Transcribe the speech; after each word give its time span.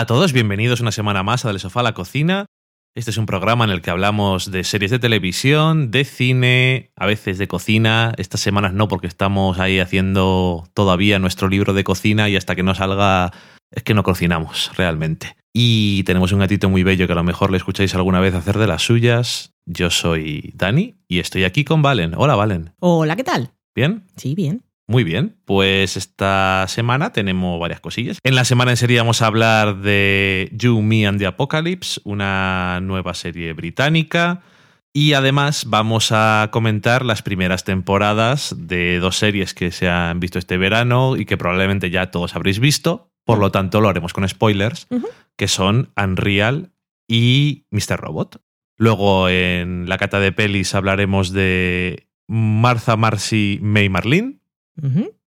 Hola 0.00 0.04
a 0.04 0.16
todos, 0.16 0.32
bienvenidos 0.32 0.80
una 0.80 0.92
semana 0.92 1.22
más 1.22 1.44
a 1.44 1.48
Del 1.48 1.60
Sofá 1.60 1.80
a 1.80 1.82
la 1.82 1.92
Cocina. 1.92 2.46
Este 2.94 3.10
es 3.10 3.18
un 3.18 3.26
programa 3.26 3.66
en 3.66 3.70
el 3.70 3.82
que 3.82 3.90
hablamos 3.90 4.50
de 4.50 4.64
series 4.64 4.90
de 4.90 4.98
televisión, 4.98 5.90
de 5.90 6.06
cine, 6.06 6.90
a 6.96 7.04
veces 7.04 7.36
de 7.36 7.46
cocina. 7.46 8.14
Estas 8.16 8.40
semanas 8.40 8.72
no, 8.72 8.88
porque 8.88 9.06
estamos 9.06 9.58
ahí 9.58 9.78
haciendo 9.78 10.66
todavía 10.72 11.18
nuestro 11.18 11.50
libro 11.50 11.74
de 11.74 11.84
cocina 11.84 12.30
y 12.30 12.36
hasta 12.36 12.56
que 12.56 12.62
no 12.62 12.74
salga 12.74 13.34
es 13.70 13.82
que 13.82 13.92
no 13.92 14.02
cocinamos 14.02 14.74
realmente. 14.74 15.36
Y 15.52 16.02
tenemos 16.04 16.32
un 16.32 16.38
gatito 16.38 16.70
muy 16.70 16.82
bello 16.82 17.06
que 17.06 17.12
a 17.12 17.16
lo 17.16 17.22
mejor 17.22 17.50
le 17.50 17.58
escucháis 17.58 17.94
alguna 17.94 18.20
vez 18.20 18.34
hacer 18.34 18.56
de 18.56 18.68
las 18.68 18.80
suyas. 18.80 19.52
Yo 19.66 19.90
soy 19.90 20.54
Dani 20.54 20.96
y 21.08 21.18
estoy 21.18 21.44
aquí 21.44 21.62
con 21.62 21.82
Valen. 21.82 22.14
Hola, 22.16 22.36
Valen. 22.36 22.72
Hola, 22.78 23.16
¿qué 23.16 23.24
tal? 23.24 23.50
¿Bien? 23.74 24.06
Sí, 24.16 24.34
bien. 24.34 24.62
Muy 24.90 25.04
bien, 25.04 25.36
pues 25.44 25.96
esta 25.96 26.64
semana 26.66 27.12
tenemos 27.12 27.60
varias 27.60 27.78
cosillas. 27.78 28.18
En 28.24 28.34
la 28.34 28.44
semana 28.44 28.72
en 28.72 28.76
serie 28.76 28.98
vamos 28.98 29.22
a 29.22 29.28
hablar 29.28 29.76
de 29.82 30.50
You, 30.52 30.82
Me 30.82 31.06
and 31.06 31.20
the 31.20 31.26
Apocalypse, 31.26 32.00
una 32.02 32.80
nueva 32.82 33.14
serie 33.14 33.52
británica. 33.52 34.42
Y 34.92 35.12
además 35.12 35.66
vamos 35.68 36.10
a 36.10 36.48
comentar 36.50 37.04
las 37.04 37.22
primeras 37.22 37.62
temporadas 37.62 38.52
de 38.58 38.98
dos 38.98 39.16
series 39.16 39.54
que 39.54 39.70
se 39.70 39.88
han 39.88 40.18
visto 40.18 40.40
este 40.40 40.56
verano 40.56 41.16
y 41.16 41.24
que 41.24 41.36
probablemente 41.36 41.90
ya 41.90 42.10
todos 42.10 42.34
habréis 42.34 42.58
visto. 42.58 43.12
Por 43.24 43.38
lo 43.38 43.52
tanto, 43.52 43.80
lo 43.80 43.88
haremos 43.88 44.12
con 44.12 44.28
spoilers, 44.28 44.88
que 45.36 45.46
son 45.46 45.92
Unreal 45.96 46.72
y 47.06 47.64
Mr. 47.70 48.00
Robot. 48.00 48.42
Luego 48.76 49.28
en 49.28 49.88
la 49.88 49.98
cata 49.98 50.18
de 50.18 50.32
pelis 50.32 50.74
hablaremos 50.74 51.30
de 51.30 52.08
Martha, 52.26 52.96
Marcy, 52.96 53.60
May, 53.62 53.88
Marlene. 53.88 54.39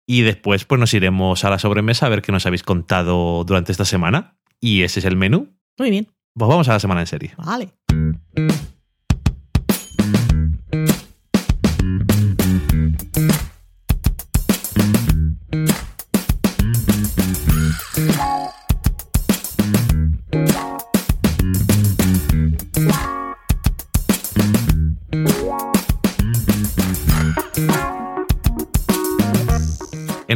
Y 0.06 0.22
después 0.22 0.64
pues 0.64 0.78
nos 0.78 0.94
iremos 0.94 1.44
a 1.44 1.50
la 1.50 1.58
sobremesa 1.58 2.06
a 2.06 2.08
ver 2.08 2.22
qué 2.22 2.32
nos 2.32 2.46
habéis 2.46 2.62
contado 2.62 3.44
durante 3.44 3.72
esta 3.72 3.84
semana. 3.84 4.38
Y 4.60 4.82
ese 4.82 5.00
es 5.00 5.06
el 5.06 5.16
menú. 5.16 5.54
Muy 5.78 5.90
bien. 5.90 6.08
Pues 6.34 6.48
vamos 6.48 6.68
a 6.68 6.72
la 6.72 6.80
semana 6.80 7.00
en 7.00 7.06
serie. 7.06 7.34
Vale. 7.36 7.70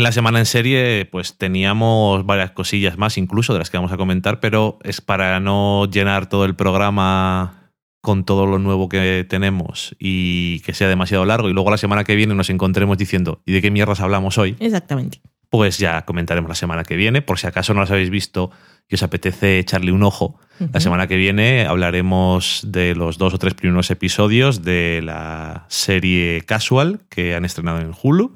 En 0.03 0.05
la 0.05 0.11
semana 0.11 0.41
en 0.41 0.47
serie 0.47 1.07
pues 1.09 1.39
teníamos 1.39 2.27
varias 2.27 2.51
cosillas 2.51 2.99
más 2.99 3.17
incluso 3.19 3.53
de 3.53 3.61
las 3.61 3.71
que 3.71 3.77
vamos 3.77 3.93
a 3.93 3.97
comentar, 3.97 4.41
pero 4.41 4.81
es 4.83 5.01
para 5.01 5.39
no 5.39 5.89
llenar 5.89 6.29
todo 6.29 6.45
el 6.45 6.57
programa 6.57 7.71
con 8.01 8.25
todo 8.25 8.47
lo 8.47 8.59
nuevo 8.59 8.89
que 8.89 9.25
tenemos 9.29 9.95
y 10.01 10.59
que 10.63 10.75
sea 10.75 10.89
demasiado 10.89 11.25
largo 11.25 11.49
y 11.49 11.53
luego 11.53 11.71
la 11.71 11.77
semana 11.77 12.03
que 12.03 12.17
viene 12.17 12.35
nos 12.35 12.51
encontremos 12.51 12.99
diciendo 12.99 13.43
¿y 13.47 13.53
de 13.53 13.63
qué 13.63 13.71
mierdas 13.71 14.01
hablamos 14.01 14.39
hoy? 14.39 14.57
Exactamente. 14.59 15.21
Pues 15.51 15.79
ya 15.79 16.05
comentaremos 16.05 16.49
la 16.49 16.57
semana 16.57 16.83
que 16.83 16.97
viene, 16.97 17.23
por 17.23 17.39
si 17.39 17.47
acaso 17.47 17.73
no 17.73 17.83
las 17.83 17.93
habéis 17.93 18.11
visto 18.11 18.51
y 18.89 18.97
os 18.97 19.05
apetece 19.05 19.61
echarle 19.61 19.93
un 19.93 20.03
ojo. 20.03 20.37
La 20.73 20.81
semana 20.81 21.07
que 21.07 21.15
viene 21.15 21.65
hablaremos 21.65 22.63
de 22.67 22.97
los 22.97 23.19
dos 23.19 23.35
o 23.35 23.39
tres 23.39 23.55
primeros 23.55 23.89
episodios 23.93 24.65
de 24.65 25.01
la 25.01 25.65
serie 25.69 26.43
Casual 26.45 27.03
que 27.09 27.37
han 27.37 27.45
estrenado 27.45 27.79
en 27.79 27.93
Hulu 28.03 28.35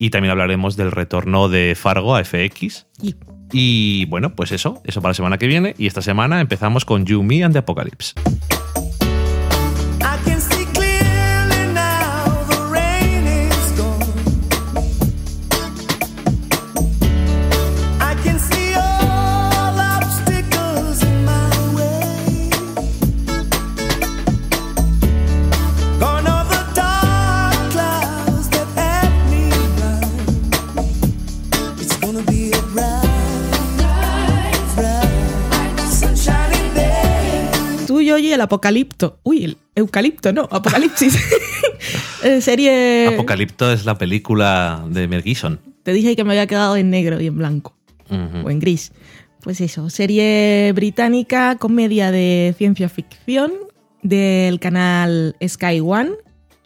y 0.00 0.10
también 0.10 0.32
hablaremos 0.32 0.76
del 0.76 0.90
retorno 0.90 1.48
de 1.48 1.76
Fargo 1.76 2.16
a 2.16 2.24
FX. 2.24 2.86
Y- 3.00 3.14
Y 3.52 4.04
bueno, 4.06 4.34
pues 4.34 4.52
eso, 4.52 4.80
eso 4.84 5.02
para 5.02 5.10
la 5.10 5.14
semana 5.14 5.36
que 5.38 5.46
viene. 5.48 5.74
Y 5.76 5.86
esta 5.88 6.02
semana 6.02 6.40
empezamos 6.40 6.84
con 6.84 7.04
You, 7.04 7.22
Me 7.24 7.42
and 7.44 7.52
the 7.52 7.58
Apocalypse. 7.58 8.14
El 38.40 38.44
apocalipto. 38.44 39.20
Uy, 39.22 39.44
el 39.44 39.56
eucalipto, 39.74 40.32
no, 40.32 40.48
apocalipsis. 40.50 41.18
Eh, 42.22 42.42
serie. 42.42 43.08
Apocalipto 43.14 43.72
es 43.72 43.86
la 43.86 43.96
película 43.96 44.84
de 44.90 45.08
Mel 45.08 45.22
Gibson. 45.22 45.58
Te 45.82 45.94
dije 45.94 46.14
que 46.14 46.24
me 46.24 46.32
había 46.32 46.46
quedado 46.46 46.76
en 46.76 46.90
negro 46.90 47.18
y 47.18 47.26
en 47.26 47.38
blanco. 47.38 47.74
O 48.44 48.50
en 48.50 48.58
gris. 48.58 48.92
Pues 49.40 49.62
eso, 49.62 49.88
serie 49.88 50.70
británica, 50.74 51.56
comedia 51.56 52.10
de 52.10 52.54
ciencia 52.58 52.90
ficción 52.90 53.52
del 54.02 54.60
canal 54.60 55.34
Sky 55.42 55.80
One, 55.80 56.10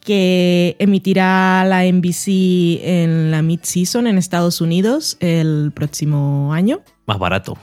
que 0.01 0.75
emitirá 0.79 1.63
la 1.63 1.85
NBC 1.85 2.81
en 2.83 3.31
la 3.31 3.41
mid-season 3.41 4.07
en 4.07 4.17
Estados 4.17 4.59
Unidos 4.59 5.15
el 5.21 5.71
próximo 5.73 6.51
año. 6.51 6.81
Más 7.05 7.19
barato, 7.19 7.57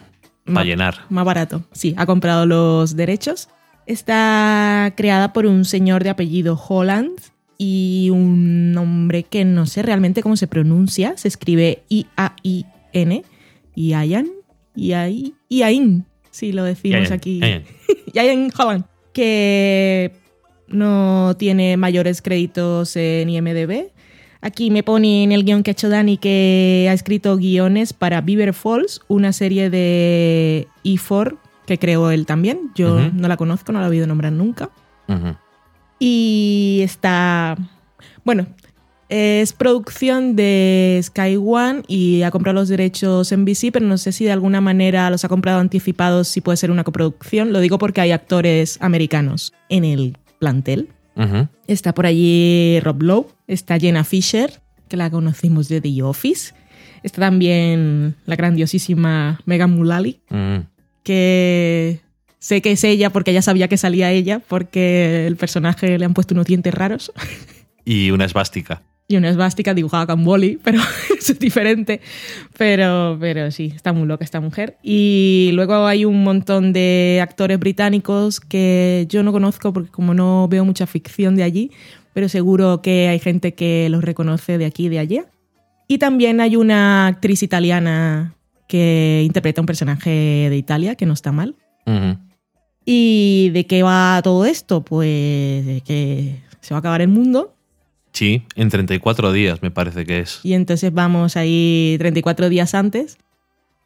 para 0.46 0.64
llenar. 0.64 1.04
Más 1.10 1.26
barato, 1.26 1.64
sí, 1.72 1.94
ha 1.98 2.06
comprado 2.06 2.46
los 2.46 2.96
derechos. 2.96 3.50
Está 3.86 4.92
creada 4.96 5.32
por 5.32 5.46
un 5.46 5.64
señor 5.64 6.04
de 6.04 6.10
apellido 6.10 6.60
Holland 6.68 7.18
y 7.58 8.08
un 8.10 8.74
hombre 8.78 9.22
que 9.24 9.44
no 9.44 9.66
sé 9.66 9.82
realmente 9.82 10.22
cómo 10.22 10.36
se 10.36 10.46
pronuncia. 10.46 11.14
Se 11.16 11.28
escribe 11.28 11.82
I-A-I-N. 11.88 13.24
Ian. 13.74 14.28
Iai- 14.76 15.34
Iain, 15.48 16.04
si 16.30 16.52
lo 16.52 16.64
decimos 16.64 17.10
aquí. 17.10 17.40
Ian. 17.40 17.64
Ian 18.14 18.50
Holland. 18.56 18.84
Que 19.12 20.12
no 20.68 21.36
tiene 21.38 21.76
mayores 21.76 22.22
créditos 22.22 22.96
en 22.96 23.28
IMDb. 23.28 23.88
Aquí 24.40 24.70
me 24.70 24.82
pone 24.82 25.22
en 25.22 25.30
el 25.32 25.44
guion 25.44 25.62
que 25.62 25.70
ha 25.70 25.72
hecho 25.72 25.88
Dani 25.88 26.16
que 26.16 26.86
ha 26.90 26.92
escrito 26.94 27.36
guiones 27.36 27.92
para 27.92 28.20
Beaver 28.22 28.54
Falls, 28.54 29.00
una 29.06 29.32
serie 29.32 29.70
de 29.70 30.66
E4 30.84 31.36
que 31.66 31.78
creó 31.78 32.10
él 32.10 32.26
también. 32.26 32.70
Yo 32.74 33.10
no 33.12 33.28
la 33.28 33.36
conozco, 33.36 33.72
no 33.72 33.80
la 33.80 33.86
he 33.86 33.90
oído 33.90 34.06
nombrar 34.06 34.32
nunca. 34.32 34.70
Y 35.98 36.80
está. 36.82 37.56
Bueno, 38.24 38.46
es 39.08 39.52
producción 39.52 40.36
de 40.36 40.98
Sky 41.02 41.36
One 41.36 41.82
y 41.86 42.22
ha 42.22 42.30
comprado 42.30 42.54
los 42.60 42.68
derechos 42.68 43.30
en 43.30 43.44
BC, 43.44 43.70
pero 43.72 43.84
no 43.84 43.98
sé 43.98 44.10
si 44.10 44.24
de 44.24 44.32
alguna 44.32 44.60
manera 44.60 45.10
los 45.10 45.24
ha 45.24 45.28
comprado 45.28 45.60
anticipados, 45.60 46.28
si 46.28 46.40
puede 46.40 46.56
ser 46.56 46.70
una 46.70 46.82
coproducción. 46.82 47.52
Lo 47.52 47.60
digo 47.60 47.78
porque 47.78 48.00
hay 48.00 48.10
actores 48.12 48.78
americanos 48.80 49.52
en 49.68 49.84
el 49.84 50.16
plantel. 50.38 50.88
Está 51.66 51.92
por 51.94 52.06
allí 52.06 52.80
Rob 52.80 53.02
Lowe, 53.02 53.26
está 53.46 53.78
Jenna 53.78 54.02
Fisher, 54.02 54.60
que 54.88 54.96
la 54.96 55.10
conocimos 55.10 55.68
de 55.68 55.80
The 55.82 56.02
Office. 56.02 56.54
Está 57.02 57.20
también 57.20 58.16
la 58.24 58.36
grandiosísima 58.36 59.40
Megan 59.44 59.76
Mullally. 59.76 60.20
Que 61.02 62.00
sé 62.38 62.60
que 62.62 62.72
es 62.72 62.84
ella 62.84 63.10
porque 63.10 63.32
ya 63.32 63.42
sabía 63.42 63.68
que 63.68 63.76
salía 63.76 64.10
ella, 64.10 64.40
porque 64.48 65.26
el 65.26 65.36
personaje 65.36 65.98
le 65.98 66.04
han 66.04 66.14
puesto 66.14 66.34
unos 66.34 66.46
dientes 66.46 66.74
raros 66.74 67.12
Y 67.84 68.10
una 68.10 68.24
esvástica. 68.24 68.82
y 69.08 69.16
una 69.16 69.28
esvástica 69.28 69.74
dibujada 69.74 70.06
con 70.06 70.24
boli, 70.24 70.58
pero 70.62 70.80
eso 71.18 71.32
es 71.32 71.38
diferente. 71.38 72.00
Pero, 72.56 73.16
pero 73.20 73.50
sí, 73.50 73.72
está 73.74 73.92
muy 73.92 74.06
loca 74.06 74.24
esta 74.24 74.40
mujer. 74.40 74.76
Y 74.82 75.50
luego 75.54 75.86
hay 75.86 76.04
un 76.04 76.22
montón 76.22 76.72
de 76.72 77.20
actores 77.22 77.58
británicos 77.58 78.40
que 78.40 79.06
yo 79.08 79.22
no 79.22 79.32
conozco 79.32 79.72
porque 79.72 79.90
como 79.90 80.14
no 80.14 80.48
veo 80.48 80.64
mucha 80.64 80.86
ficción 80.86 81.36
de 81.36 81.42
allí, 81.42 81.70
pero 82.14 82.28
seguro 82.28 82.82
que 82.82 83.08
hay 83.08 83.18
gente 83.18 83.54
que 83.54 83.88
los 83.90 84.02
reconoce 84.04 84.58
de 84.58 84.64
aquí 84.66 84.86
y 84.86 84.88
de 84.88 84.98
allá. 84.98 85.24
Y 85.88 85.98
también 85.98 86.40
hay 86.40 86.56
una 86.56 87.06
actriz 87.08 87.42
italiana 87.42 88.34
que 88.72 89.22
interpreta 89.26 89.60
un 89.60 89.66
personaje 89.66 90.08
de 90.48 90.56
Italia, 90.56 90.94
que 90.94 91.04
no 91.04 91.12
está 91.12 91.30
mal. 91.30 91.54
¿Y 92.86 93.50
de 93.50 93.66
qué 93.66 93.82
va 93.82 94.20
todo 94.24 94.46
esto? 94.46 94.82
Pues 94.82 95.66
de 95.66 95.82
que 95.84 96.36
se 96.60 96.72
va 96.74 96.78
a 96.78 96.80
acabar 96.80 97.02
el 97.02 97.08
mundo 97.08 97.54
Sí, 98.12 98.42
en 98.56 98.68
34 98.70 99.32
días 99.32 99.62
me 99.62 99.70
parece 99.70 100.04
que 100.04 100.20
es. 100.20 100.40
y 100.42 100.52
entonces 100.54 100.92
vamos 100.92 101.36
ahí 101.36 101.96
34 101.98 102.48
días 102.48 102.74
antes. 102.74 103.18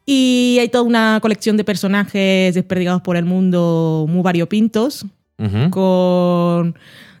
Y 0.05 0.57
hay 0.61 0.69
toda 0.69 0.83
una 0.85 1.19
colección 1.21 1.57
de 1.57 1.63
personajes 1.65 2.55
desperdigados 2.55 3.01
por 3.01 3.17
el 3.17 3.25
mundo 3.25 4.05
muy 4.07 4.21
variopintos, 4.21 5.05
Con 5.69 6.75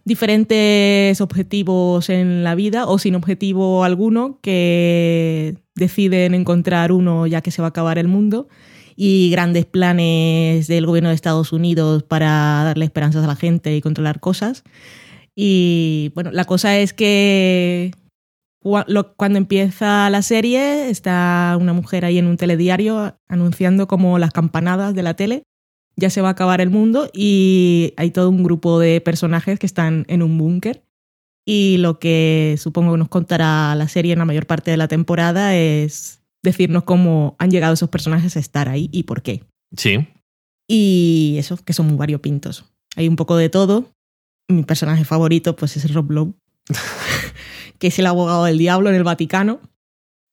diferentes 0.05 1.21
objetivos 1.21 2.09
en 2.09 2.43
la 2.43 2.55
vida 2.55 2.87
o 2.87 2.97
sin 2.97 3.13
objetivo 3.13 3.83
alguno 3.83 4.39
que 4.41 5.57
deciden 5.75 6.33
encontrar 6.33 6.91
uno 6.91 7.27
ya 7.27 7.41
que 7.41 7.51
se 7.51 7.61
va 7.61 7.67
a 7.67 7.69
acabar 7.69 7.97
el 7.99 8.07
mundo 8.07 8.47
y 8.95 9.29
grandes 9.29 9.65
planes 9.65 10.67
del 10.67 10.87
gobierno 10.87 11.09
de 11.09 11.15
Estados 11.15 11.53
Unidos 11.53 12.03
para 12.03 12.63
darle 12.63 12.85
esperanzas 12.85 13.23
a 13.23 13.27
la 13.27 13.35
gente 13.35 13.75
y 13.75 13.81
controlar 13.81 14.19
cosas. 14.19 14.63
Y 15.35 16.11
bueno, 16.15 16.31
la 16.31 16.45
cosa 16.45 16.77
es 16.77 16.93
que 16.93 17.91
cuando 18.59 19.37
empieza 19.37 20.09
la 20.09 20.23
serie 20.23 20.89
está 20.89 21.55
una 21.61 21.73
mujer 21.73 22.05
ahí 22.05 22.17
en 22.17 22.25
un 22.25 22.37
telediario 22.37 23.15
anunciando 23.27 23.87
como 23.87 24.17
las 24.17 24.31
campanadas 24.31 24.95
de 24.95 25.03
la 25.03 25.13
tele. 25.13 25.43
Ya 25.97 26.09
se 26.09 26.21
va 26.21 26.29
a 26.29 26.31
acabar 26.31 26.61
el 26.61 26.69
mundo 26.69 27.09
y 27.13 27.93
hay 27.97 28.11
todo 28.11 28.29
un 28.29 28.43
grupo 28.43 28.79
de 28.79 29.01
personajes 29.01 29.59
que 29.59 29.65
están 29.65 30.05
en 30.07 30.21
un 30.21 30.37
búnker. 30.37 30.83
Y 31.45 31.77
lo 31.77 31.97
que 31.97 32.55
supongo 32.59 32.91
que 32.91 32.99
nos 32.99 33.09
contará 33.09 33.73
la 33.75 33.87
serie 33.87 34.13
en 34.13 34.19
la 34.19 34.25
mayor 34.25 34.45
parte 34.45 34.69
de 34.69 34.77
la 34.77 34.87
temporada 34.87 35.55
es 35.55 36.21
decirnos 36.43 36.83
cómo 36.83 37.35
han 37.39 37.51
llegado 37.51 37.73
esos 37.73 37.89
personajes 37.89 38.35
a 38.35 38.39
estar 38.39 38.69
ahí 38.69 38.89
y 38.91 39.03
por 39.03 39.21
qué. 39.21 39.43
Sí. 39.75 40.07
Y 40.67 41.35
eso, 41.39 41.57
que 41.57 41.73
son 41.73 41.87
muy 41.87 41.97
variopintos. 41.97 42.65
Hay 42.95 43.07
un 43.07 43.15
poco 43.15 43.37
de 43.37 43.49
todo. 43.49 43.91
Mi 44.49 44.63
personaje 44.63 45.05
favorito 45.05 45.55
pues 45.55 45.77
es 45.77 45.93
Rob 45.93 46.11
Lowe, 46.11 46.33
que 47.79 47.87
es 47.87 47.99
el 47.99 48.05
abogado 48.05 48.45
del 48.45 48.57
diablo 48.57 48.89
en 48.89 48.95
el 48.95 49.03
Vaticano, 49.03 49.59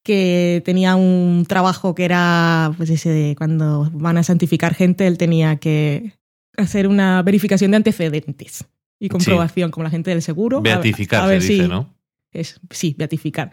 que 0.05 0.63
tenía 0.65 0.95
un 0.95 1.47
trabajo 1.49 1.95
que 1.95 2.05
era, 2.05 2.73
pues 2.77 2.91
ese 2.91 3.09
de 3.09 3.35
cuando 3.37 3.91
van 3.93 4.19
a 4.19 4.23
santificar 4.23 4.75
gente, 4.75 5.07
él 5.07 5.19
tenía 5.19 5.57
que 5.57 6.13
hacer 6.57 6.87
una 6.87 7.23
verificación 7.23 7.73
de 7.73 7.79
antecedentes 7.79 8.67
y 9.01 9.09
comprobación, 9.09 9.71
como 9.71 9.83
la 9.83 9.91
gente 9.91 10.11
del 10.11 10.23
seguro. 10.23 10.61
Beatificar 10.61 11.23
a 11.23 11.27
ver 11.27 11.43
se 11.43 11.55
dice, 11.55 11.69
¿no? 11.69 11.93
es, 12.33 12.61
sí, 12.71 12.95
beatificar. 12.97 13.51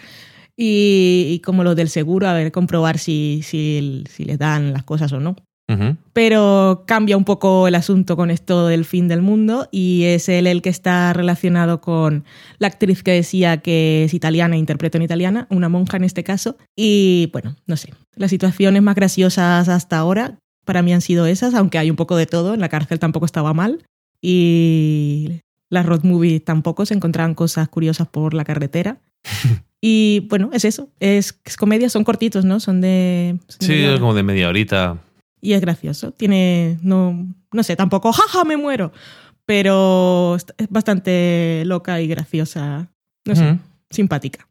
Y, 0.57 1.27
y 1.29 1.39
como 1.39 1.63
los 1.63 1.75
del 1.75 1.89
seguro, 1.89 2.27
a 2.27 2.33
ver, 2.33 2.51
comprobar 2.51 2.99
si, 2.99 3.41
si, 3.43 4.03
si 4.09 4.25
les 4.25 4.37
dan 4.37 4.73
las 4.73 4.83
cosas 4.83 5.11
o 5.13 5.19
no. 5.19 5.37
Pero 6.13 6.83
cambia 6.85 7.17
un 7.17 7.23
poco 7.23 7.67
el 7.67 7.75
asunto 7.75 8.15
con 8.15 8.31
esto 8.31 8.67
del 8.67 8.85
fin 8.85 9.07
del 9.07 9.21
mundo 9.21 9.67
y 9.71 10.03
es 10.03 10.27
él 10.29 10.47
el 10.47 10.61
que 10.61 10.69
está 10.69 11.13
relacionado 11.13 11.81
con 11.81 12.25
la 12.59 12.67
actriz 12.67 13.03
que 13.03 13.11
decía 13.11 13.57
que 13.57 14.03
es 14.05 14.13
italiana, 14.13 14.57
interpreta 14.57 14.97
en 14.97 15.03
italiana, 15.03 15.47
una 15.49 15.69
monja 15.69 15.97
en 15.97 16.03
este 16.03 16.23
caso. 16.23 16.57
Y 16.75 17.29
bueno, 17.31 17.55
no 17.65 17.77
sé, 17.77 17.93
las 18.15 18.31
situaciones 18.31 18.81
más 18.81 18.95
graciosas 18.95 19.69
hasta 19.69 19.97
ahora 19.97 20.37
para 20.65 20.81
mí 20.81 20.93
han 20.93 21.01
sido 21.01 21.25
esas, 21.25 21.53
aunque 21.53 21.77
hay 21.77 21.89
un 21.89 21.95
poco 21.95 22.15
de 22.15 22.25
todo, 22.25 22.53
en 22.53 22.59
la 22.59 22.69
cárcel 22.69 22.99
tampoco 22.99 23.25
estaba 23.25 23.53
mal 23.53 23.83
y 24.21 25.39
las 25.69 25.85
road 25.85 26.03
movies 26.03 26.43
tampoco, 26.43 26.85
se 26.85 26.93
encontraban 26.93 27.33
cosas 27.33 27.67
curiosas 27.69 28.07
por 28.07 28.33
la 28.33 28.43
carretera. 28.43 28.99
Y 29.83 30.27
bueno, 30.29 30.51
es 30.53 30.63
eso, 30.63 30.89
es, 30.99 31.39
es 31.43 31.57
comedia, 31.57 31.89
son 31.89 32.03
cortitos, 32.03 32.45
¿no? 32.45 32.59
Son 32.59 32.81
de... 32.81 33.39
son 33.47 33.59
de 33.59 33.65
Sí, 33.65 33.83
hora. 33.83 33.99
como 33.99 34.13
de 34.13 34.21
media 34.21 34.47
horita. 34.47 34.99
Y 35.41 35.53
es 35.53 35.61
gracioso. 35.61 36.11
Tiene, 36.11 36.77
no, 36.81 37.33
no 37.51 37.63
sé, 37.63 37.75
tampoco, 37.75 38.11
jaja, 38.13 38.43
me 38.45 38.57
muero. 38.57 38.91
Pero 39.45 40.35
es 40.35 40.45
bastante 40.69 41.63
loca 41.65 41.99
y 41.99 42.07
graciosa. 42.07 42.91
No 43.25 43.35
sé, 43.35 43.57
simpática. 43.89 44.47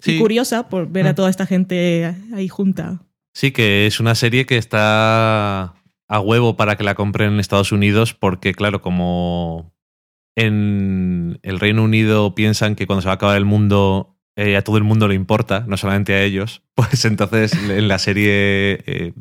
Sí. 0.00 0.12
Y 0.12 0.18
curiosa 0.20 0.68
por 0.68 0.88
ver 0.88 1.06
a 1.08 1.12
Mm. 1.12 1.14
toda 1.16 1.30
esta 1.30 1.44
gente 1.46 2.14
ahí 2.34 2.48
junta. 2.48 3.02
Sí, 3.34 3.50
que 3.52 3.86
es 3.86 4.00
una 4.00 4.14
serie 4.14 4.46
que 4.46 4.56
está 4.58 5.74
a 6.08 6.20
huevo 6.20 6.56
para 6.56 6.76
que 6.76 6.84
la 6.84 6.94
compren 6.94 7.32
en 7.34 7.40
Estados 7.40 7.72
Unidos, 7.72 8.14
porque, 8.14 8.54
claro, 8.54 8.80
como 8.80 9.72
en 10.36 11.38
el 11.42 11.58
Reino 11.60 11.82
Unido 11.84 12.34
piensan 12.34 12.74
que 12.76 12.86
cuando 12.86 13.02
se 13.02 13.06
va 13.08 13.12
a 13.12 13.16
acabar 13.16 13.36
el 13.36 13.44
mundo 13.44 14.16
eh, 14.36 14.56
a 14.56 14.62
todo 14.62 14.76
el 14.78 14.84
mundo 14.84 15.08
le 15.08 15.14
importa, 15.16 15.64
no 15.66 15.76
solamente 15.76 16.14
a 16.14 16.22
ellos, 16.22 16.62
pues 16.74 17.04
entonces 17.04 17.52
en 17.54 17.88
la 17.88 17.98
serie 17.98 18.82
eh, 18.86 19.12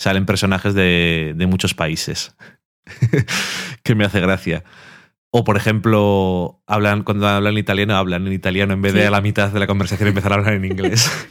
salen 0.00 0.24
personajes 0.24 0.72
de, 0.72 1.34
de 1.36 1.46
muchos 1.46 1.74
países, 1.74 2.34
que 3.82 3.94
me 3.94 4.06
hace 4.06 4.18
gracia. 4.18 4.64
O, 5.30 5.44
por 5.44 5.58
ejemplo, 5.58 6.62
hablan, 6.66 7.02
cuando 7.04 7.28
hablan 7.28 7.58
italiano, 7.58 7.94
hablan 7.96 8.26
en 8.26 8.32
italiano 8.32 8.72
en 8.72 8.80
vez 8.80 8.94
de 8.94 9.02
Sí. 9.02 9.06
a 9.06 9.10
la 9.10 9.20
mitad 9.20 9.50
de 9.52 9.60
la 9.60 9.66
conversación 9.66 10.08
empezar 10.08 10.32
a 10.32 10.36
hablar 10.36 10.54
en 10.54 10.64
inglés. 10.64 11.10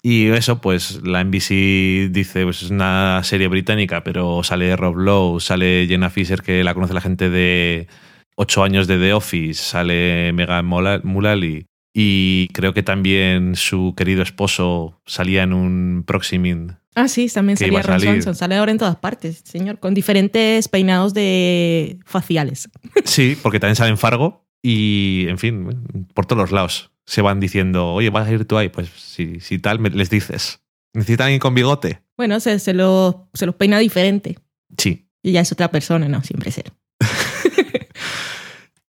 Y 0.00 0.28
eso, 0.28 0.60
pues 0.60 1.00
la 1.02 1.24
NBC 1.24 2.08
dice, 2.12 2.44
pues 2.44 2.62
es 2.62 2.70
una 2.70 3.20
serie 3.24 3.48
británica, 3.48 4.04
pero 4.04 4.44
sale 4.44 4.76
Rob 4.76 4.96
Lowe, 4.96 5.40
sale 5.40 5.86
Jenna 5.88 6.08
Fisher, 6.08 6.40
que 6.40 6.62
la 6.62 6.72
conoce 6.72 6.94
la 6.94 7.00
gente 7.00 7.28
de 7.28 7.88
8 8.36 8.62
años 8.62 8.86
de 8.86 8.96
The 8.96 9.12
Office, 9.12 9.60
sale 9.60 10.32
Megan 10.32 10.64
Mullally, 10.64 11.66
y 11.94 12.48
creo 12.52 12.74
que 12.74 12.82
también 12.82 13.56
su 13.56 13.94
querido 13.96 14.22
esposo 14.22 15.00
salía 15.06 15.42
en 15.42 15.52
un 15.52 16.04
Proximing. 16.06 16.76
Ah, 16.94 17.08
sí, 17.08 17.28
también 17.28 17.56
salía 17.56 17.82
Ron. 17.82 18.00
Swanson. 18.00 18.34
Sale 18.34 18.56
ahora 18.56 18.72
en 18.72 18.78
todas 18.78 18.96
partes, 18.96 19.42
señor, 19.44 19.78
con 19.78 19.94
diferentes 19.94 20.68
peinados 20.68 21.14
de 21.14 21.98
faciales. 22.04 22.68
Sí, 23.04 23.36
porque 23.42 23.60
también 23.60 23.76
sale 23.76 23.90
en 23.90 23.98
Fargo, 23.98 24.44
y 24.62 25.26
en 25.28 25.38
fin, 25.38 26.06
por 26.14 26.26
todos 26.26 26.42
los 26.42 26.50
lados 26.52 26.90
se 27.06 27.22
van 27.22 27.40
diciendo, 27.40 27.92
oye, 27.94 28.10
¿vas 28.10 28.28
a 28.28 28.32
ir 28.32 28.44
tú 28.44 28.58
ahí? 28.58 28.68
Pues 28.68 28.88
si, 28.90 29.40
si 29.40 29.58
tal, 29.58 29.78
me- 29.78 29.90
les 29.90 30.10
dices. 30.10 30.60
¿Necesitan 30.92 31.26
alguien 31.26 31.40
con 31.40 31.54
bigote? 31.54 32.02
Bueno, 32.16 32.40
se, 32.40 32.58
se, 32.58 32.74
los, 32.74 33.14
se 33.34 33.46
los 33.46 33.54
peina 33.54 33.78
diferente. 33.78 34.38
Sí, 34.76 35.08
Y 35.22 35.32
ya 35.32 35.40
es 35.40 35.52
otra 35.52 35.70
persona, 35.70 36.08
no, 36.08 36.22
siempre 36.22 36.50
es 36.50 36.58
él. 36.58 36.72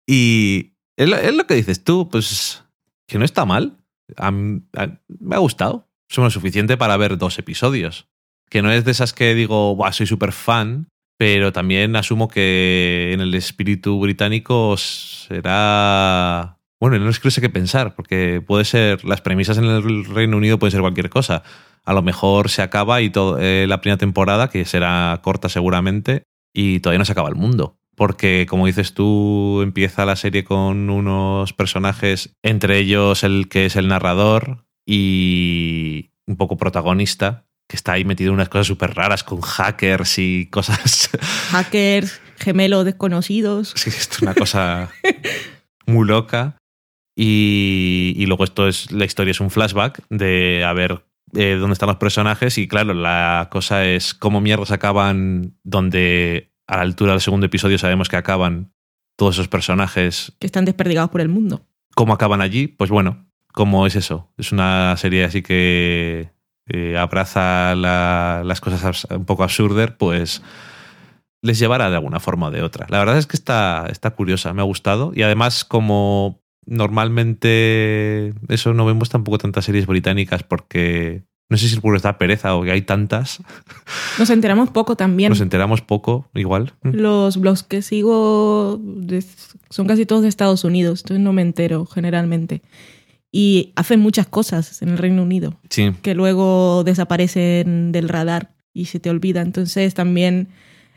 Y 0.06 0.74
es 0.96 1.08
lo, 1.08 1.16
es 1.16 1.34
lo 1.34 1.46
que 1.46 1.54
dices 1.54 1.84
tú, 1.84 2.08
pues 2.08 2.61
que 3.12 3.18
no 3.18 3.26
está 3.26 3.44
mal. 3.44 3.76
Me 4.16 5.36
ha 5.36 5.38
gustado. 5.38 5.86
Es 6.08 6.16
lo 6.16 6.30
suficiente 6.30 6.78
para 6.78 6.96
ver 6.96 7.18
dos 7.18 7.38
episodios. 7.38 8.08
Que 8.48 8.62
no 8.62 8.72
es 8.72 8.84
de 8.84 8.90
esas 8.90 9.12
que 9.12 9.34
digo, 9.34 9.78
soy 9.92 10.06
súper 10.06 10.32
fan, 10.32 10.88
pero 11.18 11.52
también 11.52 11.94
asumo 11.94 12.28
que 12.28 13.10
en 13.12 13.20
el 13.20 13.34
espíritu 13.34 14.00
británico 14.00 14.76
será... 14.78 16.58
Bueno, 16.80 16.98
no 16.98 17.10
es 17.10 17.20
que 17.20 17.28
no 17.28 17.30
sé 17.30 17.40
qué 17.40 17.50
pensar, 17.50 17.94
porque 17.94 18.42
puede 18.44 18.64
ser, 18.64 19.04
las 19.04 19.20
premisas 19.20 19.58
en 19.58 19.64
el 19.64 20.04
Reino 20.06 20.38
Unido 20.38 20.58
pueden 20.58 20.72
ser 20.72 20.80
cualquier 20.80 21.10
cosa. 21.10 21.42
A 21.84 21.92
lo 21.92 22.02
mejor 22.02 22.48
se 22.48 22.62
acaba 22.62 23.02
y 23.02 23.10
todo, 23.10 23.38
eh, 23.38 23.66
la 23.68 23.80
primera 23.80 23.98
temporada, 23.98 24.48
que 24.48 24.64
será 24.64 25.20
corta 25.22 25.48
seguramente, 25.48 26.24
y 26.52 26.80
todavía 26.80 26.98
no 26.98 27.04
se 27.04 27.12
acaba 27.12 27.28
el 27.28 27.36
mundo. 27.36 27.76
Porque, 28.02 28.46
como 28.50 28.66
dices 28.66 28.94
tú, 28.94 29.60
empieza 29.62 30.04
la 30.04 30.16
serie 30.16 30.42
con 30.42 30.90
unos 30.90 31.52
personajes, 31.52 32.34
entre 32.42 32.78
ellos 32.78 33.22
el 33.22 33.48
que 33.48 33.66
es 33.66 33.76
el 33.76 33.86
narrador 33.86 34.66
y 34.84 36.10
un 36.26 36.36
poco 36.36 36.56
protagonista, 36.56 37.46
que 37.68 37.76
está 37.76 37.92
ahí 37.92 38.04
metido 38.04 38.30
en 38.30 38.34
unas 38.34 38.48
cosas 38.48 38.66
súper 38.66 38.96
raras 38.96 39.22
con 39.22 39.40
hackers 39.40 40.18
y 40.18 40.46
cosas. 40.50 41.10
Hackers, 41.50 42.20
gemelos 42.38 42.84
desconocidos. 42.84 43.72
Sí, 43.76 43.90
esto 43.90 44.16
es 44.16 44.22
una 44.22 44.34
cosa 44.34 44.90
muy 45.86 46.04
loca. 46.04 46.56
Y, 47.16 48.14
y 48.16 48.26
luego 48.26 48.42
esto 48.42 48.66
es, 48.66 48.90
la 48.90 49.04
historia 49.04 49.30
es 49.30 49.38
un 49.38 49.52
flashback 49.52 50.02
de 50.10 50.64
a 50.64 50.72
ver 50.72 51.04
eh, 51.34 51.54
dónde 51.56 51.74
están 51.74 51.86
los 51.86 51.98
personajes 51.98 52.58
y 52.58 52.66
claro, 52.66 52.94
la 52.94 53.48
cosa 53.52 53.86
es 53.86 54.12
cómo 54.12 54.40
mierdas 54.40 54.72
acaban 54.72 55.56
donde 55.62 56.51
a 56.72 56.76
la 56.76 56.82
altura 56.82 57.12
del 57.12 57.20
segundo 57.20 57.46
episodio 57.46 57.78
sabemos 57.78 58.08
que 58.08 58.16
acaban 58.16 58.72
todos 59.16 59.34
esos 59.36 59.48
personajes. 59.48 60.32
que 60.38 60.46
están 60.46 60.64
desperdigados 60.64 61.10
por 61.10 61.20
el 61.20 61.28
mundo. 61.28 61.66
¿Cómo 61.94 62.12
acaban 62.14 62.40
allí? 62.40 62.66
Pues 62.66 62.90
bueno, 62.90 63.26
¿cómo 63.52 63.86
es 63.86 63.94
eso? 63.96 64.32
Es 64.38 64.52
una 64.52 64.96
serie 64.96 65.24
así 65.24 65.42
que 65.42 66.30
eh, 66.68 66.96
abraza 66.96 67.74
la- 67.74 68.42
las 68.44 68.60
cosas 68.60 69.06
un 69.10 69.24
poco 69.26 69.42
absurdas, 69.42 69.92
pues 69.98 70.42
les 71.42 71.58
llevará 71.58 71.90
de 71.90 71.96
alguna 71.96 72.20
forma 72.20 72.46
o 72.46 72.50
de 72.50 72.62
otra. 72.62 72.86
La 72.88 72.98
verdad 73.00 73.18
es 73.18 73.26
que 73.26 73.36
está, 73.36 73.86
está 73.90 74.12
curiosa, 74.12 74.52
me 74.54 74.62
ha 74.62 74.64
gustado. 74.64 75.12
Y 75.14 75.22
además, 75.22 75.64
como 75.64 76.40
normalmente 76.66 78.32
eso 78.48 78.74
no 78.74 78.86
vemos 78.86 79.08
tampoco 79.10 79.38
tantas 79.38 79.64
series 79.64 79.86
británicas 79.86 80.42
porque 80.42 81.24
no 81.52 81.58
sé 81.58 81.68
si 81.68 81.74
es 81.74 81.80
por 81.80 81.94
esta 81.94 82.18
pereza 82.18 82.56
o 82.56 82.62
que 82.64 82.70
hay 82.72 82.82
tantas, 82.82 83.38
Nos 84.18 84.30
enteramos 84.30 84.70
poco 84.70 84.96
también. 84.96 85.28
nos 85.30 85.40
enteramos 85.40 85.82
poco 85.82 86.28
igual. 86.34 86.72
Los 86.82 87.36
blogs 87.36 87.62
que 87.62 87.82
sigo 87.82 88.80
son 89.70 89.86
casi 89.86 90.06
todos 90.06 90.22
de 90.22 90.28
Estados 90.28 90.64
Unidos, 90.64 91.02
entonces 91.02 91.22
no 91.22 91.32
me 91.32 91.42
entero 91.42 91.86
generalmente. 91.86 92.62
Y 93.30 93.72
hacen 93.76 94.00
muchas 94.00 94.26
cosas 94.26 94.82
en 94.82 94.90
el 94.90 94.98
Reino 94.98 95.22
Unido 95.22 95.58
Sí, 95.70 95.92
que 96.02 96.14
luego 96.14 96.82
desaparecen 96.84 97.92
del 97.92 98.08
radar 98.08 98.54
y 98.74 98.86
se 98.86 99.00
te 99.00 99.08
olvida. 99.10 99.40
Entonces 99.40 99.94
también 99.94 100.48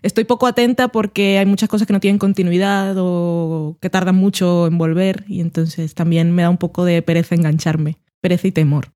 estoy 0.02 0.24
poco 0.26 0.46
atenta 0.48 0.90
porque 0.90 1.38
hay 1.38 1.46
muchas 1.46 1.70
cosas 1.70 1.88
que 1.88 1.94
no 1.94 2.00
tienen 2.00 2.18
continuidad 2.20 2.96
o 2.98 3.78
que 3.82 3.90
tardan 3.90 4.16
mucho 4.16 4.68
en 4.68 4.78
volver 4.78 5.24
y 5.28 5.40
entonces 5.42 5.94
también 5.96 6.32
me 6.32 6.42
da 6.42 6.50
un 6.50 6.58
poco 6.58 6.84
de 6.86 7.02
pereza 7.02 7.36
engancharme. 7.36 7.98
Pereza 8.22 8.48
y 8.48 8.52
temor, 8.52 8.92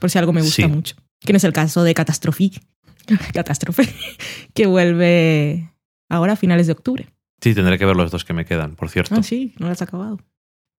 por 0.00 0.10
si 0.10 0.18
algo 0.18 0.32
me 0.32 0.42
gusta 0.42 0.62
Sí. 0.62 0.68
mucho. 0.68 0.96
Que 1.24 1.32
no 1.32 1.36
es 1.36 1.44
el 1.44 1.52
caso 1.52 1.84
de 1.84 1.94
Catástrofe, 1.94 2.50
Catástrofe, 3.32 3.88
que 4.54 4.66
vuelve 4.66 5.70
ahora 6.08 6.34
a 6.34 6.36
finales 6.36 6.66
de 6.66 6.72
octubre. 6.72 7.06
sí, 7.40 7.54
tendré 7.54 7.78
que 7.78 7.86
ver 7.86 7.96
los 7.96 8.10
dos 8.10 8.24
que 8.24 8.32
me 8.32 8.44
quedan, 8.44 8.74
por 8.76 8.88
cierto. 8.88 9.14
Ah, 9.14 9.22
sí, 9.22 9.54
no 9.58 9.66
lo 9.66 9.72
has 9.72 9.82
acabado. 9.82 10.18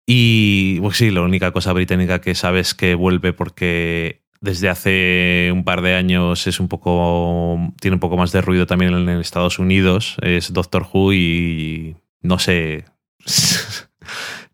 Y 0.05 0.79
pues 0.81 0.97
sí, 0.97 1.11
la 1.11 1.21
única 1.21 1.51
cosa 1.51 1.71
británica 1.73 2.19
que 2.19 2.35
sabes 2.35 2.73
que 2.73 2.93
vuelve 2.95 3.31
porque 3.31 4.21
desde 4.41 4.67
hace 4.67 5.49
un 5.53 5.63
par 5.63 5.81
de 5.81 5.95
años 5.95 6.45
es 6.47 6.59
un 6.59 6.67
poco. 6.67 7.57
tiene 7.79 7.95
un 7.95 8.01
poco 8.01 8.17
más 8.17 8.33
de 8.33 8.41
ruido 8.41 8.67
también 8.67 8.93
en 8.93 9.09
Estados 9.09 9.59
Unidos. 9.59 10.17
Es 10.21 10.51
Doctor 10.51 10.85
Who 10.91 11.13
y 11.13 11.95
no 12.21 12.39
sé. 12.39 12.83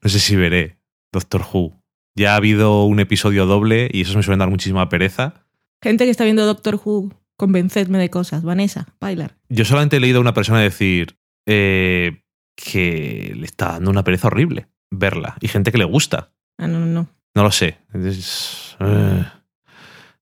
no 0.03 0.09
sé 0.09 0.19
si 0.19 0.35
veré 0.35 0.77
Doctor 1.11 1.43
Who. 1.51 1.73
Ya 2.15 2.33
ha 2.33 2.35
habido 2.35 2.83
un 2.85 2.99
episodio 2.99 3.47
doble 3.47 3.89
y 3.91 4.01
eso 4.01 4.15
me 4.15 4.21
suele 4.21 4.37
dar 4.37 4.49
muchísima 4.51 4.87
pereza. 4.89 5.45
Gente 5.81 6.05
que 6.05 6.11
está 6.11 6.23
viendo 6.23 6.45
Doctor 6.45 6.79
Who, 6.83 7.13
convencedme 7.37 7.97
de 7.97 8.09
cosas. 8.09 8.43
Vanessa, 8.43 8.87
bailar. 8.99 9.35
Yo 9.49 9.65
solamente 9.65 9.97
he 9.97 9.99
leído 9.99 10.17
a 10.17 10.21
una 10.21 10.33
persona 10.33 10.59
decir 10.59 11.17
eh, 11.45 12.21
que 12.55 13.33
le 13.35 13.45
está 13.45 13.73
dando 13.73 13.89
una 13.91 14.03
pereza 14.03 14.27
horrible 14.27 14.67
verla. 14.91 15.37
Y 15.39 15.47
gente 15.47 15.71
que 15.71 15.77
le 15.77 15.85
gusta. 15.85 16.31
Ah, 16.57 16.67
no, 16.67 16.79
no, 16.79 16.85
no. 16.87 17.07
No 17.35 17.43
lo 17.43 17.51
sé. 17.51 17.77
Es- 17.93 18.75
eh. 18.79 19.23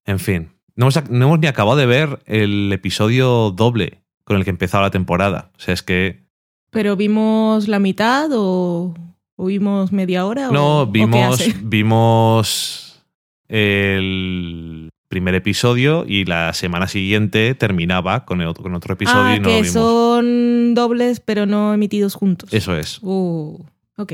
En 0.04 0.18
fin. 0.18 0.50
No 0.76 0.84
hemos, 0.84 0.96
ac- 0.96 1.08
no 1.08 1.24
hemos 1.26 1.38
ni 1.40 1.48
acabado 1.48 1.76
de 1.76 1.86
ver 1.86 2.20
el 2.26 2.70
episodio 2.72 3.50
doble 3.50 4.02
con 4.24 4.36
el 4.36 4.44
que 4.44 4.50
empezaba 4.50 4.84
la 4.84 4.90
temporada. 4.90 5.50
O 5.56 5.60
sea, 5.60 5.74
es 5.74 5.82
que. 5.82 6.22
¿Pero 6.70 6.94
vimos 6.96 7.66
la 7.66 7.78
mitad 7.78 8.28
o, 8.32 8.94
o 9.36 9.44
vimos 9.46 9.90
media 9.90 10.24
hora? 10.26 10.50
o- 10.50 10.52
No, 10.52 10.80
o 10.82 10.86
vimos, 10.86 11.42
vimos 11.64 13.02
el 13.48 14.67
primer 15.08 15.34
episodio 15.34 16.04
y 16.06 16.24
la 16.24 16.52
semana 16.52 16.86
siguiente 16.86 17.54
terminaba 17.54 18.24
con, 18.24 18.40
el 18.40 18.46
otro, 18.46 18.62
con 18.62 18.74
otro 18.74 18.94
episodio 18.94 19.22
ah, 19.22 19.36
y 19.36 19.40
no 19.40 19.48
lo 19.48 19.48
que 19.48 19.62
vimos. 19.62 19.72
son 19.72 20.74
dobles 20.74 21.20
pero 21.20 21.46
no 21.46 21.74
emitidos 21.74 22.14
juntos. 22.14 22.52
Eso 22.52 22.76
es. 22.76 22.98
Uh, 23.02 23.58
ok. 23.96 24.12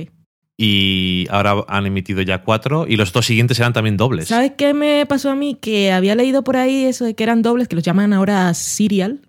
Y 0.57 1.27
ahora 1.31 1.65
han 1.67 1.87
emitido 1.87 2.23
ya 2.23 2.43
cuatro 2.43 2.87
y 2.89 2.97
los 2.97 3.13
dos 3.13 3.27
siguientes 3.27 3.59
eran 3.59 3.73
también 3.73 3.97
dobles. 3.97 4.29
¿Sabes 4.29 4.53
qué 4.57 4.73
me 4.73 5.05
pasó 5.07 5.31
a 5.31 5.35
mí? 5.35 5.57
Que 5.61 5.91
había 5.91 6.15
leído 6.15 6.45
por 6.45 6.57
ahí 6.57 6.85
eso 6.85 7.05
de 7.05 7.15
que 7.15 7.25
eran 7.25 7.43
dobles, 7.43 7.67
que 7.67 7.75
los 7.75 7.85
llaman 7.85 8.13
ahora 8.13 8.55
serial. 8.55 9.21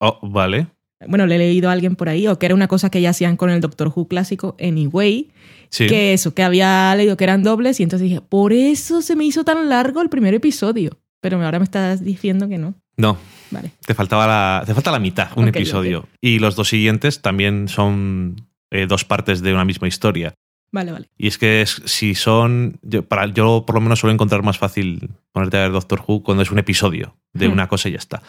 Oh, 0.00 0.18
vale. 0.22 0.66
Bueno, 1.06 1.26
le 1.26 1.36
he 1.36 1.38
leído 1.38 1.70
a 1.70 1.72
alguien 1.72 1.94
por 1.94 2.08
ahí, 2.08 2.26
o 2.26 2.40
que 2.40 2.46
era 2.46 2.56
una 2.56 2.66
cosa 2.66 2.90
que 2.90 3.00
ya 3.00 3.10
hacían 3.10 3.36
con 3.36 3.50
el 3.50 3.60
Doctor 3.60 3.92
Who 3.94 4.08
clásico, 4.08 4.56
Anyway. 4.60 5.30
Sí. 5.70 5.86
Que 5.86 6.12
eso, 6.14 6.34
que 6.34 6.42
había 6.42 6.94
leído 6.96 7.16
que 7.16 7.24
eran 7.24 7.42
dobles 7.42 7.80
y 7.80 7.82
entonces 7.82 8.08
dije, 8.08 8.20
por 8.20 8.52
eso 8.52 9.02
se 9.02 9.16
me 9.16 9.24
hizo 9.24 9.44
tan 9.44 9.68
largo 9.68 10.00
el 10.02 10.08
primer 10.08 10.34
episodio. 10.34 10.98
Pero 11.20 11.42
ahora 11.44 11.58
me 11.58 11.64
estás 11.64 12.04
diciendo 12.04 12.48
que 12.48 12.58
no. 12.58 12.74
No, 12.96 13.16
Vale. 13.50 13.72
te 13.86 13.94
faltaba 13.94 14.26
la, 14.26 14.62
te 14.66 14.74
falta 14.74 14.90
la 14.92 14.98
mitad, 14.98 15.28
un 15.36 15.48
episodio. 15.48 16.06
Y 16.20 16.38
los 16.38 16.54
dos 16.56 16.68
siguientes 16.68 17.22
también 17.22 17.68
son 17.68 18.48
eh, 18.70 18.86
dos 18.88 19.04
partes 19.04 19.40
de 19.42 19.52
una 19.52 19.64
misma 19.64 19.88
historia. 19.88 20.34
Vale, 20.70 20.92
vale. 20.92 21.08
Y 21.16 21.28
es 21.28 21.38
que 21.38 21.62
es- 21.62 21.80
si 21.86 22.14
son. 22.14 22.78
Yo, 22.82 23.02
para, 23.02 23.26
yo 23.26 23.64
por 23.66 23.74
lo 23.74 23.80
menos 23.80 23.98
suelo 24.00 24.12
encontrar 24.12 24.42
más 24.42 24.58
fácil 24.58 25.10
ponerte 25.32 25.56
a 25.56 25.62
ver 25.62 25.72
Doctor 25.72 26.02
Who 26.06 26.22
cuando 26.22 26.42
es 26.42 26.50
un 26.50 26.58
episodio 26.58 27.16
de 27.32 27.48
Hmm. 27.48 27.52
una 27.52 27.68
cosa 27.68 27.88
y 27.88 27.92
ya 27.92 27.98
está. 27.98 28.22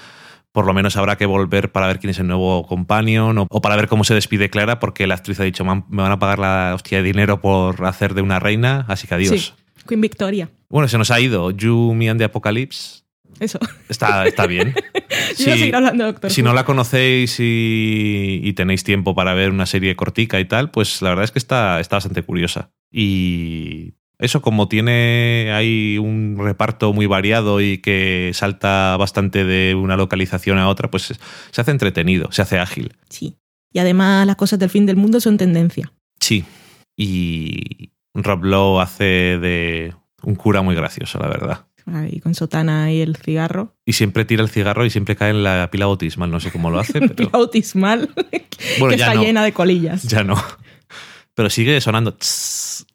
Por 0.52 0.66
lo 0.66 0.74
menos 0.74 0.98
habrá 0.98 1.16
que 1.18 1.26
volver 1.26 1.72
para 1.72 1.88
ver 1.88 2.00
quién 2.00 2.10
es 2.12 2.20
el 2.20 2.28
nuevo 2.28 2.66
companion 2.66 3.38
o, 3.38 3.48
o 3.50 3.62
para 3.62 3.76
ver 3.76 3.88
cómo 3.88 4.04
se 4.04 4.16
despide 4.16 4.50
Clara, 4.50 4.80
porque 4.80 5.08
la 5.08 5.16
actriz 5.16 5.40
ha 5.40 5.44
dicho: 5.44 5.64
"Man, 5.64 5.86
me 5.90 6.02
van 6.02 6.12
a 6.12 6.20
pagar 6.20 6.40
la 6.40 6.72
hostia 6.76 7.00
de 7.00 7.04
dinero 7.04 7.42
por 7.42 7.86
hacer 7.86 8.14
de 8.14 8.22
una 8.22 8.40
reina, 8.40 8.86
así 8.88 9.08
que 9.08 9.16
adiós. 9.16 9.30
Sí. 9.30 9.54
Queen 9.88 10.02
Victoria. 10.02 10.50
Bueno, 10.70 10.88
se 10.88 10.98
nos 10.98 11.12
ha 11.12 11.20
ido. 11.20 11.48
And 11.48 12.18
the 12.18 12.24
Apocalypse. 12.24 13.04
Eso. 13.40 13.60
Está, 13.88 14.28
está 14.28 14.46
bien. 14.48 14.76
Yo 15.38 15.56
iba 15.56 15.78
a 15.78 15.80
hablando 15.80 16.06
de 16.06 16.12
Doctor 16.12 16.32
Si 16.32 16.44
no 16.44 16.54
la 16.54 16.66
conocéis 16.66 17.40
y, 17.40 18.42
y 18.44 18.54
tenéis 18.54 18.84
tiempo 18.84 19.16
para 19.16 19.34
ver 19.34 19.50
una 19.50 19.66
serie 19.66 19.96
cortica 19.96 20.40
y 20.40 20.46
tal, 20.46 20.72
pues 20.72 21.02
la 21.02 21.10
verdad 21.10 21.24
es 21.24 21.32
que 21.32 21.40
está, 21.40 21.80
está 21.80 21.96
bastante 21.96 22.22
curiosa. 22.22 22.72
Y 22.92 23.94
eso, 24.20 24.42
como 24.42 24.68
tiene 24.68 25.98
un 26.02 26.38
reparto 26.40 26.94
muy 26.94 27.06
variado 27.06 27.62
y 27.62 27.78
que 27.80 28.32
salta 28.34 28.96
bastante 28.98 29.46
de 29.46 29.76
una 29.76 29.96
localización 29.98 30.58
a 30.58 30.68
otra, 30.68 30.92
pues 30.92 31.18
se 31.52 31.62
hace 31.62 31.72
entretenido, 31.72 32.32
se 32.32 32.42
hace 32.42 32.60
ágil. 32.60 32.94
Sí. 33.10 33.38
Y 33.72 33.80
además 33.80 34.28
las 34.28 34.36
cosas 34.36 34.60
del 34.60 34.70
fin 34.70 34.86
del 34.86 34.98
mundo 34.98 35.20
son 35.22 35.38
tendencia. 35.38 35.92
Sí. 36.20 36.44
Y 36.98 37.92
Rob 38.14 38.44
Lowe 38.44 38.82
hace 38.82 39.04
de 39.40 39.94
un 40.24 40.36
cura 40.36 40.62
muy 40.62 40.76
gracioso, 40.76 41.18
la 41.20 41.28
verdad. 41.28 41.66
Ahí 41.86 42.20
con 42.20 42.36
sotana 42.36 42.92
y 42.92 43.02
el 43.02 43.16
cigarro. 43.16 43.74
Y 43.86 43.94
siempre 43.94 44.26
tira 44.26 44.44
el 44.44 44.50
cigarro 44.50 44.86
y 44.86 44.90
siempre 44.90 45.16
cae 45.16 45.30
en 45.32 45.44
la 45.44 45.70
pila 45.72 45.86
bautismal. 45.86 46.30
No 46.30 46.40
sé 46.40 46.52
cómo 46.52 46.70
lo 46.70 46.80
hace, 46.80 46.94
Pila 47.00 47.14
pero 47.16 47.30
bautismal 47.30 48.10
Bueno, 48.80 48.90
que 48.96 49.02
está 49.02 49.14
no. 49.16 49.24
llena 49.24 49.44
de 49.44 49.54
colillas. 49.54 50.04
ya 50.04 50.24
no. 50.24 50.36
Pero 51.34 51.50
sigue 51.50 51.80
sonando 51.80 52.14
tss 52.16 52.49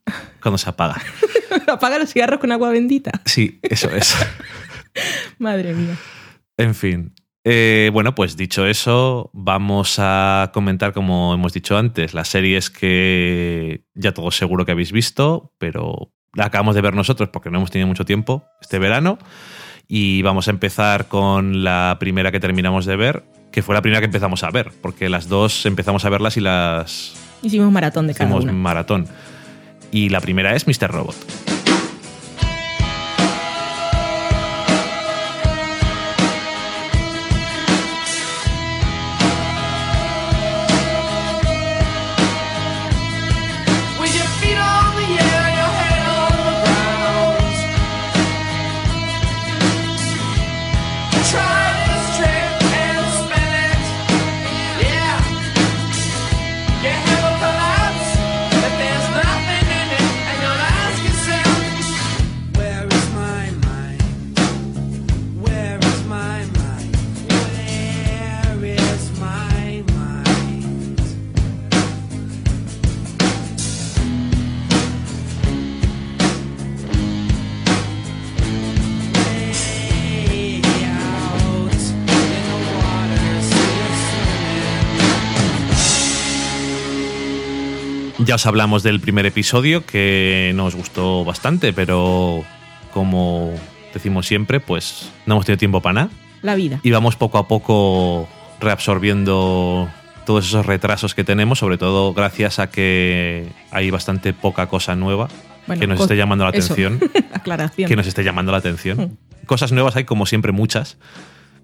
cuando 0.43 0.59
se 0.59 0.69
apaga. 0.69 0.97
Apaga 1.69 1.99
los 1.99 2.12
cigarros 2.12 2.41
con 2.41 2.53
agua 2.53 2.71
bendita. 2.71 3.12
Sí, 3.25 3.59
eso 3.62 3.91
es. 3.95 4.14
Madre 5.38 5.75
mía. 5.75 5.97
En 6.57 6.75
fin. 6.75 7.14
Eh, 7.45 7.91
bueno, 7.93 8.14
pues 8.14 8.37
dicho 8.37 8.67
eso, 8.67 9.31
vamos 9.35 9.97
a 9.99 10.50
comentar, 10.55 10.93
como 10.95 11.35
hemos 11.35 11.53
dicho 11.53 11.76
antes, 11.76 12.14
las 12.14 12.29
series 12.29 12.71
que 12.71 13.85
ya 13.95 14.12
todos 14.14 14.37
seguro 14.37 14.64
que 14.64 14.73
habéis 14.73 14.93
visto, 14.93 15.53
pero 15.59 16.11
la 16.33 16.47
acabamos 16.47 16.75
de 16.75 16.81
ver 16.81 16.95
nosotros 16.95 17.29
porque 17.29 17.50
no 17.50 17.59
hemos 17.59 17.71
tenido 17.71 17.87
mucho 17.87 18.05
tiempo 18.07 18.45
este 18.61 18.79
verano. 18.79 19.19
Y 19.87 20.23
vamos 20.23 20.49
a 20.49 20.50
empezar 20.50 21.09
con 21.09 21.62
la 21.62 21.99
primera 22.00 22.33
que 22.33 22.41
terminamos 22.41 22.87
de 22.87 22.97
ver, 22.97 23.25
que 23.53 23.62
fue 23.62 23.75
la 23.75 23.83
primera 23.83 24.00
que 24.00 24.07
empezamos 24.07 24.43
a 24.43 24.50
ver, 24.50 24.73
porque 24.81 25.11
las 25.11 25.29
dos 25.29 25.67
empezamos 25.67 26.07
a 26.07 26.09
verlas 26.09 26.38
y 26.38 26.41
las 26.41 27.12
Hicimos 27.43 27.71
maratón 27.71 28.07
de 28.07 28.14
cada 28.14 28.25
hicimos 28.25 28.45
una. 28.45 28.53
maratón. 28.55 29.07
Y 29.95 30.09
la 30.09 30.21
primera 30.21 30.57
es 30.57 30.67
Mr. 30.67 30.91
Robot. 30.91 31.44
Ya 88.35 88.37
os 88.37 88.47
hablamos 88.47 88.83
del 88.83 88.99
primer 88.99 89.26
episodio 89.26 89.87
que 89.87 90.50
nos 90.57 90.75
gustó 90.75 91.25
bastante, 91.25 91.73
pero 91.73 92.43
como 92.93 93.53
decimos 93.93 94.26
siempre, 94.26 94.59
pues 94.59 95.12
no 95.25 95.35
hemos 95.35 95.47
tenido 95.47 95.61
tiempo 95.61 95.81
para 95.81 95.93
nada. 95.93 96.11
La 96.43 96.57
vida. 96.57 96.81
Y 96.83 96.91
vamos 96.91 97.14
poco 97.14 97.38
a 97.38 97.47
poco 97.47 98.29
reabsorbiendo 98.59 99.88
todos 100.26 100.49
esos 100.49 100.67
retrasos 100.67 101.14
que 101.14 101.23
tenemos, 101.23 101.61
sobre 101.61 101.79
todo 101.79 102.12
gracias 102.12 102.59
a 102.59 102.71
que 102.71 103.47
hay 103.71 103.93
bastante 103.93 104.33
poca 104.33 104.67
cosa 104.67 104.97
nueva 104.97 105.29
Bueno, 105.69 105.79
que 105.79 105.87
nos 105.87 106.00
esté 106.00 106.17
llamando 106.17 106.43
la 106.43 106.50
eso. 106.50 106.73
atención. 106.73 106.99
Aclaración. 107.33 107.88
que 107.88 107.95
nos 107.95 108.09
esté 108.09 108.25
llamando 108.25 108.50
la 108.50 108.59
atención. 108.59 109.17
Cosas 109.47 109.71
nuevas 109.71 109.95
hay 109.95 110.07
como 110.07 110.26
siempre 110.26 110.50
muchas, 110.50 110.99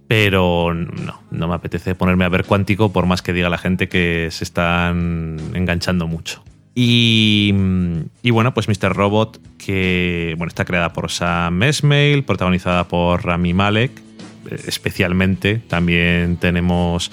pero 0.07 0.73
no, 0.73 1.21
no 1.33 1.49
me 1.49 1.55
apetece 1.57 1.97
ponerme 1.97 2.27
a 2.27 2.29
ver 2.29 2.45
cuántico 2.45 2.93
por 2.93 3.07
más 3.07 3.23
que 3.23 3.33
diga 3.33 3.49
la 3.49 3.59
gente 3.59 3.89
que 3.89 4.29
se 4.31 4.45
están 4.45 5.37
enganchando 5.53 6.07
mucho. 6.07 6.45
Y, 6.75 7.53
y 8.23 8.31
bueno, 8.31 8.55
pues 8.55 8.69
Mr. 8.69 8.95
Robot, 8.95 9.41
que 9.59 10.35
bueno, 10.39 10.49
está 10.49 10.65
creada 10.65 10.93
por 10.93 11.11
Sam 11.11 11.63
Esmail, 11.63 12.25
protagonizada 12.25 12.87
por 12.87 13.25
Rami 13.25 13.55
Malek, 13.55 13.91
eh, 14.51 14.61
especialmente. 14.67 15.57
También 15.57 16.37
tenemos 16.37 17.11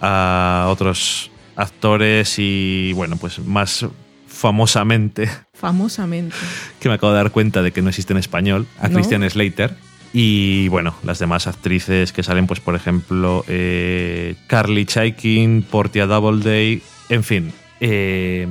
a 0.00 0.66
otros 0.68 1.30
actores 1.56 2.34
y 2.38 2.92
bueno, 2.92 3.16
pues 3.16 3.38
más 3.38 3.86
famosamente 4.28 5.30
Famosamente. 5.54 6.36
que 6.78 6.88
me 6.90 6.96
acabo 6.96 7.12
de 7.12 7.18
dar 7.18 7.30
cuenta 7.30 7.62
de 7.62 7.72
que 7.72 7.80
no 7.80 7.88
existe 7.88 8.12
en 8.12 8.18
español, 8.18 8.66
a 8.78 8.88
¿No? 8.88 8.94
Christian 8.94 9.28
Slater. 9.28 9.74
Y 10.12 10.68
bueno, 10.68 10.94
las 11.02 11.18
demás 11.18 11.46
actrices 11.46 12.12
que 12.12 12.22
salen, 12.22 12.46
pues 12.46 12.60
por 12.60 12.74
ejemplo, 12.74 13.44
eh, 13.48 14.36
Carly 14.46 14.86
Chaikin, 14.86 15.62
Portia 15.62 16.06
Doubleday, 16.06 16.82
en 17.08 17.24
fin. 17.24 17.52
Eh, 17.80 18.46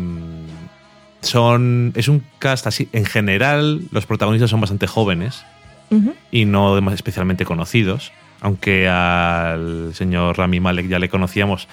son. 1.21 1.91
Es 1.95 2.07
un 2.07 2.23
cast 2.39 2.67
así. 2.67 2.89
En 2.91 3.05
general, 3.05 3.81
los 3.91 4.05
protagonistas 4.05 4.49
son 4.49 4.61
bastante 4.61 4.87
jóvenes. 4.87 5.43
Y 6.31 6.43
no 6.45 6.77
especialmente 6.91 7.45
conocidos, 7.45 8.11
aunque 8.41 8.89
al 8.89 9.91
señor 9.93 10.37
Rami 10.37 10.59
Malek 10.59 10.87
ya 10.89 10.99
le 10.99 11.07
conocíamos 11.07 11.69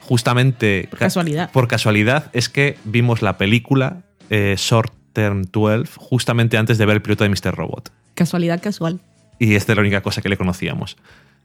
justamente 0.00 0.86
Por 0.88 0.98
ca- 0.98 1.06
casualidad. 1.06 1.50
por 1.50 1.68
casualidad, 1.68 2.30
es 2.32 2.48
que 2.48 2.78
vimos 2.84 3.20
la 3.22 3.36
película 3.36 3.98
eh, 4.30 4.54
Short 4.56 4.94
Term 5.12 5.42
12 5.52 5.90
justamente 5.96 6.56
antes 6.56 6.78
de 6.78 6.86
ver 6.86 6.96
el 6.96 7.02
piloto 7.02 7.24
de 7.24 7.30
Mr. 7.30 7.54
Robot. 7.54 7.92
Casualidad 8.14 8.62
casual. 8.62 9.00
Y 9.38 9.56
esta 9.56 9.72
es 9.72 9.76
la 9.76 9.82
única 9.82 10.00
cosa 10.00 10.22
que 10.22 10.28
le 10.30 10.38
conocíamos. 10.38 10.96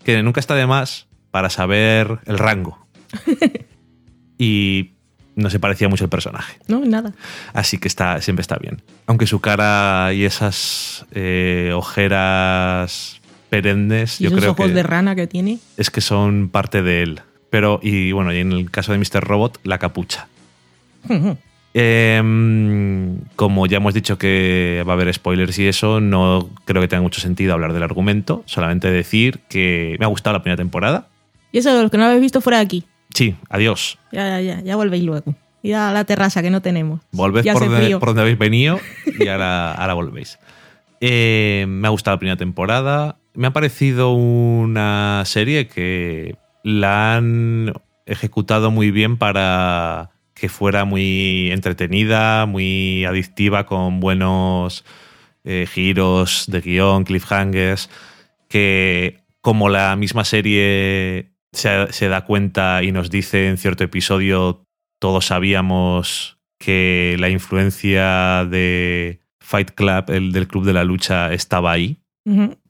Que 0.05 0.21
nunca 0.23 0.39
está 0.39 0.55
de 0.55 0.67
más 0.67 1.07
para 1.31 1.49
saber 1.49 2.19
el 2.27 2.37
rango. 2.37 2.87
y 4.37 4.91
no 5.35 5.49
se 5.49 5.59
parecía 5.59 5.89
mucho 5.89 6.03
el 6.05 6.09
personaje. 6.09 6.57
No, 6.67 6.79
nada. 6.85 7.13
Así 7.53 7.77
que 7.77 7.87
está, 7.87 8.21
siempre 8.21 8.41
está 8.41 8.57
bien. 8.57 8.81
Aunque 9.07 9.27
su 9.27 9.39
cara 9.41 10.13
y 10.13 10.23
esas 10.23 11.05
eh, 11.11 11.71
ojeras 11.73 13.21
perennes, 13.49 14.19
Y 14.19 14.25
yo 14.25 14.29
esos 14.29 14.39
creo 14.39 14.51
ojos 14.51 14.67
que 14.67 14.73
de 14.73 14.83
rana 14.83 15.15
que 15.15 15.27
tiene. 15.27 15.59
es 15.77 15.89
que 15.89 16.01
son 16.01 16.49
parte 16.49 16.81
de 16.81 17.03
él. 17.03 17.21
Pero, 17.49 17.79
y 17.81 18.11
bueno, 18.11 18.33
y 18.33 18.39
en 18.39 18.51
el 18.51 18.71
caso 18.71 18.91
de 18.91 18.97
Mr. 18.97 19.23
Robot, 19.23 19.59
la 19.63 19.77
capucha. 19.77 20.27
Em, 21.77 23.19
como 23.35 23.67
ya 23.67 23.77
hemos 23.77 23.93
dicho 23.93 24.17
que 24.17 24.83
va 24.87 24.93
a 24.93 24.95
haber 24.95 25.13
spoilers 25.13 25.59
y 25.59 25.67
eso, 25.67 25.99
no 25.99 26.49
creo 26.65 26.81
que 26.81 26.87
tenga 26.87 27.01
mucho 27.03 27.19
sentido 27.21 27.53
hablar 27.53 27.73
del 27.73 27.83
argumento. 27.83 28.43
Solamente 28.45 28.89
decir 28.89 29.41
que 29.49 29.95
me 29.99 30.05
ha 30.05 30.07
gustado 30.07 30.33
la 30.37 30.41
primera 30.41 30.57
temporada. 30.57 31.07
Y 31.51 31.59
eso, 31.59 31.81
los 31.81 31.91
que 31.91 31.97
no 31.97 32.03
lo 32.03 32.09
habéis 32.09 32.21
visto 32.23 32.41
fuera 32.41 32.57
de 32.59 32.63
aquí. 32.63 32.85
Sí, 33.15 33.35
adiós. 33.49 33.97
Ya, 34.11 34.41
ya, 34.41 34.59
ya 34.61 34.75
volvéis 34.75 35.03
luego. 35.05 35.33
Y 35.63 35.71
a 35.71 35.91
la 35.91 36.03
terraza 36.03 36.41
que 36.41 36.49
no 36.51 36.61
tenemos. 36.61 36.99
Volved 37.11 37.43
Ya 37.43 37.53
por 37.53 37.63
por 37.99 38.09
donde 38.09 38.21
habéis 38.21 38.37
venido 38.37 38.79
y 39.17 39.27
ahora, 39.29 39.71
ahora 39.73 39.93
volvéis. 39.93 40.37
Eh, 40.99 41.65
me 41.67 41.87
ha 41.87 41.91
gustado 41.91 42.15
la 42.15 42.19
primera 42.19 42.37
temporada. 42.37 43.17
Me 43.33 43.47
ha 43.47 43.53
parecido 43.53 44.11
una 44.11 45.23
serie 45.25 45.67
que 45.67 46.35
la 46.63 47.15
han 47.15 47.73
ejecutado 48.05 48.69
muy 48.69 48.91
bien 48.91 49.17
para 49.17 50.11
que 50.33 50.49
fuera 50.49 50.83
muy 50.83 51.51
entretenida, 51.51 52.45
muy 52.45 53.05
adictiva, 53.05 53.65
con 53.65 54.01
buenos 54.01 54.83
eh, 55.45 55.67
giros 55.71 56.45
de 56.47 56.59
guion, 56.59 57.05
cliffhangers, 57.05 57.89
que 58.49 59.21
como 59.39 59.69
la 59.69 59.95
misma 59.95 60.25
serie 60.25 61.34
se, 61.55 61.91
se 61.91 62.07
da 62.07 62.25
cuenta 62.25 62.83
y 62.83 62.91
nos 62.91 63.09
dice 63.09 63.47
en 63.49 63.57
cierto 63.57 63.83
episodio, 63.83 64.65
todos 64.99 65.25
sabíamos 65.25 66.37
que 66.59 67.15
la 67.19 67.29
influencia 67.29 68.45
de 68.45 69.19
Fight 69.39 69.71
Club, 69.71 70.05
el 70.09 70.31
del 70.31 70.47
Club 70.47 70.65
de 70.65 70.73
la 70.73 70.83
Lucha, 70.83 71.33
estaba 71.33 71.71
ahí. 71.71 71.97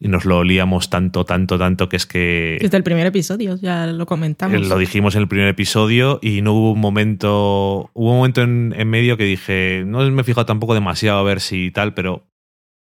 Y 0.02 0.10
nos 0.10 0.26
lo 0.26 0.40
olíamos 0.40 0.90
tanto, 0.90 1.24
tanto, 1.24 1.58
tanto 1.58 1.88
que 1.88 1.96
es 1.96 2.06
que 2.06 2.58
Desde 2.60 2.76
el 2.76 2.84
primer 2.84 3.08
episodio, 3.08 3.56
ya 3.56 3.88
lo 3.88 4.06
comentamos. 4.06 4.68
lo 4.68 4.78
dijimos 4.78 5.16
en 5.16 5.22
el 5.22 5.30
primer 5.30 5.48
episodio 5.48 6.20
y 6.22 6.42
no 6.42 6.52
hubo 6.52 6.74
un 6.74 6.82
momento. 6.82 7.90
Hubo 7.94 8.12
un 8.12 8.18
momento 8.18 8.42
en, 8.42 8.76
en 8.78 8.90
medio 8.90 9.16
que 9.16 9.24
dije, 9.24 9.84
no 9.88 10.00
me 10.12 10.22
he 10.24 10.26
fijado 10.26 10.46
tampoco 10.46 10.74
demasiado 10.74 11.20
a 11.20 11.24
ver 11.24 11.40
si 11.40 11.72
tal, 11.72 11.94
pero 11.94 12.28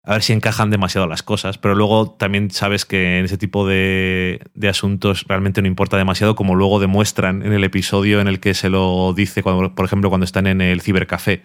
a 0.07 0.13
ver 0.13 0.23
si 0.23 0.33
encajan 0.33 0.71
demasiado 0.71 1.07
las 1.07 1.23
cosas. 1.23 1.59
Pero 1.59 1.75
luego 1.75 2.13
también 2.13 2.51
sabes 2.51 2.85
que 2.85 3.19
en 3.19 3.25
ese 3.25 3.37
tipo 3.37 3.67
de, 3.67 4.41
de 4.55 4.69
asuntos 4.69 5.25
realmente 5.29 5.61
no 5.61 5.69
importa 5.69 5.97
demasiado, 5.97 6.37
como 6.37 6.55
luego 6.55 6.79
demuestran 6.79 7.43
en 7.43 7.53
el 7.53 7.65
episodio 7.65 8.21
en 8.21 8.29
el 8.29 8.41
que 8.41 8.55
se 8.55 8.71
lo 8.71 9.13
dice, 9.15 9.43
cuando, 9.43 9.75
por 9.75 9.85
ejemplo, 9.85 10.09
cuando 10.09 10.25
están 10.25 10.47
en 10.47 10.61
el 10.61 10.81
cibercafé, 10.81 11.43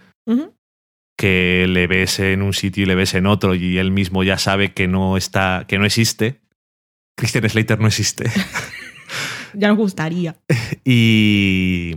que 1.17 1.65
le 1.67 1.88
ves 1.88 2.19
en 2.19 2.41
un 2.41 2.54
sitio 2.54 2.84
y 2.84 2.86
le 2.86 2.95
ves 2.95 3.15
en 3.15 3.26
otro 3.26 3.54
y 3.56 3.78
él 3.78 3.91
mismo 3.91 4.24
ya 4.24 4.38
sabe 4.38 4.74
que 4.74 4.88
no 4.88 5.17
está, 5.17 5.65
que 5.67 5.78
no 5.78 5.86
existe. 5.86 6.39
Christian 7.17 7.50
Slater 7.50 7.80
no 7.80 7.88
existe. 7.88 8.32
Ya 9.54 9.67
nos 9.67 9.78
gustaría. 9.78 10.38
Y, 10.86 11.93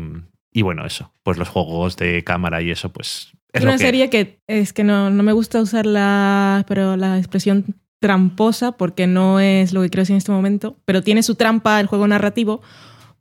y 0.52 0.62
bueno, 0.62 0.84
eso. 0.84 1.14
Pues 1.22 1.38
los 1.38 1.48
juegos 1.48 1.96
de 1.96 2.24
cámara 2.24 2.60
y 2.62 2.70
eso, 2.70 2.92
pues. 2.92 3.33
Es 3.54 3.62
una 3.62 3.72
que- 3.72 3.78
serie 3.84 4.10
que 4.10 4.38
es 4.46 4.72
que 4.72 4.84
no, 4.84 5.10
no 5.10 5.22
me 5.22 5.32
gusta 5.32 5.60
usar 5.62 5.86
la, 5.86 6.64
pero 6.68 6.96
la 6.96 7.18
expresión 7.18 7.64
tramposa 8.00 8.72
porque 8.72 9.06
no 9.06 9.40
es 9.40 9.72
lo 9.72 9.80
que 9.82 9.88
creo 9.90 10.04
en 10.08 10.16
este 10.16 10.30
momento, 10.32 10.76
pero 10.84 11.00
tiene 11.02 11.22
su 11.22 11.36
trampa 11.36 11.80
el 11.80 11.86
juego 11.86 12.06
narrativo 12.06 12.60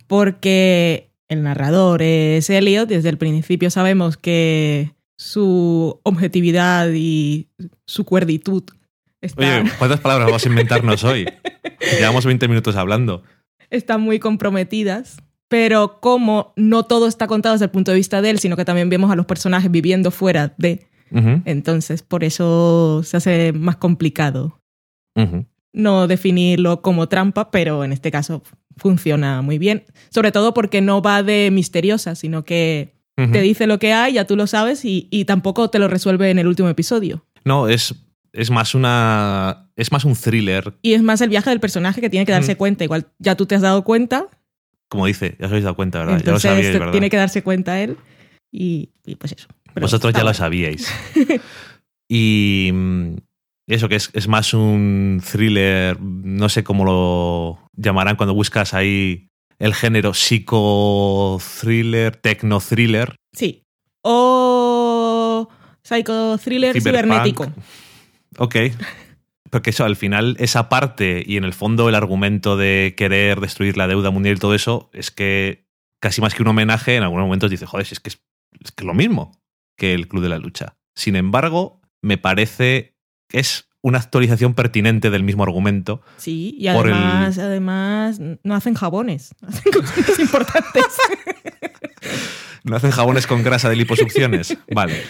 porque 0.08 1.10
el 1.30 1.44
narrador 1.44 2.02
es 2.02 2.50
Elliot, 2.50 2.90
desde 2.90 3.10
el 3.10 3.18
principio 3.18 3.70
sabemos 3.70 4.18
que 4.18 4.92
su 5.18 6.00
objetividad 6.04 6.90
y 6.94 7.48
su 7.88 8.04
cuerditud 8.04 8.64
está, 9.22 9.62
Oye, 9.62 9.72
¿cuántas 9.80 10.00
palabras 10.02 10.28
vamos 10.28 10.46
a 10.46 10.50
inventarnos 10.50 11.04
hoy? 11.04 11.26
Llevamos 12.00 12.26
20 12.26 12.48
minutos 12.48 12.76
hablando. 12.76 13.24
están 13.70 14.02
muy 14.02 14.20
comprometidas, 14.20 15.18
pero 15.54 16.00
como 16.00 16.52
no 16.56 16.82
todo 16.82 17.06
está 17.06 17.28
contado 17.28 17.54
desde 17.54 17.66
el 17.66 17.70
punto 17.70 17.92
de 17.92 17.98
vista 17.98 18.24
de 18.24 18.32
él, 18.32 18.40
sino 18.40 18.58
que 18.58 18.66
también 18.66 18.90
vemos 18.90 19.12
a 19.12 19.16
los 19.16 19.28
personajes 19.28 19.70
viviendo 19.70 20.10
fuera 20.10 20.56
de, 20.58 20.88
entonces 21.46 22.02
por 22.02 22.24
eso 22.24 23.04
se 23.04 23.18
hace 23.18 23.54
más 23.54 23.76
complicado. 23.76 24.60
No 25.72 26.08
definirlo 26.08 26.82
como 26.82 27.08
trampa, 27.08 27.52
pero 27.52 27.84
en 27.84 27.94
este 27.94 28.10
caso 28.10 28.42
funciona 28.78 29.44
muy 29.44 29.60
bien, 29.60 29.84
sobre 30.10 30.32
todo 30.32 30.56
porque 30.56 30.82
no 30.82 31.04
va 31.04 31.22
de 31.22 31.52
misteriosa, 31.52 32.16
sino 32.16 32.44
que 32.46 32.96
te 33.16 33.42
dice 33.42 33.68
lo 33.68 33.78
que 33.78 33.94
hay, 33.94 34.14
ya 34.14 34.26
tú 34.26 34.36
lo 34.36 34.48
sabes 34.48 34.84
y, 34.86 35.08
y 35.12 35.26
tampoco 35.26 35.70
te 35.70 35.78
lo 35.78 35.88
resuelve 35.88 36.32
en 36.32 36.40
el 36.40 36.48
último 36.48 36.68
episodio. 36.68 37.28
No, 37.46 37.68
es, 37.68 37.94
es 38.32 38.50
más 38.50 38.74
una. 38.74 39.70
Es 39.76 39.92
más 39.92 40.04
un 40.04 40.16
thriller, 40.16 40.74
Y 40.82 40.94
es 40.94 41.04
más 41.04 41.22
el 41.22 41.30
viaje 41.30 41.52
del 41.52 41.60
personaje 41.60 42.02
que 42.02 42.10
tiene 42.10 42.26
que 42.26 42.32
darse 42.32 42.56
cuenta, 42.56 42.84
igual 42.84 43.06
ya 43.20 43.36
tú 43.36 43.46
te 43.46 43.54
has 43.54 43.62
dado 43.62 43.84
cuenta, 43.84 44.30
como 44.94 45.06
dice, 45.08 45.36
ya 45.40 45.46
os 45.48 45.52
habéis 45.52 45.64
dado 45.66 45.76
cuenta, 45.76 46.00
¿verdad? 46.00 46.22
ya 46.24 46.32
lo 46.32 46.40
sabíais, 46.40 46.72
te- 46.72 46.80
¿verdad? 46.80 46.92
tiene 46.92 47.10
que 47.10 47.18
darse 47.18 47.42
cuenta 47.44 47.82
él 47.82 47.98
y, 48.52 48.90
y 49.06 49.16
pues 49.16 49.34
eso. 49.34 49.48
Pero 49.74 49.86
Vosotros 49.86 50.12
está 50.12 50.20
ya 50.20 50.24
lo 50.24 50.34
sabíais. 50.34 50.88
y 52.08 52.70
mm, 52.72 53.16
eso 53.68 53.90
que 53.90 53.96
es, 53.96 54.12
es 54.14 54.28
más 54.28 54.54
un 54.54 55.22
thriller, 55.30 56.00
no 56.00 56.48
sé 56.50 56.64
cómo 56.64 56.86
lo 56.86 57.60
llamarán 57.76 58.16
cuando 58.16 58.36
buscas 58.36 58.74
ahí 58.76 59.28
el 59.60 59.74
género 59.74 60.14
psico-thriller, 60.14 62.16
tecno-thriller. 62.18 63.16
Sí. 63.36 63.64
O 64.04 65.50
psycho 65.84 66.38
thriller 66.38 66.80
Cyberpunk. 66.80 67.34
cibernético. 67.34 67.52
Ok. 68.38 68.56
Porque 69.54 69.70
eso, 69.70 69.86
al 69.86 69.96
final, 69.96 70.36
esa 70.40 70.68
parte 70.68 71.24
y 71.24 71.38
en 71.38 71.44
el 71.44 71.54
fondo 71.54 71.88
el 71.88 71.94
argumento 71.94 72.58
de 72.58 72.96
querer 72.98 73.40
destruir 73.40 73.78
la 73.78 73.88
deuda 73.88 74.10
mundial 74.10 74.36
y 74.36 74.40
todo 74.40 74.56
eso, 74.56 74.90
es 74.94 75.12
que 75.12 75.68
casi 76.02 76.22
más 76.22 76.34
que 76.34 76.42
un 76.42 76.48
homenaje, 76.48 76.96
en 76.96 77.04
algunos 77.04 77.26
momentos 77.26 77.52
dice, 77.52 77.68
joder, 77.68 77.86
si 77.86 77.94
es 77.94 78.00
que 78.00 78.10
es, 78.10 78.20
es 78.64 78.72
que 78.72 78.82
es 78.84 78.88
lo 78.88 78.96
mismo 78.96 79.40
que 79.78 79.94
el 79.94 80.08
Club 80.08 80.24
de 80.24 80.30
la 80.30 80.40
Lucha. 80.40 80.76
Sin 80.96 81.16
embargo, 81.16 81.82
me 82.02 82.18
parece 82.18 82.96
que 83.30 83.38
es 83.42 83.70
una 83.84 84.00
actualización 84.00 84.56
pertinente 84.56 85.12
del 85.12 85.22
mismo 85.22 85.44
argumento. 85.44 86.02
Sí, 86.18 86.56
y 86.58 86.68
Por 86.72 86.88
el- 86.88 86.94
además, 86.94 87.38
además 87.38 88.20
no 88.44 88.56
hacen 88.56 88.74
jabones, 88.74 89.36
hacen 89.48 89.72
cosas 89.72 90.18
importantes. 90.18 90.84
¿No 92.64 92.76
hacen 92.76 92.90
jabones 92.90 93.28
con 93.28 93.44
grasa 93.44 93.70
de 93.70 93.76
liposucciones? 93.76 94.58
Vale. 94.74 95.04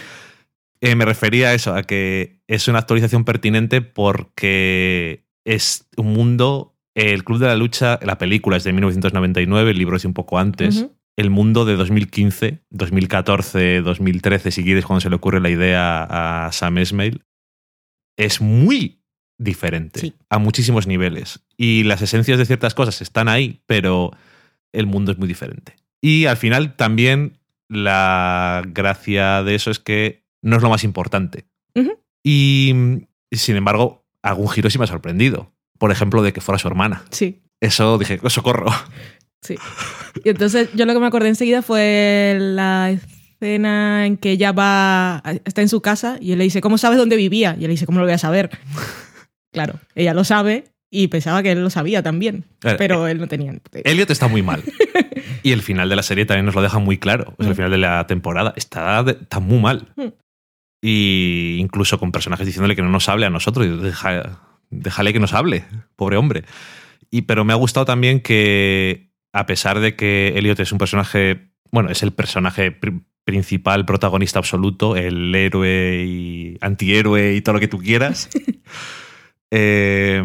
Eh, 0.84 0.94
me 0.96 1.04
refería 1.06 1.48
a 1.48 1.54
eso, 1.54 1.74
a 1.74 1.82
que 1.82 2.40
es 2.46 2.68
una 2.68 2.78
actualización 2.80 3.24
pertinente 3.24 3.80
porque 3.80 5.24
es 5.46 5.88
un 5.96 6.12
mundo. 6.12 6.76
El 6.94 7.24
Club 7.24 7.38
de 7.38 7.46
la 7.46 7.56
Lucha, 7.56 7.98
la 8.02 8.18
película 8.18 8.56
es 8.56 8.64
de 8.64 8.72
1999, 8.72 9.70
el 9.70 9.78
libro 9.78 9.96
es 9.96 10.02
de 10.02 10.08
un 10.08 10.14
poco 10.14 10.38
antes. 10.38 10.86
El 11.16 11.30
mundo 11.30 11.64
de 11.64 11.76
2015, 11.76 12.60
2014, 12.70 13.80
2013, 13.80 14.50
si 14.50 14.62
quieres, 14.62 14.84
cuando 14.84 15.00
se 15.00 15.08
le 15.10 15.16
ocurre 15.16 15.40
la 15.40 15.48
idea 15.50 16.46
a 16.46 16.52
Sam 16.52 16.78
Esmail, 16.78 17.22
es 18.18 18.40
muy 18.40 19.00
diferente 19.38 20.00
Sí. 20.00 20.14
a 20.28 20.38
muchísimos 20.38 20.86
niveles. 20.86 21.44
Y 21.56 21.84
las 21.84 22.02
esencias 22.02 22.38
de 22.38 22.44
ciertas 22.46 22.74
cosas 22.74 23.00
están 23.00 23.28
ahí, 23.28 23.62
pero 23.66 24.10
el 24.72 24.86
mundo 24.86 25.12
es 25.12 25.18
muy 25.18 25.28
diferente. 25.28 25.76
Y 26.02 26.26
al 26.26 26.36
final 26.36 26.76
también 26.76 27.38
la 27.68 28.62
gracia 28.66 29.42
de 29.42 29.54
eso 29.54 29.70
es 29.70 29.78
que 29.78 30.23
no 30.44 30.56
es 30.56 30.62
lo 30.62 30.68
más 30.70 30.84
importante. 30.84 31.46
Y 32.22 32.72
sin 33.32 33.56
embargo, 33.56 34.04
algún 34.22 34.48
giro 34.48 34.70
sí 34.70 34.78
me 34.78 34.84
ha 34.84 34.88
sorprendido. 34.88 35.52
Por 35.78 35.90
ejemplo, 35.90 36.22
de 36.22 36.32
que 36.32 36.40
fuera 36.40 36.58
su 36.58 36.68
hermana. 36.68 37.02
Sí, 37.10 37.42
Eso 37.60 37.98
dije, 37.98 38.18
"Oh, 38.22 38.30
socorro. 38.30 38.70
sí. 39.42 39.56
Y 40.24 40.28
entonces 40.28 40.68
yo 40.74 40.86
lo 40.86 40.92
que 40.94 41.00
me 41.00 41.06
acordé 41.06 41.28
enseguida 41.28 41.62
fue 41.62 42.36
la 42.40 42.90
escena 42.92 44.06
en 44.06 44.16
que 44.16 44.30
ella 44.30 44.52
va, 44.52 45.22
está 45.44 45.60
en 45.62 45.68
su 45.68 45.80
casa 45.82 46.18
y 46.20 46.32
él 46.32 46.38
le 46.38 46.44
dice, 46.44 46.60
¿cómo 46.60 46.78
sabes 46.78 46.98
dónde 46.98 47.16
vivía? 47.16 47.52
Y 47.58 47.64
él 47.64 47.68
le 47.68 47.74
dice, 47.74 47.86
¿cómo 47.86 47.98
lo 47.98 48.04
voy 48.04 48.14
a 48.14 48.18
saber? 48.18 48.50
Claro, 49.52 49.74
ella 49.94 50.14
lo 50.14 50.24
sabe 50.24 50.64
y 50.90 51.08
pensaba 51.08 51.42
que 51.42 51.52
él 51.52 51.62
lo 51.62 51.70
sabía 51.70 52.02
también, 52.02 52.44
Eh, 52.62 52.74
pero 52.78 53.06
él 53.08 53.18
no 53.18 53.26
tenía. 53.28 53.52
Elliot 53.84 54.10
está 54.10 54.28
muy 54.28 54.42
mal. 54.42 54.62
Y 55.42 55.52
el 55.52 55.60
final 55.60 55.90
de 55.90 55.96
la 55.96 56.02
serie 56.02 56.24
también 56.24 56.46
nos 56.46 56.54
lo 56.54 56.62
deja 56.62 56.78
muy 56.78 56.96
claro. 56.96 57.34
O 57.36 57.42
sea, 57.42 57.48
el 57.48 57.52
Mm. 57.52 57.56
final 57.56 57.70
de 57.72 57.76
la 57.78 58.06
temporada 58.06 58.54
está, 58.56 59.02
de- 59.02 59.12
está 59.12 59.40
muy 59.40 59.58
mal. 59.60 59.88
Mm. 59.96 60.06
Y 60.86 61.56
incluso 61.60 61.98
con 61.98 62.12
personajes 62.12 62.44
diciéndole 62.44 62.76
que 62.76 62.82
no 62.82 62.90
nos 62.90 63.08
hable 63.08 63.24
a 63.24 63.30
nosotros. 63.30 63.80
Deja, 63.82 64.38
déjale 64.68 65.14
que 65.14 65.18
nos 65.18 65.32
hable, 65.32 65.64
pobre 65.96 66.18
hombre. 66.18 66.44
Y, 67.10 67.22
pero 67.22 67.42
me 67.46 67.54
ha 67.54 67.56
gustado 67.56 67.86
también 67.86 68.20
que, 68.20 69.10
a 69.32 69.46
pesar 69.46 69.80
de 69.80 69.96
que 69.96 70.34
Elliot 70.36 70.60
es 70.60 70.72
un 70.72 70.78
personaje, 70.78 71.48
bueno, 71.72 71.88
es 71.88 72.02
el 72.02 72.12
personaje 72.12 72.70
pri- 72.70 73.00
principal, 73.24 73.86
protagonista 73.86 74.38
absoluto, 74.40 74.94
el 74.94 75.34
héroe 75.34 76.04
y 76.06 76.58
antihéroe 76.60 77.34
y 77.34 77.40
todo 77.40 77.54
lo 77.54 77.60
que 77.60 77.68
tú 77.68 77.78
quieras, 77.78 78.28
eh, 79.50 80.22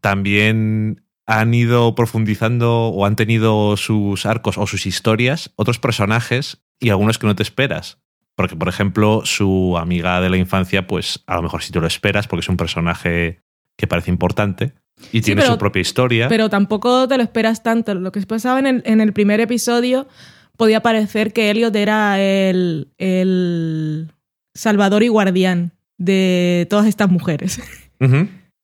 también 0.00 1.04
han 1.26 1.52
ido 1.54 1.94
profundizando 1.94 2.86
o 2.88 3.04
han 3.04 3.16
tenido 3.16 3.76
sus 3.76 4.24
arcos 4.26 4.56
o 4.56 4.66
sus 4.66 4.86
historias 4.86 5.52
otros 5.56 5.78
personajes 5.78 6.62
y 6.80 6.90
algunos 6.90 7.18
que 7.18 7.26
no 7.26 7.34
te 7.36 7.42
esperas. 7.42 7.98
Porque, 8.36 8.56
por 8.56 8.68
ejemplo, 8.68 9.22
su 9.24 9.76
amiga 9.78 10.20
de 10.20 10.28
la 10.30 10.36
infancia, 10.36 10.86
pues 10.86 11.22
a 11.26 11.36
lo 11.36 11.42
mejor 11.42 11.62
sí 11.62 11.72
te 11.72 11.80
lo 11.80 11.86
esperas 11.86 12.26
porque 12.26 12.40
es 12.40 12.48
un 12.48 12.56
personaje 12.56 13.40
que 13.76 13.86
parece 13.86 14.10
importante 14.10 14.72
y 15.12 15.20
tiene 15.20 15.42
pero- 15.42 15.52
su 15.54 15.58
propia 15.58 15.80
historia. 15.80 16.28
Pero 16.28 16.48
tampoco 16.48 17.06
te 17.08 17.16
lo 17.16 17.22
esperas 17.22 17.62
tanto. 17.62 17.94
Lo 17.94 18.10
que 18.12 18.20
pasaba 18.22 18.58
en 18.58 18.66
el, 18.66 18.82
en 18.86 19.00
el 19.00 19.12
primer 19.12 19.40
episodio 19.40 20.08
podía 20.56 20.80
parecer 20.80 21.32
que 21.32 21.50
Elliot 21.50 21.74
era 21.76 22.20
el, 22.20 22.88
el 22.98 24.12
salvador 24.54 25.02
y 25.02 25.08
guardián 25.08 25.72
de 25.98 26.66
todas 26.70 26.86
estas 26.86 27.10
mujeres. 27.10 27.60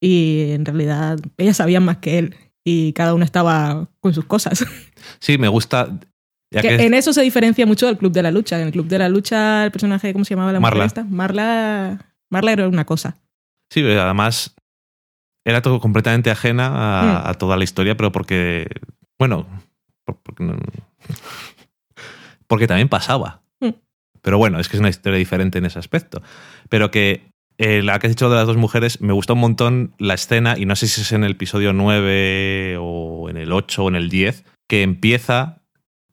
Y 0.03 0.53
en 0.53 0.65
realidad 0.65 1.19
ellas 1.37 1.59
sabían 1.59 1.85
más 1.85 1.99
que 1.99 2.19
él 2.19 2.35
y 2.65 2.95
cada 2.95 3.13
una 3.13 3.27
estaba 3.27 3.91
con 4.01 4.15
sus 4.15 4.25
cosas. 4.25 4.65
Sí, 5.19 5.37
me 5.39 5.49
gusta. 5.49 5.99
Ya 6.51 6.63
Que 6.63 6.69
que- 6.77 6.87
En 6.87 6.95
eso 6.95 7.13
se 7.13 7.23
diferencia 7.23 7.65
mucho 7.67 7.87
del 7.87 7.97
Club 7.99 8.13
de 8.13 8.23
la 8.23 8.31
Lucha. 8.31 8.61
En 8.61 8.67
el 8.67 8.73
Club 8.73 8.87
de 8.87 8.99
la 8.99 9.09
Lucha, 9.09 9.65
el 9.65 9.71
personaje, 9.73 10.13
¿cómo 10.13 10.25
se 10.25 10.35
llamaba 10.35 10.53
la 10.53 10.61
Marla. 10.61 10.77
mujer 10.85 10.87
esta? 10.87 11.05
Marla. 11.05 11.99
Marla 12.31 12.53
era 12.53 12.69
una 12.69 12.85
cosa. 12.85 13.17
Sí, 13.73 13.83
pero 13.83 14.03
además 14.03 14.55
era 15.47 15.63
todo 15.63 15.81
completamente 15.81 16.31
ajena 16.31 16.67
a, 16.67 17.03
Mm. 17.25 17.29
a 17.31 17.35
toda 17.35 17.57
la 17.57 17.65
historia, 17.65 17.97
pero 17.97 18.13
porque, 18.13 18.67
bueno, 19.19 19.47
por- 20.05 20.17
porque, 20.23 20.45
no- 20.45 20.59
porque 22.47 22.67
también 22.67 22.89
pasaba. 22.89 23.43
Mm. 23.61 23.71
Pero 24.23 24.39
bueno, 24.39 24.59
es 24.61 24.69
que 24.69 24.77
es 24.77 24.81
una 24.81 24.89
historia 24.89 25.19
diferente 25.19 25.59
en 25.59 25.67
ese 25.67 25.79
aspecto. 25.79 26.23
Pero 26.69 26.91
que 26.91 27.29
eh, 27.63 27.83
la 27.83 27.99
que 27.99 28.07
has 28.07 28.13
dicho 28.13 28.31
de 28.31 28.37
las 28.37 28.47
dos 28.47 28.57
mujeres, 28.57 29.03
me 29.03 29.13
gustó 29.13 29.35
un 29.35 29.41
montón 29.41 29.95
la 29.99 30.15
escena, 30.15 30.57
y 30.57 30.65
no 30.65 30.75
sé 30.77 30.89
si 30.89 31.03
es 31.03 31.13
en 31.13 31.25
el 31.25 31.33
episodio 31.33 31.75
9 31.75 32.79
o 32.81 33.29
en 33.29 33.37
el 33.37 33.53
8 33.53 33.85
o 33.85 33.89
en 33.89 33.97
el 33.97 34.09
10, 34.09 34.45
que 34.67 34.83
empieza 34.83 35.60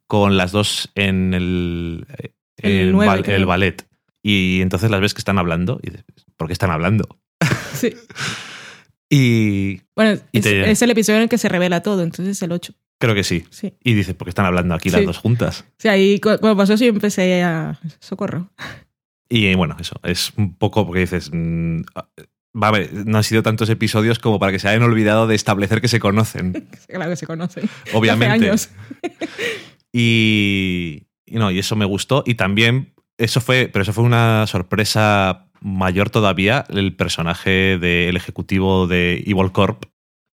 con 0.08 0.38
las 0.38 0.52
dos 0.52 0.89
en 0.96 1.34
el, 1.34 2.06
El 2.58 2.72
el, 2.72 2.93
bal- 2.96 3.28
el 3.28 3.46
ballet. 3.46 3.86
Y 4.24 4.62
entonces 4.62 4.89
las 4.89 5.00
ves 5.02 5.13
que 5.13 5.20
están 5.20 5.38
hablando 5.38 5.80
y 5.84 5.91
dices, 5.91 6.06
¿por 6.36 6.48
qué 6.48 6.54
están 6.54 6.72
hablando? 6.72 7.20
Sí. 7.74 7.93
Y 9.10 9.82
Bueno, 9.96 10.20
Y 10.32 10.39
es, 10.39 10.43
te- 10.43 10.72
es 10.72 10.82
el 10.82 10.91
episodio 10.91 11.17
en 11.17 11.24
el 11.24 11.30
que 11.30 11.38
se 11.38 11.48
revela 11.50 11.82
todo, 11.82 12.04
entonces 12.04 12.38
es 12.38 12.41
el 12.41 12.52
8. 12.52 12.74
creo 13.00 13.15
que 13.15 13.24
sí. 13.24 13.46
Sí. 13.52 13.74
Y 13.84 13.93
dices, 13.93 14.15
¿por 14.15 14.26
qué 14.26 14.30
están 14.32 14.46
hablando 14.46 14.74
aquí 14.76 14.89
las 14.89 15.02
Sí. 15.02 15.06
dos 15.06 15.17
juntas? 15.17 15.65
Sea, 15.78 15.93
ahí 15.93 16.20
cu- 16.20 16.38
cuando 16.39 16.58
pasó 16.58 16.74
eso 16.74 16.84
yo 16.84 16.89
empecé 16.89 17.43
a... 17.43 17.80
Socorro. 18.00 18.50
Y 19.30 19.54
bueno, 19.56 19.78
eso, 19.80 20.00
es 20.04 20.34
un 20.38 20.56
poco 20.56 20.86
porque 20.86 21.02
dices, 21.02 21.30
mm, 21.32 21.82
va 22.62 22.67
a 22.70 22.72
ver, 22.72 22.91
no 23.06 23.17
han 23.17 23.24
sido 23.24 23.43
tantos 23.43 23.70
episodios 23.70 24.20
como 24.20 24.39
para 24.39 24.52
que 24.52 24.60
se 24.60 24.67
hayan 24.67 24.84
olvidado 24.84 25.28
de 25.28 25.36
establecer 25.36 25.80
que 25.82 25.88
se 25.88 26.00
conocen, 26.00 26.67
Claro 26.88 27.10
que 27.12 27.15
se 27.17 27.28
conocen. 27.28 27.70
obviamente. 27.93 28.34
Hace 28.34 28.46
años. 28.46 28.70
Y, 29.93 31.04
y 31.26 31.36
no, 31.38 31.52
y 31.52 31.60
eso 31.60 31.76
me 31.76 31.86
gustó. 31.86 32.23
Y 32.26 32.36
también, 32.36 32.93
eso 33.17 33.41
fue, 33.41 33.69
pero 33.71 33.84
eso 33.84 33.93
fue 33.93 34.04
una 34.04 34.45
sorpresa 34.47 35.47
mayor 35.62 36.10
todavía, 36.10 36.65
el 36.69 36.95
personaje 36.95 37.78
del 37.80 38.15
ejecutivo 38.15 38.88
de 38.88 39.23
Evil 39.26 39.52
Corp 39.52 39.86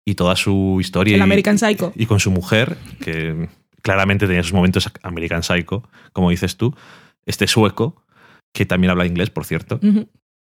y 0.06 0.14
toda 0.14 0.36
su 0.36 0.78
historia. 0.80 1.14
El 1.14 1.20
y- 1.20 1.22
American 1.24 1.58
Psycho. 1.58 1.92
Y 1.94 2.06
con 2.06 2.20
su 2.20 2.30
mujer, 2.30 2.76
que 3.00 3.48
claramente 3.82 4.26
tenía 4.26 4.42
sus 4.42 4.52
momentos 4.54 4.90
American 5.02 5.42
Psycho, 5.42 5.88
como 6.12 6.30
dices 6.30 6.56
tú, 6.56 6.74
este 7.26 7.46
sueco, 7.46 8.02
que 8.52 8.66
también 8.66 8.90
habla 8.90 9.06
inglés, 9.06 9.30
por 9.30 9.44
cierto. 9.44 9.78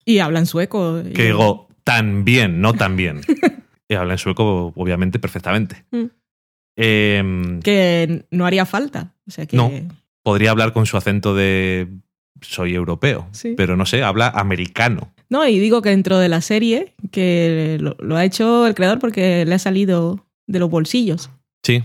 Y 0.05 0.19
hablan 0.19 0.45
sueco. 0.45 1.01
y- 1.05 1.13
que 1.13 1.25
digo, 1.25 1.67
tan 1.83 2.23
bien, 2.23 2.61
no 2.61 2.73
tan 2.73 2.95
bien. 2.95 3.21
y 3.89 3.95
habla 3.95 4.13
en 4.13 4.19
sueco, 4.19 4.73
obviamente, 4.75 5.17
perfectamente. 5.19 5.85
Mm. 5.91 6.05
Em, 6.77 7.59
Que 7.61 8.25
no 8.31 8.45
haría 8.45 8.65
falta. 8.65 9.13
O 9.27 9.31
sea 9.31 9.45
que... 9.45 9.57
No. 9.57 9.71
podría 10.23 10.51
hablar 10.51 10.73
con 10.73 10.85
su 10.85 10.97
acento 10.97 11.33
de 11.35 11.87
soy 12.41 12.75
europeo, 12.75 13.27
Sí. 13.31 13.53
pero 13.57 13.75
no 13.77 13.85
sé, 13.85 14.03
habla 14.03 14.27
americano. 14.29 15.13
No, 15.29 15.47
y 15.47 15.57
digo 15.59 15.81
que 15.81 15.89
dentro 15.89 16.19
de 16.19 16.29
la 16.29 16.41
serie, 16.41 16.93
que 17.11 17.77
lo, 17.79 17.95
lo 17.99 18.15
ha 18.17 18.23
hecho 18.25 18.67
el 18.67 18.75
creador 18.75 18.99
porque 18.99 19.45
le 19.45 19.55
ha 19.55 19.59
salido 19.59 20.25
de 20.45 20.59
los 20.59 20.69
bolsillos. 20.69 21.29
Sí. 21.63 21.83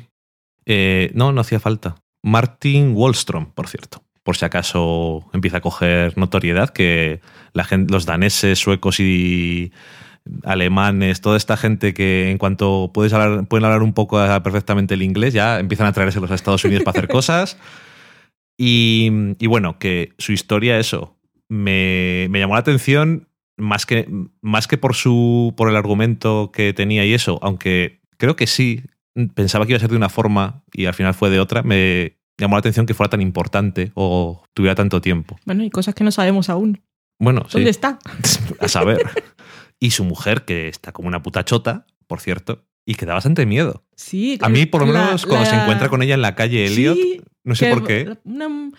Eh, 0.66 1.10
no, 1.14 1.32
no 1.32 1.40
hacía 1.40 1.58
falta. 1.60 1.96
Martin 2.22 2.92
Wallstrom, 2.94 3.46
por 3.52 3.68
cierto. 3.68 4.02
Por 4.24 4.36
si 4.36 4.44
acaso 4.44 5.28
empieza 5.32 5.56
a 5.58 5.60
coger 5.62 6.16
notoriedad, 6.18 6.70
que 6.70 7.20
la 7.54 7.64
gente, 7.64 7.92
los 7.92 8.06
daneses, 8.06 8.58
suecos 8.58 9.00
y 9.00 9.72
alemanes, 10.44 11.20
toda 11.20 11.36
esta 11.36 11.56
gente 11.56 11.94
que 11.94 12.30
en 12.30 12.38
cuanto 12.38 12.90
puedes 12.92 13.12
hablar, 13.12 13.46
pueden 13.46 13.64
hablar 13.64 13.82
un 13.82 13.92
poco 13.92 14.18
perfectamente 14.42 14.94
el 14.94 15.02
inglés, 15.02 15.34
ya 15.34 15.58
empiezan 15.58 15.86
a 15.86 15.92
traerse 15.92 16.20
los 16.20 16.30
a 16.30 16.34
Estados 16.34 16.64
Unidos 16.64 16.84
para 16.84 16.98
hacer 16.98 17.08
cosas. 17.10 17.58
Y, 18.58 19.10
y 19.38 19.46
bueno, 19.46 19.78
que 19.78 20.12
su 20.18 20.32
historia, 20.32 20.78
eso, 20.78 21.16
me, 21.48 22.28
me 22.30 22.38
llamó 22.38 22.54
la 22.54 22.60
atención 22.60 23.28
más 23.56 23.86
que, 23.86 24.08
más 24.40 24.66
que 24.66 24.78
por, 24.78 24.94
su, 24.94 25.54
por 25.56 25.68
el 25.68 25.76
argumento 25.76 26.50
que 26.52 26.72
tenía 26.72 27.04
y 27.04 27.14
eso, 27.14 27.38
aunque 27.42 28.00
creo 28.18 28.36
que 28.36 28.46
sí, 28.46 28.82
pensaba 29.34 29.66
que 29.66 29.72
iba 29.72 29.76
a 29.76 29.80
ser 29.80 29.90
de 29.90 29.96
una 29.96 30.08
forma 30.08 30.64
y 30.72 30.86
al 30.86 30.94
final 30.94 31.14
fue 31.14 31.30
de 31.30 31.40
otra, 31.40 31.62
me 31.62 32.18
llamó 32.38 32.56
la 32.56 32.60
atención 32.60 32.86
que 32.86 32.94
fuera 32.94 33.10
tan 33.10 33.20
importante 33.20 33.92
o 33.94 34.44
tuviera 34.54 34.74
tanto 34.74 35.00
tiempo. 35.00 35.38
Bueno, 35.44 35.64
y 35.64 35.70
cosas 35.70 35.94
que 35.94 36.04
no 36.04 36.10
sabemos 36.10 36.48
aún. 36.48 36.80
Bueno, 37.18 37.44
sí, 37.48 37.58
¿Dónde 37.58 37.70
está? 37.70 37.98
a 38.60 38.68
saber. 38.68 38.98
Y 39.82 39.90
su 39.90 40.04
mujer, 40.04 40.44
que 40.44 40.68
está 40.68 40.92
como 40.92 41.08
una 41.08 41.22
puta 41.22 41.44
chota, 41.44 41.86
por 42.06 42.20
cierto, 42.20 42.64
y 42.86 42.94
que 42.94 43.04
da 43.06 43.14
bastante 43.14 43.46
miedo. 43.46 43.84
Sí. 43.96 44.38
A 44.40 44.48
mí, 44.48 44.64
por 44.66 44.86
lo 44.86 44.92
la- 44.92 45.06
menos, 45.06 45.26
cuando 45.26 45.44
la- 45.44 45.50
se 45.50 45.56
encuentra 45.60 45.88
con 45.88 46.02
ella 46.02 46.14
en 46.14 46.22
la 46.22 46.34
calle 46.36 46.64
Elliot, 46.66 46.96
Sí, 46.96 47.20
no 47.42 47.54
sé 47.56 47.70
por 47.70 47.84
qué, 47.84 48.16
Una 48.22 48.70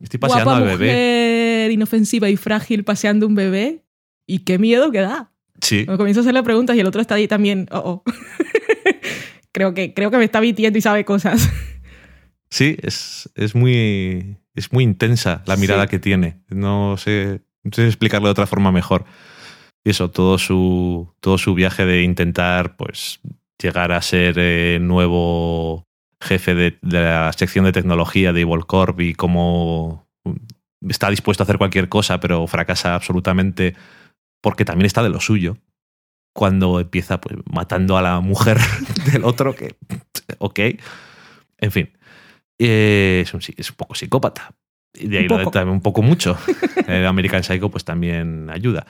estoy 0.00 0.18
paseando 0.18 0.50
guapa 0.52 0.56
al 0.72 0.78
bebé. 0.78 0.86
mujer 0.92 1.70
inofensiva 1.72 2.30
y 2.30 2.36
frágil 2.36 2.84
paseando 2.84 3.26
un 3.26 3.34
bebé. 3.34 3.84
Y 4.26 4.40
qué 4.40 4.58
miedo 4.58 4.90
que 4.90 5.00
da. 5.00 5.32
Sí, 5.60 5.84
Me 5.88 5.96
comienzo 5.96 6.20
a 6.20 6.22
hacerle 6.22 6.42
preguntas 6.42 6.76
y 6.76 6.80
el 6.80 6.86
otro 6.86 7.00
está 7.00 7.16
ahí 7.16 7.26
también. 7.28 7.66
Oh, 7.70 7.78
oh. 7.78 8.02
creo, 9.52 9.74
que, 9.74 9.92
creo 9.94 10.10
que 10.10 10.16
me 10.18 10.24
está 10.24 10.40
mintiendo 10.40 10.78
y 10.78 10.82
sabe 10.82 11.04
cosas. 11.04 11.48
sí, 12.50 12.76
es, 12.82 13.28
es 13.34 13.54
muy. 13.54 14.36
Es 14.54 14.72
muy 14.72 14.82
intensa 14.82 15.42
la 15.46 15.56
mirada 15.56 15.84
Sí. 15.84 15.88
que 15.90 15.98
tiene. 15.98 16.40
No 16.48 16.96
sé, 16.96 17.42
no 17.62 17.70
sé 17.72 17.86
explicarlo 17.86 18.26
de 18.28 18.32
otra 18.32 18.46
forma 18.46 18.72
mejor. 18.72 19.04
Y 19.84 19.90
eso, 19.90 20.10
todo 20.10 20.38
su, 20.38 21.12
todo 21.20 21.38
su 21.38 21.54
viaje 21.54 21.86
de 21.86 22.02
intentar, 22.02 22.76
pues, 22.76 23.20
llegar 23.60 23.92
a 23.92 24.02
ser 24.02 24.34
eh, 24.38 24.78
nuevo 24.80 25.84
jefe 26.20 26.54
de, 26.54 26.78
de 26.82 27.00
la 27.00 27.32
sección 27.32 27.64
de 27.64 27.72
tecnología 27.72 28.32
de 28.32 28.40
Evil 28.42 28.66
Corp 28.66 29.00
y 29.00 29.14
cómo 29.14 30.06
está 30.88 31.10
dispuesto 31.10 31.42
a 31.42 31.44
hacer 31.44 31.58
cualquier 31.58 31.88
cosa, 31.88 32.20
pero 32.20 32.46
fracasa 32.46 32.94
absolutamente 32.94 33.74
porque 34.40 34.64
también 34.64 34.86
está 34.86 35.02
de 35.02 35.08
lo 35.10 35.20
suyo. 35.20 35.56
Cuando 36.34 36.78
empieza 36.78 37.20
pues, 37.20 37.36
matando 37.50 37.96
a 37.96 38.02
la 38.02 38.20
mujer 38.20 38.58
del 39.12 39.24
otro, 39.24 39.54
que. 39.54 39.76
Ok. 40.38 40.60
En 41.58 41.72
fin. 41.72 41.90
Eh, 42.58 43.22
es, 43.24 43.32
un, 43.32 43.40
es 43.56 43.70
un 43.70 43.76
poco 43.76 43.94
psicópata. 43.94 44.52
Y 44.94 45.08
de 45.08 45.18
ahí 45.18 45.24
Un 45.24 45.30
lo 45.30 45.38
de 45.38 45.44
poco. 45.44 45.58
también 45.58 45.74
un 45.74 45.80
poco 45.80 46.02
mucho. 46.02 46.36
El 46.86 47.06
American 47.06 47.42
Psycho, 47.42 47.70
pues 47.70 47.84
también 47.84 48.50
ayuda. 48.50 48.86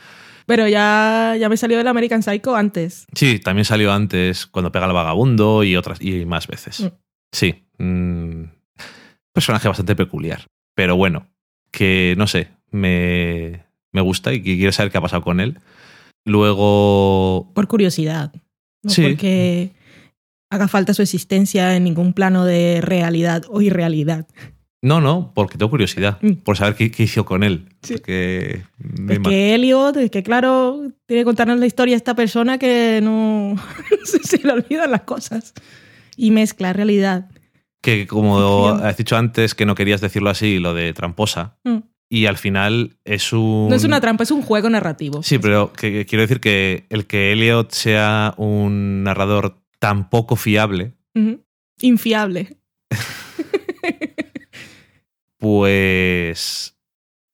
Pero 0.49 0.67
ya, 0.67 1.37
ya 1.39 1.51
me 1.51 1.59
salió 1.59 1.77
del 1.77 1.87
American 1.89 2.23
Psycho 2.23 2.57
antes. 2.57 3.07
Sí, 3.15 3.39
también 3.39 3.67
salió 3.67 3.93
antes 3.93 4.47
cuando 4.47 4.73
pega 4.73 4.87
al 4.87 4.95
vagabundo 4.95 5.63
y 5.63 5.77
otras 5.77 6.01
y 6.01 6.25
más 6.25 6.47
veces. 6.47 6.81
Mm. 6.81 6.87
Sí. 7.33 7.67
mm, 7.77 8.45
personaje 9.35 9.69
bastante 9.69 9.95
peculiar. 9.95 10.47
Pero 10.75 10.97
bueno, 10.97 11.29
que 11.71 12.15
no 12.17 12.27
sé, 12.27 12.49
me, 12.71 13.67
me 13.93 14.01
gusta 14.01 14.33
y 14.33 14.43
que 14.43 14.57
quiero 14.57 14.73
saber 14.73 14.91
qué 14.91 14.97
ha 14.97 15.03
pasado 15.03 15.23
con 15.23 15.39
él. 15.41 15.59
Luego. 16.25 17.51
Por 17.55 17.69
curiosidad. 17.69 18.33
No 18.83 18.91
Sí. 18.91 19.03
porque 19.03 19.73
haga 20.51 20.67
falta 20.69 20.95
su 20.95 21.03
existencia 21.03 21.77
en 21.77 21.85
ningún 21.85 22.15
plano 22.15 22.47
de 22.47 22.81
realidad 22.81 23.43
o 23.51 23.61
irrealidad. 23.61 24.27
No, 24.81 25.01
no, 25.01 25.33
porque 25.35 25.59
tengo 25.59 25.71
curiosidad. 25.71 26.19
Mm. 26.23 26.35
Por 26.45 26.57
saber 26.57 26.75
qué, 26.77 26.91
qué 26.91 27.03
hizo 27.03 27.25
con 27.25 27.43
él. 27.43 27.69
Sí. 27.83 27.95
Porque 27.95 28.63
Es 29.09 29.19
que 29.21 29.55
Elliot, 29.55 29.97
es 29.97 30.11
que 30.11 30.23
claro, 30.23 30.81
tiene 31.07 31.23
que 31.23 31.25
contarnos 31.25 31.59
la 31.59 31.67
historia 31.67 31.95
a 31.95 31.99
esta 31.99 32.15
persona 32.15 32.59
que 32.59 33.01
no 33.03 33.57
se, 34.05 34.19
se 34.23 34.39
le 34.47 34.53
olvidan 34.53 34.91
las 34.93 35.03
cosas. 35.03 35.53
Y 36.17 36.31
mezcla 36.31 36.73
realidad. 36.73 37.29
que 37.81 38.07
como 38.07 38.69
has 38.69 38.97
dicho 38.97 39.17
antes 39.17 39.55
que 39.55 39.65
no 39.67 39.75
querías 39.75 40.01
decirlo 40.01 40.31
así, 40.31 40.59
lo 40.59 40.75
de 40.75 40.93
tramposa, 40.93 41.57
Mm. 41.65 41.79
y 42.11 42.27
al 42.27 42.37
final 42.37 42.97
es 43.05 43.33
un... 43.33 43.69
No 43.69 43.75
es 43.75 43.85
una 43.85 44.01
trampa, 44.01 44.23
es 44.25 44.31
un 44.31 44.43
juego 44.43 44.69
narrativo. 44.71 45.23
Sí, 45.23 45.39
pero 45.39 45.73
que- 45.73 45.91
que 45.93 46.07
quiero 46.07 46.23
decir 46.23 46.41
que 46.41 46.87
el 46.91 47.07
que 47.07 47.33
Elliot 47.33 47.71
sea 47.73 48.35
un 48.37 49.03
narrador 49.05 49.61
tan 49.81 50.09
poco 50.11 50.35
fiable. 50.37 50.95
Infiable. 51.81 52.57
Pues 55.39 56.79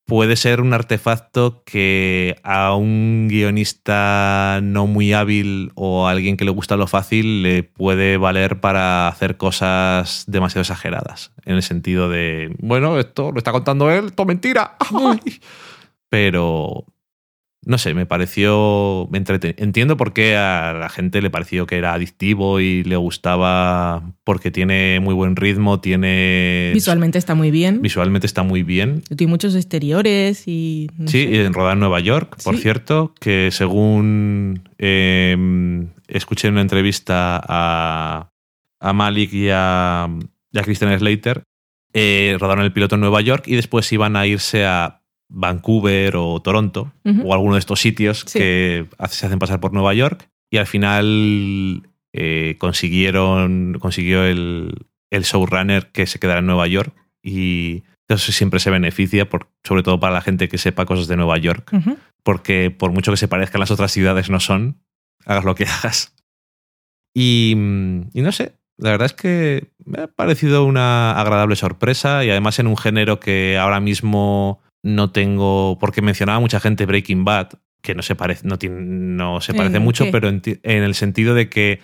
puede 0.05 0.35
ser 0.35 0.61
un 0.61 0.73
artefacto 0.73 1.63
que 1.65 2.35
a 2.43 2.75
un 2.75 3.27
guionista 3.27 4.59
no 4.61 4.85
muy 4.87 5.13
hábil 5.13 5.71
o 5.75 6.07
a 6.07 6.11
alguien 6.11 6.37
que 6.37 6.45
le 6.45 6.51
gusta 6.51 6.77
lo 6.77 6.87
fácil 6.87 7.41
le 7.41 7.63
puede 7.63 8.17
valer 8.17 8.59
para 8.59 9.07
hacer 9.07 9.37
cosas 9.37 10.23
demasiado 10.27 10.61
exageradas. 10.61 11.31
En 11.45 11.55
el 11.55 11.63
sentido 11.63 12.07
de, 12.07 12.55
bueno, 12.59 12.99
esto 12.99 13.31
lo 13.31 13.39
está 13.39 13.51
contando 13.51 13.91
él, 13.91 14.07
esto 14.07 14.23
es 14.23 14.27
mentira. 14.27 14.77
Pero, 16.09 16.85
no 17.65 17.77
sé, 17.77 17.93
me 17.93 18.05
pareció... 18.05 19.07
me 19.11 19.17
Entiendo 19.57 19.97
por 19.97 20.13
qué 20.13 20.37
a 20.37 20.73
la 20.73 20.89
gente 20.89 21.21
le 21.21 21.29
pareció 21.29 21.65
que 21.65 21.77
era 21.77 21.93
adictivo 21.93 22.59
y 22.59 22.83
le 22.83 22.95
gustaba 22.95 24.03
porque 24.23 24.51
tiene 24.51 24.99
muy 24.99 25.13
buen 25.13 25.35
ritmo, 25.35 25.79
tiene... 25.79 26.71
Visualmente 26.73 27.17
está 27.17 27.33
muy 27.35 27.51
bien. 27.51 27.81
Visualmente 27.81 28.27
está 28.27 28.43
muy 28.43 28.63
bien. 28.63 29.01
Tiene 29.15 29.29
muchos 29.31 29.55
exteriores 29.55 30.43
y. 30.47 30.89
no 30.97 31.07
Sí, 31.07 31.23
sé. 31.25 31.45
en 31.45 31.53
rodar 31.53 31.73
en 31.73 31.79
Nueva 31.79 31.99
York, 31.99 32.37
por 32.43 32.55
Sí. 32.55 32.61
cierto, 32.61 33.13
que 33.19 33.49
según 33.51 34.61
eh, 34.77 35.35
escuché 36.07 36.47
en 36.47 36.53
una 36.55 36.61
entrevista 36.61 37.41
a, 37.47 38.29
a 38.79 38.93
Malik 38.93 39.33
y 39.33 39.49
a, 39.51 40.07
y 40.51 40.59
a 40.59 40.63
Christian 40.63 40.97
Slater, 40.97 41.43
eh, 41.93 42.37
rodaron 42.39 42.63
el 42.65 42.73
piloto 42.73 42.95
en 42.95 43.01
Nueva 43.01 43.21
York 43.21 43.45
y 43.47 43.55
después 43.55 43.91
iban 43.91 44.15
a 44.15 44.27
irse 44.27 44.65
a 44.65 45.01
Vancouver 45.29 46.15
o 46.17 46.39
Toronto 46.41 46.91
o 47.23 47.33
alguno 47.33 47.55
de 47.55 47.59
estos 47.59 47.79
sitios 47.79 48.23
Sí. 48.27 48.39
que 48.39 48.87
se 49.09 49.25
hacen 49.25 49.39
pasar 49.39 49.59
por 49.59 49.73
Nueva 49.73 49.93
York 49.93 50.29
y 50.51 50.57
al 50.57 50.67
final 50.67 51.83
eh, 52.13 52.55
consiguieron 52.59 53.77
consiguió 53.79 54.23
el, 54.23 54.85
el 55.11 55.23
showrunner 55.23 55.91
que 55.91 56.05
se 56.05 56.19
quedara 56.19 56.39
en 56.39 56.45
Nueva 56.45 56.67
York 56.67 56.93
y 57.23 57.83
eso 58.07 58.31
siempre 58.31 58.59
se 58.59 58.69
beneficia 58.69 59.27
por, 59.27 59.47
sobre 59.63 59.81
todo 59.81 59.99
para 59.99 60.13
la 60.13 60.21
gente 60.21 60.47
que 60.47 60.57
sepa 60.59 60.85
cosas 60.85 61.07
de 61.07 61.15
Nueva 61.17 61.37
York 61.39 61.71
porque 62.23 62.71
por 62.71 62.91
mucho 62.91 63.11
que 63.11 63.17
se 63.17 63.27
parezcan 63.27 63.59
las 63.59 63.71
otras 63.71 63.91
ciudades 63.91 64.29
no 64.29 64.39
son 64.39 64.79
hagas 65.25 65.43
lo 65.43 65.55
que 65.55 65.65
hagas. 65.83 66.13
Y, 67.13 67.51
y 68.13 68.21
no 68.21 68.31
sé 68.31 68.53
la 68.77 68.91
verdad 68.91 69.05
es 69.05 69.13
que 69.13 69.69
me 69.85 70.01
ha 70.01 70.07
parecido 70.07 70.65
una 70.65 71.17
agradable 71.19 71.55
sorpresa 71.55 72.25
y 72.25 72.29
además 72.29 72.59
en 72.59 72.67
un 72.67 72.75
género 72.75 73.21
que 73.21 73.57
ahora 73.57 73.79
mismo 73.79 74.59
no 74.85 75.09
tengo 75.11 75.77
porque 75.79 76.03
mencionaba 76.03 76.39
mucha 76.39 76.59
gente 76.59 76.85
Breaking 76.85 77.25
Bad 77.25 77.49
que 77.81 77.95
no 77.95 78.03
se 78.03 78.13
parece 78.15 78.47
no, 78.47 78.59
tiene, 78.59 78.77
no 78.81 79.41
se 79.41 79.55
parece 79.55 79.77
¿En 79.77 79.83
mucho 79.83 80.05
qué? 80.05 80.11
pero 80.11 80.29
en, 80.29 80.41
el 80.63 80.93
sentido 80.93 81.33
de 81.33 81.49
que 81.49 81.79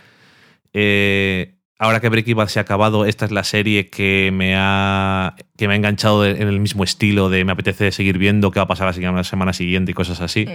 eh, 0.74 1.56
ahora 1.80 2.00
que 2.00 2.10
Breaking 2.10 2.36
Bad 2.38 2.48
se 2.48 2.60
ha 2.60 2.62
acabado 2.62 3.06
esta 3.06 3.26
es 3.26 3.32
la 3.32 3.44
serie 3.44 3.90
que 3.90 4.30
me 4.32 4.54
ha 4.56 5.36
que 5.58 5.68
me 5.68 5.74
ha 5.74 5.78
enganchado 5.78 6.22
de- 6.22 6.40
en 6.42 6.48
el 6.48 6.60
mismo 6.60 6.84
estilo 6.84 7.30
de 7.30 7.44
me 7.44 7.52
apetece 7.54 7.92
seguir 7.92 8.20
viendo 8.20 8.52
qué 8.52 8.60
va 8.60 8.66
a 8.66 8.68
pasar 8.68 8.86
la 8.88 8.94
semana- 8.94 9.18
la 9.18 9.24
semana 9.24 9.54
siguiente 9.54 9.92
y 9.92 9.96
cosas 9.96 10.22
así 10.22 10.46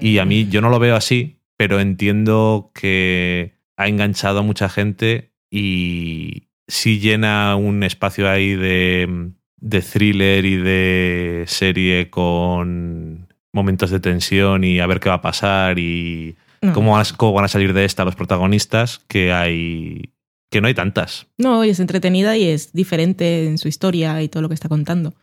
y 0.00 0.18
a 0.18 0.24
mí 0.26 0.46
yo 0.50 0.60
no 0.60 0.68
lo 0.68 0.78
veo 0.78 0.96
así, 0.96 1.40
pero 1.56 1.80
entiendo 1.80 2.70
que 2.74 3.54
ha 3.78 3.88
enganchado 3.88 4.40
a 4.40 4.42
mucha 4.42 4.68
gente 4.68 5.32
y 5.50 6.48
sí 6.68 6.98
llena 7.00 7.56
un 7.56 7.82
espacio 7.82 8.28
ahí 8.28 8.54
de, 8.54 9.30
de 9.58 9.80
thriller 9.80 10.44
y 10.44 10.56
de 10.56 11.44
serie 11.46 12.10
con 12.10 13.26
momentos 13.52 13.90
de 13.90 14.00
tensión 14.00 14.64
y 14.64 14.80
a 14.80 14.86
ver 14.86 15.00
qué 15.00 15.08
va 15.08 15.16
a 15.16 15.22
pasar 15.22 15.78
y 15.78 16.36
No. 16.62 16.72
cómo, 16.72 16.92
van 16.92 17.02
a- 17.02 17.16
cómo 17.16 17.32
van 17.32 17.44
a 17.46 17.48
salir 17.48 17.72
de 17.72 17.84
esta 17.84 18.04
los 18.04 18.16
protagonistas, 18.16 19.00
que 19.08 19.32
hay 19.32 20.10
que 20.50 20.60
no 20.60 20.68
hay 20.68 20.74
tantas. 20.74 21.26
No, 21.38 21.64
y 21.64 21.70
es 21.70 21.80
entretenida 21.80 22.36
y 22.36 22.44
es 22.44 22.72
diferente 22.72 23.46
en 23.46 23.58
su 23.58 23.66
historia 23.68 24.22
y 24.22 24.28
todo 24.28 24.42
lo 24.42 24.48
que 24.48 24.54
está 24.54 24.68
contando. 24.68 25.14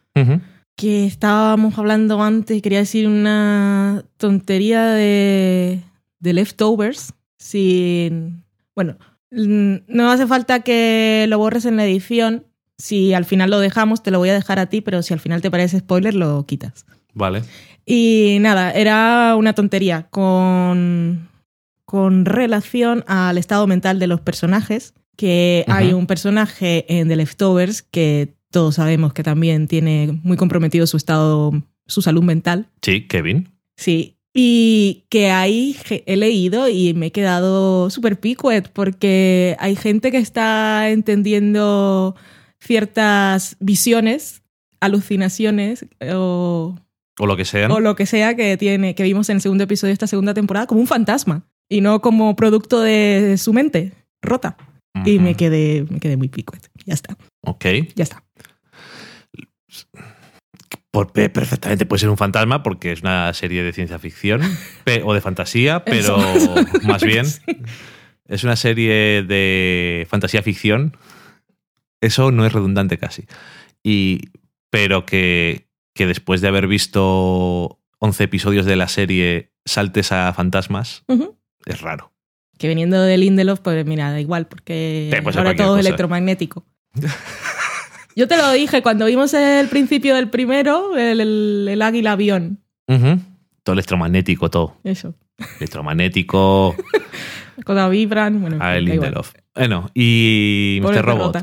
Que 0.75 1.05
estábamos 1.05 1.77
hablando 1.77 2.21
antes, 2.21 2.61
quería 2.61 2.79
decir 2.79 3.07
una 3.07 4.03
tontería 4.17 4.85
de, 4.87 5.79
de 6.19 6.33
leftovers. 6.33 7.13
Sin. 7.37 8.43
Bueno, 8.75 8.97
no 9.31 10.11
hace 10.11 10.27
falta 10.27 10.59
que 10.61 11.25
lo 11.29 11.37
borres 11.37 11.65
en 11.65 11.77
la 11.77 11.85
edición. 11.85 12.45
Si 12.83 13.13
al 13.13 13.23
final 13.23 13.49
lo 13.49 13.61
dejamos, 13.61 14.03
te 14.03 14.11
lo 14.11 14.19
voy 14.19 14.27
a 14.27 14.33
dejar 14.33 14.59
a 14.59 14.65
ti, 14.65 14.81
pero 14.81 15.01
si 15.03 15.13
al 15.13 15.21
final 15.21 15.41
te 15.41 15.49
parece 15.49 15.79
spoiler, 15.79 16.13
lo 16.15 16.45
quitas. 16.45 16.85
Vale. 17.13 17.41
Y 17.85 18.39
nada, 18.41 18.71
era 18.71 19.37
una 19.37 19.53
tontería 19.53 20.07
con, 20.09 21.29
con 21.85 22.25
relación 22.25 23.05
al 23.07 23.37
estado 23.37 23.67
mental 23.67 23.99
de 23.99 24.07
los 24.07 24.19
personajes, 24.19 24.95
que 25.15 25.63
hay 25.69 25.93
un 25.93 26.07
personaje 26.07 26.83
en 26.89 27.07
The 27.07 27.15
Leftovers 27.15 27.83
que 27.83 28.35
todos 28.51 28.75
sabemos 28.75 29.13
que 29.13 29.23
también 29.23 29.69
tiene 29.69 30.19
muy 30.21 30.35
comprometido 30.35 30.85
su 30.85 30.97
estado, 30.97 31.53
su 31.87 32.01
salud 32.01 32.23
mental. 32.23 32.67
Sí, 32.81 33.07
Kevin. 33.07 33.47
Sí. 33.77 34.17
Y 34.33 35.05
que 35.07 35.31
ahí 35.31 35.77
he 35.89 36.17
leído 36.17 36.67
y 36.67 36.93
me 36.95 37.05
he 37.05 37.11
quedado 37.13 37.89
súper 37.89 38.19
picuet 38.19 38.67
porque 38.73 39.55
hay 39.59 39.77
gente 39.77 40.11
que 40.11 40.17
está 40.17 40.89
entendiendo 40.89 42.17
ciertas 42.63 43.57
visiones, 43.59 44.41
alucinaciones 44.79 45.85
o 46.13 46.75
O 47.19 47.25
lo 47.27 47.35
que 47.37 47.45
sean. 47.45 47.71
o 47.71 47.79
lo 47.79 47.95
que 47.95 48.05
sea 48.05 48.35
que 48.35 48.57
tiene 48.57 48.95
que 48.95 49.03
vimos 49.03 49.29
en 49.29 49.35
el 49.37 49.41
segundo 49.41 49.63
episodio 49.65 49.89
de 49.89 49.93
esta 49.93 50.07
segunda 50.07 50.33
temporada 50.33 50.65
como 50.67 50.81
un 50.81 50.87
fantasma 50.87 51.43
y 51.69 51.81
no 51.81 52.01
como 52.01 52.35
producto 52.35 52.81
de 52.81 53.35
su 53.37 53.53
mente 53.53 53.91
rota 54.21 54.55
y 55.05 55.19
me 55.19 55.35
quedé 55.35 55.85
me 55.89 55.99
quedé 55.99 56.17
muy 56.17 56.29
pico 56.29 56.53
ya 56.85 56.93
está 56.93 57.17
Ok. 57.45 57.65
ya 57.95 58.03
está 58.03 58.23
Por- 60.91 61.11
pe- 61.11 61.29
perfectamente 61.29 61.85
puede 61.87 62.01
ser 62.01 62.09
un 62.09 62.17
fantasma 62.17 62.61
porque 62.61 62.91
es 62.91 63.01
una 63.01 63.33
serie 63.33 63.63
de 63.63 63.73
ciencia 63.73 63.97
ficción 63.97 64.41
o 65.03 65.13
de 65.13 65.21
fantasía, 65.21 65.83
pero 65.83 66.17
más 66.83 67.03
bien 67.03 67.25
es 68.27 68.43
una 68.43 68.55
serie 68.55 69.23
de 69.23 70.05
fantasía 70.09 70.43
ficción. 70.43 70.95
Eso 72.03 72.31
no 72.31 72.45
es 72.45 72.53
redundante 72.53 72.97
casi. 72.97 73.25
Y, 73.83 74.29
pero 74.69 75.05
que, 75.05 75.67
que 75.93 76.05
después 76.07 76.41
de 76.41 76.47
haber 76.49 76.67
visto 76.67 77.79
11 77.99 78.23
episodios 78.23 78.65
de 78.65 78.75
la 78.75 78.87
serie 78.87 79.51
saltes 79.65 80.11
a 80.11 80.33
fantasmas 80.33 81.03
es 81.65 81.81
raro. 81.81 82.11
que 82.57 82.67
viniendo 82.67 83.01
de 83.01 83.17
Lindelof 83.17 83.59
pues 83.61 83.85
mira 83.85 84.11
da 84.11 84.19
igual 84.19 84.47
porque 84.47 85.09
Sí, 85.09 85.37
ahora 85.37 85.55
todo 85.55 85.77
es 85.77 85.85
electromagnético 85.85 86.65
yo 88.15 88.27
te 88.27 88.37
lo 88.37 88.51
dije 88.51 88.81
cuando 88.83 89.05
vimos 89.05 89.33
el 89.33 89.67
principio 89.69 90.15
del 90.15 90.29
primero 90.29 90.97
el, 90.97 91.21
el- 91.21 91.67
el 91.71 91.81
águila 91.81 92.11
avión. 92.13 92.59
Todo 93.63 93.73
electromagnético, 93.73 94.49
todo. 94.49 94.77
eso 94.83 95.15
Electromagnético 95.59 96.75
cuando 97.65 97.89
vibran 97.89 98.41
bueno 98.41 98.57
en 98.57 98.61
a. 98.61 98.79
Lindelof. 98.79 99.33
Bueno, 99.55 99.89
y 99.93 100.79
Mr. 100.83 101.05
Robot. 101.05 101.37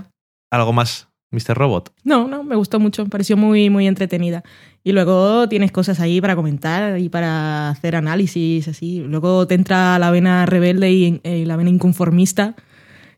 ¿Algo 0.50 0.72
más, 0.72 1.08
Mr. 1.30 1.54
Robot? 1.56 1.92
No, 2.04 2.26
no, 2.28 2.42
me 2.44 2.56
gustó 2.56 2.80
mucho, 2.80 3.04
me 3.04 3.10
pareció 3.10 3.36
muy, 3.36 3.70
muy 3.70 3.86
entretenida. 3.86 4.42
Y 4.82 4.92
luego 4.92 5.48
tienes 5.48 5.72
cosas 5.72 6.00
ahí 6.00 6.20
para 6.20 6.34
comentar 6.36 6.98
y 6.98 7.08
para 7.08 7.68
hacer 7.70 7.94
análisis, 7.96 8.66
así. 8.68 9.00
Luego 9.06 9.46
te 9.46 9.54
entra 9.54 9.98
la 9.98 10.10
vena 10.10 10.46
rebelde 10.46 10.90
y, 10.90 11.20
y 11.22 11.44
la 11.44 11.56
vena 11.56 11.70
inconformista 11.70 12.56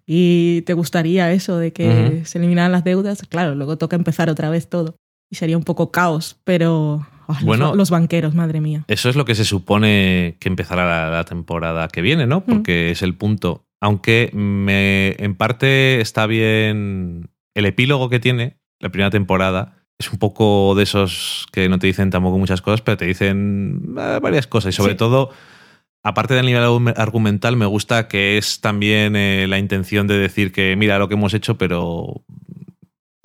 y 0.06 0.62
te 0.62 0.74
gustaría 0.74 1.30
eso 1.32 1.58
de 1.58 1.72
que 1.72 2.22
se 2.24 2.38
eliminaran 2.38 2.72
las 2.72 2.84
deudas. 2.84 3.22
Claro, 3.28 3.54
luego 3.54 3.78
toca 3.78 3.96
empezar 3.96 4.28
otra 4.28 4.50
vez 4.50 4.68
todo. 4.68 4.96
Y 5.30 5.36
sería 5.36 5.56
un 5.56 5.64
poco 5.64 5.90
caos, 5.90 6.36
pero... 6.44 7.06
los- 7.28 7.42
Bueno. 7.44 7.74
los, 7.74 7.88
banqueros, 7.90 8.34
madre 8.34 8.60
mía. 8.60 8.84
Eso 8.88 9.08
es 9.08 9.16
lo 9.16 9.24
que 9.24 9.34
se 9.34 9.44
supone 9.44 10.36
que 10.40 10.48
empezará 10.48 10.84
la, 10.86 11.10
la 11.16 11.24
temporada 11.24 11.88
que 11.88 12.02
viene, 12.02 12.26
¿no? 12.26 12.44
Porque 12.44 12.90
es 12.90 13.00
el 13.02 13.14
punto. 13.14 13.64
Aunque 13.82 14.30
me, 14.32 15.16
en 15.18 15.34
parte 15.34 16.00
está 16.00 16.26
bien 16.26 17.28
el 17.54 17.66
epílogo 17.66 18.08
que 18.08 18.20
tiene 18.20 18.56
la 18.78 18.90
primera 18.90 19.10
temporada. 19.10 19.76
Es 19.98 20.10
un 20.12 20.18
poco 20.18 20.74
de 20.76 20.84
esos 20.84 21.46
que 21.52 21.68
no 21.68 21.78
te 21.80 21.88
dicen 21.88 22.10
tampoco 22.10 22.38
muchas 22.38 22.62
cosas, 22.62 22.80
pero 22.80 22.96
te 22.96 23.06
dicen 23.06 23.94
eh, 23.98 24.18
varias 24.22 24.46
cosas. 24.46 24.72
Y 24.72 24.76
sobre 24.76 24.92
Sí. 24.92 24.98
todo, 24.98 25.30
aparte 26.04 26.34
del 26.34 26.46
nivel 26.46 26.62
argum- 26.62 26.94
argumental, 26.96 27.56
me 27.56 27.66
gusta 27.66 28.06
que 28.06 28.38
es 28.38 28.60
también 28.60 29.16
eh, 29.16 29.46
la 29.48 29.58
intención 29.58 30.06
de 30.06 30.16
decir 30.16 30.52
que 30.52 30.76
mira 30.76 30.98
lo 30.98 31.08
que 31.08 31.14
hemos 31.14 31.34
hecho, 31.34 31.58
pero 31.58 32.24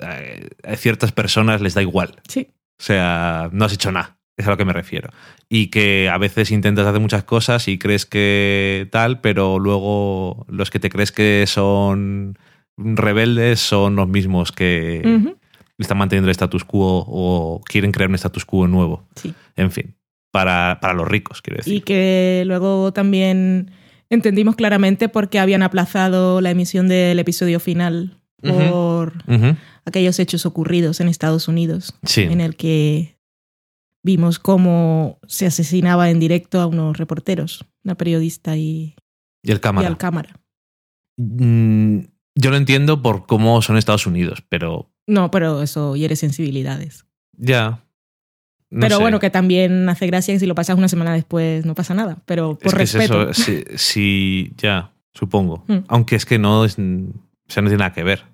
eh, 0.00 0.48
a 0.64 0.74
ciertas 0.76 1.12
personas 1.12 1.60
les 1.60 1.74
da 1.74 1.82
igual. 1.82 2.16
Sí, 2.28 2.48
O 2.80 2.82
sea, 2.82 3.48
no 3.52 3.64
has 3.64 3.72
hecho 3.72 3.92
nada. 3.92 4.17
Es 4.38 4.46
a 4.46 4.50
lo 4.50 4.56
que 4.56 4.64
me 4.64 4.72
refiero. 4.72 5.10
Y 5.48 5.66
que 5.66 6.08
a 6.08 6.16
veces 6.16 6.52
intentas 6.52 6.86
hacer 6.86 7.00
muchas 7.00 7.24
cosas 7.24 7.66
y 7.66 7.76
crees 7.76 8.06
que 8.06 8.88
tal, 8.92 9.20
pero 9.20 9.58
luego 9.58 10.46
los 10.48 10.70
que 10.70 10.78
te 10.78 10.88
crees 10.88 11.10
que 11.10 11.44
son 11.46 12.38
rebeldes 12.76 13.58
son 13.58 13.96
los 13.96 14.08
mismos 14.08 14.52
que, 14.52 15.34
están 15.76 15.98
manteniendo 15.98 16.28
el 16.28 16.32
status 16.32 16.64
quo 16.64 17.04
o 17.06 17.60
quieren 17.64 17.92
crear 17.92 18.08
un 18.08 18.14
status 18.14 18.44
quo 18.44 18.68
nuevo. 18.68 19.04
Sí. 19.16 19.34
En 19.56 19.72
fin, 19.72 19.96
para, 20.30 20.78
para 20.80 20.94
los 20.94 21.06
ricos, 21.08 21.42
quiero 21.42 21.58
decir. 21.58 21.74
Y 21.74 21.80
que 21.80 22.44
luego 22.46 22.92
también 22.92 23.72
entendimos 24.10 24.54
claramente 24.54 25.08
por 25.08 25.28
qué 25.30 25.40
habían 25.40 25.62
aplazado 25.62 26.40
la 26.40 26.50
emisión 26.50 26.88
del 26.88 27.18
episodio 27.18 27.58
final 27.60 28.18
por 28.40 29.12
aquellos 29.84 30.18
hechos 30.20 30.46
ocurridos 30.46 31.00
en 31.00 31.08
Estados 31.08 31.48
Unidos, 31.48 31.94
Sí. 32.04 32.22
en 32.22 32.40
el 32.40 32.54
que 32.54 33.17
vimos 34.02 34.38
cómo 34.38 35.18
se 35.26 35.46
asesinaba 35.46 36.10
en 36.10 36.20
directo 36.20 36.60
a 36.60 36.66
unos 36.66 36.96
reporteros, 36.98 37.64
una 37.84 37.94
periodista 37.96 38.56
y, 38.56 38.94
Y 39.42 39.50
el 39.50 39.56
y 39.58 39.60
cámara. 39.60 39.88
al 39.88 39.98
cámara. 39.98 40.40
Mm, 41.16 42.00
yo 42.34 42.50
lo 42.50 42.56
entiendo 42.56 43.02
por 43.02 43.26
cómo 43.26 43.60
son 43.62 43.76
Estados 43.76 44.06
Unidos, 44.06 44.42
pero 44.48 44.90
No, 45.06 45.30
pero 45.30 45.62
eso 45.62 45.96
hiere 45.96 46.16
sensibilidades. 46.16 47.06
ya. 47.36 47.84
no 48.70 48.80
pero 48.80 48.96
sé. 48.96 49.02
bueno, 49.02 49.18
que 49.18 49.30
también 49.30 49.88
hace 49.88 50.06
gracia 50.06 50.34
que 50.34 50.40
si 50.40 50.46
lo 50.46 50.54
pasas 50.54 50.76
una 50.78 50.88
semana 50.88 51.12
después 51.14 51.64
no 51.66 51.74
pasa 51.74 51.94
nada. 51.94 52.22
Pero 52.26 52.56
por 52.58 52.66
es 52.80 52.94
es 52.94 52.94
respeto. 52.94 53.30
eso, 53.30 53.42
sí, 53.42 53.64
sí, 53.76 54.52
ya, 54.58 54.92
supongo. 55.14 55.64
Mm. 55.66 55.78
Aunque 55.88 56.16
es 56.16 56.24
que 56.26 56.38
no, 56.38 56.64
es, 56.64 56.74
o 56.78 56.82
sea, 57.48 57.62
no 57.62 57.68
tiene 57.70 57.78
nada 57.78 57.92
que 57.92 58.04
ver. 58.04 58.24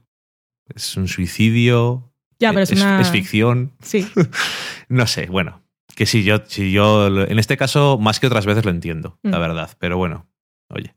Es 0.74 0.96
un 0.96 1.08
suicidio, 1.08 2.12
ya, 2.38 2.50
pero 2.50 2.62
es, 2.64 2.72
una. 2.72 3.00
es 3.00 3.10
ficción. 3.10 3.72
Sí, 3.82 4.06
No 4.88 5.06
sé, 5.06 5.26
bueno. 5.26 5.62
Que 5.96 6.06
si 6.06 6.24
yo, 6.24 6.38
si 6.46 6.72
yo, 6.72 7.06
en 7.06 7.38
este 7.38 7.56
caso, 7.56 7.98
más 8.00 8.18
que 8.18 8.26
otras 8.26 8.46
veces 8.46 8.64
lo 8.64 8.70
entiendo, 8.72 9.18
la 9.22 9.38
Mm. 9.38 9.40
verdad. 9.40 9.70
Pero 9.78 9.96
bueno, 9.96 10.26
oye. 10.68 10.94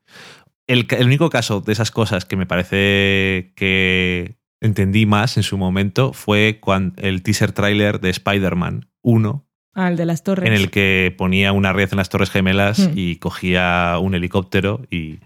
El, 0.68 0.86
el 0.90 1.06
único 1.06 1.30
caso 1.30 1.62
de 1.62 1.72
esas 1.72 1.92
cosas 1.92 2.26
que 2.26 2.36
me 2.36 2.46
parece 2.46 3.54
que 3.56 4.38
entendí 4.60 5.06
más 5.06 5.38
en 5.38 5.44
su 5.44 5.58
momento 5.58 6.14
fue 6.14 6.58
cuando 6.60 7.02
el 7.02 7.22
teaser 7.24 7.52
trailer 7.52 8.00
de 8.02 8.10
Spider-Man 8.10 8.90
1, 9.04 9.48
al 9.76 9.96
de 9.96 10.06
las 10.08 10.24
torres. 10.24 10.48
en 10.48 10.54
el 10.54 10.72
que 10.72 11.14
ponía 11.18 11.52
una 11.54 11.72
red 11.74 11.90
en 11.92 11.98
las 11.98 12.10
Torres 12.10 12.32
Gemelas 12.32 12.80
Mm. 12.80 12.92
y 12.96 13.16
cogía 13.18 13.98
un 14.02 14.16
helicóptero 14.16 14.82
y 14.90 15.20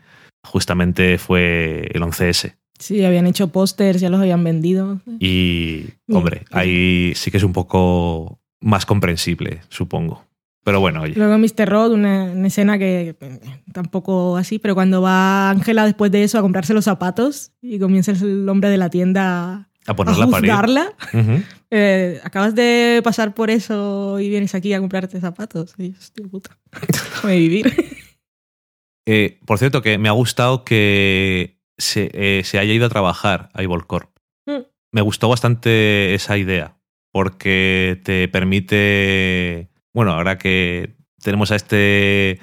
justamente 0.43 1.17
fue 1.17 1.89
el 1.93 2.01
11S. 2.03 2.57
Sí, 2.81 3.03
habían 3.05 3.27
hecho 3.27 3.49
pósters, 3.49 4.01
ya 4.01 4.09
los 4.09 4.19
habían 4.19 4.43
vendido. 4.43 4.99
Y, 5.19 5.85
hombre, 6.09 6.45
ahí 6.51 7.13
sí 7.15 7.31
que 7.31 7.37
es 7.37 7.43
un 7.43 7.53
poco 7.53 8.39
más 8.59 8.85
comprensible, 8.85 9.61
supongo. 9.69 10.25
Pero 10.63 10.79
bueno, 10.79 11.01
oye. 11.01 11.13
Luego 11.15 11.37
Mr. 11.37 11.67
Rod, 11.67 11.91
una, 11.91 12.25
una 12.25 12.47
escena 12.47 12.77
que 12.77 13.15
tampoco 13.71 14.37
así, 14.37 14.59
pero 14.59 14.75
cuando 14.75 15.01
va 15.01 15.49
Ángela 15.49 15.85
después 15.85 16.11
de 16.11 16.23
eso 16.23 16.37
a 16.37 16.41
comprarse 16.41 16.73
los 16.73 16.85
zapatos 16.85 17.51
y 17.61 17.79
comienza 17.79 18.11
el 18.11 18.47
hombre 18.47 18.69
de 18.69 18.77
la 18.77 18.89
tienda 18.89 19.53
A 19.53 19.71
a 19.87 19.95
ponerla 19.95 20.25
a 20.25 20.93
eh, 21.71 22.19
acabas 22.23 22.53
de 22.53 23.01
pasar 23.03 23.33
por 23.33 23.49
eso 23.49 24.19
y 24.19 24.29
vienes 24.29 24.53
aquí 24.53 24.73
a 24.73 24.79
comprarte 24.79 25.19
zapatos. 25.19 25.73
Y 25.77 25.91
yo, 25.91 25.97
hostia 25.97 26.27
puta, 26.27 26.57
déjame 26.87 27.37
vivir. 27.37 27.97
Eh, 29.07 29.39
por 29.47 29.57
cierto, 29.57 29.81
que 29.81 29.97
me 29.97 30.09
ha 30.09 30.11
gustado 30.11 30.63
que 30.63 31.59
se, 31.77 32.09
eh, 32.13 32.43
se 32.43 32.59
haya 32.59 32.73
ido 32.73 32.85
a 32.85 32.89
trabajar 32.89 33.49
a 33.53 33.63
Evil 33.63 33.85
Corp. 33.87 34.09
Mm. 34.45 34.61
Me 34.91 35.01
gustó 35.01 35.29
bastante 35.29 36.13
esa 36.13 36.37
idea, 36.37 36.77
porque 37.11 37.99
te 38.03 38.27
permite. 38.27 39.69
Bueno, 39.93 40.11
ahora 40.13 40.37
que 40.37 40.95
tenemos 41.21 41.51
a 41.51 41.55
este. 41.55 42.39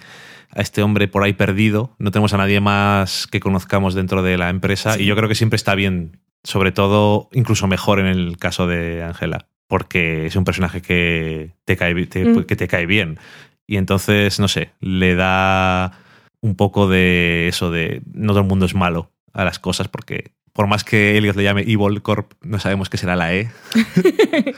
A 0.50 0.62
este 0.62 0.82
hombre 0.82 1.08
por 1.08 1.22
ahí 1.22 1.34
perdido, 1.34 1.94
no 1.98 2.10
tenemos 2.10 2.32
a 2.32 2.38
nadie 2.38 2.58
más 2.60 3.26
que 3.26 3.38
conozcamos 3.38 3.92
dentro 3.94 4.22
de 4.22 4.38
la 4.38 4.48
empresa 4.48 4.94
Sí. 4.94 5.02
y 5.02 5.06
yo 5.06 5.14
creo 5.14 5.28
que 5.28 5.34
siempre 5.34 5.56
está 5.56 5.74
bien, 5.74 6.20
sobre 6.42 6.72
todo 6.72 7.28
incluso 7.32 7.66
mejor 7.68 8.00
en 8.00 8.06
el 8.06 8.38
caso 8.38 8.66
de 8.66 9.02
Angela, 9.02 9.46
porque 9.68 10.24
es 10.24 10.36
un 10.36 10.44
personaje 10.44 10.80
que 10.80 11.52
te 11.66 11.76
cae, 11.76 11.94
te- 12.06 12.24
Mm. 12.24 12.44
que 12.44 12.56
te 12.56 12.66
cae 12.66 12.86
bien 12.86 13.18
y 13.66 13.76
entonces, 13.76 14.40
no 14.40 14.48
sé, 14.48 14.70
le 14.80 15.14
da 15.16 15.92
un 16.40 16.56
poco 16.56 16.88
de 16.88 17.48
eso 17.48 17.70
de 17.70 18.00
no 18.14 18.32
todo 18.32 18.40
el 18.40 18.48
mundo 18.48 18.64
es 18.64 18.74
malo 18.74 19.12
a 19.32 19.44
las 19.44 19.58
cosas 19.58 19.88
porque 19.88 20.32
por 20.52 20.66
más 20.66 20.82
que 20.84 21.16
Elliot 21.16 21.36
le 21.36 21.44
llame 21.44 21.62
Evil 21.62 22.02
Corp, 22.02 22.32
no 22.42 22.58
sabemos 22.58 22.88
qué 22.90 22.96
será 22.96 23.14
la 23.16 23.32
E. 23.34 23.50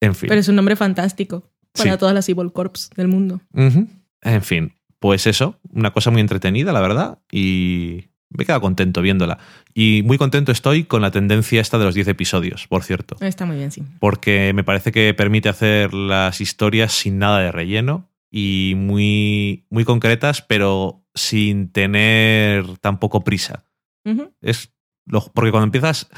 en 0.00 0.14
fin. 0.14 0.28
Pero 0.28 0.40
es 0.40 0.48
un 0.48 0.56
nombre 0.56 0.76
fantástico 0.76 1.44
para 1.74 1.92
Sí. 1.92 1.98
todas 1.98 2.14
las 2.14 2.28
Evil 2.28 2.52
Corps 2.52 2.90
del 2.96 3.08
mundo. 3.08 3.40
En 3.54 4.42
fin, 4.42 4.74
pues 4.98 5.26
eso, 5.26 5.58
una 5.72 5.92
cosa 5.92 6.10
muy 6.10 6.20
entretenida, 6.20 6.72
la 6.72 6.80
verdad, 6.80 7.18
y 7.30 8.06
me 8.30 8.42
he 8.42 8.46
quedado 8.46 8.60
contento 8.60 9.00
viéndola. 9.00 9.38
Y 9.74 10.02
muy 10.04 10.18
contento 10.18 10.52
estoy 10.52 10.84
con 10.84 11.02
la 11.02 11.10
tendencia 11.10 11.60
esta 11.60 11.78
de 11.78 11.84
los 11.84 11.94
10 11.94 12.08
episodios, 12.08 12.66
por 12.66 12.82
cierto, 12.84 13.16
Está 13.20 13.46
muy 13.46 13.56
bien, 13.56 13.70
sí. 13.70 13.82
porque 14.00 14.52
me 14.54 14.64
parece 14.64 14.92
que 14.92 15.14
permite 15.14 15.48
hacer 15.48 15.94
las 15.94 16.40
historias 16.40 16.92
sin 16.92 17.18
nada 17.18 17.38
de 17.40 17.52
relleno 17.52 18.07
y 18.30 18.74
muy, 18.76 19.66
muy 19.70 19.84
concretas, 19.84 20.42
pero 20.42 21.04
sin 21.14 21.70
tener 21.72 22.78
tampoco 22.78 23.24
prisa. 23.24 23.64
Es 24.40 24.72
lo- 25.06 25.30
porque 25.34 25.50
cuando 25.50 25.64
empiezas, 25.64 26.08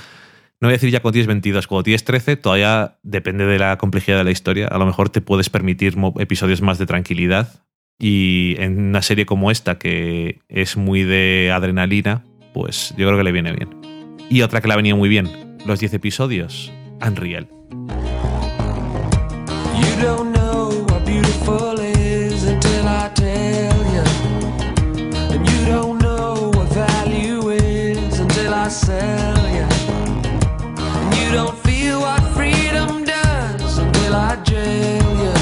no 0.61 0.67
voy 0.69 0.71
a 0.71 0.77
decir 0.77 0.91
ya 0.91 1.01
cuando 1.01 1.15
tienes 1.15 1.27
22, 1.29 1.67
cuando 1.67 1.83
tienes 1.85 2.05
13, 2.05 2.37
todavía 2.37 2.99
depende 3.03 3.47
de 3.47 3.59
la 3.59 3.79
complejidad 3.79 4.19
de 4.19 4.25
la 4.25 4.31
historia. 4.31 4.67
A 4.69 4.79
lo 4.79 4.87
mejor 4.87 5.09
te 5.09 5.21
puedes 5.21 5.51
permitir 5.51 5.97
episodios 6.19 6.63
más 6.63 6.79
de 6.79 6.87
tranquilidad. 6.87 7.65
Y 7.99 8.55
en 8.59 8.79
una 8.81 9.03
serie 9.03 9.27
como 9.27 9.51
esta, 9.51 9.79
que 9.79 10.41
es 10.49 10.77
muy 10.77 11.03
de 11.05 11.51
adrenalina, 11.55 12.25
pues 12.55 12.95
yo 12.97 13.07
creo 13.07 13.19
que 13.19 13.25
le 13.25 13.33
viene 13.33 13.53
bien. 13.53 13.69
Y 14.31 14.43
otra 14.43 14.61
que 14.61 14.69
le 14.69 14.75
ha 14.75 14.77
venido 14.77 14.97
muy 14.97 15.09
bien, 15.09 15.59
los 15.67 15.81
10 15.81 15.95
episodios, 15.95 16.73
Unreal. 17.07 17.49
You. 28.71 29.67
And 30.79 31.15
you 31.17 31.33
don't 31.33 31.59
feel 31.67 32.01
what 32.01 32.23
freedom 32.35 33.05
does 33.05 33.79
until 33.79 34.15
I 34.15 34.37
jail 34.45 35.03
you. 35.25 35.35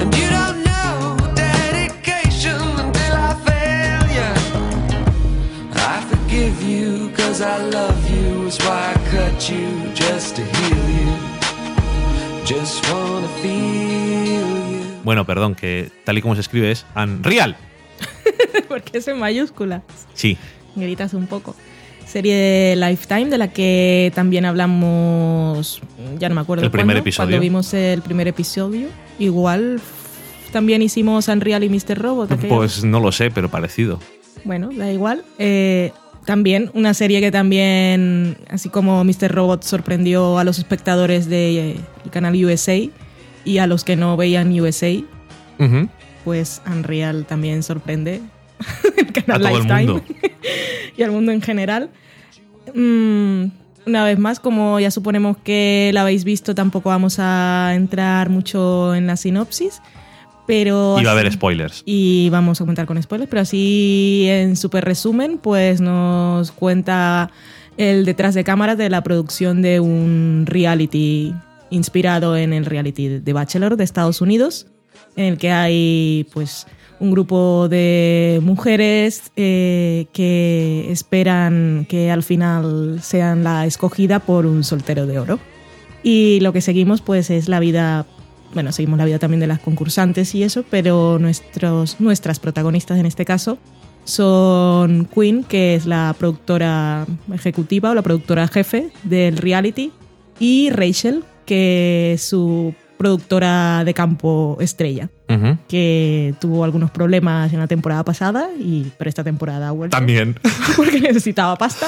And 0.00 0.14
you 0.14 0.28
don't 0.30 0.62
know 0.62 1.16
dedication 1.34 2.62
until 2.78 3.12
I 3.12 3.34
fail 3.48 4.06
you. 4.18 4.30
I 5.74 6.00
forgive 6.08 6.62
you 6.62 7.10
cause 7.16 7.40
I 7.42 7.58
love 7.58 7.98
you. 8.08 8.46
It's 8.46 8.58
why 8.64 8.94
I 8.94 9.10
cut 9.10 9.50
you 9.50 9.92
just 9.92 10.36
to 10.36 10.42
heal 10.44 10.90
you. 11.00 11.12
Just 12.46 12.88
wanna 12.88 13.28
feel 13.42 14.46
you. 14.70 15.02
Bueno, 15.02 15.24
perdón, 15.24 15.56
que 15.56 15.90
tal 16.04 16.18
y 16.18 16.22
como 16.22 16.36
se 16.36 16.42
escribe 16.42 16.70
es 16.70 16.86
Unreal. 16.94 17.56
Porque 18.68 18.98
es 18.98 19.08
en 19.08 19.18
mayúsculas. 19.18 19.82
Sí, 20.14 20.38
Gritas 20.76 21.14
un 21.14 21.26
poco. 21.26 21.56
Serie 22.06 22.34
de 22.36 22.76
Lifetime 22.76 23.26
de 23.26 23.38
la 23.38 23.48
que 23.48 24.12
también 24.14 24.44
hablamos, 24.44 25.80
ya 26.18 26.28
no 26.28 26.34
me 26.36 26.40
acuerdo 26.40 26.64
El 26.64 26.70
primer 26.70 26.86
cuándo, 26.86 27.00
episodio. 27.00 27.28
Cuando 27.30 27.40
vimos 27.42 27.74
el 27.74 28.00
primer 28.02 28.28
episodio. 28.28 28.88
Igual 29.18 29.80
también 30.52 30.82
hicimos 30.82 31.28
Unreal 31.28 31.64
y 31.64 31.68
Mr. 31.68 31.98
Robot. 31.98 32.32
aquella 32.32 32.48
pues 32.54 32.84
no 32.84 33.00
lo 33.00 33.10
sé, 33.12 33.30
pero 33.30 33.50
parecido. 33.50 33.98
Bueno, 34.44 34.70
da 34.72 34.90
igual. 34.92 35.24
Eh, 35.38 35.90
también 36.24 36.70
una 36.74 36.94
serie 36.94 37.20
que 37.20 37.30
también, 37.32 38.36
así 38.48 38.68
como 38.68 39.02
Mr. 39.04 39.28
Robot 39.32 39.62
sorprendió 39.64 40.38
a 40.38 40.44
los 40.44 40.58
espectadores 40.58 41.28
del 41.28 41.80
canal 42.10 42.34
USA 42.44 42.78
y 43.44 43.58
a 43.58 43.66
los 43.66 43.84
que 43.84 43.96
no 43.96 44.16
veían 44.16 44.58
USA, 44.58 44.92
Ujú. 45.58 45.88
pues 46.24 46.62
Unreal 46.66 47.26
también 47.26 47.62
sorprende 47.62 48.20
el 48.96 49.08
A 49.08 49.12
canal 49.12 49.40
todo 49.40 49.48
el 49.48 49.54
Lifetime 49.54 49.92
mundo. 49.92 50.04
y 50.96 51.02
al 51.02 51.10
mundo 51.10 51.32
en 51.32 51.42
general. 51.42 51.90
Mm, 52.74 53.44
una 53.86 54.04
vez 54.04 54.18
más, 54.18 54.40
como 54.40 54.80
ya 54.80 54.90
suponemos 54.90 55.36
que 55.38 55.90
la 55.94 56.02
habéis 56.02 56.24
visto, 56.24 56.54
tampoco 56.54 56.88
vamos 56.88 57.18
a 57.18 57.72
entrar 57.74 58.30
mucho 58.30 58.94
en 58.94 59.06
la 59.06 59.16
sinopsis, 59.16 59.80
pero... 60.46 60.96
Y 61.00 61.04
va 61.04 61.10
a 61.10 61.12
haber 61.12 61.32
spoilers. 61.32 61.82
y 61.86 62.28
vamos 62.30 62.60
a 62.60 62.64
comentar 62.64 62.86
con 62.86 63.00
spoilers, 63.00 63.30
pero 63.30 63.42
así 63.42 64.26
en 64.28 64.56
súper 64.56 64.84
resumen, 64.84 65.38
pues 65.38 65.80
nos 65.80 66.50
cuenta 66.50 67.30
el 67.76 68.04
detrás 68.04 68.34
de 68.34 68.42
cámaras 68.42 68.76
de 68.76 68.90
la 68.90 69.02
producción 69.02 69.62
de 69.62 69.78
un 69.78 70.44
reality 70.46 71.32
inspirado 71.70 72.36
en 72.36 72.52
el 72.52 72.64
reality 72.64 73.08
de 73.08 73.32
Bachelor 73.32 73.76
de 73.76 73.84
Estados 73.84 74.20
Unidos, 74.20 74.66
en 75.14 75.26
el 75.26 75.38
que 75.38 75.50
hay 75.52 76.26
pues 76.32 76.66
un 76.98 77.10
grupo 77.10 77.68
de 77.68 78.40
mujeres 78.42 79.30
eh, 79.36 80.06
que 80.12 80.90
esperan 80.90 81.86
que 81.88 82.10
al 82.10 82.22
final 82.22 83.00
sean 83.02 83.44
la 83.44 83.66
escogida 83.66 84.20
por 84.20 84.46
un 84.46 84.64
soltero 84.64 85.06
de 85.06 85.18
oro. 85.18 85.38
Y 86.02 86.40
lo 86.40 86.52
que 86.52 86.60
seguimos 86.60 87.00
pues 87.00 87.30
es 87.30 87.48
la 87.48 87.60
vida, 87.60 88.06
bueno, 88.54 88.72
seguimos 88.72 88.98
la 88.98 89.04
vida 89.04 89.18
también 89.18 89.40
de 89.40 89.46
las 89.46 89.60
concursantes 89.60 90.34
y 90.34 90.42
eso, 90.42 90.64
pero 90.70 91.18
nuestros, 91.18 92.00
nuestras 92.00 92.38
protagonistas 92.38 92.98
en 92.98 93.06
este 93.06 93.24
caso 93.24 93.58
son 94.04 95.08
Queen, 95.12 95.42
que 95.42 95.74
es 95.74 95.84
la 95.84 96.14
productora 96.16 97.06
ejecutiva 97.34 97.90
o 97.90 97.94
la 97.94 98.02
productora 98.02 98.46
jefe 98.46 98.90
del 99.02 99.36
reality, 99.36 99.92
y 100.38 100.70
Rachel, 100.70 101.24
que 101.44 102.16
su 102.18 102.74
productora 102.96 103.82
de 103.84 103.94
campo 103.94 104.56
estrella, 104.60 105.08
Ujú. 105.28 105.58
que 105.68 106.34
tuvo 106.40 106.64
algunos 106.64 106.90
problemas 106.90 107.52
en 107.52 107.58
la 107.60 107.66
temporada 107.66 108.04
pasada, 108.04 108.48
y 108.58 108.90
pero 108.98 109.08
esta 109.08 109.24
temporada 109.24 109.68
ha 109.68 109.72
vuelto 109.72 109.96
También. 109.96 110.38
porque 110.76 111.00
necesitaba 111.00 111.56
pasta. 111.56 111.86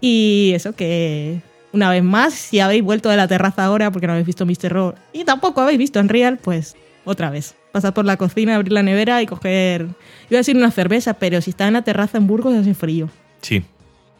Y 0.00 0.52
eso 0.54 0.74
que 0.74 1.40
una 1.72 1.90
vez 1.90 2.02
más, 2.02 2.34
si 2.34 2.60
habéis 2.60 2.82
vuelto 2.84 3.08
de 3.08 3.16
la 3.16 3.26
terraza 3.28 3.64
ahora 3.64 3.90
porque 3.90 4.06
no 4.06 4.12
habéis 4.12 4.26
visto 4.26 4.46
Mr. 4.46 4.72
Raw 4.72 4.94
y 5.12 5.24
tampoco 5.24 5.60
habéis 5.60 5.78
visto 5.78 5.98
Unreal, 6.00 6.38
pues 6.38 6.76
otra 7.04 7.30
vez. 7.30 7.54
Pasad 7.72 7.92
por 7.94 8.04
la 8.04 8.16
cocina, 8.16 8.54
abrir 8.56 8.72
la 8.72 8.82
nevera 8.82 9.20
y 9.22 9.26
coger, 9.26 9.82
iba 10.30 10.36
a 10.36 10.36
decir 10.38 10.56
una 10.56 10.70
cerveza, 10.70 11.14
pero 11.14 11.40
si 11.40 11.50
está 11.50 11.66
en 11.66 11.74
la 11.74 11.82
terraza 11.82 12.16
en 12.18 12.26
Burgos 12.26 12.54
hace 12.54 12.74
frío. 12.74 13.10
Sí. 13.42 13.62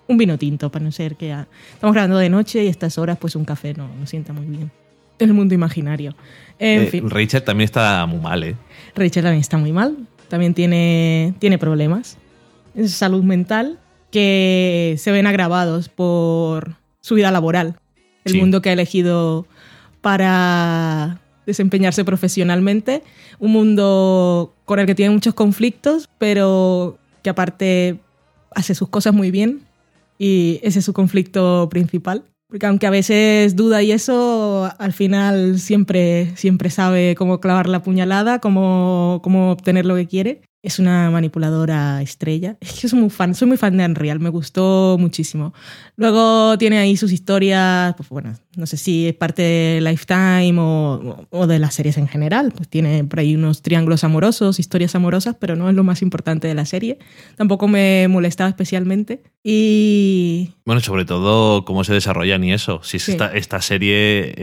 Un 0.07 0.17
vino 0.19 0.37
tinto, 0.39 0.71
para 0.71 0.85
no 0.85 0.93
ser 0.93 1.17
que 1.17 1.29
ya- 1.29 1.47
estamos 1.75 1.93
grabando 1.95 2.19
de 2.19 2.29
noche 2.29 2.65
y 2.65 2.67
a 2.67 2.71
estas 2.71 2.99
horas 2.99 3.19
pues 3.19 3.37
un 3.37 3.45
café 3.45 3.75
no, 3.75 3.89
no 3.99 4.07
sienta 4.07 4.33
muy 4.33 4.47
bien. 4.47 4.71
El 5.19 5.35
mundo 5.35 5.55
imaginario. 5.55 6.15
En 6.59 6.83
Eh, 6.83 6.87
fin. 6.87 7.09
Rachel 7.11 7.43
también 7.43 7.65
está 7.67 8.05
muy 8.07 8.21
mal, 8.21 8.43
¿eh? 8.45 8.57
Rachel 8.95 9.23
también 9.23 9.41
está 9.41 9.59
muy 9.59 9.73
mal, 9.73 9.97
también 10.29 10.55
tiene, 10.55 11.35
tiene 11.39 11.59
problemas 11.59 12.17
en 12.75 12.89
su 12.89 12.95
salud 12.97 13.23
mental 13.23 13.79
que 14.11 14.95
se 14.99 15.11
ven 15.13 15.27
agravados 15.27 15.89
por 15.89 16.75
su 17.01 17.15
vida 17.15 17.31
laboral, 17.31 17.77
el 18.25 18.33
Sí. 18.33 18.39
mundo 18.41 18.61
que 18.63 18.71
ha 18.71 18.73
elegido 18.73 19.47
para 20.01 21.19
desempeñarse 21.47 22.05
profesionalmente, 22.05 23.03
un 23.39 23.53
mundo 23.53 24.55
con 24.65 24.79
el 24.79 24.87
que 24.87 24.95
tiene 24.95 25.13
muchos 25.15 25.35
conflictos, 25.35 26.09
pero 26.19 26.99
que 27.23 27.31
aparte 27.31 27.99
hace 28.55 28.75
sus 28.75 28.89
cosas 28.89 29.15
muy 29.15 29.31
bien 29.31 29.61
y 30.19 30.61
ese 30.63 30.81
es 30.81 30.85
su 30.85 30.93
conflicto 30.93 31.69
principal. 31.71 32.25
Porque 32.49 32.65
aunque 32.65 32.87
a 32.87 32.91
veces 32.91 33.57
duda 33.57 33.83
y 33.83 33.93
eso, 33.93 34.71
al 34.79 34.95
final 34.95 35.59
siempre, 35.59 36.35
siempre 36.37 36.71
sabe 36.71 37.15
cómo 37.15 37.41
clavar 37.41 37.69
la 37.69 37.83
puñalada, 37.83 38.39
cómo, 38.39 39.21
cómo 39.23 39.53
obtener 39.53 39.85
lo 39.85 39.95
que 39.97 40.07
quiere. 40.07 40.48
Es 40.61 40.81
una 40.81 41.09
manipuladora 41.11 42.03
estrella. 42.03 42.57
Es 42.61 42.81
que 42.81 42.89
soy 42.89 42.99
muy 42.99 43.11
fan, 43.11 43.35
soy 43.37 43.47
muy 43.47 43.57
fan 43.57 43.77
de 43.77 43.85
Unreal, 43.85 44.19
me 44.19 44.29
gustó 44.29 44.97
muchísimo. 44.99 45.55
Luego 45.97 46.59
tiene 46.59 46.79
ahí 46.79 46.97
sus 46.97 47.13
historias, 47.13 47.95
pues 47.97 48.09
bueno, 48.09 48.35
no 48.57 48.67
sé 48.67 48.77
si 48.77 49.07
es 49.07 49.15
parte 49.15 49.43
de 49.43 49.81
Lifetime 49.81 50.57
o, 50.59 51.27
o 51.31 51.47
de 51.47 51.61
las 51.61 51.75
series 51.75 51.97
en 51.97 52.09
general. 52.09 52.53
Pues 52.57 52.69
tiene 52.69 53.05
por 53.05 53.21
ahí 53.21 53.37
unos 53.37 53.63
triángulos 53.63 54.03
amorosos, 54.03 54.59
historias 54.59 54.97
amorosas, 54.97 55.37
pero 55.39 55.55
no 55.55 55.69
es 55.71 55.77
lo 55.77 55.85
más 55.85 56.03
importante 56.03 56.49
de 56.49 56.55
la 56.55 56.67
serie. 56.67 56.99
Tampoco 57.37 57.69
me 57.69 58.09
molestaba 58.09 58.51
especialmente. 58.51 59.23
Y 59.45 60.55
Bueno, 60.65 60.81
sobre 60.81 61.05
todo 61.05 61.65
cómo 61.65 61.85
se 61.85 61.93
desarrollan 61.95 62.43
y 62.43 62.53
eso. 62.53 62.81
Si 62.83 62.97
es 62.97 63.05
Sí. 63.05 63.13
esta, 63.13 63.33
esta 63.33 63.63
serie 63.63 64.35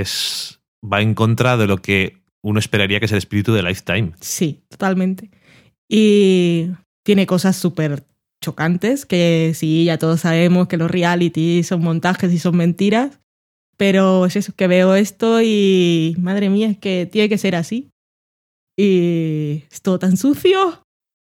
es 0.00 0.60
va 0.82 1.00
en 1.02 1.14
contra 1.14 1.56
de 1.56 1.66
lo 1.66 1.78
que 1.78 2.22
uno 2.42 2.60
esperaría 2.60 3.00
que 3.00 3.06
es 3.06 3.12
el 3.12 3.18
espíritu 3.18 3.52
de 3.52 3.62
Lifetime. 3.64 4.12
Sí, 4.20 4.62
totalmente. 4.68 5.30
Y 5.88 6.70
tiene 7.04 7.26
cosas 7.26 7.56
súper 7.56 8.04
chocantes, 8.42 9.06
que 9.06 9.52
sí, 9.54 9.84
ya 9.84 9.98
todos 9.98 10.20
sabemos 10.20 10.68
que 10.68 10.76
los 10.76 10.90
reality 10.90 11.62
son 11.62 11.82
montajes 11.82 12.32
y 12.32 12.38
son 12.38 12.56
mentiras, 12.56 13.20
pero 13.76 14.26
es 14.26 14.36
eso, 14.36 14.52
que 14.54 14.66
veo 14.68 14.94
esto 14.94 15.40
y 15.42 16.14
madre 16.18 16.50
mía, 16.50 16.68
es 16.68 16.78
que 16.78 17.06
tiene 17.10 17.28
que 17.28 17.38
ser 17.38 17.56
así. 17.56 17.90
Y 18.76 19.64
es 19.70 19.82
todo 19.82 19.98
tan 19.98 20.16
sucio, 20.16 20.82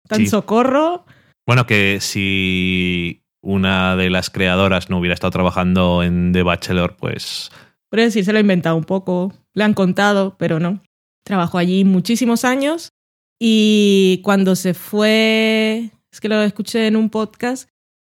tan 0.09 0.21
Sí. 0.21 0.27
socorro. 0.27 1.05
Bueno, 1.47 1.67
que 1.67 1.99
si 2.01 3.23
una 3.41 3.95
de 3.95 4.11
las 4.11 4.31
creadoras 4.31 4.91
no 4.91 4.99
hubiera 4.99 5.15
estado 5.15 5.31
trabajando 5.31 6.03
en 6.03 6.33
The 6.33 6.43
Bachelor, 6.43 6.97
pues 6.97 7.51
Por 7.89 8.01
decir, 8.01 8.25
se 8.25 8.33
lo 8.33 8.39
ha 8.39 8.41
inventado 8.41 8.75
un 8.77 8.85
poco, 8.85 9.33
le 9.55 9.63
han 9.63 9.75
contado, 9.75 10.35
pero 10.39 10.59
no. 10.59 10.83
Trabajó 11.25 11.59
allí 11.59 11.85
muchísimos 11.85 12.45
años 12.45 12.89
y 13.39 14.21
cuando 14.25 14.57
se 14.57 14.75
fue, 14.75 15.91
es 16.11 16.21
que 16.21 16.29
lo 16.29 16.43
escuché 16.43 16.87
en 16.87 16.97
un 16.97 17.11
podcast, 17.11 17.69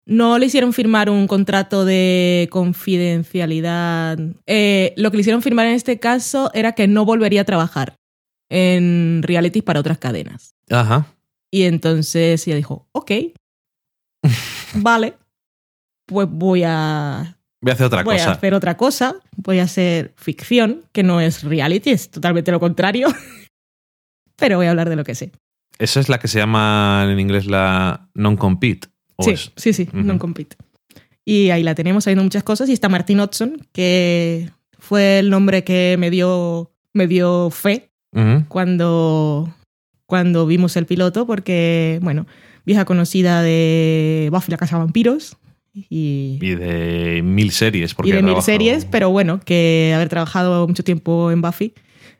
no 0.05 0.39
le 0.39 0.47
hicieron 0.47 0.73
firmar 0.73 1.09
un 1.09 1.27
contrato 1.27 1.85
de 1.85 2.47
confidencialidad. 2.51 4.17
Eh, 4.47 4.93
lo 4.97 5.11
que 5.11 5.17
le 5.17 5.21
hicieron 5.21 5.41
firmar 5.41 5.67
en 5.67 5.73
este 5.73 5.99
caso 5.99 6.49
era 6.53 6.71
que 6.71 6.87
no 6.87 7.05
volvería 7.05 7.41
a 7.41 7.45
trabajar 7.45 7.95
en 8.49 9.21
reality 9.23 9.61
para 9.61 9.79
otras 9.79 9.99
cadenas. 9.99 10.55
Ajá. 10.69 11.05
Y 11.51 11.63
entonces 11.63 12.47
ella 12.47 12.55
dijo, 12.55 12.87
ok, 12.91 13.11
vale, 14.75 15.15
pues 16.07 16.27
voy 16.29 16.63
a 16.65 17.35
Voy 17.61 17.71
a 17.71 17.73
hacer 17.73 17.87
otra 17.87 18.03
voy 18.03 18.15
a 18.15 18.19
cosa. 18.19 18.31
hacer 18.31 18.53
otra 18.53 18.77
cosa, 18.77 19.15
voy 19.35 19.59
a 19.59 19.63
hacer 19.63 20.13
ficción, 20.15 20.85
que 20.93 21.03
no 21.03 21.19
es 21.19 21.43
reality, 21.43 21.89
es 21.89 22.09
totalmente 22.09 22.51
lo 22.51 22.59
contrario. 22.59 23.07
Pero 24.39 24.57
voy 24.57 24.67
a 24.67 24.71
hablar 24.71 24.89
de 24.89 24.95
lo 24.95 25.03
que 25.03 25.15
sé. 25.15 25.31
Esa 25.77 25.99
es 25.99 26.09
la 26.09 26.19
que 26.19 26.27
se 26.27 26.39
llama 26.39 27.07
en 27.09 27.19
inglés 27.19 27.45
la 27.45 28.09
non-compete. 28.13 28.87
¿o 29.15 29.23
Sí, 29.23 29.31
es? 29.31 29.51
sí, 29.55 29.73
sí, 29.73 29.87
Ujú. 29.91 30.03
non 30.03 30.17
compete. 30.19 30.55
Y 31.25 31.51
ahí 31.51 31.61
la 31.63 31.75
tenemos, 31.75 32.03
haciendo 32.03 32.23
muchas 32.23 32.43
cosas. 32.43 32.69
Y 32.69 32.73
está 32.73 32.89
Martin 32.89 33.19
Hudson, 33.19 33.67
que 33.71 34.49
fue 34.79 35.19
el 35.19 35.29
nombre 35.29 35.63
que 35.63 35.95
me 35.99 36.09
dio, 36.09 36.71
me 36.93 37.05
dio 37.07 37.49
fe 37.51 37.91
cuando, 38.47 39.53
cuando 40.05 40.45
vimos 40.47 40.75
el 40.75 40.85
piloto, 40.85 41.27
porque, 41.27 41.99
bueno, 42.01 42.25
vieja 42.65 42.85
conocida 42.85 43.41
de 43.43 44.29
Buffy 44.31 44.51
la 44.51 44.57
Casa 44.57 44.77
de 44.77 44.83
Vampiros. 44.83 45.37
Y, 45.73 46.39
Y 46.41 46.55
de 46.55 47.21
mil 47.23 47.51
series. 47.51 47.93
Porque 47.93 48.09
y 48.09 48.13
de 48.13 48.23
mil 48.23 48.41
series, 48.41 48.85
pero 48.85 49.11
bueno, 49.11 49.39
que 49.45 49.91
haber 49.95 50.09
trabajado 50.09 50.67
mucho 50.67 50.83
tiempo 50.83 51.29
en 51.31 51.41
Buffy, 51.41 51.73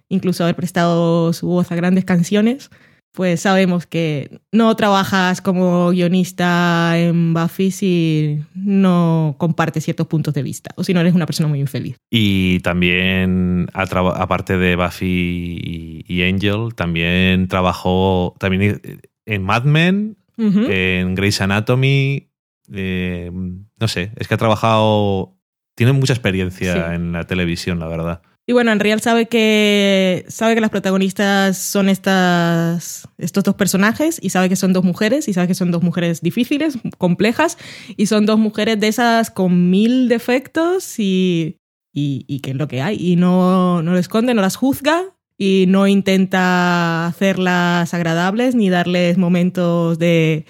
incluso 0.10 0.44
haber 0.44 0.56
prestado 0.56 1.32
su 1.34 1.48
voz 1.48 1.72
a 1.72 1.76
grandes 1.76 2.04
canciones, 2.06 2.70
pues 3.12 3.42
sabemos 3.42 3.88
que 3.88 4.40
no 4.52 4.76
trabajas 4.76 5.42
como 5.42 5.90
guionista 5.90 6.94
en 7.00 7.34
Buffy 7.34 7.72
si 7.72 8.40
no 8.54 9.36
compartes 9.40 9.84
ciertos 9.84 10.06
puntos 10.08 10.34
de 10.36 10.44
vista 10.44 10.72
o 10.76 10.84
si 10.84 10.94
no 10.94 11.00
eres 11.00 11.16
una 11.16 11.26
persona 11.26 11.50
muy 11.50 11.60
infeliz. 11.60 11.96
Y 12.12 12.60
también, 12.60 13.68
aparte 13.74 14.58
de 14.58 14.76
Buffy 14.76 16.04
y, 16.08 16.24
Angel, 16.24 16.76
también 16.76 17.48
trabajó 17.48 18.36
también 18.40 18.82
en 19.26 19.44
Mad 19.44 19.64
Men, 19.64 20.18
en 20.38 21.16
Grey's 21.16 21.42
Anatomy. 21.42 22.28
eh, 22.72 23.32
no 23.34 23.88
sé, 23.88 24.12
es 24.18 24.28
que 24.28 24.34
ha 24.36 24.38
trabajado. 24.38 25.36
Tiene 25.76 25.94
mucha 25.94 26.14
experiencia 26.14 26.74
Sí. 26.74 26.96
en 26.96 27.12
la 27.14 27.24
televisión, 27.24 27.80
la 27.80 27.88
verdad. 27.88 28.22
Y 28.50 28.52
bueno, 28.52 28.72
en 28.72 28.80
real 28.80 29.00
sabe 29.00 29.28
que 29.28 30.26
sabe 30.28 30.56
que 30.56 30.62
las 30.62 30.72
protagonistas 30.72 31.56
son 31.56 31.88
estas 31.88 33.08
estos 33.20 33.44
dos 33.44 33.54
personajes 33.54 34.18
y 34.20 34.32
sabe 34.32 34.50
que 34.50 34.56
son 34.56 34.74
dos 34.74 34.84
mujeres 34.84 35.28
y 35.28 35.34
sabe 35.34 35.48
que 35.48 35.54
son 35.54 35.70
dos 35.70 35.84
mujeres 35.84 36.22
difíciles, 36.22 36.80
complejas 36.98 37.60
y 37.96 38.08
son 38.08 38.26
dos 38.26 38.40
mujeres 38.40 38.80
de 38.80 38.88
esas 38.88 39.30
con 39.30 39.70
mil 39.70 40.10
defectos 40.10 40.98
y 40.98 41.58
y, 41.94 42.26
y 42.28 42.40
que 42.40 42.50
es 42.50 42.58
lo 42.58 42.68
que 42.68 42.82
hay 42.82 42.98
y 43.00 43.18
no 43.18 43.84
no 43.84 43.92
lo 43.92 44.00
esconde, 44.00 44.34
no 44.34 44.42
las 44.42 44.56
juzga 44.56 45.04
y 45.38 45.66
no 45.68 45.86
intenta 45.86 47.06
hacerlas 47.06 47.94
agradables 47.94 48.56
ni 48.56 48.72
darles 48.72 49.20
momentos 49.20 50.00
de 50.00 50.48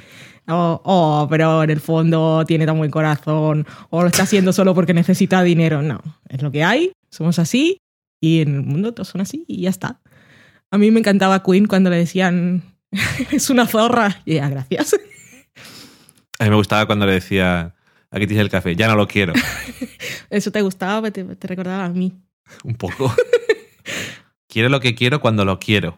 Oh, 0.52 0.82
oh, 0.84 1.28
pero 1.30 1.62
en 1.62 1.70
el 1.70 1.80
fondo 1.80 2.43
tiene 2.47 2.66
tan 2.66 2.78
buen 2.80 2.89
corazón, 2.89 3.68
o 3.91 4.02
lo 4.02 4.08
está 4.08 4.24
haciendo 4.24 4.52
solo 4.52 4.74
porque 4.74 4.95
necesita 4.95 5.43
dinero. 5.43 5.84
No, 5.84 6.02
es 6.28 6.41
lo 6.41 6.50
que 6.50 6.64
hay, 6.64 6.91
somos 7.12 7.38
así, 7.38 7.78
y 8.20 8.41
en 8.41 8.55
el 8.55 8.61
mundo 8.63 8.93
todos 8.93 9.09
son 9.09 9.22
así, 9.22 9.45
y 9.47 9.61
ya 9.61 9.70
está. 9.70 10.01
A 10.72 10.78
mí 10.78 10.91
me 10.91 10.99
encantaba 10.99 11.43
Queen 11.43 11.65
cuando 11.65 11.89
le 11.89 11.97
decían, 11.97 12.63
es 13.32 13.49
una 13.49 13.65
zorra. 13.65 14.22
Y 14.26 14.34
ella, 14.34 14.49
gracias. 14.49 14.95
A 16.39 16.43
mí 16.43 16.49
me 16.49 16.55
gustaba 16.55 16.86
cuando 16.86 17.05
le 17.05 17.13
decía, 17.13 17.76
aquí 18.11 18.28
tienes 18.28 18.43
el 18.43 18.49
café, 18.49 18.76
ya 18.76 18.88
no 18.88 18.95
lo 18.95 19.07
quiero. 19.07 19.34
Eso 20.30 20.51
te 20.51 20.61
gustaba, 20.61 21.11
te, 21.11 21.24
te 21.24 21.47
recordaba 21.47 21.86
a 21.86 21.89
mí. 21.89 22.13
Un 22.63 22.76
poco. 22.76 23.13
quiero 24.47 24.70
lo 24.70 24.80
que 24.80 24.95
quiero 24.95 25.22
cuando 25.22 25.43
lo 25.43 25.59
quiero. 25.59 25.97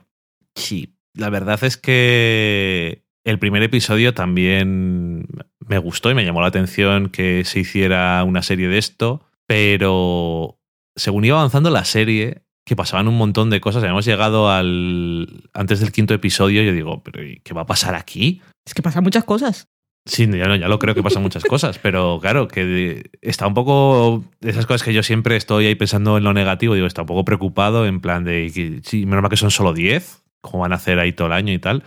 Sí, 0.55 0.95
la 1.13 1.30
verdad 1.30 1.63
es 1.63 1.78
que 1.78 3.03
el 3.24 3.39
primer 3.39 3.63
episodio 3.63 4.13
también 4.13 5.28
me 5.59 5.78
gustó 5.78 6.09
y 6.09 6.15
me 6.15 6.26
llamó 6.26 6.41
la 6.41 6.47
atención 6.47 7.09
que 7.09 7.43
se 7.45 7.59
hiciera 7.59 8.24
una 8.24 8.41
serie 8.41 8.67
de 8.67 8.78
esto, 8.78 9.22
pero 9.45 10.61
según 10.95 11.25
iba 11.25 11.37
avanzando 11.37 11.69
la 11.69 11.85
serie, 11.85 12.43
que 12.65 12.75
pasaban 12.75 13.07
un 13.07 13.17
montón 13.17 13.49
de 13.49 13.61
cosas, 13.61 13.83
habíamos 13.83 14.05
llegado 14.05 14.49
al 14.49 15.49
antes 15.53 15.79
del 15.79 15.91
quinto 15.91 16.13
episodio, 16.13 16.61
yo 16.61 16.73
digo, 16.73 17.03
pero 17.03 17.23
¿y 17.23 17.39
¿qué 17.39 17.53
va 17.53 17.61
a 17.61 17.65
pasar 17.65 17.95
aquí? 17.95 18.41
Es 18.65 18.73
que 18.73 18.81
pasan 18.81 19.03
muchas 19.03 19.23
cosas. 19.23 19.67
Sí, 20.05 20.25
ya, 20.25 20.47
no, 20.47 20.55
ya 20.55 20.67
lo 20.67 20.79
creo 20.79 20.95
que 20.95 21.03
pasan 21.03 21.21
muchas 21.21 21.43
cosas, 21.43 21.77
pero 21.77 22.19
claro, 22.19 22.47
que 22.47 23.11
está 23.21 23.45
un 23.45 23.53
poco. 23.53 24.23
Esas 24.41 24.65
cosas 24.65 24.83
que 24.83 24.93
yo 24.93 25.03
siempre 25.03 25.35
estoy 25.35 25.67
ahí 25.67 25.75
pensando 25.75 26.17
en 26.17 26.23
lo 26.23 26.33
negativo, 26.33 26.73
digo, 26.73 26.87
está 26.87 27.01
un 27.01 27.07
poco 27.07 27.23
preocupado, 27.23 27.85
en 27.85 28.01
plan 28.01 28.23
de. 28.23 28.51
que, 28.53 28.81
sí, 28.83 29.05
menos 29.05 29.21
mal 29.21 29.29
que 29.29 29.37
son 29.37 29.51
solo 29.51 29.73
10, 29.73 30.23
como 30.41 30.61
van 30.61 30.73
a 30.73 30.77
hacer 30.77 30.97
ahí 30.97 31.13
todo 31.13 31.27
el 31.27 31.33
año 31.33 31.53
y 31.53 31.59
tal. 31.59 31.83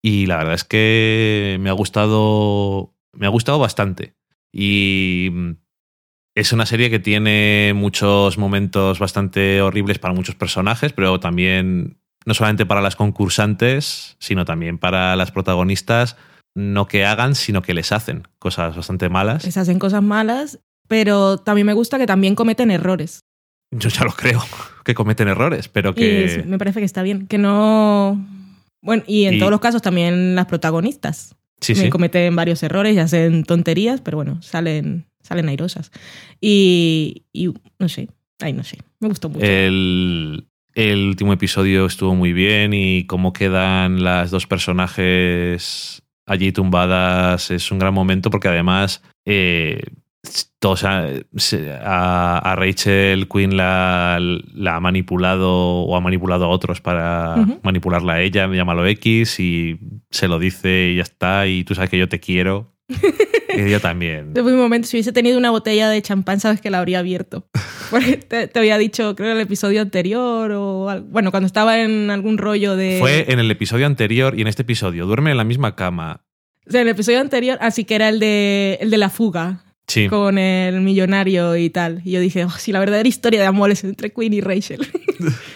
Y 0.00 0.26
la 0.26 0.36
verdad 0.38 0.54
es 0.54 0.64
que 0.64 1.58
me 1.60 1.70
ha 1.70 1.72
gustado. 1.72 2.94
Me 3.12 3.26
ha 3.26 3.30
gustado 3.30 3.58
bastante. 3.58 4.14
Y. 4.52 5.30
Es 6.36 6.52
una 6.52 6.64
serie 6.66 6.90
que 6.90 6.98
tiene 7.00 7.72
muchos 7.74 8.38
momentos 8.38 8.98
bastante 8.98 9.60
horribles 9.62 9.98
para 9.98 10.14
muchos 10.14 10.34
personajes, 10.36 10.92
pero 10.92 11.18
también 11.20 11.98
no 12.24 12.34
solamente 12.34 12.66
para 12.66 12.80
las 12.80 12.96
concursantes, 12.96 14.16
sino 14.20 14.44
también 14.44 14.78
para 14.78 15.16
las 15.16 15.32
protagonistas, 15.32 16.16
no 16.54 16.86
que 16.86 17.04
hagan, 17.04 17.34
sino 17.34 17.62
que 17.62 17.74
les 17.74 17.92
hacen 17.92 18.28
cosas 18.38 18.76
bastante 18.76 19.08
malas. 19.08 19.44
Les 19.44 19.56
hacen 19.56 19.78
cosas 19.78 20.02
malas, 20.02 20.60
pero 20.88 21.38
también 21.38 21.66
me 21.66 21.72
gusta 21.72 21.98
que 21.98 22.06
también 22.06 22.34
cometen 22.34 22.70
errores. 22.70 23.20
Yo 23.72 23.88
ya 23.88 24.04
lo 24.04 24.12
creo, 24.12 24.42
que 24.84 24.94
cometen 24.94 25.28
errores, 25.28 25.68
pero 25.68 25.90
Y 25.90 25.94
que... 25.94 26.24
es- 26.24 26.46
me 26.46 26.58
parece 26.58 26.80
que 26.80 26.86
está 26.86 27.02
bien. 27.02 27.26
Que 27.26 27.38
no. 27.38 28.24
Bueno, 28.82 29.02
y 29.06 29.24
en 29.26 29.34
Y- 29.34 29.38
todos 29.38 29.50
los 29.50 29.60
casos 29.60 29.82
también 29.82 30.34
las 30.34 30.46
protagonistas. 30.46 31.34
Sí, 31.60 31.74
sí. 31.74 31.90
cometen 31.90 32.34
varios 32.34 32.62
errores 32.62 32.94
y 32.94 32.98
hacen 32.98 33.44
tonterías, 33.44 34.00
pero 34.00 34.16
bueno, 34.16 34.40
salen, 34.42 35.06
salen 35.30 35.48
airosas. 35.48 35.92
Y, 36.40 37.22
y 37.32 37.50
no 37.78 37.88
sé, 37.88 38.08
ay, 38.40 38.52
no 38.52 38.64
sé, 38.64 38.78
me 38.98 39.08
gustó 39.08 39.28
mucho. 39.28 39.46
El, 39.46 40.48
el 40.74 41.06
último 41.06 41.32
episodio 41.32 41.86
estuvo 41.86 42.16
muy 42.16 42.32
bien 42.32 42.72
y 42.74 43.04
cómo 43.06 43.32
quedan 43.32 44.02
las 44.02 44.32
dos 44.32 44.48
personajes 44.48 46.02
allí 46.26 46.52
tumbadas 46.52 47.50
es 47.50 47.70
un 47.70 47.78
gran 47.78 47.94
momento 47.94 48.30
porque 48.30 48.48
además 48.48 49.02
eh, 49.24 49.82
a, 51.82 52.38
a 52.38 52.56
Rachel 52.56 53.28
Quinn 53.28 53.56
la, 53.56 54.18
la 54.20 54.76
ha 54.76 54.80
manipulado 54.80 55.50
o 55.52 55.96
ha 55.96 56.00
manipulado 56.00 56.44
a 56.44 56.48
otros 56.48 56.80
para 56.80 57.36
manipularla 57.62 58.14
a 58.14 58.20
ella, 58.20 58.48
llámalo 58.48 58.84
X 58.86 59.38
y 59.38 59.78
se 60.10 60.26
lo 60.28 60.40
dice 60.40 60.90
y 60.90 60.96
ya 60.96 61.02
está 61.02 61.46
y 61.46 61.62
tú 61.62 61.76
sabes 61.76 61.90
que 61.90 61.98
yo 61.98 62.08
te 62.08 62.18
quiero. 62.18 62.72
y 63.56 63.60
ella 63.60 63.80
también. 63.80 64.32
De 64.34 64.42
un 64.42 64.56
momento, 64.56 64.88
si 64.88 64.96
hubiese 64.96 65.12
tenido 65.12 65.38
una 65.38 65.50
botella 65.50 65.88
de 65.88 66.00
champán, 66.02 66.40
sabes 66.40 66.60
que 66.60 66.70
la 66.70 66.78
habría 66.78 67.00
abierto. 67.00 67.46
Porque 67.90 68.16
te, 68.16 68.48
te 68.48 68.58
había 68.58 68.78
dicho, 68.78 69.14
creo, 69.16 69.30
en 69.30 69.36
el 69.36 69.42
episodio 69.42 69.80
anterior 69.82 70.52
o 70.52 70.88
algo. 70.88 71.06
Bueno, 71.08 71.30
cuando 71.30 71.46
estaba 71.46 71.80
en 71.80 72.10
algún 72.10 72.38
rollo 72.38 72.76
de. 72.76 72.98
Fue 73.00 73.26
en 73.32 73.38
el 73.38 73.50
episodio 73.50 73.86
anterior 73.86 74.38
y 74.38 74.42
en 74.42 74.46
este 74.46 74.62
episodio. 74.62 75.06
Duerme 75.06 75.30
en 75.30 75.36
la 75.36 75.44
misma 75.44 75.76
cama. 75.76 76.24
O 76.66 76.70
sea, 76.70 76.82
en 76.82 76.88
el 76.88 76.94
episodio 76.94 77.20
anterior, 77.20 77.58
así 77.60 77.84
que 77.84 77.94
era 77.96 78.08
el 78.08 78.20
de, 78.20 78.78
el 78.80 78.90
de 78.90 78.98
la 78.98 79.10
fuga 79.10 79.64
Sí. 79.88 80.06
con 80.06 80.38
el 80.38 80.80
millonario 80.82 81.56
y 81.56 81.68
tal. 81.68 82.00
Y 82.04 82.12
yo 82.12 82.20
dije, 82.20 82.44
oh, 82.44 82.50
sí, 82.50 82.70
la 82.70 82.78
verdadera 82.78 83.08
historia 83.08 83.40
de 83.40 83.46
amor 83.46 83.72
es 83.72 83.82
entre 83.82 84.12
Queen 84.12 84.32
y 84.34 84.40
Rachel. 84.40 84.86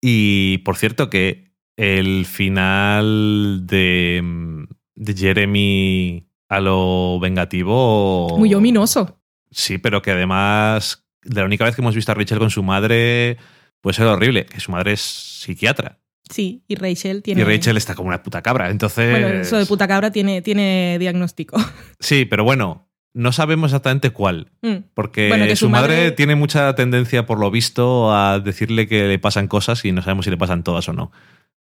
Y 0.00 0.58
por 0.58 0.76
cierto 0.76 1.10
que 1.10 1.52
el 1.76 2.24
final 2.26 3.66
de, 3.66 4.20
mm, 4.22 4.64
de 4.96 5.14
Jeremy 5.14 6.29
a 6.50 6.60
lo 6.60 7.18
vengativo... 7.20 8.36
Muy 8.38 8.52
ominoso. 8.54 9.18
Sí, 9.50 9.78
pero 9.78 10.02
que 10.02 10.10
además 10.10 11.06
de 11.22 11.40
la 11.40 11.46
única 11.46 11.64
vez 11.64 11.74
que 11.74 11.80
hemos 11.80 11.94
visto 11.94 12.12
a 12.12 12.14
Rachel 12.14 12.38
con 12.38 12.50
su 12.50 12.62
madre, 12.62 13.38
pues 13.80 13.98
era 13.98 14.12
horrible, 14.12 14.46
que 14.46 14.60
su 14.60 14.70
madre 14.72 14.92
es 14.92 15.00
psiquiatra. 15.00 15.98
Sí, 16.28 16.62
y 16.68 16.76
Rachel 16.76 17.22
tiene. 17.22 17.40
Y 17.40 17.44
Rachel 17.44 17.76
está 17.76 17.94
como 17.94 18.08
una 18.08 18.22
puta 18.22 18.42
cabra. 18.42 18.70
Entonces... 18.70 19.10
Bueno, 19.10 19.28
eso 19.40 19.56
de 19.58 19.66
puta 19.66 19.88
cabra 19.88 20.12
tiene, 20.12 20.42
tiene 20.42 20.96
diagnóstico. 21.00 21.56
Sí, 21.98 22.24
pero 22.24 22.44
bueno, 22.44 22.88
no 23.12 23.32
sabemos 23.32 23.70
exactamente 23.70 24.10
cuál. 24.10 24.50
Mm. 24.62 24.76
Porque 24.94 25.28
Bueno, 25.28 25.46
su, 25.50 25.56
su 25.56 25.68
madre... 25.70 25.96
madre- 25.96 26.10
tiene 26.12 26.34
mucha 26.36 26.74
tendencia, 26.74 27.26
por 27.26 27.38
lo 27.40 27.50
visto, 27.50 28.14
a 28.14 28.38
decirle 28.40 28.86
que 28.88 29.08
le 29.08 29.18
pasan 29.18 29.48
cosas 29.48 29.84
y 29.84 29.92
no 29.92 30.02
sabemos 30.02 30.24
si 30.24 30.30
le 30.30 30.36
pasan 30.38 30.62
todas 30.64 30.88
o 30.88 30.92
no. 30.92 31.10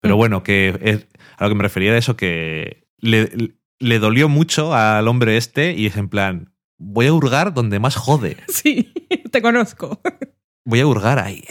Pero 0.02 0.16
Mm. 0.16 0.18
bueno, 0.18 0.44
que 0.44 0.78
es- 0.82 1.08
a 1.38 1.44
lo 1.44 1.50
que 1.50 1.56
me 1.56 1.64
refería 1.64 1.90
era 1.90 1.98
eso, 2.00 2.18
que 2.18 2.88
le, 3.00 3.54
le 3.80 4.00
dolió 4.00 4.30
mucho 4.30 4.74
al 4.74 5.08
hombre 5.08 5.38
este 5.38 5.74
y 5.74 5.88
es 5.88 5.98
en 5.98 6.10
plan, 6.10 6.54
voy 6.78 7.08
a 7.08 7.14
hurgar 7.14 7.54
donde 7.54 7.80
más 7.80 7.96
jode. 7.96 8.38
Sí, 8.48 8.94
te 9.32 9.42
conozco. 9.42 10.02
Voy 10.68 10.80
a 10.80 10.88
hurgar 10.88 11.20
ahí. 11.20 11.44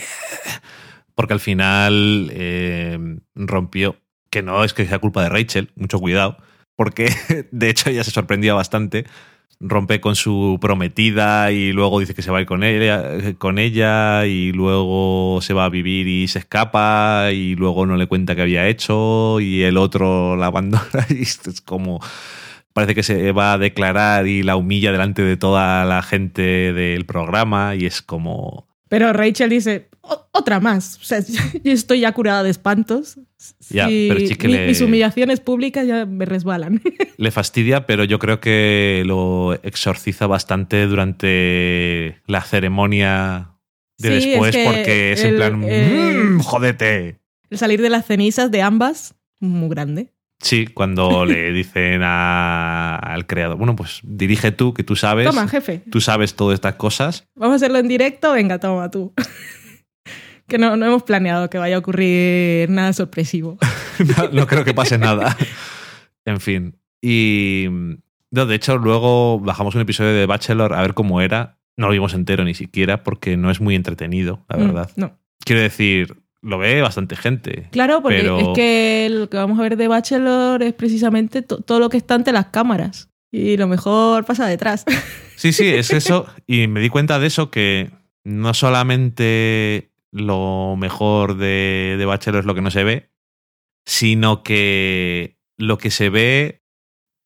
Porque 1.15 1.35
al 1.35 1.39
final 1.39 2.31
eh, 2.33 2.99
rompió, 3.37 3.97
que 4.29 4.43
no 4.43 4.65
es 4.65 4.75
que 4.75 4.87
sea 4.87 4.99
culpa 4.99 5.23
de 5.23 5.29
Rachel, 5.29 5.71
mucho 5.77 6.01
cuidado, 6.01 6.37
porque 6.75 7.15
de 7.53 7.71
hecho 7.71 7.91
ella 7.91 8.03
se 8.03 8.11
sorprendía 8.11 8.55
bastante. 8.55 9.05
Rompe 9.61 10.01
con 10.01 10.17
su 10.17 10.59
prometida 10.61 11.53
y 11.53 11.73
luego 11.73 12.01
dice 12.01 12.15
que 12.15 12.23
se 12.23 12.31
va 12.31 12.39
a 12.39 12.41
ir 12.41 12.47
con 12.47 12.65
ella, 12.65 13.35
con 13.39 13.59
ella 13.59 14.27
y 14.27 14.53
luego 14.53 15.41
se 15.43 15.55
va 15.55 15.65
a 15.67 15.69
vivir 15.69 16.09
y 16.09 16.29
se 16.29 16.41
escapa 16.41 17.31
y 17.33 17.55
luego 17.55 17.87
no 17.87 17.97
le 17.97 18.07
cuenta 18.07 18.35
qué 18.35 18.43
había 18.43 18.67
hecho 18.69 19.41
y 19.41 19.63
el 19.63 19.77
otro 19.77 20.37
la 20.37 20.47
abandona 20.47 21.07
y 21.09 21.23
es 21.23 21.61
como 21.65 22.01
parece 22.73 22.95
que 22.95 23.03
se 23.03 23.33
va 23.33 23.55
a 23.55 23.59
declarar 23.59 24.27
y 24.27 24.43
la 24.43 24.57
humilla 24.57 24.93
delante 24.93 25.23
de 25.23 25.37
toda 25.37 25.85
la 25.85 26.03
gente 26.03 26.73
del 26.73 27.07
programa 27.07 27.75
y 27.77 27.87
es 27.87 28.03
como 28.03 28.67
Pero 28.95 29.13
Rachel 29.13 29.51
dice, 29.51 29.89
"O- 30.03 30.29
otra 30.31 30.61
más. 30.61 30.99
O 31.01 31.05
sea, 31.05 31.19
yo 31.65 31.73
estoy 31.73 31.99
ya 32.01 32.13
curada 32.13 32.45
de 32.45 32.51
espantos. 32.51 33.19
Ya, 33.69 33.89
Sí, 33.89 34.07
pero 34.09 34.21
sí 34.21 34.37
que 34.37 34.47
mi- 34.47 34.53
le- 34.55 34.67
Mis 34.69 34.81
humillaciones 34.81 35.41
públicas 35.41 35.85
ya 35.85 36.07
me 36.07 36.25
resbalan. 36.27 36.81
le 37.17 37.31
fastidia, 37.33 37.87
pero 37.87 38.05
yo 38.05 38.21
creo 38.21 38.39
que 38.41 39.03
lo 39.05 39.55
exorciza 39.65 40.29
bastante 40.29 40.87
durante 40.87 42.21
la 42.29 42.41
ceremonia 42.43 43.51
de 43.99 44.21
Sí, 44.21 44.29
después, 44.31 44.55
es 44.55 44.61
que 44.63 44.65
porque 44.65 45.13
es 45.13 45.21
en 45.23 45.27
el- 45.31 45.37
plan, 45.37 45.65
el- 45.65 46.25
"Mm, 46.37 46.39
jódete. 46.41 47.19
El 47.51 47.59
salir 47.59 47.83
de 47.83 47.91
las 47.91 48.07
cenizas 48.07 48.53
de 48.53 48.63
ambas, 48.63 49.17
muy 49.41 49.69
grande. 49.71 50.13
Sí, 50.45 50.67
cuando 50.67 51.25
le 51.27 51.53
dicen 51.53 52.03
a- 52.05 52.97
al 52.97 53.27
creador, 53.27 53.57
bueno, 53.57 53.75
pues 53.75 54.01
dirige 54.05 54.53
tú, 54.53 54.75
que 54.75 54.85
tú 54.85 54.95
sabes, 54.95 55.27
Toma, 55.27 55.49
jefe. 55.49 55.83
tú 55.91 56.01
sabes 56.01 56.37
todas 56.37 56.55
estas 56.55 56.75
cosas. 56.75 57.27
Vamos 57.35 57.55
a 57.55 57.57
hacerlo 57.57 57.79
en 57.79 57.89
directo. 57.89 58.33
Venga, 58.35 58.59
toma 58.61 58.91
tú. 58.91 59.15
que 60.47 60.59
no, 60.59 60.77
no 60.77 60.85
hemos 60.87 61.03
planeado 61.03 61.49
que 61.49 61.59
vaya 61.59 61.77
a 61.77 61.79
ocurrir 61.79 62.69
nada 62.71 62.93
sorpresivo. 62.93 63.57
no, 64.19 64.29
no 64.33 64.47
creo 64.47 64.65
que 64.65 64.75
pase 64.75 64.99
nada. 64.99 65.37
En 66.27 66.41
fin. 66.41 66.77
Y. 67.03 67.67
No, 68.31 68.47
de 68.47 68.55
hecho, 68.57 68.77
luego 68.79 69.39
bajamos 69.41 69.75
un 69.77 69.81
episodio 69.83 70.13
de 70.13 70.27
Bachelor 70.27 70.75
a 70.75 70.83
ver 70.83 70.95
cómo 70.95 71.21
era. 71.21 71.59
No 71.77 71.87
lo 71.87 71.93
vimos 71.93 72.15
entero 72.15 72.45
ni 72.45 72.55
siquiera 72.55 73.03
porque 73.05 73.37
no 73.37 73.51
es 73.51 73.61
muy 73.61 73.75
entretenido, 73.77 74.45
la 74.49 74.57
Mm, 74.57 74.61
verdad. 74.61 74.91
no. 74.97 75.19
Quiero 75.45 75.63
decir, 75.63 76.17
lo 76.45 76.59
ve 76.59 76.81
bastante 76.83 77.17
gente. 77.17 77.69
Claro, 77.73 78.03
porque 78.03 78.19
Pero- 78.19 78.39
es 78.39 78.49
que 78.55 79.09
lo 79.11 79.29
que 79.31 79.37
vamos 79.37 79.59
a 79.59 79.63
ver 79.63 79.77
de 79.77 79.89
Bachelor 79.89 80.63
es 80.63 80.75
precisamente 80.75 81.43
to- 81.43 81.59
todo 81.63 81.79
lo 81.81 81.89
que 81.89 81.97
está 81.97 82.15
ante 82.15 82.33
las 82.33 82.47
cámaras. 82.47 83.09
Y 83.33 83.57
lo 83.57 83.67
mejor 83.67 84.25
pasa 84.25 84.47
detrás. 84.47 84.85
Sí, 85.37 85.53
sí, 85.53 85.67
es 85.67 85.91
eso. 85.91 86.27
Y 86.47 86.69
me 86.69 86.79
di 86.81 86.89
cuenta 86.89 87.19
de 87.19 87.27
eso 87.27 87.51
que 87.51 87.91
no 88.23 88.55
solamente 88.55 89.91
lo 90.13 90.77
mejor 90.79 91.37
de, 91.37 91.97
de 91.99 92.05
Bachelor 92.07 92.41
es 92.41 92.47
lo 92.47 92.55
que 92.55 92.61
no 92.63 92.71
se 92.71 92.85
ve, 92.85 93.11
sino 93.85 94.45
que 94.45 95.37
lo 95.59 95.77
que 95.77 95.91
se 95.91 96.09
ve, 96.09 96.63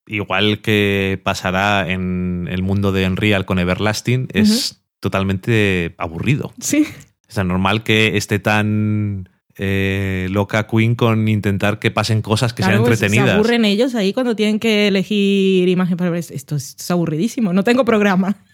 igual 0.06 0.62
que 0.62 1.20
pasará 1.22 1.90
en 1.90 2.48
el 2.50 2.62
mundo 2.62 2.92
de 2.92 3.06
Unreal 3.06 3.44
con 3.44 3.58
Everlasting, 3.58 4.28
es 4.32 4.82
totalmente 5.00 5.94
aburrido. 5.98 6.52
sí. 6.58 6.86
O 7.28 7.32
sea, 7.32 7.44
normal 7.44 7.82
que 7.82 8.16
esté 8.16 8.38
tan 8.38 9.28
eh, 9.56 10.28
loca 10.30 10.66
Queen 10.66 10.94
con 10.94 11.28
intentar 11.28 11.78
que 11.78 11.90
pasen 11.90 12.22
cosas 12.22 12.52
que 12.52 12.62
Claro, 12.62 12.76
sean 12.76 12.84
pues, 12.84 13.02
entretenidas. 13.02 13.30
Se 13.30 13.34
aburren 13.34 13.64
ellos 13.64 13.94
ahí 13.94 14.12
cuando 14.12 14.36
tienen 14.36 14.60
que 14.60 14.88
elegir 14.88 15.68
imagen 15.68 15.96
para 15.96 16.10
ver. 16.10 16.20
Esto 16.20 16.34
es, 16.34 16.42
esto 16.42 16.82
es 16.82 16.90
aburridísimo. 16.90 17.52
No 17.52 17.64
tengo 17.64 17.84
programa. 17.84 18.36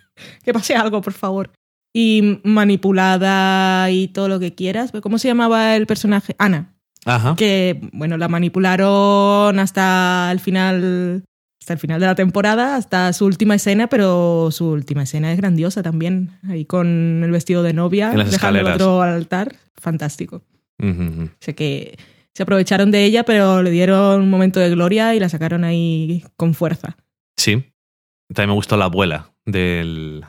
Que 0.45 0.53
pase 0.53 0.77
algo, 0.77 1.03
por 1.03 1.13
favor. 1.13 1.51
Y 1.93 2.39
manipulada 2.45 3.91
y 3.91 4.07
todo 4.07 4.29
lo 4.29 4.39
que 4.39 4.55
quieras. 4.55 4.93
¿Cómo 5.03 5.19
se 5.19 5.27
llamaba 5.27 5.75
el 5.75 5.89
personaje? 5.89 6.37
Ana. 6.39 6.73
Ajá. 7.05 7.35
Que, 7.35 7.81
bueno, 7.93 8.17
la 8.17 8.29
manipularon 8.29 9.59
hasta 9.59 10.31
el 10.31 10.39
final. 10.39 11.25
Hasta 11.65 11.73
el 11.73 11.79
final 11.79 11.99
de 11.99 12.05
la 12.05 12.15
temporada, 12.15 12.77
hasta 12.77 13.11
su 13.15 13.25
última 13.25 13.55
escena, 13.55 13.87
pero 13.87 14.51
su 14.51 14.67
última 14.69 15.05
escena 15.05 15.33
es 15.33 15.39
grandiosa 15.39 15.83
también. 15.83 16.33
Ahí 16.47 16.67
con 16.67 17.23
el 17.25 17.31
vestido 17.31 17.63
de 17.63 17.73
novia, 17.73 18.13
En 18.13 18.19
las 18.19 18.33
dejando 18.33 18.61
el 18.61 18.67
otro 18.67 19.01
altar. 19.01 19.57
Fantástico. 19.81 20.43
Ujú. 20.79 21.23
O 21.25 21.29
sea 21.41 21.55
que 21.55 21.97
se 22.35 22.43
aprovecharon 22.43 22.91
de 22.91 23.05
ella, 23.07 23.23
pero 23.25 23.63
le 23.63 23.71
dieron 23.71 24.21
un 24.21 24.29
momento 24.29 24.61
de 24.61 24.69
gloria 24.69 25.15
y 25.15 25.21
la 25.21 25.31
sacaron 25.31 25.65
ahí 25.65 26.23
con 26.37 26.53
fuerza. 26.53 26.99
Sí. 27.39 27.65
También 28.29 28.51
me 28.51 28.55
gustó 28.57 28.77
la 28.77 28.85
abuela 28.85 29.31
del, 29.47 30.23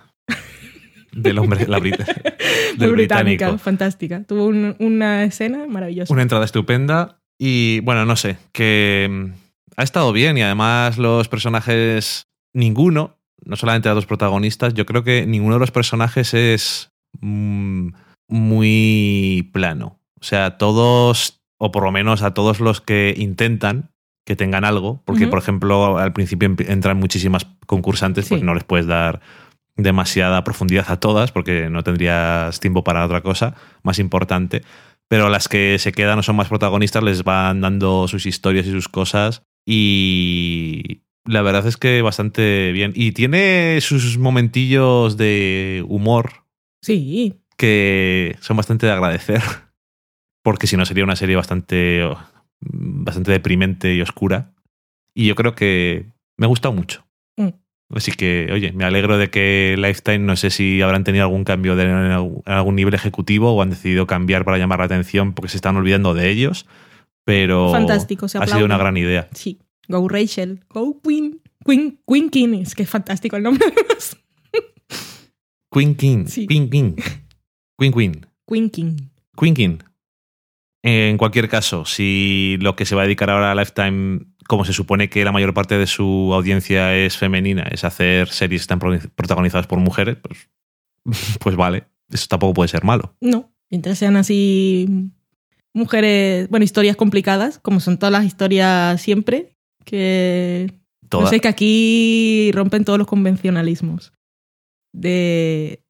del 1.11 1.37
hombre, 1.39 1.67
la 1.67 1.79
brit- 1.79 1.97
Muy 2.77 2.77
del 2.77 2.91
británica, 2.93 3.47
británico. 3.47 3.57
fantástica. 3.57 4.23
Tuvo 4.23 4.45
un- 4.45 4.77
una 4.79 5.25
escena 5.25 5.65
maravillosa. 5.67 6.13
Una 6.13 6.21
entrada 6.21 6.45
estupenda 6.45 7.19
y 7.37 7.81
bueno, 7.81 8.05
no 8.05 8.15
sé, 8.15 8.37
que 8.53 9.31
ha 9.77 9.83
estado 9.83 10.11
bien 10.11 10.37
y 10.37 10.41
además 10.41 10.97
los 10.97 11.27
personajes, 11.27 12.27
ninguno, 12.53 13.17
no 13.43 13.55
solamente 13.55 13.89
los 13.89 13.95
dos 13.97 14.05
protagonistas, 14.05 14.73
yo 14.73 14.85
creo 14.85 15.03
que 15.03 15.25
ninguno 15.25 15.55
de 15.55 15.59
los 15.59 15.71
personajes 15.71 16.33
es 16.33 16.91
mm, 17.19 17.89
muy 18.27 19.49
plano. 19.53 19.99
O 20.19 20.23
sea, 20.23 20.57
todos, 20.57 21.41
o 21.57 21.71
por 21.71 21.83
lo 21.83 21.91
menos 21.91 22.21
a 22.21 22.33
todos 22.33 22.59
los 22.59 22.81
que 22.81 23.13
intentan 23.17 23.91
que 24.25 24.35
tengan 24.35 24.65
algo, 24.65 25.03
porque 25.05 25.27
por 25.27 25.37
ejemplo 25.37 25.99
al 25.99 26.11
principio 26.11 26.55
entran 26.67 26.97
muchísimas 26.97 27.45
concursantes, 27.67 28.27
pues 28.27 28.41
Sí. 28.41 28.45
no 28.45 28.55
les 28.55 28.63
puedes 28.63 28.87
dar 28.87 29.21
demasiada 29.75 30.43
profundidad 30.43 30.89
a 30.89 30.99
todas, 30.99 31.31
porque 31.31 31.69
no 31.69 31.83
tendrías 31.83 32.59
tiempo 32.59 32.83
para 32.83 33.05
otra 33.05 33.21
cosa 33.21 33.53
más 33.83 33.99
importante. 33.99 34.63
Pero 35.07 35.29
las 35.29 35.47
que 35.47 35.77
se 35.77 35.91
quedan 35.91 36.17
o 36.17 36.23
son 36.23 36.37
más 36.37 36.47
protagonistas 36.47 37.03
les 37.03 37.23
van 37.23 37.61
dando 37.61 38.07
sus 38.07 38.25
historias 38.25 38.65
y 38.65 38.71
sus 38.71 38.89
cosas. 38.89 39.43
Y 39.65 41.01
la 41.25 41.41
verdad 41.41 41.65
es 41.67 41.77
que 41.77 42.01
bastante 42.01 42.71
bien. 42.71 42.93
Y 42.95 43.11
tiene 43.13 43.79
sus 43.81 44.17
momentillos 44.17 45.17
de 45.17 45.83
humor 45.87 46.45
Sí, 46.85 47.33
que 47.57 48.37
son 48.41 48.57
bastante 48.57 48.85
de 48.85 48.91
agradecer. 48.91 49.41
Porque 50.43 50.67
si 50.67 50.77
no 50.77 50.85
sería 50.85 51.03
una 51.03 51.15
serie 51.15 51.35
bastante, 51.35 52.07
bastante 52.61 53.31
deprimente 53.31 53.95
y 53.95 54.01
oscura. 54.01 54.53
Y 55.15 55.25
yo 55.25 55.33
creo 55.33 55.55
que 55.55 56.11
me 56.37 56.45
ha 56.45 56.47
gustado 56.47 56.75
mucho. 56.75 57.07
Mm. 57.37 57.49
Así 57.89 58.11
que, 58.11 58.49
oye, 58.53 58.71
me 58.71 58.83
alegro 58.83 59.17
de 59.17 59.31
que 59.31 59.73
Lifetime, 59.79 60.19
no 60.19 60.35
sé 60.35 60.51
si 60.51 60.79
habrán 60.83 61.03
tenido 61.03 61.23
algún 61.23 61.43
cambio 61.43 61.75
de, 61.75 61.85
en 61.85 62.43
algún 62.45 62.75
nivel 62.75 62.93
ejecutivo 62.93 63.55
o 63.55 63.63
han 63.63 63.71
decidido 63.71 64.05
cambiar 64.05 64.45
para 64.45 64.59
llamar 64.59 64.77
la 64.77 64.85
atención 64.85 65.33
porque 65.33 65.49
se 65.49 65.57
están 65.57 65.75
olvidando 65.77 66.13
de 66.13 66.29
ellos. 66.29 66.67
Pero 67.25 67.71
Fantástico, 67.71 68.27
se 68.27 68.37
ha 68.37 68.47
sido 68.47 68.65
una 68.65 68.77
gran 68.77 68.95
idea. 68.97 69.27
sí. 69.33 69.59
Go 69.87 70.07
Rachel, 70.07 70.63
go 70.69 70.99
Queen. 71.03 71.41
Queen, 71.63 71.99
Queen 72.07 72.29
King, 72.31 72.61
es 72.61 72.73
que 72.73 72.83
es 72.83 72.89
fantástico 72.89 73.35
el 73.35 73.43
nombre. 73.43 73.65
Queen 75.71 75.95
King. 75.95 76.25
Sí. 76.27 76.47
Queen 76.47 76.69
King. 76.69 76.95
Queen 77.77 77.91
Queen. 77.93 78.25
Queen 78.47 78.69
King. 78.69 78.95
Queen 79.37 79.53
King. 79.53 79.77
En 80.83 81.17
cualquier 81.17 81.49
caso, 81.49 81.85
si 81.85 82.57
lo 82.61 82.75
que 82.75 82.85
se 82.85 82.95
va 82.95 83.01
a 83.01 83.05
dedicar 83.05 83.29
ahora 83.29 83.51
a 83.51 83.55
Lifetime, 83.55 84.21
como 84.47 84.65
se 84.65 84.73
supone 84.73 85.09
que 85.09 85.25
la 85.25 85.31
mayor 85.31 85.53
parte 85.53 85.77
de 85.77 85.87
su 85.87 86.31
audiencia 86.33 86.95
es 86.95 87.17
femenina, 87.17 87.63
es 87.63 87.83
hacer 87.83 88.29
series 88.29 88.61
que 88.61 88.63
están 88.63 88.79
pro- 88.79 88.99
protagonizadas 89.15 89.65
por 89.67 89.79
mujeres, 89.79 90.17
pues, 90.21 90.49
pues 91.39 91.55
vale. 91.55 91.85
Eso 92.09 92.27
tampoco 92.29 92.53
puede 92.53 92.67
ser 92.69 92.83
malo. 92.83 93.15
No, 93.19 93.51
mientras 93.71 93.97
sean 93.97 94.15
así 94.15 94.87
mujeres, 95.75 96.49
bueno, 96.49 96.63
historias 96.63 96.95
complicadas, 96.95 97.59
como 97.59 97.79
son 97.79 97.97
todas 97.99 98.11
las 98.13 98.25
historias 98.25 98.99
siempre, 99.01 99.55
que 99.83 100.73
Toda- 101.09 101.25
no 101.25 101.29
sé, 101.29 101.39
que 101.39 101.47
aquí 101.47 102.51
rompen 102.53 102.83
todos 102.85 102.97
los 102.97 103.07
convencionalismos. 103.07 104.13
De 104.93 105.83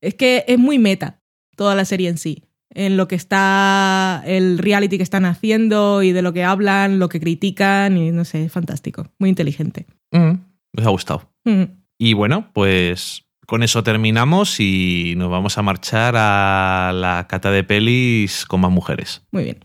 es 0.00 0.14
que 0.14 0.44
es 0.46 0.58
muy 0.58 0.78
meta 0.78 1.20
toda 1.56 1.74
la 1.74 1.84
serie 1.84 2.08
en 2.08 2.18
sí, 2.18 2.44
en 2.70 2.96
lo 2.96 3.08
que 3.08 3.16
está 3.16 4.22
el 4.26 4.58
reality 4.58 4.96
que 4.98 5.02
están 5.02 5.24
haciendo 5.24 6.02
y 6.02 6.12
de 6.12 6.22
lo 6.22 6.32
que 6.32 6.44
hablan, 6.44 6.98
lo 6.98 7.08
que 7.08 7.18
critican 7.20 7.96
y 7.96 8.12
no 8.12 8.24
sé, 8.24 8.44
es 8.44 8.52
fantástico, 8.52 9.10
muy 9.18 9.30
inteligente. 9.30 9.86
Mm, 10.12 10.32
me 10.72 10.82
ha 10.84 10.88
gustado. 10.88 11.32
Mm. 11.44 11.64
Y 11.98 12.12
bueno, 12.12 12.50
pues 12.52 13.24
con 13.46 13.62
eso 13.62 13.82
terminamos 13.82 14.60
y 14.60 15.14
nos 15.16 15.30
vamos 15.30 15.56
a 15.56 15.62
marchar 15.62 16.14
a 16.16 16.92
la 16.92 17.26
cata 17.28 17.50
de 17.50 17.64
pelis 17.64 18.44
con 18.44 18.60
más 18.60 18.70
mujeres. 18.70 19.22
Muy 19.30 19.44
bien. 19.44 19.64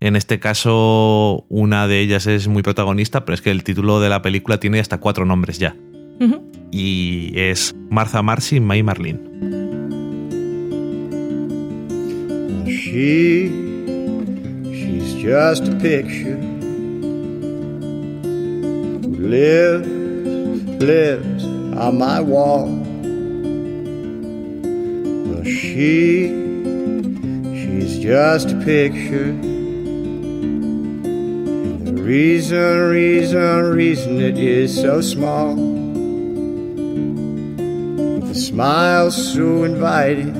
En 0.00 0.16
este 0.16 0.38
caso, 0.38 1.46
una 1.48 1.88
de 1.88 2.00
ellas 2.00 2.26
es 2.26 2.46
muy 2.46 2.62
protagonista, 2.62 3.24
pero 3.24 3.34
es 3.34 3.40
que 3.40 3.50
el 3.50 3.64
título 3.64 4.00
de 4.00 4.10
la 4.10 4.20
película 4.20 4.60
tiene 4.60 4.78
hasta 4.78 4.98
cuatro 4.98 5.24
nombres 5.24 5.58
ya. 5.58 5.76
Ujú. 6.20 6.42
Y 6.70 7.32
es 7.36 7.74
Martha 7.90 8.22
Marcy 8.22 8.60
May 8.60 8.82
Marlene. 8.82 9.20
She, 12.66 13.48
she's 14.72 15.14
just 15.14 15.68
a 15.68 15.76
picture 15.76 16.36
who 19.02 19.16
lives, 19.18 19.88
lives 20.82 21.44
on 21.44 21.98
my 21.98 22.20
wall. 22.20 22.66
Well, 25.26 25.44
she, 25.44 26.28
she's 27.54 27.98
just 27.98 28.50
a 28.50 28.56
picture. 28.64 29.30
And 31.04 31.86
the 31.86 31.94
reason, 32.02 32.90
reason, 32.90 33.72
reason 33.72 34.20
it 34.20 34.38
is 34.38 34.74
so 34.74 35.00
small. 35.00 35.73
A 38.34 38.36
smile 38.36 39.12
so 39.12 39.62
inviting 39.62 40.34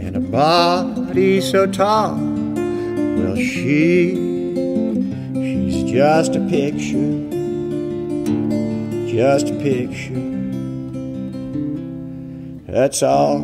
and 0.00 0.14
a 0.14 0.20
body 0.20 1.40
so 1.40 1.66
tall. 1.66 2.14
Well, 2.14 3.34
she, 3.34 4.14
she's 5.34 5.90
just 5.90 6.36
a 6.36 6.40
picture, 6.48 7.10
just 9.10 9.50
a 9.50 9.54
picture. 9.54 10.22
That's 12.72 13.02
all. 13.02 13.40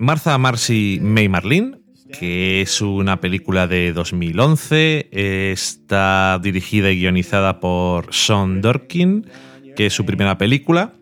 Martha 0.00 0.38
Marcy 0.38 1.00
May 1.02 1.28
Marlene, 1.28 1.82
que 2.18 2.62
es 2.62 2.80
una 2.80 3.20
película 3.20 3.66
de 3.66 3.92
2011, 3.92 5.10
está 5.12 6.40
dirigida 6.42 6.90
y 6.90 7.00
guionizada 7.00 7.60
por 7.60 8.10
Sean 8.10 8.62
Dorkin, 8.62 9.26
que 9.76 9.86
es 9.86 9.92
su 9.92 10.04
primera 10.04 10.38
película, 10.38 10.94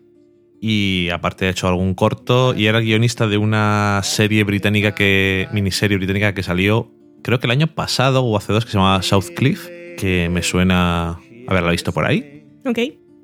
y 0.61 1.09
aparte 1.09 1.47
ha 1.47 1.49
hecho 1.49 1.67
algún 1.67 1.93
corto, 1.93 2.55
y 2.55 2.67
era 2.67 2.79
guionista 2.79 3.27
de 3.27 3.37
una 3.37 4.01
serie 4.03 4.43
británica 4.43 4.95
que, 4.95 5.47
miniserie 5.51 5.97
británica 5.97 6.33
que 6.33 6.43
salió, 6.43 6.91
creo 7.21 7.39
que 7.39 7.47
el 7.47 7.51
año 7.51 7.67
pasado 7.67 8.23
o 8.23 8.37
hace 8.37 8.53
dos, 8.53 8.65
que 8.65 8.71
se 8.71 8.77
llama 8.77 9.01
South 9.01 9.33
Cliff, 9.35 9.67
que 9.97 10.29
me 10.31 10.41
suena 10.41 11.19
haberla 11.47 11.71
visto 11.71 11.91
por 11.91 12.05
ahí. 12.05 12.45
Ok. 12.65 12.79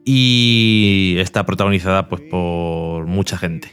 Y 0.05 1.15
está 1.19 1.45
protagonizada 1.45 2.09
pues 2.09 2.21
por 2.29 3.05
mucha 3.05 3.37
gente. 3.37 3.69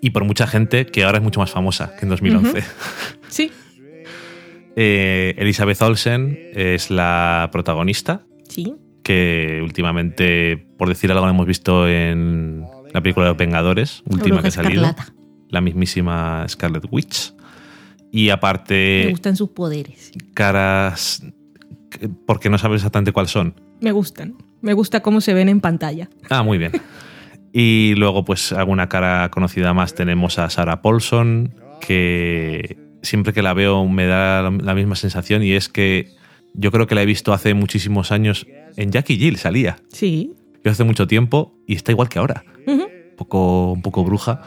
Y 0.00 0.10
por 0.10 0.24
mucha 0.24 0.46
gente 0.46 0.86
que 0.86 1.04
ahora 1.04 1.18
es 1.18 1.24
mucho 1.24 1.40
más 1.40 1.50
famosa 1.50 1.96
que 1.96 2.04
en 2.04 2.10
2011. 2.10 2.62
Sí, 3.28 3.50
Eh, 4.76 5.34
Elizabeth 5.38 5.80
Olsen 5.82 6.36
es 6.52 6.90
la 6.90 7.48
protagonista, 7.52 8.26
sí. 8.48 8.74
Que 9.04 9.60
últimamente, 9.62 10.66
por 10.76 10.88
decir 10.88 11.12
algo, 11.12 11.28
hemos 11.28 11.46
visto 11.46 11.86
en 11.88 12.64
la 12.92 13.00
película 13.00 13.26
de 13.26 13.30
Los 13.30 13.38
Vengadores, 13.38 14.02
última 14.06 14.42
que 14.42 14.48
ha 14.48 14.50
salido. 14.50 14.82
escarlata. 14.84 15.14
La 15.50 15.60
mismísima 15.60 16.44
Scarlet 16.48 16.84
Witch. 16.90 17.32
Y 18.10 18.26
Me 18.26 18.32
aparte, 18.32 19.06
gustan 19.10 19.36
sus 19.36 19.50
poderes. 19.50 20.10
caras... 20.34 21.22
que- 21.90 22.08
Porque 22.08 22.48
no 22.48 22.58
sabes 22.58 22.76
exactamente 22.80 23.12
cuáles 23.12 23.30
son. 23.30 23.54
Me 23.80 23.92
gustan. 23.92 24.36
Me 24.62 24.72
gusta 24.72 25.00
cómo 25.00 25.20
se 25.20 25.34
ven 25.34 25.48
en 25.48 25.60
pantalla. 25.60 26.08
Ah, 26.30 26.42
muy 26.42 26.58
bien. 26.58 26.72
Y 27.52 27.94
luego, 27.96 28.24
pues, 28.24 28.52
alguna 28.52 28.88
cara 28.88 29.30
conocida 29.30 29.74
más 29.74 29.94
tenemos 29.94 30.38
a 30.38 30.48
Sarah 30.50 30.80
Paulson, 30.82 31.54
que 31.80 32.78
siempre 33.02 33.32
que 33.32 33.42
la 33.42 33.52
veo 33.52 33.86
me 33.86 34.06
da 34.06 34.42
la 34.50 34.74
misma 34.74 34.96
sensación 34.96 35.42
y 35.42 35.52
es 35.52 35.68
que 35.68 36.08
yo 36.54 36.70
creo 36.70 36.86
que 36.86 36.94
la 36.94 37.02
he 37.02 37.06
visto 37.06 37.32
hace 37.32 37.52
muchísimos 37.52 38.12
años. 38.12 38.46
En 38.76 38.90
Jackie 38.90 39.16
Jill 39.16 39.36
salía. 39.36 39.76
Sí. 39.88 40.32
Yo 40.64 40.70
hace 40.70 40.84
mucho 40.84 41.06
tiempo 41.06 41.54
y 41.66 41.74
está 41.74 41.92
igual 41.92 42.08
que 42.08 42.18
ahora. 42.18 42.44
Un 42.66 42.86
poco, 43.16 43.72
un 43.72 43.82
poco 43.82 44.04
bruja. 44.04 44.40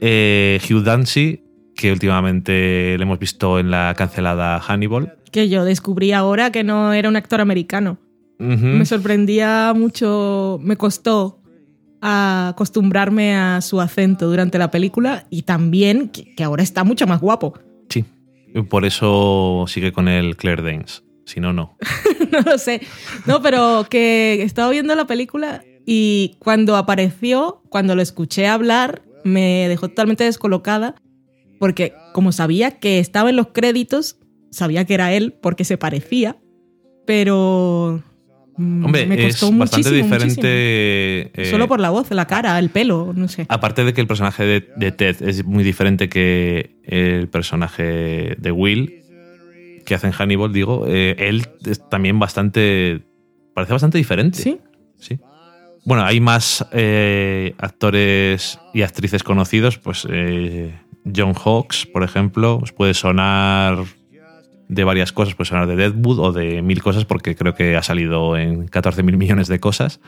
Eh, 0.00 0.60
Hugh 0.68 0.82
Dancy, 0.82 1.44
que 1.74 1.92
últimamente 1.92 2.96
le 2.98 3.02
hemos 3.02 3.18
visto 3.18 3.58
en 3.58 3.70
la 3.70 3.94
cancelada 3.96 4.58
Hannibal. 4.60 5.16
Que 5.30 5.48
yo 5.48 5.64
descubrí 5.64 6.12
ahora 6.12 6.50
que 6.50 6.64
no 6.64 6.92
era 6.92 7.08
un 7.08 7.16
actor 7.16 7.40
americano. 7.40 7.98
Me 8.38 8.84
sorprendía 8.84 9.72
mucho, 9.74 10.58
me 10.62 10.76
costó 10.76 11.40
acostumbrarme 12.02 13.34
a 13.34 13.62
su 13.62 13.80
acento 13.80 14.28
durante 14.28 14.58
la 14.58 14.70
película 14.70 15.26
y 15.30 15.42
también 15.42 16.10
que, 16.10 16.34
que 16.34 16.44
ahora 16.44 16.62
está 16.62 16.84
mucho 16.84 17.06
más 17.06 17.20
guapo. 17.20 17.54
Sí. 17.88 18.04
Por 18.68 18.84
eso 18.84 19.64
sigue 19.68 19.92
con 19.92 20.08
el 20.08 20.36
Claire 20.36 20.62
Danes. 20.62 21.05
Si 21.26 21.38
no, 21.40 21.52
no. 21.52 21.76
no 22.32 22.40
lo 22.40 22.56
sé. 22.56 22.80
No, 23.26 23.42
pero 23.42 23.86
que 23.90 24.42
estaba 24.42 24.70
viendo 24.70 24.94
la 24.94 25.06
película 25.06 25.62
y 25.84 26.36
cuando 26.38 26.76
apareció, 26.76 27.62
cuando 27.68 27.94
lo 27.94 28.00
escuché 28.02 28.46
hablar, 28.46 29.02
me 29.24 29.66
dejó 29.68 29.88
totalmente 29.88 30.24
descolocada 30.24 30.94
porque 31.58 31.92
como 32.12 32.32
sabía 32.32 32.70
que 32.78 32.98
estaba 33.00 33.28
en 33.30 33.36
los 33.36 33.48
créditos, 33.48 34.18
sabía 34.50 34.84
que 34.84 34.94
era 34.94 35.12
él 35.12 35.34
porque 35.42 35.64
se 35.64 35.76
parecía, 35.78 36.36
pero 37.06 38.02
mm, 38.56 38.84
Hombre, 38.84 39.06
me 39.06 39.26
es 39.26 39.36
costó 39.40 39.56
bastante 39.56 39.90
muchísimo, 39.90 40.04
diferente. 40.16 41.30
eh, 41.42 41.50
Solo 41.50 41.66
por 41.68 41.80
la 41.80 41.90
voz, 41.90 42.10
la 42.10 42.26
cara, 42.26 42.58
el 42.58 42.70
pelo, 42.70 43.12
no 43.14 43.28
sé. 43.28 43.46
Aparte 43.48 43.84
de 43.84 43.94
que 43.94 44.00
el 44.00 44.06
personaje 44.06 44.44
de, 44.44 44.68
de 44.76 44.92
Ted 44.92 45.16
es 45.22 45.44
muy 45.44 45.64
diferente 45.64 46.08
que 46.08 46.76
el 46.84 47.28
personaje 47.28 48.36
de 48.38 48.52
Will, 48.52 49.02
que 49.86 49.94
hace 49.94 50.08
en 50.08 50.12
Hannibal, 50.12 50.52
digo, 50.52 50.84
eh, 50.86 51.16
él 51.18 51.46
es 51.64 51.88
también 51.88 52.18
bastante. 52.18 53.06
Parece 53.54 53.72
bastante 53.72 53.96
diferente. 53.96 54.36
Sí, 54.36 54.60
sí. 54.98 55.18
Bueno, 55.86 56.04
hay 56.04 56.20
más 56.20 56.66
eh, 56.72 57.54
actores 57.58 58.58
y 58.74 58.82
actrices 58.82 59.22
conocidos, 59.22 59.78
pues 59.78 60.06
eh, 60.10 60.74
John 61.14 61.32
Hawkes, 61.32 61.86
por 61.86 62.02
ejemplo, 62.02 62.58
os 62.60 62.72
puede 62.72 62.92
sonar 62.92 63.84
de 64.68 64.84
varias 64.84 65.12
cosas, 65.12 65.36
puede 65.36 65.48
sonar 65.48 65.68
de 65.68 65.76
Deadwood 65.76 66.18
o 66.18 66.32
de 66.32 66.60
mil 66.60 66.82
cosas, 66.82 67.04
porque 67.04 67.36
creo 67.36 67.54
que 67.54 67.76
ha 67.76 67.82
salido 67.82 68.36
en 68.36 68.66
14 68.66 69.04
mil 69.04 69.16
millones 69.16 69.46
de 69.46 69.60
cosas. 69.60 70.00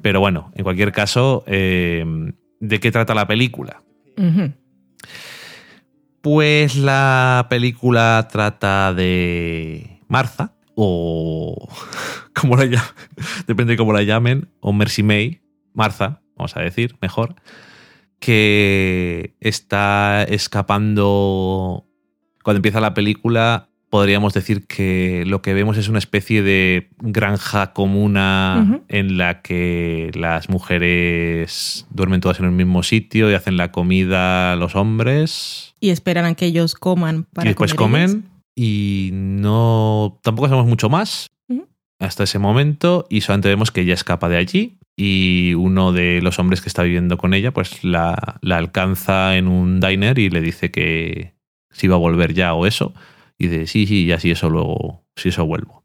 Pero 0.00 0.20
bueno, 0.20 0.50
en 0.54 0.64
cualquier 0.64 0.90
caso, 0.90 1.44
¿de 1.46 2.80
qué 2.80 2.90
trata 2.90 3.14
la 3.14 3.26
película? 3.26 3.82
Pues 6.26 6.74
la 6.74 7.46
película 7.48 8.26
trata 8.28 8.92
de 8.92 10.00
Martha, 10.08 10.56
o 10.74 11.68
como 12.34 12.56
la 12.56 12.64
llamen, 12.64 12.90
depende 13.46 13.74
de 13.74 13.76
cómo 13.76 13.92
la 13.92 14.02
llamen, 14.02 14.48
o 14.58 14.72
Mercy 14.72 15.04
May, 15.04 15.40
Martha, 15.72 16.22
vamos 16.34 16.56
a 16.56 16.62
decir, 16.62 16.96
mejor, 17.00 17.36
que 18.18 19.36
está 19.38 20.24
escapando. 20.24 21.86
Cuando 22.42 22.56
empieza 22.56 22.80
la 22.80 22.92
película, 22.92 23.68
podríamos 23.96 24.34
decir 24.34 24.66
que 24.66 25.24
lo 25.26 25.40
que 25.40 25.54
vemos 25.54 25.78
es 25.78 25.88
una 25.88 25.98
especie 25.98 26.42
de 26.42 26.90
granja 27.00 27.72
comuna 27.72 28.62
Ujú. 28.62 28.84
en 28.88 29.16
la 29.16 29.40
que 29.40 30.10
las 30.14 30.50
mujeres 30.50 31.86
duermen 31.88 32.20
todas 32.20 32.38
en 32.38 32.44
el 32.44 32.52
mismo 32.52 32.82
sitio 32.82 33.30
y 33.30 33.34
hacen 33.34 33.56
la 33.56 33.72
comida 33.72 34.52
a 34.52 34.56
los 34.56 34.76
hombres 34.76 35.74
Y 35.80 35.88
esperan 35.90 36.26
a 36.26 36.34
que 36.34 36.44
ellos 36.44 36.74
coman 36.74 37.24
para 37.32 37.46
y 37.46 37.48
después 37.50 37.72
comer 37.72 38.08
comen 38.10 38.24
y 38.54 39.10
no 39.12 40.18
tampoco 40.22 40.48
sabemos 40.48 40.68
mucho 40.68 40.90
más 40.90 41.28
Ujú. 41.48 41.66
hasta 41.98 42.24
ese 42.24 42.38
momento 42.38 43.06
y 43.08 43.22
solamente 43.22 43.48
vemos 43.48 43.70
que 43.70 43.80
ella 43.80 43.94
escapa 43.94 44.28
de 44.28 44.36
allí 44.36 44.78
y 44.94 45.54
uno 45.54 45.92
de 45.92 46.20
los 46.20 46.38
hombres 46.38 46.60
que 46.60 46.68
está 46.68 46.82
viviendo 46.82 47.16
con 47.16 47.32
ella 47.32 47.50
pues 47.52 47.82
la, 47.82 48.36
la 48.42 48.58
alcanza 48.58 49.36
en 49.38 49.48
un 49.48 49.80
diner 49.80 50.18
y 50.18 50.28
le 50.28 50.42
dice 50.42 50.70
que 50.70 51.32
si 51.70 51.88
va 51.88 51.94
a 51.94 51.98
volver 51.98 52.34
ya 52.34 52.52
o 52.52 52.66
eso 52.66 52.92
y 53.38 53.48
dice 53.48 53.66
sí, 53.66 53.86
sí, 53.86 54.06
ya 54.06 54.18
sí, 54.18 54.30
eso 54.30 54.50
luego, 54.50 55.04
sí, 55.16 55.30
eso 55.30 55.46
vuelvo. 55.46 55.84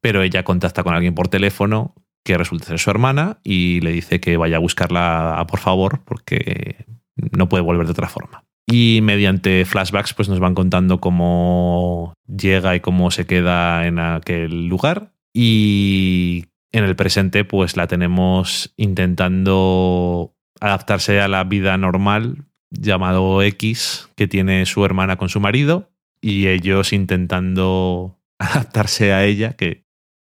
Pero 0.00 0.22
ella 0.22 0.44
contacta 0.44 0.82
con 0.82 0.94
alguien 0.94 1.14
por 1.14 1.28
teléfono 1.28 1.94
que 2.24 2.38
resulta 2.38 2.66
ser 2.66 2.78
su 2.78 2.90
hermana 2.90 3.38
y 3.42 3.80
le 3.80 3.92
dice 3.92 4.20
que 4.20 4.36
vaya 4.36 4.56
a 4.56 4.60
buscarla 4.60 5.44
por 5.48 5.60
favor 5.60 6.00
porque 6.04 6.86
no 7.16 7.48
puede 7.48 7.62
volver 7.62 7.86
de 7.86 7.92
otra 7.92 8.08
forma. 8.08 8.44
Y 8.66 9.00
mediante 9.02 9.64
flashbacks 9.64 10.14
pues 10.14 10.28
nos 10.28 10.38
van 10.38 10.54
contando 10.54 11.00
cómo 11.00 12.14
llega 12.26 12.76
y 12.76 12.80
cómo 12.80 13.10
se 13.10 13.26
queda 13.26 13.86
en 13.86 13.98
aquel 13.98 14.68
lugar. 14.68 15.12
Y 15.34 16.46
en 16.70 16.84
el 16.84 16.96
presente 16.96 17.44
pues 17.44 17.76
la 17.76 17.86
tenemos 17.86 18.72
intentando 18.76 20.34
adaptarse 20.60 21.20
a 21.20 21.28
la 21.28 21.44
vida 21.44 21.76
normal 21.76 22.44
llamado 22.70 23.42
X 23.42 24.08
que 24.14 24.28
tiene 24.28 24.64
su 24.64 24.84
hermana 24.84 25.16
con 25.16 25.28
su 25.28 25.40
marido 25.40 25.90
y 26.22 26.46
ellos 26.46 26.92
intentando 26.92 28.18
adaptarse 28.38 29.12
a 29.12 29.24
ella, 29.24 29.54
que 29.54 29.84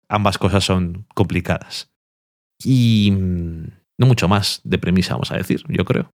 ambas 0.10 0.38
cosas 0.38 0.64
son 0.64 1.08
complicadas. 1.16 1.92
Y 2.64 3.12
mm, 3.12 3.68
no 3.98 4.08
mucho 4.08 4.28
más 4.28 4.62
de 4.64 4.78
premisa, 4.78 5.14
vamos 5.14 5.32
a 5.32 5.38
decir, 5.38 5.64
yo 5.70 5.86
creo. 5.86 6.12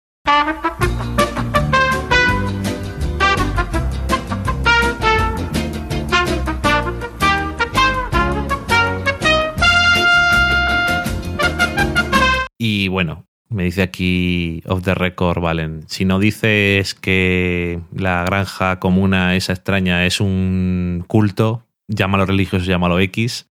Y 12.58 12.88
bueno, 12.88 13.28
me 13.54 13.64
dice 13.64 13.82
aquí 13.84 14.62
off 14.68 14.84
the 14.84 14.96
record, 14.96 15.40
Valen. 15.42 15.84
Si 15.88 16.06
no 16.06 16.20
dices 16.20 16.94
que 16.96 17.80
la 17.96 18.24
granja 18.24 18.80
comuna 18.80 19.36
esa 19.36 19.54
extraña 19.54 20.06
es 20.06 20.20
un 20.20 21.04
culto, 21.08 21.66
llámalo 21.88 22.26
religioso, 22.26 22.66
llámalo 22.66 23.00
X, 23.00 23.50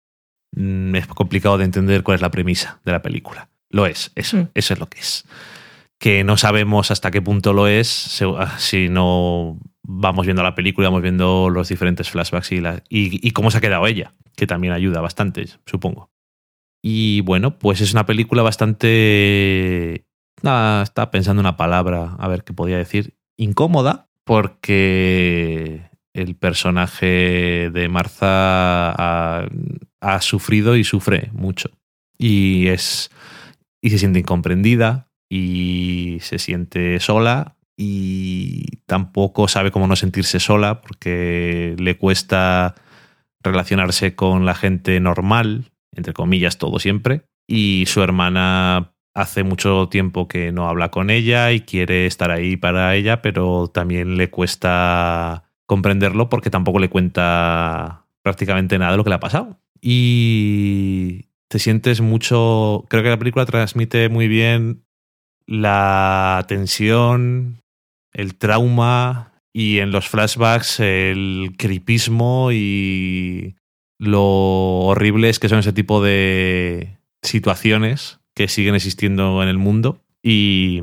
mm, 0.55 0.95
es 0.97 1.07
complicado 1.09 1.59
de 1.59 1.65
entender 1.65 2.03
cuál 2.03 2.17
es 2.17 2.21
la 2.23 2.31
premisa 2.31 2.81
de 2.85 2.93
la 2.93 3.03
película. 3.03 3.49
Lo 3.71 3.87
es, 3.87 4.13
eso, 4.15 4.37
Mm. 4.37 4.49
eso 4.55 4.75
es 4.75 4.81
lo 4.81 4.87
que 4.87 5.01
es. 5.01 5.25
Que 5.99 6.25
no 6.25 6.37
sabemos 6.37 6.91
hasta 6.91 7.11
qué 7.11 7.23
punto 7.23 7.53
lo 7.55 7.67
es 7.67 8.21
ah, 8.39 8.57
si 8.59 8.89
no 8.91 9.59
vamos 9.83 10.27
viendo 10.27 10.43
la 10.43 10.55
película, 10.55 10.89
vamos 10.89 11.03
viendo 11.03 11.49
los 11.49 11.69
diferentes 11.69 12.11
flashbacks 12.11 12.53
y, 12.53 12.61
la- 12.61 12.83
y- 12.89 13.27
y 13.27 13.31
cómo 13.31 13.51
se 13.51 13.59
ha 13.59 13.61
quedado 13.61 13.87
ella, 13.87 14.13
que 14.37 14.47
también 14.47 14.73
ayuda 14.75 15.01
bastante, 15.01 15.47
supongo. 15.65 16.11
Y 16.89 17.21
bueno, 17.23 17.59
pues 17.59 17.81
es 17.81 17.93
una 17.95 18.07
película 18.07 18.45
bastante. 18.45 20.07
Nada, 20.41 20.85
estaba 20.85 21.11
pensando 21.11 21.41
una 21.41 21.57
palabra, 21.57 22.15
a 22.17 22.29
ver 22.29 22.45
qué 22.45 22.53
podía 22.53 22.79
decir. 22.79 23.17
Incómoda, 23.37 24.09
porque 24.23 25.91
el 26.13 26.37
personaje 26.37 27.71
de 27.73 27.89
Martha 27.89 28.93
ha, 28.93 29.49
ha 30.01 30.21
sufrido 30.21 30.77
y 30.77 30.85
sufre 30.85 31.31
mucho. 31.33 31.71
Y 32.19 32.69
es. 32.69 33.11
Y 33.83 33.91
se 33.91 33.99
siente 33.99 34.21
incomprendida 34.21 35.09
y 35.29 36.19
se 36.21 36.39
siente 36.39 37.01
sola 37.01 37.57
y 37.77 38.77
tampoco 38.87 39.49
sabe 39.49 39.73
cómo 39.73 39.89
no 39.89 39.97
sentirse 39.97 40.39
sola 40.39 40.83
porque 40.83 41.75
le 41.81 41.99
cuesta 41.99 42.77
relacionarse 43.43 44.15
con 44.15 44.47
la 44.47 44.55
gente 44.55 45.01
normal, 45.01 45.73
entre 45.97 46.13
comillas, 46.13 46.59
todo 46.59 46.79
siempre. 46.79 47.23
Y 47.49 47.85
su 47.87 48.03
hermana 48.03 48.93
hace 49.15 49.45
mucho 49.45 49.89
tiempo 49.89 50.29
que 50.29 50.53
no 50.53 50.69
habla 50.69 50.91
con 50.91 51.11
ella 51.11 51.53
y 51.53 51.61
quiere 51.61 52.07
estar 52.07 52.31
ahí 52.31 52.57
para 52.57 52.95
ella, 52.95 53.23
pero 53.23 53.69
también 53.69 54.17
le 54.17 54.31
cuesta 54.31 55.51
comprenderlo 55.67 56.29
porque 56.29 56.51
tampoco 56.51 56.79
le 56.79 56.91
cuenta 56.91 58.07
prácticamente 58.23 58.79
nada 58.79 58.93
de 58.93 58.97
lo 58.99 59.05
que 59.05 59.11
le 59.11 59.17
ha 59.17 59.21
pasado. 59.21 59.59
Y 59.81 61.31
te 61.49 61.59
sientes 61.59 62.01
mucho, 62.01 62.85
creo 62.89 63.03
que 63.03 63.09
la 63.09 63.19
película 63.19 63.47
transmite 63.47 64.09
muy 64.09 64.29
bien 64.29 64.85
la 65.47 66.45
tensión, 66.49 67.63
el 68.13 68.37
trauma 68.37 69.33
y 69.53 69.79
en 69.79 69.93
los 69.93 70.09
flashbacks 70.09 70.81
el 70.81 71.55
creepismo 71.57 72.51
y 72.53 73.57
lo 73.99 74.23
horribles 74.23 75.39
que 75.39 75.49
son 75.49 75.59
ese 75.59 75.73
tipo 75.73 76.03
de 76.03 76.99
situaciones 77.23 78.21
que 78.35 78.49
siguen 78.49 78.75
existiendo 78.75 79.43
en 79.43 79.49
el 79.49 79.59
mundo 79.59 80.03
y 80.23 80.83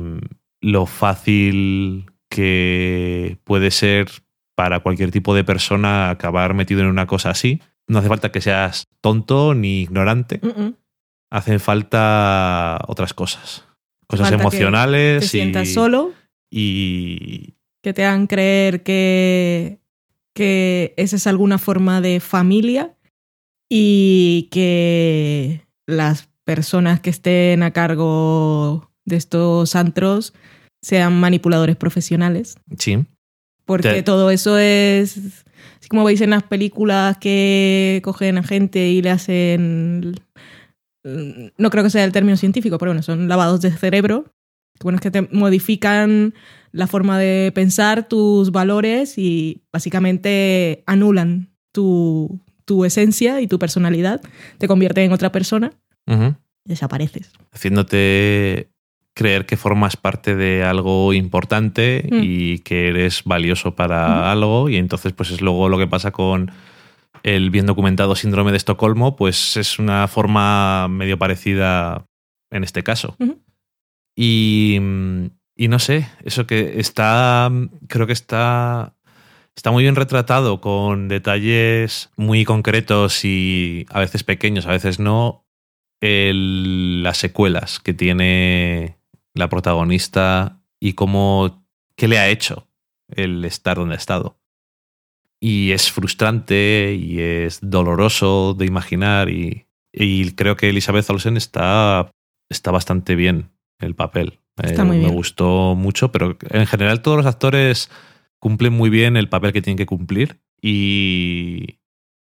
lo 0.60 0.86
fácil 0.86 2.10
que 2.28 3.38
puede 3.44 3.70
ser 3.70 4.08
para 4.56 4.80
cualquier 4.80 5.10
tipo 5.10 5.34
de 5.34 5.44
persona 5.44 6.10
acabar 6.10 6.54
metido 6.54 6.80
en 6.80 6.86
una 6.86 7.06
cosa 7.06 7.30
así. 7.30 7.60
No 7.86 7.98
hace 7.98 8.08
falta 8.08 8.32
que 8.32 8.40
seas 8.40 8.88
tonto 9.00 9.54
ni 9.54 9.82
ignorante, 9.82 10.40
hacen 11.30 11.60
falta 11.60 12.80
otras 12.88 13.14
cosas. 13.14 13.64
Cosas 14.06 14.28
Falta 14.28 14.36
que 14.36 14.42
emocionales 14.42 15.20
Te 15.20 15.26
y, 15.26 15.28
sientas 15.28 15.68
solo, 15.70 16.12
y 16.50 17.54
que 17.82 17.92
te 17.92 18.04
hagan 18.04 18.26
creer 18.26 18.82
que, 18.82 19.80
que 20.34 20.94
esa 20.96 21.16
es 21.16 21.26
alguna 21.26 21.58
forma 21.58 22.00
de 22.00 22.20
familia 22.20 22.93
y 23.68 24.48
que 24.50 25.66
las 25.86 26.28
personas 26.44 27.00
que 27.00 27.10
estén 27.10 27.62
a 27.62 27.72
cargo 27.72 28.90
de 29.04 29.16
estos 29.16 29.74
antros 29.76 30.34
sean 30.82 31.18
manipuladores 31.18 31.76
profesionales. 31.76 32.56
sí, 32.78 33.04
Porque 33.64 34.02
todo 34.02 34.30
eso 34.30 34.58
es, 34.58 35.16
así 35.80 35.88
como 35.88 36.04
veis 36.04 36.20
en 36.20 36.30
las 36.30 36.42
películas 36.42 37.16
que 37.18 38.00
cogen 38.04 38.38
a 38.38 38.42
gente 38.42 38.88
y 38.88 39.00
le 39.00 39.10
hacen, 39.10 40.14
no 41.02 41.70
creo 41.70 41.84
que 41.84 41.90
sea 41.90 42.04
el 42.04 42.12
término 42.12 42.36
científico, 42.36 42.76
pero 42.78 42.90
bueno, 42.90 43.02
son 43.02 43.28
lavados 43.28 43.60
de 43.62 43.70
cerebro. 43.72 44.26
Bueno, 44.82 44.96
es 44.96 45.02
que 45.02 45.10
te 45.10 45.22
modifican 45.22 46.34
la 46.72 46.86
forma 46.88 47.18
de 47.18 47.52
pensar, 47.54 48.08
tus 48.08 48.50
valores 48.50 49.16
y 49.16 49.62
básicamente 49.72 50.82
anulan 50.86 51.54
tu, 51.72 52.40
tu 52.64 52.84
esencia 52.84 53.40
y 53.40 53.46
tu 53.46 53.58
personalidad, 53.58 54.20
te 54.58 54.66
convierten 54.68 55.04
en 55.04 55.12
otra 55.12 55.30
persona 55.32 55.72
y 56.06 56.14
desapareces. 56.64 57.32
haciéndote 57.52 58.70
creer 59.14 59.46
que 59.46 59.56
formas 59.56 59.96
parte 59.96 60.34
de 60.34 60.64
algo 60.64 61.12
importante 61.12 62.08
Mm. 62.10 62.20
y 62.22 62.58
que 62.60 62.88
eres 62.88 63.22
valioso 63.24 63.74
para 63.76 64.30
algo. 64.32 64.68
Y 64.68 64.76
entonces 64.76 65.12
pues 65.12 65.30
es 65.30 65.40
luego 65.40 65.68
lo 65.68 65.78
que 65.78 65.86
pasa 65.86 66.10
con 66.10 66.50
el 67.22 67.50
bien 67.50 67.66
documentado 67.66 68.16
síndrome 68.16 68.50
de 68.50 68.56
Estocolmo 68.56 69.14
pues 69.16 69.56
es 69.56 69.78
una 69.78 70.08
forma 70.08 70.88
medio 70.88 71.16
parecida 71.18 72.06
en 72.50 72.64
este 72.64 72.82
caso. 72.82 73.16
Y, 74.16 74.78
y 75.56 75.68
no 75.68 75.78
sé 75.78 76.08
eso 76.24 76.46
que 76.46 76.78
está 76.80 77.50
creo 77.88 78.06
que 78.06 78.12
está 78.12 78.93
está 79.56 79.70
muy 79.70 79.82
bien 79.84 79.96
retratado 79.96 80.60
con 80.60 81.08
detalles 81.08 82.10
muy 82.16 82.44
concretos 82.44 83.24
y 83.24 83.86
a 83.90 84.00
veces 84.00 84.24
pequeños 84.24 84.66
a 84.66 84.70
veces 84.70 84.98
no 84.98 85.46
el- 86.00 87.02
las 87.02 87.18
secuelas 87.18 87.80
que 87.80 87.94
tiene 87.94 88.98
la 89.34 89.48
protagonista 89.48 90.60
y 90.80 90.92
cómo 90.94 91.66
qué 91.96 92.08
le 92.08 92.18
ha 92.18 92.28
hecho 92.28 92.68
el 93.08 93.44
estar 93.44 93.76
donde 93.76 93.94
ha 93.94 93.98
estado. 93.98 94.38
Y 95.40 95.72
es 95.72 95.90
frustrante 95.92 96.96
y 96.98 97.20
es 97.20 97.58
doloroso 97.62 98.54
de 98.54 98.66
imaginar 98.66 99.28
y, 99.28 99.66
y 99.92 100.30
creo 100.32 100.56
que 100.56 100.70
Elizabeth 100.70 101.08
Olsen 101.10 101.36
está, 101.36 102.10
está 102.50 102.70
bastante 102.70 103.14
bien 103.14 103.50
el 103.78 103.94
papel. 103.94 104.40
Está 104.56 104.82
Eh, 104.82 104.84
muy 104.86 104.96
Me 104.96 105.02
bien. 105.04 105.14
gustó 105.14 105.74
mucho, 105.74 106.12
pero 106.12 106.36
en 106.50 106.66
general 106.66 107.02
todos 107.02 107.16
los 107.18 107.26
actores 107.26 107.90
cumplen 108.44 108.74
muy 108.74 108.90
bien 108.90 109.16
el 109.16 109.30
papel 109.30 109.54
que 109.54 109.62
tienen 109.62 109.78
que 109.78 109.86
cumplir 109.86 110.38
y 110.60 111.78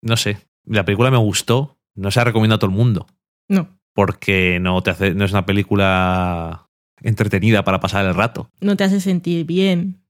no 0.00 0.16
sé, 0.16 0.38
la 0.64 0.82
película 0.86 1.10
me 1.10 1.18
gustó, 1.18 1.78
no 1.94 2.10
se 2.10 2.20
la 2.20 2.24
recomiendo 2.24 2.54
a 2.54 2.58
todo 2.58 2.70
el 2.70 2.76
mundo 2.76 3.06
No, 3.50 3.68
porque 3.92 4.58
no 4.58 4.82
te 4.82 4.92
hace 4.92 5.12
no 5.12 5.26
es 5.26 5.32
una 5.32 5.44
película 5.44 6.70
entretenida 7.02 7.64
para 7.64 7.80
pasar 7.80 8.06
el 8.06 8.14
rato. 8.14 8.50
no 8.62 8.78
te 8.78 8.84
hace 8.84 9.02
sentir 9.02 9.44
bien. 9.44 10.00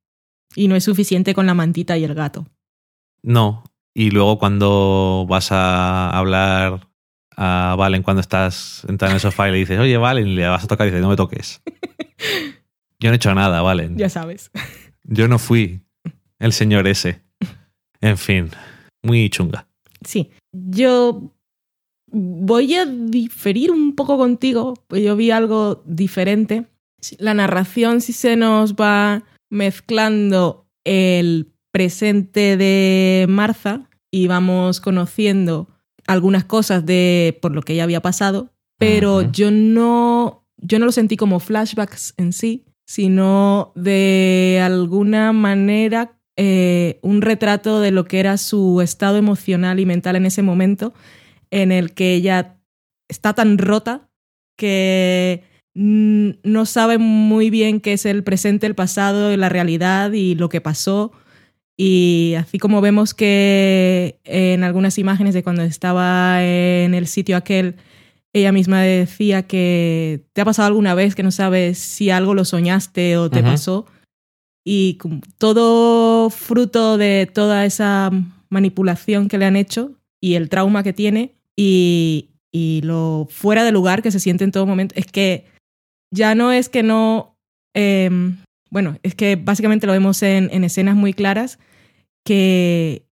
Y 0.54 0.68
no 0.68 0.76
es 0.76 0.84
suficiente 0.84 1.34
con 1.34 1.44
la 1.44 1.54
mantita 1.54 1.98
y 1.98 2.04
el 2.04 2.14
gato. 2.14 2.46
No. 3.22 3.64
Y 3.92 4.12
luego 4.12 4.38
cuando 4.38 5.26
vas 5.28 5.50
a 5.50 6.08
hablar 6.16 6.86
a 7.36 7.74
Valen 7.76 8.04
cuando 8.04 8.20
estás 8.20 8.84
sentado 8.86 9.10
en 9.10 9.16
el 9.16 9.20
sofá 9.20 9.48
y 9.48 9.52
le 9.52 9.58
dices, 9.58 9.80
oye, 9.80 9.96
Valen, 9.96 10.36
le 10.36 10.46
vas 10.46 10.62
a 10.62 10.68
tocar 10.68 10.86
y 10.86 10.90
dices, 10.90 11.02
no 11.02 11.08
me 11.08 11.16
toques. 11.16 11.62
Yo 13.00 13.10
no 13.10 13.14
he 13.14 13.16
hecho 13.16 13.34
nada, 13.34 13.60
Valen. 13.60 13.98
Ya 13.98 14.08
sabes. 14.08 14.52
Yo 15.02 15.26
no 15.26 15.40
fui 15.40 15.85
el 16.38 16.52
señor 16.52 16.86
ese. 16.86 17.22
En 18.00 18.18
fin, 18.18 18.50
muy 19.02 19.28
chunga. 19.30 19.66
Sí. 20.04 20.30
Yo 20.52 21.32
voy 22.10 22.74
a 22.74 22.86
diferir 22.86 23.70
un 23.70 23.94
poco 23.94 24.16
contigo, 24.16 24.74
pues 24.86 25.02
yo 25.02 25.16
vi 25.16 25.30
algo 25.30 25.82
diferente. 25.86 26.66
La 27.18 27.34
narración 27.34 28.00
sí 28.00 28.12
se 28.12 28.36
nos 28.36 28.74
va 28.74 29.24
mezclando 29.50 30.66
el 30.84 31.52
presente 31.72 32.56
de 32.56 33.26
Martha 33.28 33.88
y 34.10 34.28
vamos 34.28 34.80
conociendo 34.80 35.68
algunas 36.06 36.44
cosas 36.44 36.86
de 36.86 37.38
por 37.42 37.52
lo 37.52 37.62
que 37.62 37.74
ella 37.74 37.84
había 37.84 38.00
pasado, 38.00 38.50
pero 38.78 39.30
yo 39.32 39.50
no 39.50 40.46
yo 40.56 40.78
no 40.78 40.86
lo 40.86 40.92
sentí 40.92 41.16
como 41.16 41.40
flashbacks 41.40 42.14
en 42.16 42.32
sí, 42.32 42.64
sino 42.86 43.72
de 43.74 44.60
alguna 44.64 45.32
manera 45.32 46.15
eh, 46.36 46.98
un 47.02 47.22
retrato 47.22 47.80
de 47.80 47.90
lo 47.90 48.04
que 48.04 48.20
era 48.20 48.36
su 48.36 48.80
estado 48.80 49.16
emocional 49.16 49.80
y 49.80 49.86
mental 49.86 50.16
en 50.16 50.26
ese 50.26 50.42
momento, 50.42 50.92
en 51.50 51.72
el 51.72 51.92
que 51.92 52.14
ella 52.14 52.56
está 53.08 53.32
tan 53.32 53.58
rota 53.58 54.08
que 54.56 55.44
no 55.74 56.64
sabe 56.64 56.96
muy 56.96 57.50
bien 57.50 57.80
qué 57.80 57.92
es 57.92 58.06
el 58.06 58.24
presente, 58.24 58.66
el 58.66 58.74
pasado, 58.74 59.36
la 59.36 59.50
realidad 59.50 60.12
y 60.12 60.34
lo 60.34 60.48
que 60.48 60.62
pasó. 60.62 61.12
Y 61.76 62.34
así 62.38 62.58
como 62.58 62.80
vemos 62.80 63.12
que 63.12 64.18
en 64.24 64.64
algunas 64.64 64.96
imágenes 64.96 65.34
de 65.34 65.42
cuando 65.42 65.62
estaba 65.62 66.42
en 66.42 66.94
el 66.94 67.06
sitio 67.06 67.36
aquel, 67.36 67.76
ella 68.32 68.52
misma 68.52 68.80
decía 68.82 69.42
que 69.42 70.24
te 70.32 70.40
ha 70.40 70.44
pasado 70.46 70.68
alguna 70.68 70.94
vez 70.94 71.14
que 71.14 71.22
no 71.22 71.30
sabes 71.30 71.78
si 71.78 72.08
algo 72.08 72.34
lo 72.34 72.46
soñaste 72.46 73.18
o 73.18 73.30
te 73.30 73.42
pasó. 73.42 73.86
Y 74.68 74.98
todo 75.38 76.28
fruto 76.28 76.98
de 76.98 77.30
toda 77.32 77.64
esa 77.64 78.10
manipulación 78.48 79.28
que 79.28 79.38
le 79.38 79.44
han 79.44 79.54
hecho 79.54 79.92
y 80.20 80.34
el 80.34 80.48
trauma 80.48 80.82
que 80.82 80.92
tiene 80.92 81.36
y, 81.54 82.30
y 82.50 82.80
lo 82.82 83.28
fuera 83.30 83.62
de 83.62 83.70
lugar 83.70 84.02
que 84.02 84.10
se 84.10 84.18
siente 84.18 84.42
en 84.42 84.50
todo 84.50 84.66
momento. 84.66 84.96
Es 84.96 85.06
que 85.06 85.46
ya 86.12 86.34
no 86.34 86.50
es 86.50 86.68
que 86.68 86.82
no... 86.82 87.36
em, 87.76 88.38
bueno, 88.68 88.98
es 89.04 89.14
que 89.14 89.36
básicamente 89.36 89.86
lo 89.86 89.92
vemos 89.92 90.20
en, 90.24 90.50
en 90.52 90.64
escenas 90.64 90.96
muy 90.96 91.12
claras 91.12 91.60
que 92.24 93.06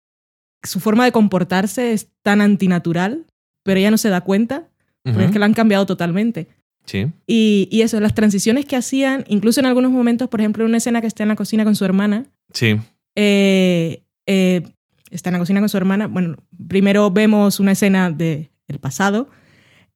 su 0.62 0.78
forma 0.78 1.05
de 1.05 1.11
comportarse 1.11 1.92
es 1.92 2.09
tan 2.22 2.40
antinatural, 2.40 3.26
pero 3.64 3.80
ella 3.80 3.90
no 3.90 3.98
se 3.98 4.09
da 4.09 4.20
cuenta, 4.20 4.68
porque 5.03 5.24
es 5.24 5.30
que 5.32 5.38
la 5.40 5.46
han 5.46 5.55
cambiado 5.55 5.84
totalmente. 5.86 6.46
Sí. 6.87 7.07
Y, 7.26 7.68
y 7.70 7.83
eso, 7.83 8.01
las 8.01 8.14
transiciones 8.14 8.64
que 8.66 8.76
hacían, 8.76 9.24
incluso 9.28 9.61
en 9.61 9.66
algunos 9.66 9.91
momentos, 9.93 10.28
por 10.28 10.41
ejemplo, 10.41 10.64
en 10.64 10.70
una 10.70 10.78
escena 10.78 11.01
que 11.01 11.07
está 11.07 11.22
en 11.22 11.28
la 11.28 11.37
cocina 11.37 11.64
con 11.64 11.76
su 11.76 11.85
hermana, 11.85 12.26
Sí. 12.53 12.76
eh, 13.16 14.03
eh, 14.26 14.62
está 15.11 15.31
en 15.31 15.35
la 15.35 15.39
cocina 15.39 15.61
con 15.61 15.68
su 15.68 15.76
hermana. 15.76 16.07
Bueno, 16.09 16.37
primero 16.68 17.11
vemos 17.11 17.61
una 17.61 17.72
escena 17.72 18.11
del 18.11 18.49
pasado 18.81 19.28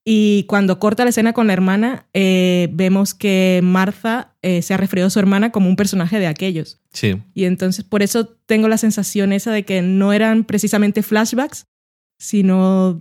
y 0.05 0.45
cuando 0.49 0.79
corta 0.79 1.05
la 1.05 1.11
escena 1.11 1.33
con 1.33 1.47
la 1.47 1.53
hermana, 1.55 2.07
eh, 2.13 2.69
vemos 2.73 3.15
que 3.15 3.61
Martha 3.63 4.35
eh, 4.43 4.61
se 4.61 4.75
ha 4.75 4.77
referido 4.77 5.07
a 5.07 5.11
su 5.11 5.19
hermana 5.19 5.51
como 5.51 5.69
un 5.69 5.77
personaje 5.77 6.19
de 6.19 6.27
aquellos. 6.27 6.81
Sí. 6.93 7.17
Y 7.33 7.45
entonces 7.45 7.85
por 7.85 8.03
eso 8.03 8.27
tengo 8.47 8.69
la 8.69 8.77
sensación 8.77 9.33
esa 9.33 9.51
de 9.53 9.65
que 9.65 9.81
no 9.83 10.13
eran 10.13 10.45
precisamente 10.45 11.03
flashbacks, 11.03 11.67
sino 12.19 13.01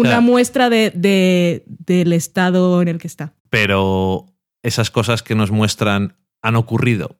una 0.00 0.20
muestra 0.20 0.68
de, 0.70 0.90
de- 0.94 1.64
del 1.66 2.12
estado 2.12 2.80
en 2.82 2.88
el 2.88 2.98
que 2.98 3.06
está. 3.06 3.34
Pero 3.50 4.26
esas 4.62 4.90
cosas 4.90 5.22
que 5.22 5.34
nos 5.34 5.50
muestran 5.50 6.16
han 6.42 6.56
ocurrido. 6.56 7.16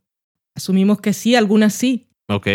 Asumimos 0.55 1.01
que 1.01 1.13
sí, 1.13 1.35
algunas 1.35 1.75
sí. 1.75 2.09
Ok. 2.29 2.47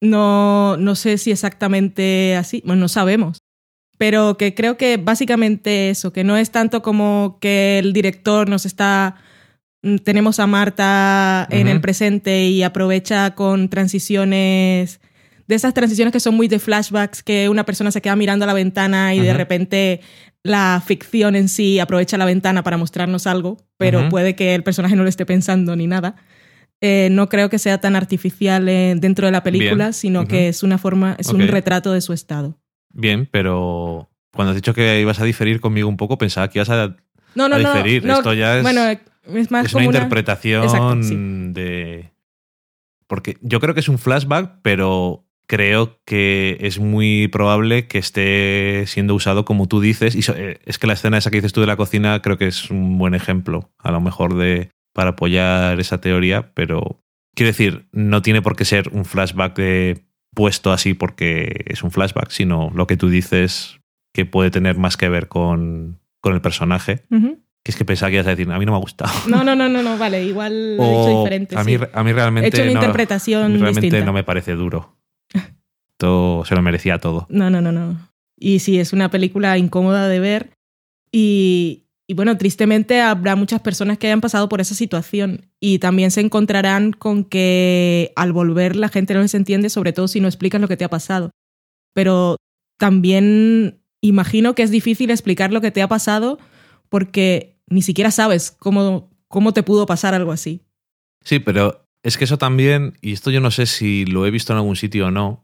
No, 0.00 0.76
no 0.76 0.94
sé 0.94 1.18
si 1.18 1.30
exactamente 1.30 2.36
así, 2.36 2.62
bueno, 2.64 2.80
no 2.82 2.88
sabemos. 2.88 3.38
Pero 3.96 4.36
que 4.36 4.54
creo 4.54 4.76
que 4.76 4.96
básicamente 4.96 5.90
eso, 5.90 6.12
que 6.12 6.24
no 6.24 6.36
es 6.36 6.50
tanto 6.50 6.82
como 6.82 7.38
que 7.40 7.78
el 7.78 7.92
director 7.92 8.48
nos 8.48 8.66
está... 8.66 9.16
mm, 9.82 9.96
Tenemos 9.98 10.40
a 10.40 10.46
Marta 10.46 11.46
en 11.50 11.68
el 11.68 11.80
presente 11.80 12.44
y 12.46 12.62
aprovecha 12.64 13.34
con 13.34 13.68
transiciones, 13.70 15.00
de 15.46 15.54
esas 15.54 15.74
transiciones 15.74 16.12
que 16.12 16.20
son 16.20 16.34
muy 16.34 16.48
de 16.48 16.58
flashbacks, 16.58 17.22
que 17.22 17.48
una 17.48 17.64
persona 17.64 17.90
se 17.90 18.00
queda 18.02 18.16
mirando 18.16 18.44
a 18.44 18.46
la 18.46 18.54
ventana 18.54 19.14
y 19.14 19.20
de 19.20 19.34
repente 19.34 20.00
la 20.42 20.82
ficción 20.84 21.36
en 21.36 21.48
sí 21.48 21.78
aprovecha 21.78 22.16
la 22.18 22.24
ventana 22.24 22.62
para 22.62 22.76
mostrarnos 22.76 23.26
algo, 23.26 23.56
pero 23.78 24.08
puede 24.08 24.34
que 24.36 24.54
el 24.54 24.62
personaje 24.62 24.96
no 24.96 25.02
lo 25.02 25.08
esté 25.08 25.24
pensando 25.26 25.74
ni 25.76 25.86
nada. 25.86 26.16
Eh, 26.80 27.08
no 27.10 27.28
creo 27.30 27.48
que 27.48 27.58
sea 27.58 27.78
tan 27.80 27.96
artificial 27.96 28.68
eh, 28.68 28.94
dentro 28.98 29.26
de 29.26 29.32
la 29.32 29.42
película, 29.42 29.84
Bien. 29.86 29.92
sino 29.94 30.26
que 30.26 30.48
es 30.48 30.62
una 30.62 30.76
forma, 30.76 31.14
es 31.18 31.28
un 31.28 31.46
retrato 31.48 31.92
de 31.92 32.00
su 32.02 32.12
estado. 32.12 32.58
Bien, 32.92 33.26
pero 33.30 34.10
cuando 34.32 34.50
has 34.50 34.56
dicho 34.56 34.74
que 34.74 35.00
ibas 35.00 35.18
a 35.20 35.24
diferir 35.24 35.60
conmigo 35.60 35.88
un 35.88 35.96
poco, 35.96 36.18
pensaba 36.18 36.48
que 36.48 36.58
ibas 36.58 36.68
a. 36.70 36.96
No, 37.34 37.48
no, 37.48 37.56
A 37.56 37.58
no. 37.58 37.72
diferir, 37.72 38.04
no, 38.04 38.14
esto 38.16 38.34
ya 38.34 38.58
es- 38.58 38.62
Bueno, 38.62 38.82
es 38.86 39.50
más 39.50 39.66
es 39.66 39.72
como 39.72 39.84
una 39.84 39.90
una. 39.90 39.98
interpretación 39.98 40.64
Exacto, 40.64 41.02
sí. 41.04 41.14
de. 41.16 42.10
Porque 43.06 43.36
yo 43.40 43.60
creo 43.60 43.72
que 43.74 43.80
es 43.80 43.88
un 43.88 43.98
flashback, 43.98 44.58
pero 44.62 45.23
creo 45.46 45.98
que 46.04 46.56
es 46.60 46.78
muy 46.78 47.28
probable 47.28 47.86
que 47.86 47.98
esté 47.98 48.84
siendo 48.86 49.14
usado 49.14 49.44
como 49.44 49.66
tú 49.66 49.80
dices. 49.80 50.14
Y 50.14 50.20
eh, 50.34 50.60
es 50.64 50.78
que 50.78 50.86
la 50.86 50.94
escena 50.94 51.18
esa 51.18 51.30
que 51.30 51.38
dices 51.38 51.52
tú 51.52 51.60
de 51.60 51.66
la 51.66 51.76
cocina 51.76 52.20
creo 52.22 52.38
que 52.38 52.46
es 52.46 52.70
un 52.70 52.98
buen 52.98 53.14
ejemplo, 53.14 53.70
a 53.78 53.90
lo 53.90 54.00
mejor, 54.00 54.34
de 54.36 54.70
para 54.94 55.10
apoyar 55.10 55.80
esa 55.80 56.00
teoría, 56.00 56.52
pero 56.54 57.02
quiero 57.34 57.48
decir, 57.48 57.88
no 57.92 58.22
tiene 58.22 58.42
por 58.42 58.56
qué 58.56 58.64
ser 58.64 58.88
un 58.92 59.04
flashback 59.04 59.56
de 59.56 60.04
puesto 60.34 60.72
así 60.72 60.94
porque 60.94 61.64
es 61.66 61.82
un 61.82 61.90
flashback, 61.90 62.30
sino 62.30 62.70
lo 62.74 62.86
que 62.86 62.96
tú 62.96 63.08
dices 63.08 63.80
que 64.12 64.24
puede 64.24 64.50
tener 64.50 64.78
más 64.78 64.96
que 64.96 65.08
ver 65.08 65.28
con, 65.28 66.00
con 66.20 66.34
el 66.34 66.40
personaje. 66.40 67.04
Que 67.10 67.70
es 67.70 67.76
que 67.76 67.84
pensaba 67.84 68.10
que 68.10 68.16
ibas 68.16 68.26
a 68.26 68.30
decir, 68.30 68.50
a 68.50 68.58
mí 68.58 68.66
no 68.66 68.72
me 68.72 68.76
ha 68.76 68.80
gustado. 68.80 69.12
No, 69.26 69.42
no, 69.42 69.56
no, 69.56 69.68
no, 69.68 69.82
no, 69.82 69.96
vale, 69.96 70.22
igual 70.22 70.76
lo 70.76 70.84
he 70.84 70.92
hecho 71.00 71.18
diferente. 71.22 71.56
a, 71.56 71.64
mí, 71.64 71.78
sí. 71.78 71.84
a 71.92 72.04
mí 72.04 72.12
realmente. 72.12 72.46
He 72.46 72.48
hecho 72.50 72.62
una 72.62 72.72
no, 72.72 72.80
interpretación 72.80 73.52
realmente 73.52 73.80
distinta. 73.80 74.04
no 74.04 74.12
me 74.12 74.22
parece 74.22 74.52
duro. 74.52 74.93
Todo 75.98 76.44
se 76.44 76.54
lo 76.54 76.62
merecía 76.62 76.98
todo. 76.98 77.26
No, 77.28 77.50
no, 77.50 77.60
no, 77.60 77.72
no. 77.72 78.08
Y 78.36 78.58
sí, 78.58 78.78
es 78.78 78.92
una 78.92 79.10
película 79.10 79.56
incómoda 79.58 80.08
de 80.08 80.20
ver. 80.20 80.50
Y, 81.12 81.84
y 82.06 82.14
bueno, 82.14 82.36
tristemente 82.36 83.00
habrá 83.00 83.36
muchas 83.36 83.60
personas 83.60 83.98
que 83.98 84.08
hayan 84.08 84.20
pasado 84.20 84.48
por 84.48 84.60
esa 84.60 84.74
situación. 84.74 85.48
Y 85.60 85.78
también 85.78 86.10
se 86.10 86.20
encontrarán 86.20 86.92
con 86.92 87.24
que 87.24 88.12
al 88.16 88.32
volver 88.32 88.76
la 88.76 88.88
gente 88.88 89.14
no 89.14 89.22
les 89.22 89.34
entiende, 89.34 89.70
sobre 89.70 89.92
todo 89.92 90.08
si 90.08 90.20
no 90.20 90.28
explicas 90.28 90.60
lo 90.60 90.68
que 90.68 90.76
te 90.76 90.84
ha 90.84 90.90
pasado. 90.90 91.30
Pero 91.94 92.36
también 92.78 93.80
imagino 94.00 94.54
que 94.54 94.62
es 94.62 94.70
difícil 94.70 95.10
explicar 95.10 95.52
lo 95.52 95.60
que 95.60 95.70
te 95.70 95.80
ha 95.80 95.88
pasado 95.88 96.38
porque 96.88 97.58
ni 97.66 97.82
siquiera 97.82 98.10
sabes 98.10 98.50
cómo, 98.50 99.10
cómo 99.28 99.52
te 99.52 99.62
pudo 99.62 99.86
pasar 99.86 100.14
algo 100.14 100.32
así. 100.32 100.62
Sí, 101.24 101.38
pero 101.38 101.86
es 102.02 102.18
que 102.18 102.24
eso 102.24 102.36
también, 102.36 102.98
y 103.00 103.12
esto 103.12 103.30
yo 103.30 103.40
no 103.40 103.50
sé 103.50 103.66
si 103.66 104.04
lo 104.04 104.26
he 104.26 104.30
visto 104.30 104.52
en 104.52 104.58
algún 104.58 104.76
sitio 104.76 105.06
o 105.06 105.10
no. 105.10 105.43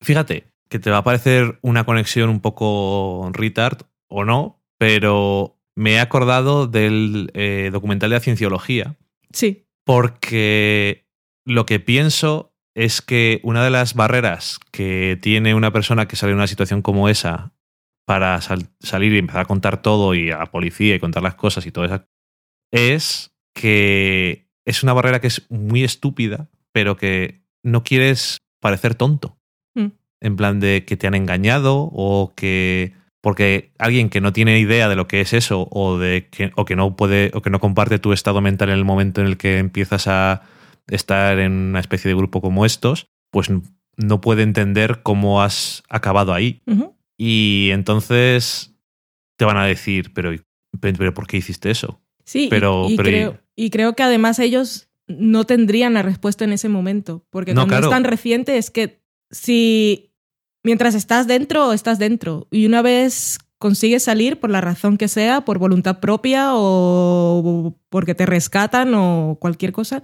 Fíjate, 0.00 0.46
que 0.68 0.78
te 0.78 0.90
va 0.90 0.98
a 0.98 1.04
parecer 1.04 1.58
una 1.62 1.84
conexión 1.84 2.28
un 2.30 2.40
poco 2.40 3.30
retard 3.32 3.82
o 4.08 4.24
no, 4.24 4.62
pero 4.78 5.58
me 5.74 5.92
he 5.94 6.00
acordado 6.00 6.66
del 6.66 7.30
eh, 7.34 7.70
documental 7.72 8.10
de 8.10 8.16
la 8.16 8.20
cienciología 8.20 8.96
Sí. 9.32 9.66
porque 9.84 11.06
lo 11.44 11.66
que 11.66 11.80
pienso 11.80 12.52
es 12.74 13.00
que 13.02 13.40
una 13.42 13.64
de 13.64 13.70
las 13.70 13.94
barreras 13.94 14.58
que 14.70 15.18
tiene 15.20 15.54
una 15.54 15.72
persona 15.72 16.06
que 16.08 16.16
sale 16.16 16.30
de 16.32 16.36
una 16.36 16.46
situación 16.46 16.82
como 16.82 17.08
esa 17.08 17.52
para 18.06 18.40
sal- 18.40 18.68
salir 18.80 19.12
y 19.14 19.18
empezar 19.18 19.42
a 19.42 19.46
contar 19.46 19.82
todo 19.82 20.14
y 20.14 20.30
a 20.30 20.38
la 20.38 20.46
policía 20.46 20.94
y 20.94 21.00
contar 21.00 21.22
las 21.22 21.34
cosas 21.36 21.66
y 21.66 21.72
todo 21.72 21.84
eso, 21.86 22.04
es 22.72 23.32
que 23.54 24.48
es 24.66 24.82
una 24.82 24.92
barrera 24.92 25.20
que 25.20 25.26
es 25.28 25.46
muy 25.50 25.84
estúpida, 25.84 26.48
pero 26.72 26.96
que 26.96 27.42
no 27.62 27.82
quieres 27.82 28.38
parecer 28.60 28.94
tonto. 28.94 29.38
En 30.26 30.36
plan 30.36 30.58
de 30.60 30.84
que 30.84 30.96
te 30.96 31.06
han 31.06 31.14
engañado 31.14 31.88
o 31.92 32.32
que 32.34 32.92
porque 33.22 33.72
alguien 33.78 34.08
que 34.08 34.20
no 34.20 34.32
tiene 34.32 34.58
idea 34.58 34.88
de 34.88 34.96
lo 34.96 35.06
que 35.08 35.20
es 35.20 35.32
eso 35.32 35.68
o 35.70 35.98
de 35.98 36.28
que 36.30 36.52
o 36.56 36.64
que 36.64 36.76
no 36.76 36.96
puede 36.96 37.30
o 37.34 37.42
que 37.42 37.50
no 37.50 37.60
comparte 37.60 37.98
tu 37.98 38.12
estado 38.12 38.40
mental 38.40 38.68
en 38.70 38.76
el 38.78 38.84
momento 38.84 39.20
en 39.20 39.28
el 39.28 39.36
que 39.36 39.58
empiezas 39.58 40.06
a 40.08 40.42
estar 40.88 41.38
en 41.38 41.52
una 41.52 41.80
especie 41.80 42.08
de 42.08 42.14
grupo 42.16 42.40
como 42.40 42.64
estos, 42.66 43.06
pues 43.30 43.50
no 43.96 44.20
puede 44.20 44.42
entender 44.42 45.00
cómo 45.02 45.42
has 45.42 45.82
acabado 45.88 46.32
ahí. 46.34 46.60
Y 47.18 47.70
entonces 47.72 48.74
te 49.36 49.44
van 49.44 49.56
a 49.56 49.64
decir, 49.66 50.12
pero, 50.12 50.32
pero, 50.80 51.14
¿por 51.14 51.26
qué 51.26 51.36
hiciste 51.38 51.70
eso? 51.70 52.00
Sí, 52.24 52.48
Pero- 52.50 52.86
y, 52.90 52.96
pero- 52.96 53.08
creo, 53.08 53.38
y 53.56 53.70
creo 53.70 53.94
que 53.94 54.02
además 54.02 54.38
ellos 54.38 54.88
no 55.08 55.44
tendrían 55.44 55.94
la 55.94 56.02
respuesta 56.02 56.44
en 56.44 56.52
ese 56.52 56.68
momento, 56.68 57.24
porque 57.30 57.54
No, 57.54 57.60
cuando 57.62 57.72
claro. 57.76 57.86
es 57.86 57.90
tan 57.92 58.04
reciente 58.04 58.58
es 58.58 58.70
que 58.70 59.00
si 59.30 60.12
mientras 60.66 60.96
estás 60.96 61.28
dentro, 61.28 61.72
estás 61.72 62.00
dentro, 62.00 62.48
y 62.50 62.66
una 62.66 62.82
vez 62.82 63.38
consigues 63.58 64.02
salir 64.02 64.40
por 64.40 64.50
la 64.50 64.60
razón 64.60 64.96
que 64.98 65.06
sea, 65.06 65.42
por 65.44 65.60
voluntad 65.60 66.00
propia 66.00 66.48
o 66.54 67.76
porque 67.88 68.16
te 68.16 68.26
rescatan 68.26 68.92
o 68.94 69.38
cualquier 69.40 69.70
cosa, 69.70 70.02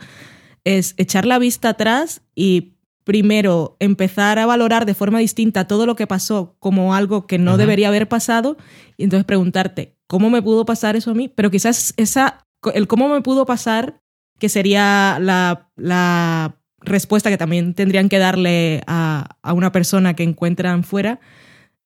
es 0.63 0.95
echar 0.99 1.27
la 1.27 1.41
vista 1.41 1.71
atrás 1.71 2.23
y 2.37 2.77
primero 3.03 3.77
empezar 3.81 4.39
a 4.39 4.47
valorar 4.47 4.87
de 4.87 4.95
forma 4.95 5.19
distinta 5.19 5.67
todo 5.67 5.85
lo 5.85 5.97
que 5.97 6.07
pasó 6.07 6.55
como 6.61 6.95
algo 6.95 7.27
que 7.27 7.39
no 7.39 7.57
debería 7.57 7.89
haber 7.89 8.09
pasado. 8.09 8.57
Y 8.97 9.03
entonces 9.03 9.25
preguntarte, 9.25 9.97
¿cómo 10.07 10.31
me 10.31 10.43
pudo 10.43 10.65
pasar 10.65 10.95
eso 10.95 11.11
a 11.11 11.15
mí? 11.15 11.27
Pero 11.27 11.51
quizás 11.51 11.93
esa, 11.97 12.47
el 12.73 12.87
cómo 12.87 13.09
me 13.09 13.21
pudo 13.21 13.47
pasar, 13.47 14.01
que 14.39 14.49
sería 14.49 15.19
la, 15.21 15.73
la 15.75 16.62
respuesta 16.85 17.31
que 17.31 17.39
también 17.39 17.75
tendrían 17.75 18.09
que 18.09 18.19
darle 18.19 18.83
a, 18.87 19.37
a 19.43 19.53
una 19.53 19.73
persona 19.73 20.15
que 20.15 20.23
encuentran 20.23 20.85
fuera, 20.85 21.21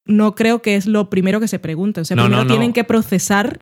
no 0.04 0.34
creo 0.34 0.62
que 0.62 0.76
es 0.76 0.86
lo 0.86 1.10
primero 1.10 1.40
que 1.40 1.48
se 1.48 1.58
pregunta. 1.58 2.00
O 2.00 2.04
sea, 2.04 2.16
No, 2.16 2.24
primero 2.24 2.42
no, 2.42 2.48
no. 2.48 2.50
tienen 2.54 2.72
que 2.72 2.84
procesar 2.84 3.58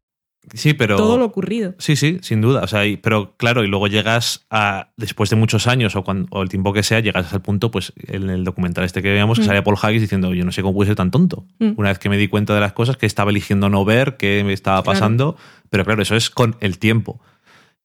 Sí, 0.53 0.75
pero 0.75 0.97
todo 0.97 1.17
lo 1.17 1.25
ocurrido. 1.25 1.75
Sí, 1.79 1.97
sí, 1.97 2.19
sin 2.21 2.43
duda. 2.43 2.61
O 2.65 2.67
sea, 2.67 2.85
y- 2.85 2.99
pero 2.99 3.35
claro, 3.39 3.65
y 3.65 3.67
luego 3.67 3.87
llegas 3.87 4.45
a, 4.51 4.91
después 4.99 5.31
de 5.31 5.37
muchos 5.37 5.67
años 5.67 5.97
o, 5.97 6.05
cuando, 6.05 6.29
o 6.33 6.43
el 6.43 6.51
tiempo 6.51 6.75
que 6.75 6.83
sea, 6.83 7.01
llegas 7.01 7.33
al 7.33 7.41
punto, 7.41 7.71
pues 7.71 7.95
en 8.09 8.29
el 8.29 8.45
documental 8.45 8.85
este 8.85 9.01
que 9.01 9.09
veíamos, 9.09 9.39
que 9.39 9.45
Mm. 9.45 9.49
sale 9.49 9.63
Paul 9.63 9.79
Haggis 9.81 10.03
diciendo, 10.03 10.35
yo 10.35 10.45
no 10.45 10.53
sé 10.53 10.61
cómo 10.61 10.75
pude 10.75 10.89
ser 10.89 10.97
tan 10.97 11.11
tonto. 11.11 11.47
Mm. 11.61 11.71
Una 11.79 11.89
vez 11.89 11.99
que 11.99 12.11
me 12.11 12.19
di 12.19 12.29
cuenta 12.29 12.55
de 12.55 12.61
las 12.61 12.75
cosas, 12.75 12.99
que 12.99 13.07
estaba 13.07 13.31
eligiendo 13.31 13.71
no 13.71 13.87
ver, 13.87 14.19
que 14.19 14.45
me 14.45 14.53
estaba 14.53 14.83
Claro. 14.83 14.95
pasando, 14.99 15.37
pero 15.71 15.87
claro, 15.87 16.03
eso 16.03 16.15
es 16.15 16.29
con 16.29 16.57
el 16.61 16.79
tiempo. 16.79 17.23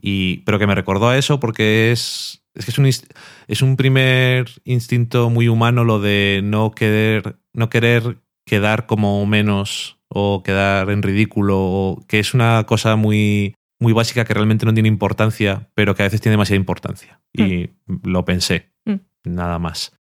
Y, 0.01 0.39
pero 0.39 0.59
que 0.59 0.67
me 0.67 0.75
recordó 0.75 1.07
a 1.07 1.17
eso 1.17 1.39
porque 1.39 1.93
es, 1.93 2.43
es 2.55 2.65
que 2.65 2.71
es 2.71 2.77
un, 2.77 2.85
es 2.85 3.61
un 3.61 3.75
primer 3.77 4.49
instinto 4.63 5.29
muy 5.29 5.47
humano 5.47 5.83
lo 5.83 5.99
de 5.99 6.41
no 6.43 6.71
querer, 6.71 7.37
no 7.53 7.69
querer 7.69 8.17
quedar 8.45 8.85
como 8.85 9.25
menos 9.25 9.99
o 10.07 10.41
quedar 10.43 10.89
en 10.89 11.03
ridículo, 11.03 11.59
o 11.59 12.05
que 12.07 12.19
es 12.19 12.33
una 12.33 12.65
cosa 12.65 12.95
muy, 12.95 13.53
muy 13.79 13.93
básica 13.93 14.25
que 14.25 14.33
realmente 14.33 14.65
no 14.65 14.73
tiene 14.73 14.89
importancia, 14.89 15.69
pero 15.75 15.95
que 15.95 16.01
a 16.01 16.07
veces 16.07 16.21
tiene 16.21 16.33
demasiada 16.33 16.57
importancia. 16.59 17.21
Y 17.33 17.69
lo 18.03 18.25
pensé, 18.25 18.71
Mm. 18.85 18.95
nada 19.25 19.59
más. 19.59 19.93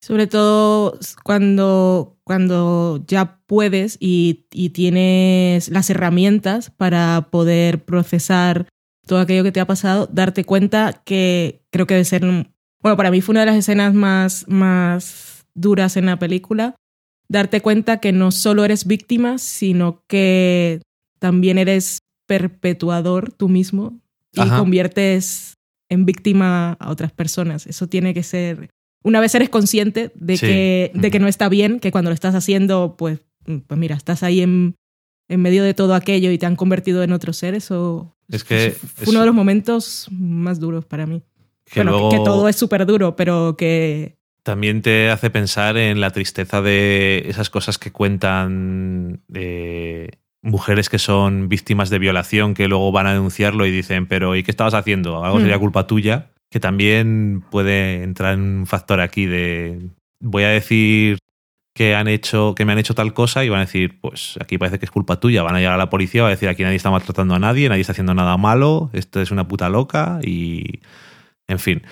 Sobre 0.00 0.28
todo 0.28 0.96
cuando, 1.24 2.18
cuando 2.22 3.02
ya 3.06 3.40
puedes 3.46 3.96
y, 4.00 4.46
y 4.52 4.70
tienes 4.70 5.70
las 5.70 5.90
herramientas 5.90 6.70
para 6.70 7.28
poder 7.32 7.84
procesar 7.84 8.68
todo 9.08 9.18
aquello 9.18 9.42
que 9.42 9.50
te 9.50 9.58
ha 9.58 9.66
pasado, 9.66 10.08
darte 10.12 10.44
cuenta 10.44 11.02
que 11.04 11.62
creo 11.70 11.86
que 11.86 11.94
debe 11.94 12.04
ser... 12.04 12.22
Bueno, 12.80 12.96
para 12.96 13.10
mí 13.10 13.20
fue 13.20 13.32
una 13.32 13.40
de 13.40 13.46
las 13.46 13.56
escenas 13.56 13.92
más, 13.92 14.44
más 14.46 15.44
duras 15.54 15.96
en 15.96 16.06
la 16.06 16.18
película. 16.20 16.76
Darte 17.28 17.60
cuenta 17.60 17.98
que 17.98 18.12
no 18.12 18.30
solo 18.30 18.64
eres 18.64 18.86
víctima, 18.86 19.38
sino 19.38 20.04
que 20.06 20.80
también 21.18 21.58
eres 21.58 21.98
perpetuador 22.26 23.32
tú 23.32 23.48
mismo 23.48 23.98
y 24.32 24.40
Ajá. 24.40 24.58
conviertes 24.58 25.54
en 25.88 26.04
víctima 26.04 26.74
a 26.74 26.90
otras 26.90 27.10
personas. 27.10 27.66
Eso 27.66 27.88
tiene 27.88 28.14
que 28.14 28.22
ser 28.22 28.70
una 29.04 29.20
vez 29.20 29.34
eres 29.34 29.48
consciente 29.48 30.12
de, 30.14 30.36
Sí. 30.36 30.46
que, 30.46 30.92
de 30.94 31.10
que 31.10 31.18
no 31.18 31.28
está 31.28 31.48
bien, 31.48 31.80
que 31.80 31.90
cuando 31.90 32.10
lo 32.10 32.14
estás 32.14 32.34
haciendo, 32.34 32.96
pues, 32.98 33.20
pues 33.44 33.80
mira, 33.80 33.96
estás 33.96 34.22
ahí 34.22 34.40
en, 34.40 34.74
en 35.28 35.40
medio 35.42 35.62
de 35.64 35.74
todo 35.74 35.94
aquello 35.94 36.30
y 36.30 36.38
te 36.38 36.46
han 36.46 36.56
convertido 36.56 37.02
en 37.02 37.12
otro 37.12 37.32
ser, 37.32 37.54
eso 37.54 38.16
Es 38.30 38.44
que 38.44 38.74
fue 38.94 39.04
es- 39.04 39.08
uno 39.10 39.20
de 39.20 39.26
los 39.26 39.34
momentos 39.34 40.08
más 40.10 40.58
duros 40.60 40.84
para 40.84 41.06
mí. 41.06 41.22
Que 41.64 41.82
bueno, 41.82 42.08
que 42.10 42.16
todo 42.18 42.48
es 42.48 42.56
súper 42.56 42.86
duro, 42.86 43.14
pero 43.14 43.54
que... 43.58 44.16
también 44.42 44.80
te 44.80 45.10
hace 45.10 45.28
pensar 45.28 45.76
en 45.76 46.00
la 46.00 46.10
tristeza 46.10 46.62
de 46.62 47.24
esas 47.28 47.50
cosas 47.50 47.76
que 47.76 47.92
cuentan 47.92 49.20
eh, 49.34 50.08
mujeres 50.42 50.88
que 50.88 50.98
son 50.98 51.48
víctimas 51.50 51.90
de 51.90 51.98
violación, 51.98 52.54
que 52.54 52.68
luego 52.68 52.90
van 52.92 53.06
a 53.06 53.12
denunciarlo 53.12 53.66
y 53.66 53.70
dicen, 53.70 54.06
pero 54.06 54.34
¿y 54.36 54.42
qué 54.42 54.50
estabas 54.50 54.74
haciendo? 54.74 55.22
Algo 55.24 55.38
Mm. 55.38 55.42
sería 55.42 55.58
culpa 55.58 55.86
tuya, 55.86 56.30
que 56.50 56.60
también 56.60 57.44
puede 57.50 58.02
entrar 58.02 58.34
en 58.34 58.40
un 58.60 58.66
factor 58.66 59.00
aquí 59.00 59.26
de 59.26 59.90
voy 60.20 60.44
a 60.44 60.48
decir 60.48 61.18
que 61.78 61.94
han 61.94 62.08
hecho, 62.08 62.56
que 62.56 62.64
me 62.64 62.72
han 62.72 62.78
hecho 62.78 62.96
tal 62.96 63.14
cosa 63.14 63.44
y 63.44 63.48
van 63.48 63.60
a 63.60 63.66
decir, 63.66 64.00
pues 64.00 64.36
aquí 64.40 64.58
parece 64.58 64.80
que 64.80 64.84
es 64.84 64.90
culpa 64.90 65.20
tuya. 65.20 65.44
Van 65.44 65.54
a 65.54 65.58
llegar 65.58 65.74
a 65.74 65.76
la 65.76 65.88
policía, 65.88 66.22
va 66.22 66.28
a 66.28 66.32
decir 66.32 66.48
aquí 66.48 66.64
nadie 66.64 66.74
está 66.74 66.90
maltratando 66.90 67.36
a 67.36 67.38
nadie, 67.38 67.68
nadie 67.68 67.82
está 67.82 67.92
haciendo 67.92 68.14
nada 68.14 68.36
malo, 68.36 68.90
esto 68.94 69.20
es 69.20 69.30
una 69.30 69.46
puta 69.46 69.68
loca 69.68 70.18
y 70.24 70.80
en 71.46 71.60
fin. 71.60 71.82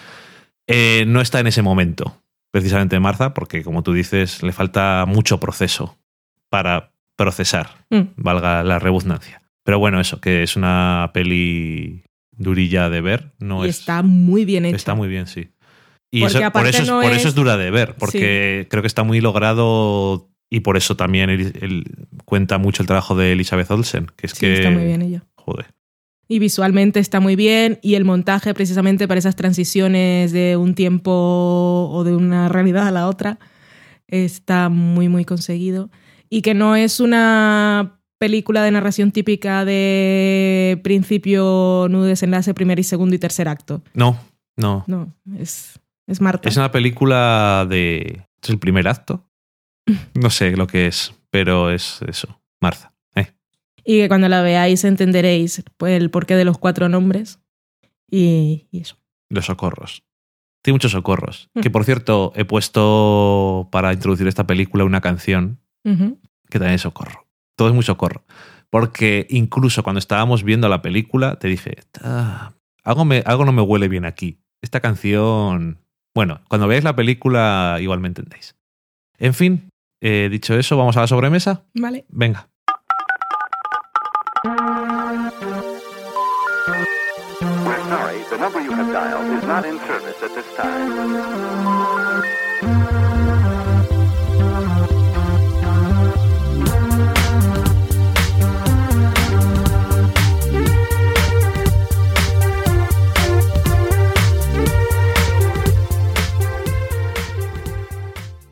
Eh, 0.66 1.05
no 1.07 1.20
está 1.20 1.39
en 1.39 1.47
ese 1.47 1.62
momento, 1.62 2.20
precisamente 2.51 2.99
Marza, 2.99 3.32
porque 3.32 3.62
como 3.62 3.84
tú 3.84 3.93
dices, 3.93 4.43
le 4.43 4.51
falta 4.51 5.05
mucho 5.07 5.39
proceso 5.39 5.97
para 6.49 6.91
procesar, 7.14 7.87
mm, 7.91 8.01
valga 8.16 8.64
la 8.64 8.80
redundancia. 8.80 9.41
Pero 9.62 9.78
bueno, 9.78 10.01
eso, 10.01 10.20
que 10.20 10.43
es 10.43 10.57
una 10.57 11.12
peli 11.14 12.03
durilla 12.32 12.91
de 12.91 13.01
ver, 13.03 13.34
no 13.39 13.64
y 13.64 13.68
es, 13.68 13.78
está 13.78 14.03
muy 14.03 14.45
bien 14.45 14.64
hecha. 14.64 14.74
está 14.74 14.95
muy 14.97 15.07
bien, 15.07 15.28
sí. 15.28 15.49
Y 16.11 16.24
eso- 16.24 16.40
por, 16.52 16.66
eso 16.66 16.82
es, 16.82 16.88
no 16.88 17.00
por 17.00 17.11
eso 17.12 17.20
es- 17.20 17.26
es 17.26 17.34
dura 17.34 17.57
de 17.57 17.70
ver, 17.70 17.94
porque 17.98 18.66
creo 18.70 18.82
que 18.82 18.86
está 18.86 19.02
muy 19.02 19.20
logrado 19.20 20.30
y 20.48 20.61
por 20.61 20.76
eso 20.76 20.96
también 20.96 21.28
él, 21.30 21.52
él 21.61 21.84
cuenta 22.24 22.59
mucho 22.59 22.82
el 22.82 22.86
trabajo 22.86 23.16
de 23.16 23.32
Elizabeth 23.32 23.70
Olsen, 23.70 24.07
que 24.16 24.26
es 24.26 24.32
Sí, 24.32 24.40
que... 24.40 24.54
está 24.54 24.70
muy 24.70 24.84
bien 24.84 25.02
ella. 25.02 25.24
Joder. 25.34 25.66
Y 26.28 26.38
visualmente 26.40 26.98
está 27.00 27.20
muy 27.20 27.36
bien 27.36 27.78
y 27.82 27.94
el 27.94 28.04
montaje 28.04 28.52
precisamente 28.54 29.07
para 29.07 29.18
esas 29.18 29.36
transiciones 29.36 30.32
de 30.32 30.57
un 30.57 30.74
tiempo 30.74 31.12
o 31.92 32.02
de 32.04 32.16
una 32.16 32.48
realidad 32.48 32.88
a 32.88 32.90
la 32.90 33.09
otra 33.09 33.38
está 34.09 34.68
muy 34.68 35.09
muy 35.09 35.24
conseguido 35.24 35.90
y 36.28 36.42
que 36.42 36.54
no 36.54 36.74
es 36.76 36.98
una 37.00 38.00
película 38.18 38.62
de 38.64 38.70
narración 38.72 39.12
típica 39.12 39.64
de 39.64 40.80
principio, 40.82 41.86
nudo, 41.90 42.04
desenlace, 42.04 42.54
primer 42.54 42.78
y 42.78 42.82
segundo 42.84 43.14
y 43.14 43.18
tercer 43.18 43.46
acto. 43.48 43.82
No, 43.94 44.18
no. 44.57 44.84
No, 44.88 45.12
es, 45.38 45.78
es 46.07 46.20
Marta. 46.20 46.48
Es 46.48 46.57
una 46.57 46.70
película 46.70 47.66
de... 47.68 48.26
¿Es 48.42 48.50
el 48.50 48.59
primer 48.59 48.88
acto? 48.88 49.28
No 50.14 50.30
sé 50.30 50.57
lo 50.57 50.66
que 50.66 50.86
es, 50.86 51.14
pero 51.30 51.70
es 51.70 52.00
eso. 52.09 52.40
Marza. 52.61 52.92
Eh. 53.14 53.32
Y 53.84 54.00
que 54.00 54.09
cuando 54.09 54.28
la 54.28 54.42
veáis 54.42 54.82
entenderéis 54.84 55.62
pues, 55.76 56.00
el 56.00 56.11
porqué 56.11 56.34
de 56.34 56.44
los 56.44 56.59
cuatro 56.59 56.88
nombres 56.88 57.38
y, 58.11 58.66
y 58.72 58.80
eso. 58.80 58.96
Los 59.28 59.46
socorros. 59.46 60.02
Tiene 60.62 60.74
muchos 60.74 60.90
socorros. 60.90 61.50
Mm. 61.54 61.61
Que 61.61 61.70
por 61.70 61.84
cierto, 61.84 62.32
he 62.34 62.44
puesto 62.44 63.68
para 63.70 63.92
introducir 63.92 64.26
esta 64.26 64.46
película 64.46 64.84
una 64.84 65.00
canción 65.00 65.61
que 65.84 66.59
también 66.59 66.74
es 66.74 66.80
socorro. 66.82 67.28
Todo 67.54 67.68
es 67.68 67.74
muy 67.74 67.84
socorro. 67.84 68.24
Porque 68.70 69.28
incluso 69.30 69.84
cuando 69.84 70.00
estábamos 70.00 70.42
viendo 70.42 70.68
la 70.68 70.82
película, 70.82 71.38
te 71.38 71.46
dije, 71.46 71.76
"Ah, 72.02 72.54
algo, 72.82 73.04
me, 73.04 73.22
algo 73.24 73.44
no 73.44 73.52
me 73.52 73.62
huele 73.62 73.86
bien 73.86 74.04
aquí. 74.04 74.40
Esta 74.62 74.80
canción. 74.80 75.78
Bueno, 76.17 76.41
cuando 76.49 76.67
veáis 76.67 76.83
la 76.83 76.97
película, 76.97 77.77
igual 77.79 78.01
me 78.01 78.09
entendéis. 78.09 78.57
En 79.19 79.35
fin, 79.35 79.69
eh, 80.01 80.29
dicho 80.31 80.55
eso, 80.55 80.79
vamos 80.79 80.97
a 80.97 81.03
la 81.03 81.07
sobremesa. 81.07 81.64
Vale. 81.75 82.07
Venga. 82.09 82.49
We're 84.43 84.55
sorry, 87.91 88.25
the 88.31 88.39
number 88.39 88.62
you 88.62 88.73
have 88.73 88.91
dialed 88.91 89.31
is 89.37 89.45
not 89.47 89.67
in 89.67 89.79
service 89.81 90.23
at 90.23 90.35
this 90.35 90.47
time. 90.57 92.05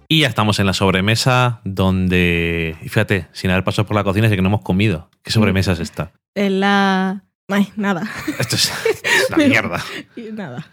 Y 0.09 0.21
ya 0.21 0.29
estamos 0.29 0.59
en 0.59 0.67
la 0.67 0.73
sobremesa 0.73 1.61
donde, 1.65 2.77
fíjate, 2.83 3.29
sin 3.33 3.51
haber 3.51 3.65
pasado 3.65 3.87
por 3.87 3.97
la 3.97 4.05
cocina, 4.05 4.27
es 4.27 4.35
que 4.35 4.43
no 4.43 4.49
hemos 4.49 4.63
comido. 4.63 5.11
¿Qué 5.23 5.31
sobremesa 5.31 5.73
es 5.73 5.81
esta? 5.81 6.13
En 6.35 6.61
la... 6.61 7.25
Ay, 7.49 7.69
nada. 7.77 8.03
Esto 8.39 8.57
es, 8.57 8.73
es 8.87 9.29
una 9.35 9.47
mierda. 9.47 9.83
nada. 10.33 10.67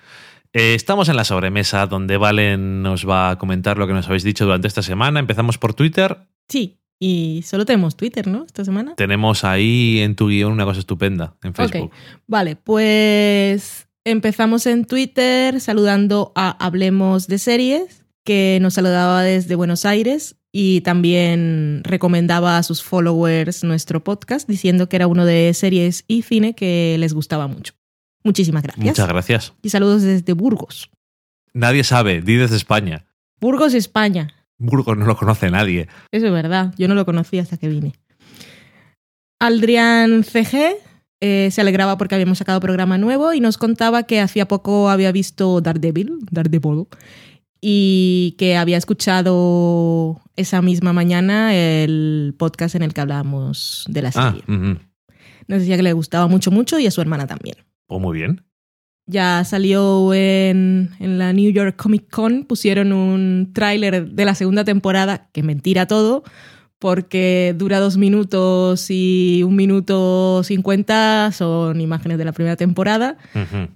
Eh, 0.53 0.73
estamos 0.75 1.07
en 1.09 1.15
la 1.15 1.23
sobremesa 1.23 1.87
donde 1.87 2.17
Valen 2.17 2.81
nos 2.81 3.07
va 3.07 3.31
a 3.31 3.37
comentar 3.37 3.77
lo 3.77 3.87
que 3.87 3.93
nos 3.93 4.07
habéis 4.07 4.23
dicho 4.23 4.45
durante 4.45 4.67
esta 4.67 4.81
semana. 4.81 5.19
Empezamos 5.19 5.57
por 5.57 5.73
Twitter. 5.73 6.17
Sí, 6.49 6.81
y 6.99 7.41
solo 7.45 7.65
tenemos 7.65 7.95
Twitter, 7.95 8.27
¿no? 8.27 8.43
Esta 8.45 8.63
semana. 8.63 8.95
Tenemos 8.95 9.43
ahí 9.43 9.99
en 10.01 10.15
tu 10.15 10.27
guion 10.27 10.51
una 10.51 10.65
cosa 10.65 10.81
estupenda 10.81 11.35
en 11.41 11.53
Facebook. 11.55 11.85
Ok, 11.85 11.93
vale, 12.27 12.57
pues 12.57 13.87
empezamos 14.03 14.65
en 14.67 14.85
Twitter 14.85 15.59
saludando 15.61 16.31
a 16.35 16.51
Hablemos 16.63 17.27
de 17.27 17.39
Series, 17.39 18.00
que 18.23 18.59
nos 18.61 18.75
saludaba 18.75 19.23
desde 19.23 19.55
Buenos 19.55 19.85
Aires 19.85 20.35
y 20.51 20.81
también 20.81 21.81
recomendaba 21.83 22.57
a 22.57 22.63
sus 22.63 22.83
followers 22.83 23.63
nuestro 23.63 24.03
podcast 24.03 24.47
diciendo 24.47 24.89
que 24.89 24.97
era 24.97 25.07
uno 25.07 25.25
de 25.25 25.53
series 25.53 26.03
y 26.07 26.23
cine 26.23 26.53
que 26.53 26.97
les 26.99 27.13
gustaba 27.13 27.47
mucho. 27.47 27.73
Muchísimas 28.23 28.63
gracias. 28.63 28.85
Muchas 28.85 29.07
gracias. 29.07 29.53
Y 29.61 29.69
saludos 29.69 30.03
desde 30.03 30.33
Burgos. 30.33 30.91
Nadie 31.53 31.83
sabe, 31.83 32.21
di 32.21 32.35
desde 32.35 32.55
España. 32.57 33.05
Burgos, 33.39 33.73
España. 33.73 34.33
Burgos 34.57 34.97
no 34.97 35.05
lo 35.05 35.17
conoce 35.17 35.49
nadie. 35.49 35.87
Eso 36.11 36.27
es 36.27 36.31
verdad, 36.31 36.73
yo 36.77 36.87
no 36.87 36.95
lo 36.95 37.05
conocía 37.05 37.41
hasta 37.41 37.57
que 37.57 37.67
vine. 37.67 37.93
Aldrian 39.39 40.23
CG 40.23 40.75
eh, 41.19 41.49
se 41.51 41.61
alegraba 41.61 41.97
porque 41.97 42.15
habíamos 42.15 42.37
sacado 42.37 42.59
programa 42.59 42.97
nuevo 42.97 43.33
y 43.33 43.39
nos 43.39 43.57
contaba 43.57 44.03
que 44.03 44.19
hacía 44.19 44.47
poco 44.47 44.89
había 44.89 45.11
visto 45.11 45.61
Daredevil, 45.61 46.19
Daredevil, 46.29 46.87
y 47.61 48.35
que 48.39 48.57
había 48.57 48.77
escuchado 48.77 50.19
esa 50.35 50.61
misma 50.61 50.93
mañana 50.93 51.53
el 51.55 52.33
podcast 52.37 52.75
en 52.75 52.81
el 52.81 52.93
que 52.93 53.01
hablábamos 53.01 53.85
de 53.87 54.01
la 54.01 54.11
Ah, 54.15 54.31
serie. 54.33 54.43
ujú. 54.47 54.79
Nos 55.47 55.59
decía 55.59 55.77
que 55.77 55.83
le 55.83 55.93
gustaba 55.93 56.27
mucho, 56.27 56.49
mucho 56.51 56.79
y 56.79 56.87
a 56.87 56.91
su 56.91 57.01
hermana 57.01 57.27
también. 57.27 57.57
Pues 57.87 58.01
muy 58.01 58.17
bien. 58.17 58.43
Ya 59.05 59.43
salió 59.43 60.13
en, 60.13 60.91
en 60.99 61.17
la 61.17 61.33
New 61.33 61.51
York 61.51 61.75
Comic 61.75 62.09
Con, 62.09 62.45
pusieron 62.45 62.93
un 62.93 63.51
tráiler 63.53 64.07
de 64.09 64.25
la 64.25 64.35
segunda 64.35 64.63
temporada, 64.63 65.29
que 65.33 65.43
mentira 65.43 65.85
todo, 65.87 66.23
porque 66.79 67.53
dura 67.57 67.79
dos 67.79 67.97
minutos 67.97 68.87
y 68.89 69.43
un 69.43 69.55
minuto 69.55 70.41
cincuenta 70.43 71.31
son 71.33 71.81
imágenes 71.81 72.17
de 72.17 72.25
la 72.25 72.31
primera 72.31 72.55
temporada, 72.55 73.17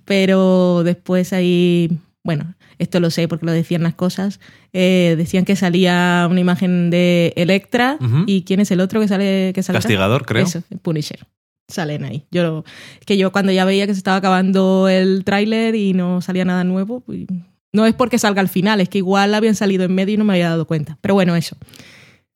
pero 0.05 0.83
después 0.83 1.33
ahí, 1.33 1.99
bueno, 2.23 2.55
esto 2.80 2.99
lo 2.99 3.09
sé 3.09 3.28
porque 3.28 3.45
lo 3.45 3.51
decían 3.51 3.84
las 3.84 3.95
cosas, 3.95 4.39
eh, 4.73 5.15
decían 5.17 5.45
que 5.45 5.55
salía 5.55 6.28
una 6.30 6.39
imagen 6.39 6.89
de 6.89 7.34
Electra 7.36 7.97
y 8.26 8.43
¿quién 8.43 8.59
es 8.59 8.71
el 8.71 8.82
otro 8.82 8.99
que 8.99 9.07
sale? 9.07 9.51
Que 9.53 9.63
sale 9.63 9.78
Castigador, 9.78 10.26
creo. 10.26 10.45
Eso, 10.45 10.63
Punisher. 10.82 11.26
Salen 11.67 12.05
ahí. 12.05 12.26
Yo 12.32 12.63
que 13.05 13.17
yo 13.17 13.32
cuando 13.32 13.51
ya 13.51 13.65
veía 13.65 13.88
que 13.88 13.93
se 13.93 13.97
estaba 13.97 14.17
acabando 14.17 14.88
el 14.88 15.23
tráiler 15.23 15.76
y 15.76 15.93
no 15.93 16.21
salía 16.21 16.45
nada 16.45 16.63
nuevo, 16.63 17.01
pues, 17.01 17.26
no 17.73 17.86
es 17.86 17.93
porque 17.93 18.19
salga 18.19 18.41
al 18.41 18.49
final, 18.49 18.82
es 18.82 18.89
que 18.89 18.99
igual 18.99 19.34
habían 19.34 19.55
salido 19.55 19.84
en 19.84 19.93
medio 19.93 20.13
y 20.13 20.17
no 20.17 20.26
me 20.26 20.34
había 20.34 20.49
dado 20.49 20.67
cuenta. 20.67 20.97
Pero 21.01 21.15
bueno, 21.15 21.36
eso. 21.36 21.57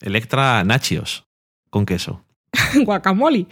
Electra 0.00 0.64
Nachios 0.64 1.26
con 1.70 1.86
queso. 1.86 2.24
Guacamole. 2.84 3.46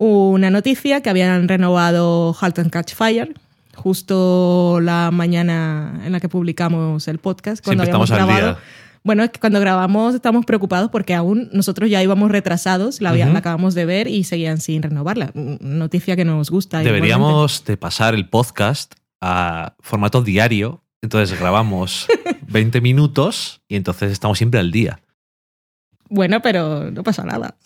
una 0.00 0.48
noticia 0.48 1.02
que 1.02 1.10
habían 1.10 1.46
renovado 1.46 2.34
Halt 2.40 2.58
and 2.58 2.70
Catch 2.70 2.94
Fire 2.94 3.34
justo 3.76 4.78
la 4.80 5.10
mañana 5.10 6.00
en 6.04 6.12
la 6.12 6.20
que 6.20 6.28
publicamos 6.28 7.06
el 7.06 7.18
podcast. 7.18 7.62
Cuando 7.64 7.84
Siempre 7.84 7.94
habíamos 7.94 8.10
estamos 8.10 8.30
al 8.30 8.34
grabado. 8.34 8.54
día. 8.56 8.64
Bueno, 9.02 9.22
es 9.24 9.30
que 9.30 9.40
cuando 9.40 9.60
grabamos 9.60 10.14
estamos 10.14 10.44
preocupados 10.44 10.90
porque 10.90 11.14
aún 11.14 11.48
nosotros 11.52 11.88
ya 11.88 12.02
íbamos 12.02 12.30
retrasados, 12.30 13.00
la, 13.00 13.10
acabamos 13.36 13.74
de 13.74 13.86
ver 13.86 14.08
y 14.08 14.24
seguían 14.24 14.58
sin 14.58 14.82
renovarla. 14.82 15.32
Noticia 15.34 16.16
que 16.16 16.24
nos 16.24 16.50
gusta. 16.50 16.80
Deberíamos 16.80 17.64
de 17.64 17.76
pasar 17.76 18.14
el 18.14 18.28
podcast 18.28 18.94
a 19.20 19.74
formato 19.80 20.22
diario. 20.22 20.82
Entonces 21.02 21.38
grabamos 21.38 22.06
20 22.48 22.80
minutos 22.80 23.62
y 23.68 23.76
entonces 23.76 24.12
estamos 24.12 24.38
siempre 24.38 24.60
al 24.60 24.70
día. 24.70 25.00
Bueno, 26.10 26.40
pero 26.42 26.90
no 26.90 27.02
pasa 27.02 27.22
nada. 27.24 27.56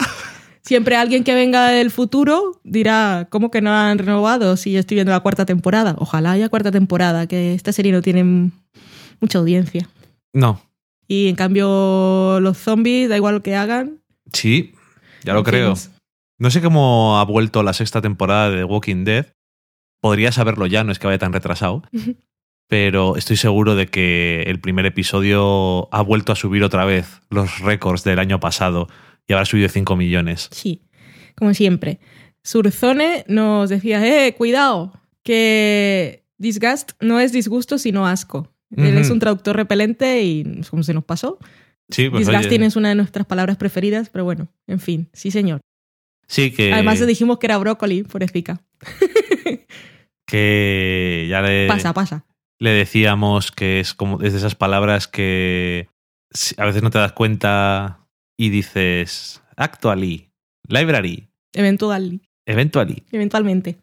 Siempre 0.64 0.96
alguien 0.96 1.24
que 1.24 1.34
venga 1.34 1.68
del 1.68 1.90
futuro 1.90 2.58
dirá, 2.64 3.28
¿cómo 3.30 3.50
que 3.50 3.60
no 3.60 3.70
han 3.70 3.98
renovado 3.98 4.56
si 4.56 4.72
yo 4.72 4.80
estoy 4.80 4.94
viendo 4.94 5.12
la 5.12 5.20
cuarta 5.20 5.44
temporada? 5.44 5.94
Ojalá 5.98 6.32
haya 6.32 6.48
cuarta 6.48 6.72
temporada, 6.72 7.26
que 7.26 7.52
esta 7.52 7.70
serie 7.72 7.92
no 7.92 8.00
tiene 8.00 8.50
mucha 9.20 9.38
audiencia. 9.38 9.88
No, 10.32 10.62
Y 11.06 11.28
en 11.28 11.36
cambio 11.36 12.40
los 12.40 12.56
zombies, 12.56 13.10
da 13.10 13.16
igual 13.16 13.34
lo 13.34 13.42
que 13.42 13.54
hagan. 13.54 14.00
sí, 14.32 14.72
ya 15.22 15.34
lo 15.34 15.44
creo. 15.44 15.74
No 16.38 16.50
sé 16.50 16.60
cómo 16.60 17.18
ha 17.18 17.24
vuelto 17.24 17.62
la 17.62 17.72
sexta 17.74 18.00
temporada 18.00 18.50
de 18.50 18.64
Walking 18.64 19.04
Dead. 19.04 19.26
Podría 20.00 20.32
saberlo 20.32 20.66
ya, 20.66 20.82
no 20.82 20.92
es 20.92 20.98
que 20.98 21.06
vaya 21.06 21.18
tan 21.18 21.32
retrasado. 21.32 21.82
Pero 22.68 23.16
estoy 23.16 23.36
seguro 23.36 23.74
de 23.74 23.86
que 23.86 24.42
el 24.46 24.60
primer 24.60 24.86
episodio 24.86 25.88
ha 25.94 26.02
vuelto 26.02 26.32
a 26.32 26.36
subir 26.36 26.64
otra 26.64 26.84
vez 26.84 27.20
los 27.30 27.60
récords 27.60 28.02
del 28.04 28.18
año 28.18 28.40
pasado 28.40 28.88
y 29.26 29.32
habrá 29.32 29.44
subido 29.44 29.68
5 29.68 29.96
millones. 29.96 30.48
Sí, 30.50 30.82
como 31.36 31.54
siempre. 31.54 32.00
Surzone 32.42 33.24
nos 33.28 33.70
decía, 33.70 34.04
eh, 34.06 34.34
cuidado, 34.34 34.92
que 35.22 36.24
disgust 36.38 36.92
no 37.00 37.20
es 37.20 37.32
disgusto, 37.32 37.78
sino 37.78 38.06
asco. 38.06 38.50
Él 38.76 38.98
es 38.98 39.10
un 39.10 39.20
traductor 39.20 39.56
repelente 39.56 40.22
y 40.22 40.60
como 40.68 40.82
se 40.82 40.94
nos 40.94 41.04
pasó. 41.04 41.38
Sí, 41.90 42.10
pues 42.10 42.26
Disgusting 42.26 42.60
oye, 42.60 42.66
es 42.66 42.76
una 42.76 42.88
de 42.88 42.94
nuestras 42.96 43.26
palabras 43.26 43.56
preferidas, 43.56 44.08
pero 44.08 44.24
bueno, 44.24 44.48
en 44.66 44.80
fin, 44.80 45.08
sí 45.12 45.30
señor. 45.30 45.60
sí 46.26 46.50
que, 46.50 46.72
Además 46.72 46.98
le 46.98 47.06
dijimos 47.06 47.38
que 47.38 47.46
era 47.46 47.58
brócoli, 47.58 48.02
por 48.02 48.22
efica. 48.22 48.62
que 50.26 51.26
ya 51.30 51.40
le, 51.42 51.68
Pasa, 51.68 51.92
pasa. 51.92 52.24
le 52.58 52.70
decíamos 52.70 53.52
que 53.52 53.80
es 53.80 53.94
como 53.94 54.20
es 54.22 54.32
de 54.32 54.38
esas 54.38 54.54
palabras 54.54 55.06
que 55.06 55.88
a 56.56 56.64
veces 56.64 56.82
no 56.82 56.90
te 56.90 56.98
das 56.98 57.12
cuenta 57.12 58.00
y 58.36 58.50
dices 58.50 59.42
actually, 59.56 60.30
library, 60.68 61.28
Eventual, 61.52 62.20
eventually, 62.46 63.04
eventualmente. 63.12 63.78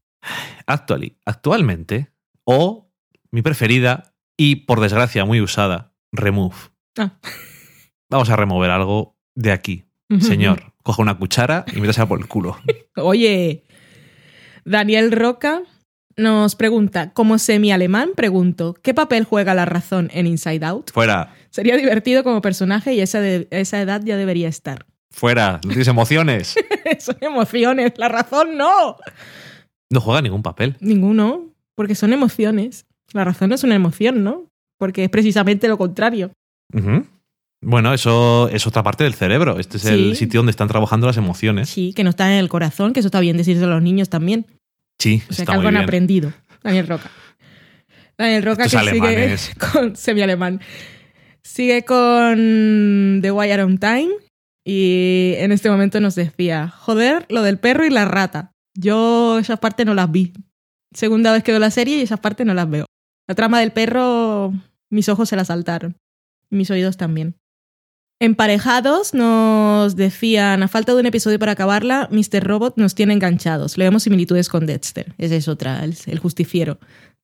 actually, 0.68 1.18
actualmente 1.26 2.12
o 2.44 2.92
mi 3.32 3.42
preferida 3.42 4.14
y 4.38 4.58
por 4.68 4.82
desgracia 4.82 5.26
muy 5.26 5.42
usada, 5.42 5.94
remove. 6.12 6.56
Ah. 6.98 7.18
Vamos 8.10 8.30
a 8.30 8.36
remover 8.36 8.72
algo 8.72 9.18
de 9.36 9.52
aquí. 9.52 9.86
Señor, 10.20 10.74
coja 10.84 11.02
una 11.02 11.18
cuchara 11.18 11.64
y 11.74 11.80
métasela 11.80 12.06
por 12.08 12.20
el 12.20 12.28
culo. 12.28 12.58
Oye, 12.98 13.64
Daniel 14.66 15.14
Roca 15.14 15.62
nos 16.22 16.56
pregunta, 16.56 17.12
como 17.14 17.38
semi-alemán, 17.38 18.12
pregunto, 18.16 18.76
¿qué 18.82 18.94
papel 18.94 19.24
juega 19.26 19.54
la 19.54 19.66
razón 19.66 20.10
en 20.14 20.28
Inside 20.28 20.66
Out? 20.66 20.92
Fuera, 20.92 21.34
Sería 21.50 21.76
divertido 21.76 22.24
como 22.24 22.42
personaje 22.42 22.94
y 22.94 23.02
esa, 23.02 23.20
de- 23.20 23.48
esa 23.52 23.82
edad 23.82 24.02
ya 24.06 24.16
debería 24.16 24.48
estar. 24.48 24.86
fuera, 25.10 25.54
no 25.66 25.70
tienes 25.70 25.88
emociones. 25.90 26.56
son 27.00 27.18
emociones, 27.20 27.92
la 27.98 28.08
razón 28.08 28.56
no. 28.58 28.96
No 29.90 30.00
juega 30.00 30.22
ningún 30.22 30.42
papel. 30.44 30.78
Ninguno, 30.80 31.50
porque 31.76 31.96
son 31.96 32.14
emociones. 32.14 32.86
La 33.12 33.26
razón 33.26 33.50
no 33.50 33.56
es 33.56 33.64
una 33.66 33.76
emoción, 33.76 34.24
¿no? 34.24 34.48
Porque 34.78 35.04
es 35.04 35.10
precisamente 35.10 35.68
lo 35.68 35.78
contrario. 35.78 36.32
Bueno, 37.64 37.94
eso 37.94 38.48
es 38.50 38.66
otra 38.66 38.82
parte 38.82 39.04
del 39.04 39.14
cerebro. 39.14 39.60
Este 39.60 39.78
es 39.78 39.86
el 39.86 40.16
sitio 40.16 40.40
donde 40.40 40.50
están 40.52 40.68
trabajando 40.68 41.06
las 41.08 41.18
emociones. 41.18 41.70
Sí, 41.70 41.94
que 41.94 42.04
no 42.04 42.10
está 42.10 42.32
en 42.32 42.40
el 42.40 42.50
corazón, 42.50 42.94
que 42.94 43.02
eso 43.02 43.08
está 43.10 43.20
bien 43.20 43.38
decirlo 43.38 43.66
a 43.68 43.70
los 43.70 43.84
niños 43.84 44.10
también. 44.10 44.48
Sí, 45.02 45.24
O 45.30 45.34
sea, 45.34 45.44
está 45.44 45.54
que 45.54 45.58
algo 45.58 45.68
han 45.68 45.78
aprendido. 45.78 46.32
Daniel 46.64 46.88
Roca. 46.88 47.10
Daniel 48.18 48.44
Roca 48.44 48.66
Estos 48.66 48.82
que 48.84 48.90
alemanes. 48.90 49.42
sigue 49.42 49.58
con 49.74 49.96
semi-alemán. 49.96 50.62
Sigue 51.44 51.84
con 51.84 53.20
The 53.22 53.32
Wire 53.32 53.64
on 53.64 53.78
Time 53.80 54.10
y 54.64 55.34
en 55.38 55.52
este 55.52 55.70
momento 55.72 56.00
nos 56.00 56.14
decía, 56.14 56.68
joder, 56.70 57.26
lo 57.30 57.42
del 57.42 57.58
perro 57.58 57.84
y 57.86 57.90
la 57.90 58.06
rata. 58.06 58.52
Yo 58.78 59.40
esas 59.40 59.60
partes 59.60 59.86
no 59.86 59.96
las 59.96 60.12
vi. 60.12 60.34
Segunda 60.94 61.32
vez 61.34 61.44
que 61.44 61.52
veo 61.52 61.60
la 61.60 61.72
serie 61.72 61.98
y 61.98 62.02
esas 62.02 62.20
partes 62.20 62.46
no 62.46 62.54
las 62.54 62.70
veo. 62.70 62.86
La 63.28 63.34
trama 63.34 63.60
del 63.60 63.72
perro, 63.72 64.54
mis 64.92 65.10
ojos 65.10 65.30
se 65.30 65.36
la 65.36 65.46
saltaron. 65.46 65.98
Mis 66.52 66.70
oídos 66.70 66.98
también. 66.98 67.36
Emparejados 68.22 69.16
nos 69.16 69.96
decían, 69.96 70.62
a 70.62 70.68
falta 70.68 70.94
de 70.94 71.00
un 71.00 71.08
episodio 71.08 71.40
para 71.40 71.54
acabarla, 71.54 72.08
Mr. 72.12 72.44
Robot 72.44 72.78
nos 72.78 72.94
tiene 72.94 73.14
enganchados. 73.14 73.80
Le 73.80 73.86
vemos 73.86 74.04
similitudes 74.04 74.48
con 74.48 74.68
Dexter. 74.68 75.16
Esa 75.18 75.36
es 75.36 75.48
otra, 75.48 75.84
el, 75.84 75.96
el 76.06 76.20
justiciero. 76.20 76.78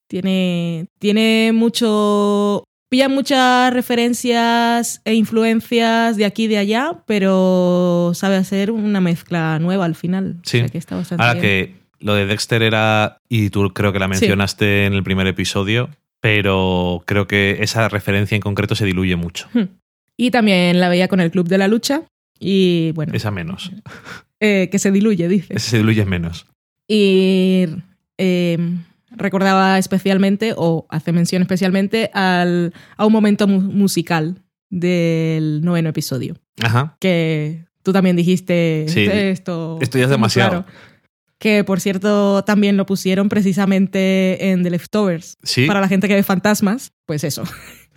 Tiene, 0.07 0.87
tiene 0.97 1.51
mucho... 1.53 2.63
Pilla 2.89 3.09
muchas 3.09 3.71
referencias 3.73 5.01
e 5.05 5.13
influencias 5.13 6.17
de 6.17 6.25
aquí 6.25 6.45
y 6.45 6.47
de 6.47 6.57
allá, 6.57 7.03
pero 7.05 8.13
sabe 8.15 8.37
hacer 8.37 8.71
una 8.71 8.99
mezcla 8.99 9.59
nueva 9.59 9.85
al 9.85 9.93
final. 9.93 10.37
Sí. 10.45 10.57
O 10.57 10.61
sea 10.61 10.69
que 10.69 10.77
está 10.79 10.95
bastante 10.95 11.21
Ahora 11.21 11.39
bien. 11.39 11.43
que 11.43 11.75
Lo 11.99 12.15
de 12.15 12.25
Dexter 12.25 12.63
era, 12.63 13.19
y 13.29 13.51
tú 13.51 13.71
creo 13.71 13.93
que 13.93 13.99
la 13.99 14.07
mencionaste 14.07 14.85
en 14.85 14.93
el 14.93 15.03
primer 15.03 15.27
episodio, 15.27 15.89
pero 16.21 17.03
creo 17.05 17.27
que 17.27 17.57
esa 17.59 17.87
referencia 17.87 18.35
en 18.35 18.41
concreto 18.41 18.73
se 18.73 18.85
diluye 18.85 19.15
mucho. 19.15 19.47
Y 20.17 20.31
también 20.31 20.79
la 20.79 20.89
veía 20.89 21.07
con 21.07 21.19
el 21.19 21.31
Club 21.31 21.47
de 21.47 21.57
la 21.59 21.67
Lucha. 21.67 22.01
Y 22.39 22.91
bueno, 22.93 23.13
Esa 23.15 23.31
menos. 23.31 23.71
eh, 24.39 24.67
que 24.71 24.79
se 24.79 24.91
diluye, 24.91 25.27
dice. 25.27 25.53
Ese 25.55 25.69
se 25.71 25.77
diluye 25.77 26.05
menos. 26.05 26.45
Y 26.87 27.65
eh, 28.17 28.57
recordaba 29.11 29.77
especialmente, 29.77 30.53
o 30.57 30.85
hace 30.89 31.11
mención 31.11 31.41
especialmente, 31.41 32.09
al, 32.13 32.73
a 32.95 33.05
un 33.05 33.13
momento 33.13 33.47
mu- 33.47 33.61
musical 33.61 34.41
del 34.69 35.61
noveno 35.63 35.89
episodio. 35.89 36.35
Ajá. 36.61 36.97
Que 36.99 37.65
tú 37.83 37.93
también 37.93 38.15
dijiste 38.15 38.85
Sí. 38.89 39.05
esto. 39.09 39.77
Esto 39.81 39.97
ya 39.97 40.05
es 40.05 40.09
demasiado. 40.09 40.65
Que 41.39 41.63
por 41.63 41.79
cierto 41.79 42.43
también 42.43 42.77
lo 42.77 42.85
pusieron 42.87 43.29
precisamente 43.29 44.49
en 44.51 44.63
The 44.63 44.71
Leftovers. 44.71 45.37
Sí. 45.43 45.67
Para 45.67 45.81
la 45.81 45.87
gente 45.87 46.07
que 46.07 46.15
ve 46.15 46.23
fantasmas, 46.23 46.91
pues 47.05 47.23
eso. 47.23 47.43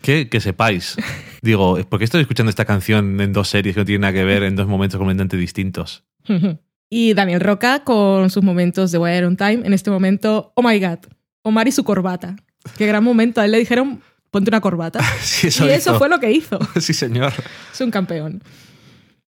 Que, 0.02 0.28
que 0.28 0.40
sepáis. 0.40 0.97
Digo, 1.43 1.78
¿por 1.89 1.98
qué 1.98 2.05
estoy 2.05 2.20
escuchando 2.20 2.51
esta 2.51 2.64
canción 2.64 3.20
en 3.20 3.32
dos 3.32 3.48
series 3.48 3.74
que 3.74 3.81
no 3.81 3.85
tienen 3.85 4.02
nada 4.02 4.12
que 4.12 4.24
ver 4.24 4.43
en 4.43 4.56
dos 4.56 4.66
momentos 4.66 4.98
completamente 4.98 5.36
distintos? 5.36 6.05
y 6.90 7.14
Daniel 7.14 7.40
Roca 7.40 7.85
con 7.85 8.31
sus 8.31 8.43
momentos 8.43 8.93
de 8.93 8.98
Wire 8.98 9.27
on 9.27 9.36
Time. 9.36 9.60
En 9.64 9.72
este 9.72 9.90
momento, 9.90 10.52
oh 10.55 10.62
my 10.62 10.78
god, 10.78 10.98
Omar 11.43 11.68
y 11.68 11.72
su 11.72 11.85
corbata. 11.85 12.36
Qué 12.77 12.86
gran 12.86 13.02
momento. 13.02 13.40
A 13.40 13.47
él 13.47 13.52
le 13.52 13.59
dijeron, 13.59 14.02
ponte 14.31 14.51
una 14.51 14.60
corbata. 14.60 15.01
Sí, 15.22 15.48
y 15.64 15.68
eso 15.68 15.97
fue 15.98 16.09
lo 16.09 16.20
que 16.20 16.31
hizo. 16.31 16.59
Sí, 16.81 16.93
señor. 16.93 17.32
Es 17.72 17.81
un 17.81 17.90
campeón. 17.90 18.43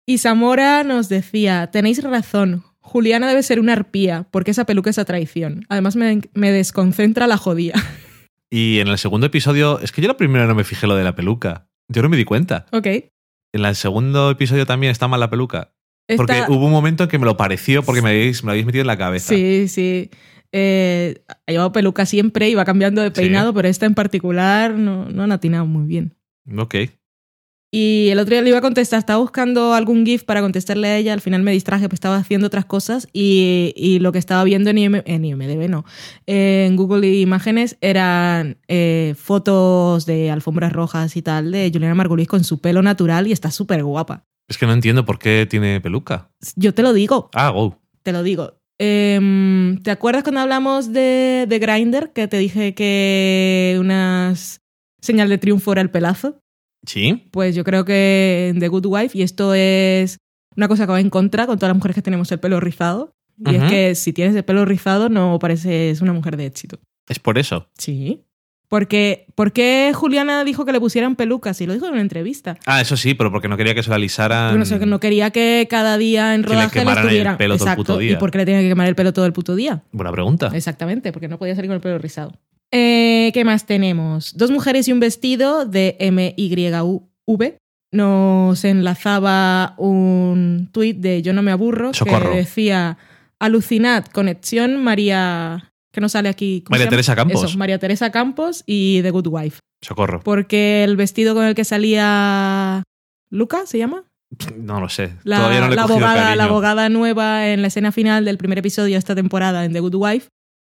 Y 0.07 0.19
Zamora 0.19 0.85
nos 0.85 1.11
decía, 1.11 1.69
tenéis 1.71 2.03
razón, 2.03 2.65
Juliana 2.81 3.29
debe 3.29 3.43
ser 3.43 3.61
una 3.61 3.75
arpía, 3.75 4.27
porque 4.31 4.53
esa 4.53 4.65
peluca 4.65 4.89
es 4.89 4.99
a 4.99 5.05
traición. 5.05 5.67
Además 5.69 5.97
me, 5.97 6.23
me 6.33 6.51
desconcentra 6.51 7.27
la 7.27 7.37
jodía. 7.37 7.75
Y 8.51 8.79
en 8.81 8.89
el 8.89 8.99
segundo 8.99 9.27
episodio, 9.27 9.79
es 9.81 9.93
que 9.93 10.01
yo 10.03 10.09
la 10.09 10.17
primera 10.17 10.47
no 10.47 10.55
me 10.55 10.65
fijé 10.65 10.87
lo 10.87 10.97
de 10.97 11.05
la 11.05 11.15
peluca. 11.15 11.69
Yo 11.89 12.03
no 12.03 12.09
me 12.09 12.17
di 12.17 12.25
cuenta. 12.25 12.67
ok. 12.73 12.87
En 13.55 13.65
el 13.65 13.75
segundo 13.77 14.31
episodio 14.31 14.67
también 14.67 14.91
está 14.91 15.09
mal 15.09 15.21
la 15.21 15.31
peluca. 15.31 15.73
Porque 16.17 16.43
hubo 16.49 16.67
un 16.67 16.71
momento 16.73 17.05
en 17.05 17.09
que 17.11 17.19
me 17.19 17.25
lo 17.27 17.37
pareció 17.37 17.83
porque 17.83 18.01
me 18.03 18.11
habéis, 18.11 18.43
me 18.43 18.49
lo 18.49 18.51
habéis 18.53 18.67
metido 18.67 18.81
en 18.83 18.87
la 18.87 18.97
cabeza. 18.99 19.35
Sí, 19.35 19.69
sí. 19.69 20.11
Eh, 20.53 21.23
ha 21.47 21.51
llevado 21.53 21.73
peluca 21.73 22.07
siempre 22.07 22.49
y 22.49 22.55
va 22.55 22.65
cambiando 22.65 23.03
de 23.03 23.09
Sí. 23.09 23.15
peinado, 23.21 23.53
pero 23.53 23.69
esta 23.69 23.85
en 23.87 23.95
particular 23.95 24.73
no, 24.75 25.07
no 25.11 25.23
han 25.23 25.33
atinado 25.33 25.67
muy 25.67 25.87
bien. 25.87 26.15
Ok. 26.57 26.75
Y 27.71 28.09
el 28.11 28.19
otro 28.19 28.31
día 28.33 28.41
le 28.41 28.49
iba 28.49 28.59
a 28.59 28.63
contestar, 28.63 28.99
estaba 28.99 29.19
buscando 29.21 29.75
algún 29.75 30.07
GIF 30.07 30.25
para 30.25 30.41
contestarle 30.41 30.89
a 30.89 30.97
ella, 30.97 31.13
al 31.13 31.21
final 31.21 31.43
me 31.43 31.53
distraje, 31.53 31.87
pues 31.89 31.97
estaba 31.99 32.17
haciendo 32.17 32.47
otras 32.47 32.65
cosas 32.65 33.09
y, 33.13 33.75
y 33.77 33.99
lo 33.99 34.11
que 34.11 34.19
estaba 34.19 34.43
viendo 34.45 34.71
en, 34.71 34.79
IM 34.79 35.03
en 35.05 35.25
IMDB, 35.27 35.69
no, 35.69 35.85
en 36.27 36.77
Google 36.77 37.07
Imágenes 37.19 37.77
eran 37.83 38.57
eh, 38.69 39.15
fotos 39.19 40.07
de 40.07 40.31
alfombras 40.31 40.73
rojas 40.73 41.15
y 41.17 41.21
tal 41.23 41.51
de 41.53 41.71
Juliana 41.71 41.95
Margulis 41.95 42.27
con 42.27 42.43
su 42.43 42.59
pelo 42.61 42.81
natural 42.83 43.27
y 43.27 43.33
está 43.33 43.51
súper 43.51 43.85
guapa. 43.85 44.25
Es 44.49 44.57
que 44.57 44.65
no 44.65 44.73
entiendo 44.73 45.05
por 45.05 45.19
qué 45.19 45.47
tiene 45.49 45.79
peluca. 45.83 46.31
Yo 46.57 46.73
te 46.73 46.83
lo 46.83 46.95
digo, 46.95 47.29
Ah, 47.35 47.51
wow. 47.51 47.77
te 48.03 48.13
lo 48.13 48.23
digo. 48.23 48.55
Em, 48.79 49.83
¿Te 49.83 49.91
acuerdas 49.91 50.23
cuando 50.23 50.41
hablamos 50.41 50.93
de, 50.95 51.45
de 51.47 51.59
Grindr 51.59 52.13
que 52.15 52.29
te 52.29 52.39
dije 52.39 52.75
que 52.75 53.77
unas 53.79 54.63
señal 55.03 55.29
de 55.29 55.37
triunfo 55.37 55.73
era 55.73 55.83
el 55.83 55.91
pelazo? 55.91 56.41
Sí. 56.87 57.29
Pues 57.31 57.55
yo 57.55 57.65
creo 57.65 57.85
que 57.85 58.49
en 58.51 58.61
The 58.61 58.69
Good 58.69 58.87
Wife, 58.87 59.19
y 59.19 59.23
esto 59.23 59.55
es 59.55 60.19
una 60.57 60.69
cosa 60.69 60.87
que 60.87 60.93
va 60.93 61.01
en 61.01 61.11
contra 61.11 61.47
con 61.47 61.59
todas 61.59 61.71
las 61.71 61.77
mujeres 61.77 61.95
que 61.95 62.03
tenemos 62.03 62.31
el 62.33 62.41
pelo 62.41 62.61
rizado, 62.61 63.13
y 63.45 63.55
es 63.55 63.65
que 63.65 63.95
si 63.95 64.13
tienes 64.13 64.35
el 64.35 64.45
pelo 64.45 64.65
rizado 64.65 65.09
no 65.09 65.39
pareces 65.39 66.01
una 66.01 66.13
mujer 66.13 66.37
de 66.37 66.47
éxito. 66.47 66.81
Es 67.09 67.19
por 67.19 67.39
eso. 67.39 67.69
Sí. 67.79 68.25
Porque, 68.69 69.27
¿Por 69.35 69.53
qué 69.53 69.93
Juliana 69.95 70.45
dijo 70.45 70.67
que 70.67 70.73
le 70.73 70.81
pusieran 70.81 71.17
pelucas? 71.17 71.59
Y 71.63 71.67
lo 71.67 71.73
dijo 71.73 71.87
en 71.87 71.93
una 71.93 72.03
entrevista. 72.03 72.59
Ah, 72.67 72.83
eso 72.83 72.99
sí, 72.99 73.15
pero 73.15 73.33
porque 73.33 73.49
no 73.49 73.57
quería 73.57 73.75
que 73.75 73.83
se 73.83 73.89
la 73.89 73.97
alisaran. 73.97 74.59
No, 74.59 74.67
sé, 74.67 74.79
que 74.79 74.85
no 74.85 75.01
quería 75.01 75.31
que 75.31 75.67
cada 75.71 75.97
día 75.97 76.35
en 76.35 76.43
Que 76.43 76.51
le 76.51 76.55
rodaje 76.57 76.75
le, 76.75 76.81
quemaran 76.83 77.09
el 77.09 77.37
pelo 77.39 77.39
todo 77.39 77.45
el 77.47 77.53
Exacto. 77.55 77.77
puto 77.77 77.99
día. 77.99 78.13
¿Y 78.13 78.17
por 78.17 78.31
qué 78.31 78.39
le 78.39 78.45
tenía 78.45 78.61
que 78.61 78.69
quemar 78.69 78.87
el 78.87 78.95
pelo 78.95 79.15
todo 79.15 79.25
el 79.25 79.33
puto 79.33 79.57
día? 79.57 79.83
Buena 79.93 80.13
pregunta. 80.13 80.51
Exactamente, 80.53 81.13
porque 81.13 81.29
no 81.29 81.39
podía 81.39 81.55
salir 81.55 81.71
con 81.71 81.77
el 81.77 81.81
pelo 81.81 81.97
rizado. 81.97 82.35
Eh, 82.73 83.31
¿Qué 83.33 83.45
más 83.45 83.67
tenemos? 83.67 84.37
Dos 84.37 84.51
mujeres 84.51 84.89
y 84.89 84.93
un 84.93 85.01
vestido 85.01 85.65
de 85.65 85.97
MYUV. 86.01 87.55
Nos 87.91 88.65
enlazaba 88.65 89.75
un 89.79 90.69
tuit 90.73 90.99
de 90.99 91.23
Yo 91.23 91.33
no 91.33 91.43
me 91.43 91.53
aburro 91.53 91.95
Socorro. 91.95 92.31
que 92.31 92.37
decía 92.39 92.99
Alucinad, 93.41 94.05
conexión 94.07 94.83
María... 94.83 95.71
que 95.93 96.01
no 96.03 96.09
sale 96.11 96.29
aquí. 96.29 96.63
¿cómo 96.67 96.75
María? 96.75 96.91
Teresa 96.91 97.17
Campos. 97.17 97.45
Eso, 97.45 97.57
María 97.57 97.79
Teresa 97.79 98.11
Campos 98.11 98.63
y 98.67 99.01
The 99.03 99.11
Good 99.11 99.29
Wife. 99.29 99.61
Socorro. 99.81 100.21
Porque 100.23 100.85
el 100.85 100.97
vestido 100.97 101.35
con 101.35 101.45
el 101.45 101.55
que 101.55 101.65
salía 101.65 102.83
Luca, 103.31 103.65
¿se 103.65 103.79
llama? 103.79 104.05
No 104.57 104.81
lo 104.81 104.91
sé. 104.91 105.15
La, 105.25 105.37
Todavía 105.37 105.61
no 105.61 105.69
le 105.69 105.73
he 105.73 105.77
la 105.77 105.83
abogada, 105.85 106.15
cariño. 106.15 106.37
la 106.37 106.45
abogada 106.45 106.89
nueva 106.91 107.49
en 107.49 107.63
la 107.63 107.69
escena 107.69 107.93
final 107.93 108.27
del 108.27 108.37
primer 108.37 108.59
episodio 108.59 108.93
de 108.95 108.99
esta 108.99 109.15
temporada 109.15 109.65
en 109.65 109.73
The 109.73 109.81
Good 109.81 109.95
Wife 109.95 110.29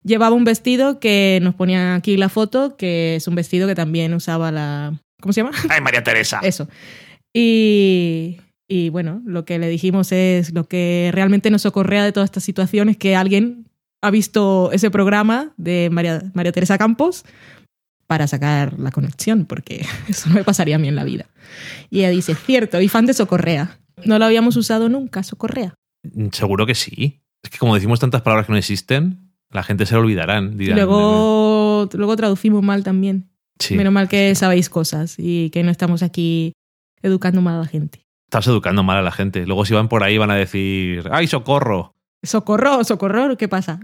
llevaba 0.04 0.36
un 0.36 0.44
vestido 0.44 1.00
que 1.00 1.40
nos 1.42 1.56
ponía 1.56 1.96
aquí 1.96 2.18
la 2.18 2.30
foto, 2.30 2.76
que 2.78 3.16
es 3.16 3.28
un 3.28 3.36
vestido 3.36 3.68
que 3.68 3.76
también 3.76 4.14
usaba 4.14 4.52
la... 4.52 5.00
¿Cómo 5.22 5.34
se 5.34 5.42
llama? 5.42 5.56
¡Ay, 5.70 5.82
María 5.82 6.04
Teresa! 6.04 6.40
Eso. 6.44 6.68
Y, 7.34 8.38
y 8.68 8.90
bueno, 8.90 9.22
lo 9.26 9.46
que 9.46 9.58
le 9.60 9.70
dijimos 9.70 10.12
es 10.12 10.54
lo 10.54 10.66
que 10.66 11.12
realmente 11.14 11.50
nos 11.50 11.64
socorrea 11.64 12.04
de 12.04 12.12
toda 12.12 12.26
esta 12.26 12.40
situación 12.40 12.90
es 12.90 12.98
que 12.98 13.16
alguien 13.16 13.66
ha 14.02 14.12
visto 14.12 14.72
ese 14.74 14.92
programa 14.92 15.54
de 15.58 15.90
María, 15.92 16.24
María 16.34 16.52
Teresa 16.52 16.78
Campos 16.78 17.24
para 18.06 18.28
sacar 18.28 18.78
la 18.78 18.92
conexión, 18.92 19.46
porque 19.46 19.86
eso 20.08 20.30
no 20.30 20.36
me 20.36 20.44
pasaría 20.44 20.76
a 20.76 20.80
mí 20.80 20.88
en 20.88 20.96
la 20.96 21.04
vida. 21.04 21.26
Y 21.90 22.00
ella 22.00 22.10
dice, 22.10 22.36
cierto, 22.36 22.82
y 22.82 22.90
fan 22.90 23.06
de 23.06 23.14
Socorrea. 23.14 23.80
No 24.06 24.20
lo 24.20 24.26
habíamos 24.26 24.58
usado 24.58 24.90
nunca, 24.90 25.24
Socorrea. 25.24 25.74
Mm, 26.04 26.28
Seguro 26.32 26.66
que 26.66 26.76
sí. 26.76 27.22
Es 27.42 27.50
que 27.50 27.58
como 27.58 27.76
decimos 27.76 28.00
tantas 28.00 28.22
palabras 28.22 28.46
que 28.46 28.52
no 28.52 28.58
existen, 28.58 29.33
la 29.54 29.64
gente 29.64 29.86
se 29.86 29.96
lo 29.96 30.02
olvidarán. 30.02 30.58
Dirán, 30.58 30.76
luego, 30.78 31.90
luego 31.94 32.16
traducimos 32.16 32.62
mal 32.64 32.84
también. 32.84 33.30
sí, 33.60 33.76
Menos 33.76 33.94
mal 33.94 34.08
que 34.10 34.34
sabéis 34.36 34.70
cosas 34.70 35.16
y 35.18 35.50
que 35.52 35.64
no 35.64 35.72
estamos 35.72 36.04
aquí 36.04 36.54
educando 37.02 37.42
mal 37.42 37.56
a 37.56 37.60
la 37.60 37.68
gente. 37.68 38.06
estás 38.28 38.48
educando 38.48 38.82
mal 38.84 38.98
a 38.98 39.02
la 39.02 39.12
gente. 39.12 39.46
Luego 39.46 39.64
si 39.66 39.74
van 39.74 39.88
por 39.90 40.04
ahí 40.04 40.18
van 40.18 40.32
a 40.32 40.36
decir, 40.36 41.08
¡ay, 41.12 41.28
socorro! 41.28 41.92
Socorro, 42.24 42.84
socorro, 42.84 43.36
¿qué 43.38 43.48
pasa? 43.48 43.80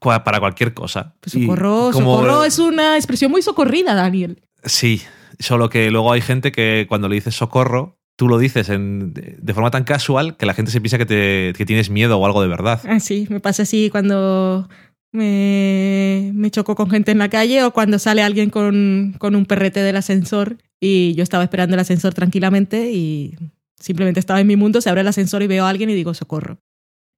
Para 0.00 0.40
cualquier 0.40 0.74
cosa. 0.74 1.14
Pues 1.20 1.32
socorro, 1.32 1.90
como- 1.92 2.16
socorro 2.18 2.44
es 2.44 2.58
una 2.58 2.96
expresión 2.96 3.30
muy 3.30 3.42
socorrida, 3.42 3.94
Daniel. 3.94 4.40
Sí, 4.64 5.02
solo 5.38 5.68
que 5.68 5.90
luego 5.90 6.12
hay 6.12 6.20
gente 6.20 6.50
que 6.52 6.86
cuando 6.88 7.08
le 7.08 7.16
dices 7.16 7.34
socorro, 7.34 7.98
tú 8.16 8.26
lo 8.28 8.38
dices 8.38 8.68
en- 8.68 9.12
de 9.14 9.54
forma 9.54 9.70
tan 9.70 9.84
casual 9.84 10.36
que 10.36 10.46
la 10.46 10.54
gente 10.54 10.70
se 10.70 10.80
piensa 10.80 10.98
que, 10.98 11.06
te, 11.06 11.52
que 11.56 11.66
tienes 11.66 11.90
miedo 11.90 12.18
o 12.18 12.24
algo 12.26 12.42
de 12.42 12.48
verdad. 12.48 12.80
Ah, 12.88 13.00
sí, 13.00 13.26
me 13.28 13.38
pasa 13.40 13.64
así 13.64 13.90
cuando 13.90 14.68
me, 15.12 16.30
me 16.34 16.50
choco 16.50 16.74
con 16.74 16.90
gente 16.90 17.12
en 17.12 17.18
la 17.18 17.28
calle 17.28 17.64
o 17.64 17.72
cuando 17.72 17.98
sale 17.98 18.22
alguien 18.22 18.50
con, 18.50 19.14
con 19.18 19.34
un 19.34 19.46
perrete 19.46 19.80
del 19.80 19.96
ascensor 19.96 20.56
y 20.80 21.14
yo 21.14 21.22
estaba 21.22 21.44
esperando 21.44 21.74
el 21.74 21.80
ascensor 21.80 22.14
tranquilamente 22.14 22.90
y 22.92 23.34
simplemente 23.80 24.20
estaba 24.20 24.40
en 24.40 24.46
mi 24.46 24.56
mundo, 24.56 24.80
se 24.80 24.90
abre 24.90 25.00
el 25.02 25.08
ascensor 25.08 25.42
y 25.42 25.46
veo 25.46 25.64
a 25.64 25.68
alguien 25.70 25.90
y 25.90 25.94
digo 25.94 26.14
socorro. 26.14 26.58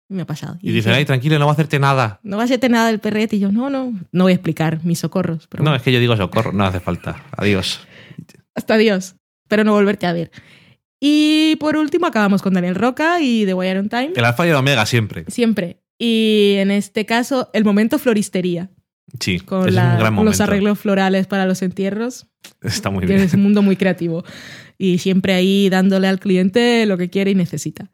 Y 0.09 0.15
me 0.15 0.23
ha 0.23 0.27
pasado. 0.27 0.59
Y 0.61 0.73
dicen, 0.73 0.93
ay, 0.93 1.05
tranquilo, 1.05 1.39
no 1.39 1.45
va 1.47 1.53
a 1.53 1.55
hacerte 1.55 1.79
nada. 1.79 2.19
no 2.25 2.37
va 2.37 2.43
a 2.43 2.47
hacerte 2.47 2.69
nada 2.69 2.89
del 2.89 2.99
perrete. 2.99 3.37
Y 3.37 3.39
yo, 3.39 3.53
no, 3.53 3.71
no, 3.71 3.93
no 4.11 4.25
voy 4.25 4.33
a 4.33 4.35
explicar 4.35 4.81
mis 4.85 4.99
socorros. 4.99 5.47
Pero 5.47 5.63
No, 5.63 5.71
bueno, 5.71 5.77
es 5.77 5.83
que 5.83 5.93
yo 5.93 6.01
digo 6.01 6.17
socorro, 6.17 6.53
no 6.53 6.65
hace 6.65 6.81
falta. 6.81 7.25
Adiós. 7.37 7.81
hasta 8.57 8.77
Dios. 8.77 9.15
Espero 9.45 9.63
no 9.63 9.73
volverte 9.73 10.07
a 10.07 10.13
ver. 10.13 10.33
Y 11.01 11.55
por 11.61 11.77
último 11.77 12.07
acabamos 12.07 12.43
con 12.43 12.55
Daniel 12.55 12.75
Roca 12.75 13.21
y 13.21 13.47
The 13.47 13.55
Wire 13.55 13.79
on 13.79 13.89
Time. 13.89 14.13
El 14.17 14.25
alfa 14.25 14.47
y 14.47 14.51
el 14.51 14.57
omega 14.57 14.85
siempre. 14.85 15.25
Siempre. 15.29 15.80
Y 16.03 16.55
en 16.57 16.71
este 16.71 17.05
caso, 17.05 17.51
el 17.53 17.63
momento 17.65 17.99
floristería. 17.99 18.71
Sí, 19.21 19.39
Con, 19.41 19.75
la- 19.75 19.93
un 19.93 19.99
gran 19.99 20.25
los 20.25 20.41
arreglos 20.41 20.79
florales 20.79 21.27
para 21.27 21.45
los 21.45 21.61
entierros. 21.61 22.27
Está 22.63 22.89
muy 22.91 23.05
bien. 23.05 23.21
Es 23.21 23.35
un 23.35 23.43
mundo 23.43 23.61
muy 23.61 23.77
creativo. 23.77 24.25
Y 24.79 24.97
siempre 24.99 25.35
ahí 25.35 25.69
dándole 25.69 26.09
al 26.09 26.19
cliente 26.19 26.87
lo 26.87 26.97
que 26.97 27.11
quiere 27.11 27.33
y 27.33 27.35
necesita. 27.35 27.91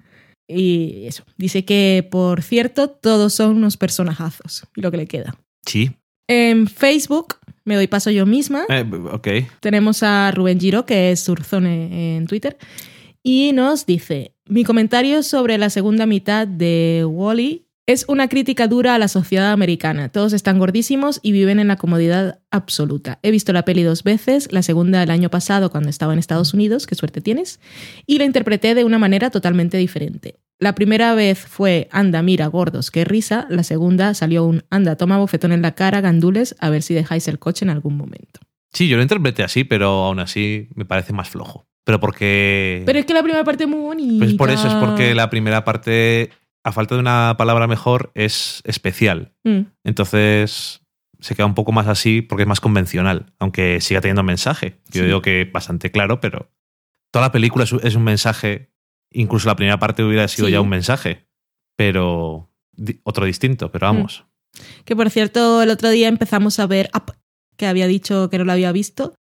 Y 0.46 1.06
eso. 1.06 1.24
Dice 1.36 1.64
que, 1.64 2.06
por 2.08 2.42
cierto, 2.42 2.88
todos 2.90 3.32
son 3.34 3.56
unos 3.56 3.76
personajazos. 3.76 4.64
Y 4.76 4.82
lo 4.82 4.92
que 4.92 4.98
le 4.98 5.06
queda. 5.08 5.34
Sí. 5.66 5.90
En 6.28 6.68
Facebook, 6.68 7.36
me 7.64 7.74
doy 7.74 7.88
paso 7.88 8.10
yo 8.12 8.24
misma. 8.26 8.64
Eh, 8.68 8.84
ok. 9.10 9.28
Tenemos 9.60 10.04
a 10.04 10.30
Rubén 10.30 10.60
Giro, 10.60 10.86
que 10.86 11.10
es 11.10 11.20
Surzone 11.20 12.16
en 12.18 12.26
Twitter, 12.28 12.56
y 13.24 13.52
nos 13.52 13.86
dice, 13.86 14.34
mi 14.46 14.62
comentario 14.62 15.22
sobre 15.24 15.58
la 15.58 15.70
segunda 15.70 16.06
mitad 16.06 16.46
de 16.46 17.04
Wally 17.04 17.65
es 17.86 18.04
una 18.08 18.28
crítica 18.28 18.66
dura 18.66 18.96
a 18.96 18.98
la 18.98 19.06
sociedad 19.06 19.52
americana. 19.52 20.08
Todos 20.08 20.32
están 20.32 20.58
gordísimos 20.58 21.20
y 21.22 21.30
viven 21.30 21.60
en 21.60 21.68
la 21.68 21.76
comodidad 21.76 22.40
absoluta. 22.50 23.20
He 23.22 23.30
visto 23.30 23.52
la 23.52 23.64
peli 23.64 23.84
dos 23.84 24.02
veces, 24.02 24.52
la 24.52 24.62
segunda 24.62 25.02
el 25.02 25.10
año 25.10 25.30
pasado 25.30 25.70
cuando 25.70 25.88
estaba 25.88 26.12
en 26.12 26.18
Estados 26.18 26.52
Unidos, 26.52 26.86
qué 26.86 26.96
suerte 26.96 27.20
tienes, 27.20 27.60
y 28.04 28.18
la 28.18 28.24
interpreté 28.24 28.74
de 28.74 28.84
una 28.84 28.98
manera 28.98 29.30
totalmente 29.30 29.76
diferente. 29.76 30.40
La 30.58 30.74
primera 30.74 31.14
vez 31.14 31.38
fue 31.38 31.88
anda, 31.92 32.22
mira, 32.22 32.46
gordos, 32.46 32.90
qué 32.90 33.04
risa. 33.04 33.46
La 33.50 33.62
segunda 33.62 34.14
salió 34.14 34.44
un 34.44 34.64
anda, 34.70 34.96
toma 34.96 35.18
bofetón 35.18 35.52
en 35.52 35.62
la 35.62 35.74
cara, 35.74 36.00
gandules, 36.00 36.56
a 36.58 36.70
ver 36.70 36.82
si 36.82 36.94
dejáis 36.94 37.28
el 37.28 37.38
coche 37.38 37.64
en 37.64 37.70
algún 37.70 37.96
momento. 37.96 38.40
Sí, 38.72 38.88
yo 38.88 38.96
lo 38.96 39.02
interpreté 39.02 39.42
así, 39.42 39.64
pero 39.64 40.04
aún 40.04 40.18
así 40.18 40.68
me 40.74 40.86
parece 40.86 41.12
más 41.12 41.28
flojo. 41.28 41.68
Pero 41.84 42.00
porque... 42.00 42.82
Pero 42.84 42.98
es 42.98 43.06
que 43.06 43.14
la 43.14 43.22
primera 43.22 43.44
parte 43.44 43.64
es 43.64 43.70
muy 43.70 43.80
bonita. 43.80 44.24
Pues 44.24 44.34
por 44.34 44.50
eso, 44.50 44.66
es 44.66 44.74
porque 44.74 45.14
la 45.14 45.30
primera 45.30 45.64
parte, 45.64 46.30
a 46.66 46.72
falta 46.72 46.96
de 46.96 47.00
una 47.00 47.36
palabra 47.38 47.66
mejor, 47.68 48.10
es 48.14 48.60
especial. 48.64 49.32
Mm, 49.44 49.60
Entonces 49.84 50.82
se 51.20 51.34
queda 51.34 51.46
un 51.46 51.54
poco 51.54 51.72
más 51.72 51.86
así 51.86 52.22
porque 52.22 52.42
es 52.42 52.48
más 52.48 52.60
convencional, 52.60 53.32
aunque 53.38 53.80
siga 53.80 54.00
teniendo 54.00 54.22
mensaje. 54.22 54.80
Yo 54.90 55.00
Sí. 55.02 55.06
digo 55.06 55.22
que 55.22 55.48
bastante 55.50 55.90
claro, 55.90 56.20
pero 56.20 56.50
toda 57.12 57.26
la 57.26 57.32
película 57.32 57.64
es 57.64 57.72
un- 57.94 58.02
mensaje, 58.04 58.72
incluso 59.12 59.48
la 59.48 59.56
primera 59.56 59.78
parte 59.78 60.02
hubiera 60.04 60.28
sido 60.28 60.48
Sí. 60.48 60.52
ya 60.52 60.60
un 60.60 60.68
mensaje, 60.68 61.26
pero 61.76 62.50
otro 63.04 63.24
distinto, 63.26 63.70
pero 63.70 63.86
vamos. 63.86 64.24
Que 64.84 64.96
por 64.96 65.08
cierto, 65.10 65.62
el 65.62 65.70
otro 65.70 65.88
día 65.90 66.08
empezamos 66.08 66.58
a 66.58 66.66
ver 66.66 66.90
Up, 66.94 67.14
que 67.56 67.66
había 67.66 67.86
dicho 67.86 68.28
que 68.28 68.38
no 68.38 68.44
la 68.44 68.54
había 68.54 68.72
visto. 68.72 69.14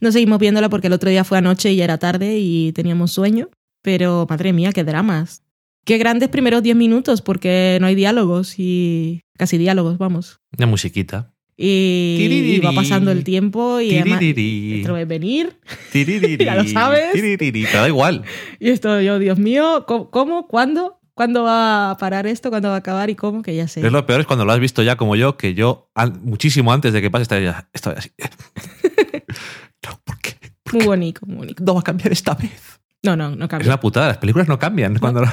No 0.00 0.12
seguimos 0.12 0.38
viéndola 0.38 0.68
porque 0.68 0.86
el 0.86 0.92
otro 0.92 1.10
día 1.10 1.24
fue 1.24 1.38
anoche 1.38 1.72
y 1.72 1.76
ya 1.76 1.84
era 1.84 1.98
tarde 1.98 2.36
y 2.38 2.72
teníamos 2.72 3.12
sueño. 3.12 3.48
Pero 3.82 4.26
madre 4.30 4.52
mía, 4.52 4.72
qué 4.72 4.84
dramas. 4.84 5.41
Qué 5.84 5.98
grandes 5.98 6.28
primeros 6.28 6.62
10 6.62 6.76
minutos 6.76 7.22
porque 7.22 7.78
no 7.80 7.86
hay 7.86 7.94
diálogos 7.94 8.54
y 8.58 9.22
casi 9.36 9.58
diálogos, 9.58 9.98
vamos. 9.98 10.40
Una 10.56 10.66
musiquita. 10.66 11.32
Y, 11.56 12.28
y 12.28 12.58
va 12.60 12.72
pasando 12.72 13.10
el 13.10 13.24
tiempo 13.24 13.80
y 13.80 13.96
además 13.98 14.22
esto 14.22 14.96
es 14.96 15.06
venir. 15.08 15.58
Ya 16.38 16.54
lo 16.54 16.66
sabes. 16.66 17.12
Te 17.12 17.62
da 17.72 17.88
igual. 17.88 18.22
Y 18.58 18.70
esto 18.70 19.00
yo, 19.00 19.18
Dios 19.18 19.38
mío, 19.38 19.84
¿cómo? 19.86 20.10
cómo? 20.10 20.48
¿Cuándo? 20.48 21.00
¿Cuándo 21.14 21.42
va 21.42 21.90
a 21.90 21.96
parar 21.98 22.26
esto? 22.26 22.48
¿Cuándo 22.48 22.68
va 22.68 22.76
a 22.76 22.78
acabar? 22.78 23.10
¿Y 23.10 23.14
cómo? 23.14 23.42
Que 23.42 23.54
ya 23.54 23.68
sé. 23.68 23.84
Es 23.84 23.92
lo 23.92 24.06
peor 24.06 24.22
es 24.22 24.26
cuando 24.26 24.44
lo 24.44 24.52
has 24.52 24.60
visto 24.60 24.82
ya 24.82 24.96
como 24.96 25.14
yo, 25.14 25.36
que 25.36 25.52
yo 25.54 25.90
muchísimo 26.22 26.72
antes 26.72 26.92
de 26.92 27.02
que 27.02 27.10
pase 27.10 27.22
estaría 27.22 27.68
estoy 27.72 27.94
así. 27.96 28.10
no, 29.86 30.00
¿por 30.04 30.18
qué? 30.20 30.36
¿Por 30.62 30.72
Muy 30.74 30.80
qué 30.82 30.86
bonito, 30.86 31.26
muy 31.26 31.36
bonito. 31.36 31.62
no 31.64 31.74
va 31.74 31.80
a 31.80 31.84
cambiar 31.84 32.12
esta 32.12 32.34
vez? 32.34 32.71
No, 33.04 33.16
no, 33.16 33.34
no 33.34 33.44
Es 33.44 33.50
cambia. 33.50 33.68
una 33.68 33.80
putada, 33.80 34.08
las 34.08 34.18
películas 34.18 34.48
no 34.48 34.58
cambian 34.58 34.98
cuando 34.98 35.22
la- 35.22 35.32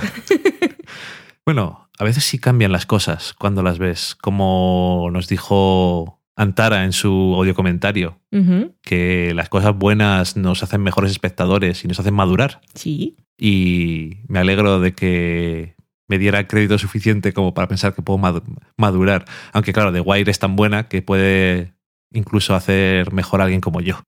Bueno, 1.45 1.89
a 1.97 2.03
veces 2.03 2.23
sí 2.23 2.37
cambian 2.39 2.71
las 2.71 2.85
cosas 2.85 3.33
cuando 3.33 3.63
las 3.63 3.79
ves, 3.79 4.15
como 4.21 5.09
nos 5.11 5.27
dijo 5.27 6.19
Antara 6.35 6.85
en 6.85 6.93
su 6.93 7.09
audio 7.35 7.53
comentario, 7.53 8.21
que 8.81 9.33
las 9.35 9.49
cosas 9.49 9.75
buenas 9.75 10.37
nos 10.37 10.63
hacen 10.63 10.81
mejores 10.81 11.11
espectadores 11.11 11.83
y 11.83 11.87
nos 11.89 11.99
hacen 11.99 12.13
madurar. 12.13 12.61
Sí. 12.75 13.17
Y 13.37 14.19
me 14.29 14.39
alegro 14.39 14.79
de 14.79 14.93
que 14.93 15.75
me 16.07 16.17
diera 16.17 16.47
crédito 16.47 16.77
suficiente 16.77 17.33
como 17.33 17.53
para 17.53 17.67
pensar 17.67 17.93
que 17.93 18.01
puedo 18.01 18.17
madu- 18.19 18.43
madurar. 18.77 19.25
Aunque 19.51 19.73
claro, 19.73 19.91
The 19.91 19.99
Wire 19.99 20.31
es 20.31 20.39
tan 20.39 20.55
buena 20.55 20.87
que 20.87 21.01
puede 21.01 21.73
incluso 22.13 22.55
hacer 22.55 23.11
mejor 23.11 23.41
a 23.41 23.43
alguien 23.43 23.59
como 23.61 23.81
yo. 23.81 23.99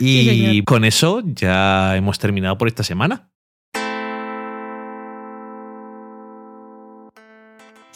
Y 0.00 0.28
Sí, 0.28 0.62
con 0.64 0.84
eso 0.84 1.22
ya 1.24 1.96
hemos 1.96 2.18
terminado 2.18 2.58
por 2.58 2.68
esta 2.68 2.82
semana. 2.82 3.30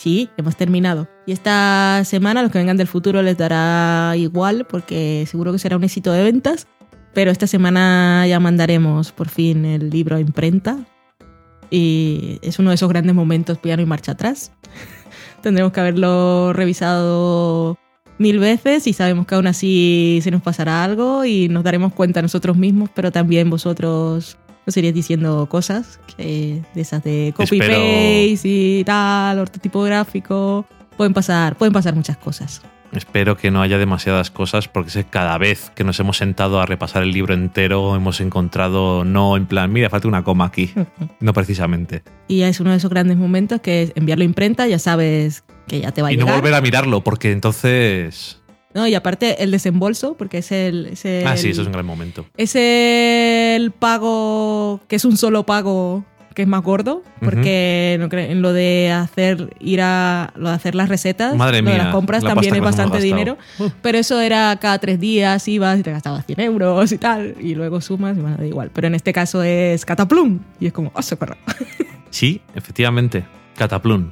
Sí, 0.02 0.28
hemos 0.36 0.56
terminado. 0.56 1.08
Y 1.26 1.32
esta 1.32 2.02
semana 2.04 2.42
los 2.42 2.50
que 2.50 2.58
vengan 2.58 2.76
del 2.76 2.88
futuro 2.88 3.22
les 3.22 3.38
dará 3.38 4.14
igual 4.16 4.66
porque 4.68 5.24
seguro 5.28 5.52
que 5.52 5.60
será 5.60 5.76
un 5.76 5.84
éxito 5.84 6.10
de 6.10 6.24
ventas. 6.24 6.66
Pero 7.14 7.30
esta 7.30 7.46
semana 7.46 8.26
ya 8.26 8.40
mandaremos 8.40 9.12
por 9.12 9.28
fin 9.28 9.64
el 9.64 9.90
libro 9.90 10.16
a 10.16 10.20
imprenta. 10.20 10.78
Y 11.70 12.40
es 12.42 12.58
uno 12.58 12.70
de 12.70 12.74
esos 12.74 12.88
grandes 12.88 13.14
momentos, 13.14 13.58
pues 13.58 13.70
ya 13.70 13.76
no 13.76 13.80
hay 13.82 13.86
marcha 13.86 14.12
atrás. 14.12 14.50
Tendremos 15.40 15.72
que 15.72 15.78
haberlo 15.78 16.52
revisado 16.52 17.78
mil 18.22 18.38
veces 18.38 18.86
y 18.86 18.92
sabemos 18.94 19.26
que 19.26 19.34
aún 19.34 19.46
así 19.46 20.20
se 20.22 20.30
nos 20.30 20.40
pasará 20.40 20.82
algo 20.84 21.24
y 21.24 21.48
nos 21.48 21.62
daremos 21.64 21.92
cuenta 21.92 22.22
nosotros 22.22 22.56
mismos, 22.56 22.88
pero 22.94 23.10
también 23.12 23.50
vosotros 23.50 24.38
nos 24.64 24.76
iréis 24.76 24.94
diciendo 24.94 25.46
cosas 25.50 26.00
que- 26.16 26.62
de 26.74 26.80
esas 26.80 27.02
de 27.02 27.34
copy 27.36 27.56
Espero- 27.58 27.74
paste 27.74 28.38
y 28.44 28.84
tal, 28.84 29.38
ortotipográfico. 29.40 30.64
Pueden 30.96 31.12
pasar, 31.14 31.56
pueden 31.56 31.72
pasar 31.72 31.94
muchas 31.94 32.16
cosas. 32.16 32.62
Espero 32.92 33.38
que 33.38 33.50
no 33.50 33.62
haya 33.62 33.78
demasiadas 33.78 34.30
cosas 34.30 34.68
porque 34.68 35.04
cada 35.04 35.38
vez 35.38 35.70
que 35.74 35.82
nos 35.82 35.98
hemos 35.98 36.18
sentado 36.18 36.60
a 36.60 36.66
repasar 36.66 37.02
el 37.02 37.10
libro 37.12 37.32
entero 37.32 37.96
hemos 37.96 38.20
encontrado 38.20 39.02
no 39.04 39.38
en 39.38 39.46
plan, 39.46 39.72
mira, 39.72 39.88
falta 39.88 40.08
una 40.08 40.22
coma 40.22 40.44
aquí. 40.44 40.70
No 41.20 41.32
precisamente. 41.32 42.02
Y 42.28 42.42
es 42.42 42.60
uno 42.60 42.70
de 42.70 42.76
esos 42.76 42.90
grandes 42.90 43.16
momentos 43.16 43.60
que 43.62 43.82
es 43.84 43.92
enviarlo 43.94 44.22
a 44.22 44.26
imprenta, 44.26 44.66
ya 44.66 44.78
sabes 44.78 45.42
que 45.66 45.80
ya 45.80 45.92
te 45.92 46.02
va 46.02 46.08
a 46.08 46.12
Y 46.12 46.16
no 46.16 46.24
llegar. 46.26 46.40
volver 46.40 46.54
a 46.54 46.60
mirarlo 46.60 47.02
porque 47.02 47.32
entonces... 47.32 48.38
No, 48.74 48.86
y 48.86 48.94
aparte 48.94 49.42
el 49.42 49.50
desembolso, 49.50 50.16
porque 50.16 50.38
es 50.38 50.50
el, 50.50 50.86
es 50.86 51.04
el- 51.04 51.26
Ah, 51.26 51.36
sí, 51.36 51.50
eso 51.50 51.60
es 51.60 51.66
un 51.66 51.72
gran 51.74 51.84
momento. 51.84 52.24
es 52.38 52.54
el 52.56 53.70
pago 53.70 54.80
que 54.88 54.96
es 54.96 55.04
un 55.04 55.16
solo 55.18 55.44
pago 55.44 56.04
que 56.34 56.42
es 56.42 56.48
más 56.48 56.62
gordo, 56.62 57.02
porque 57.20 57.98
no 58.00 58.08
en 58.18 58.40
lo 58.40 58.54
de 58.54 58.90
hacer 58.90 59.54
ir 59.60 59.82
a 59.82 60.32
lo 60.34 60.48
de 60.48 60.54
hacer 60.54 60.74
las 60.74 60.88
recetas, 60.88 61.36
Madre 61.36 61.60
lo 61.60 61.68
de 61.68 61.74
mía, 61.74 61.84
las 61.84 61.94
compras 61.94 62.22
la 62.22 62.30
también 62.30 62.54
es 62.54 62.60
bastante 62.62 63.00
dinero. 63.00 63.36
Uh. 63.58 63.68
pero 63.82 63.98
eso 63.98 64.18
era 64.20 64.56
cada 64.58 64.78
tres 64.78 64.98
días 64.98 65.46
ibas 65.48 65.78
y 65.78 65.82
te 65.82 65.92
gastabas 65.92 66.24
100 66.24 66.40
euros 66.40 66.90
y 66.92 66.96
tal, 66.96 67.36
y 67.38 67.54
luego 67.54 67.82
sumas 67.82 68.16
y 68.16 68.20
bueno, 68.20 68.38
da 68.38 68.46
igual. 68.46 68.70
Pero 68.72 68.86
en 68.86 68.94
este 68.94 69.12
caso 69.12 69.42
es 69.42 69.84
cataplum 69.84 70.38
y 70.58 70.66
es 70.68 70.72
como, 70.72 70.90
¡oh, 70.94 71.02
socorro! 71.02 71.36
Sí, 72.10 72.40
efectivamente. 72.54 73.24
Cataplum. 73.56 74.10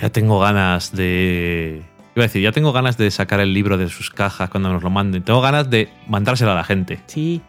Ya 0.00 0.10
tengo 0.10 0.38
ganas 0.38 0.92
de. 0.94 1.82
Iba 2.14 2.24
a 2.24 2.26
decir, 2.28 2.42
ya 2.42 2.52
tengo 2.52 2.72
ganas 2.72 2.96
de 2.98 3.10
sacar 3.10 3.40
el 3.40 3.52
libro 3.54 3.76
de 3.78 3.88
sus 3.88 4.10
cajas 4.10 4.50
cuando 4.50 4.72
nos 4.72 4.82
lo 4.82 4.90
manden. 4.90 5.22
Tengo 5.22 5.40
ganas 5.40 5.70
de 5.70 5.88
mandárselo 6.06 6.52
a 6.52 6.54
la 6.54 6.64
gente. 6.64 7.00
sí, 7.06 7.40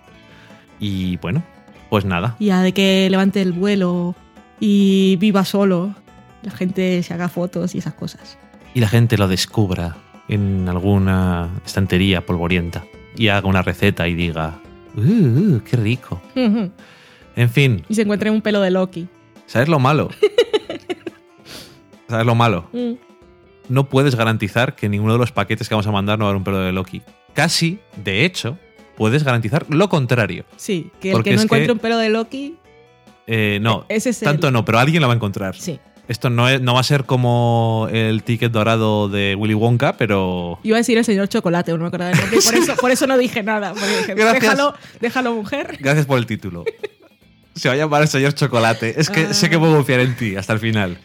Y 0.79 1.17
bueno, 1.17 1.43
pues 1.89 2.05
nada. 2.05 2.35
ya 2.39 2.61
de 2.61 2.71
que 2.73 3.07
levante 3.09 3.41
el 3.41 3.51
vuelo 3.51 4.15
y 4.59 5.15
viva 5.17 5.43
solo, 5.45 5.95
la 6.43 6.51
gente 6.51 7.01
se 7.03 7.13
haga 7.13 7.29
fotos 7.29 7.73
y 7.75 7.79
esas 7.79 7.93
cosas. 7.95 8.37
Y 8.73 8.79
la 8.79 8.87
gente 8.87 9.17
lo 9.17 9.27
descubra 9.27 9.95
en 10.27 10.69
alguna 10.69 11.49
estantería 11.65 12.25
polvorienta. 12.25 12.83
Y 13.15 13.29
haga 13.29 13.47
una 13.47 13.61
receta 13.63 14.07
y 14.07 14.13
diga. 14.13 14.59
¡Uh, 14.95 15.01
uh, 15.55 15.61
qué 15.63 15.77
rico! 15.77 16.21
En 16.35 17.49
fin, 17.49 17.83
y 17.89 17.95
se 17.95 18.01
encuentra 18.03 18.31
un 18.31 18.41
pelo 18.41 18.59
de 18.61 18.71
Loki. 18.71 19.07
¿sabes 19.47 19.67
lo 19.67 19.79
malo? 19.79 20.09
¿Sabes 22.09 22.25
lo 22.25 22.35
malo? 22.35 22.67
Mm. 22.73 22.93
no 23.69 23.87
puedes 23.87 24.15
garantizar 24.15 24.75
que 24.75 24.89
ninguno 24.89 25.13
de 25.13 25.19
los 25.19 25.31
paquetes 25.31 25.69
que 25.69 25.75
vamos 25.75 25.85
a 25.85 25.91
mandar 25.91 26.17
no 26.17 26.25
va 26.25 26.29
a 26.29 26.31
haber 26.31 26.37
un 26.39 26.43
pelo 26.43 26.59
de 26.59 26.71
Loki. 26.71 27.03
Casi, 27.35 27.77
de 28.03 28.25
hecho, 28.25 28.57
puedes 28.97 29.23
garantizar 29.23 29.65
lo 29.69 29.89
contrario. 29.89 30.43
Sí, 30.57 30.89
que 30.99 31.11
el 31.11 31.21
que 31.23 31.35
no 31.35 31.43
encuentre 31.43 31.67
que- 31.67 31.71
un 31.73 31.77
pelo 31.79 31.97
de 31.99 32.09
Loki, 32.09 32.55
Eh, 33.27 33.59
no, 33.61 33.85
ese 33.89 34.09
es 34.09 34.21
el- 34.23 34.25
tanto 34.27 34.49
no, 34.49 34.65
pero 34.65 34.79
alguien 34.79 35.01
lo 35.01 35.07
va 35.07 35.13
a 35.13 35.15
encontrar. 35.17 35.55
Sí. 35.55 35.79
Esto 36.07 36.31
no, 36.31 36.49
es- 36.49 36.59
no 36.61 36.73
va 36.73 36.79
a 36.79 36.83
ser 36.83 37.03
como 37.05 37.87
el 37.91 38.23
ticket 38.23 38.51
dorado 38.51 39.07
de 39.07 39.35
Willy 39.35 39.53
Wonka, 39.53 39.95
pero 39.97 40.57
Iba 40.63 40.77
a 40.77 40.79
decir 40.79 40.97
el 40.97 41.05
señor 41.05 41.27
Chocolate, 41.29 41.71
no 41.73 41.77
me 41.77 41.85
acordaba 41.89 42.09
del 42.09 42.19
nombre, 42.19 42.39
por 42.43 42.55
eso, 42.55 42.75
por 42.75 42.89
eso 42.89 43.05
no 43.05 43.15
dije 43.19 43.43
nada. 43.43 43.73
dije, 43.75 44.15
déjalo, 44.15 44.73
déjalo, 44.99 45.33
mujer. 45.35 45.77
gracias 45.79 46.07
por 46.07 46.17
el 46.17 46.25
título. 46.25 46.65
Se 47.53 47.67
va 47.67 47.75
a 47.75 47.77
llamar 47.77 48.01
el 48.01 48.07
señor 48.07 48.33
Chocolate. 48.33 48.99
Es 48.99 49.11
que 49.11 49.27
Ah. 49.29 49.33
sé 49.35 49.47
que 49.51 49.59
puedo 49.59 49.75
confiar 49.75 49.99
en 49.99 50.15
ti 50.15 50.35
hasta 50.35 50.53
el 50.53 50.59
final. 50.59 50.97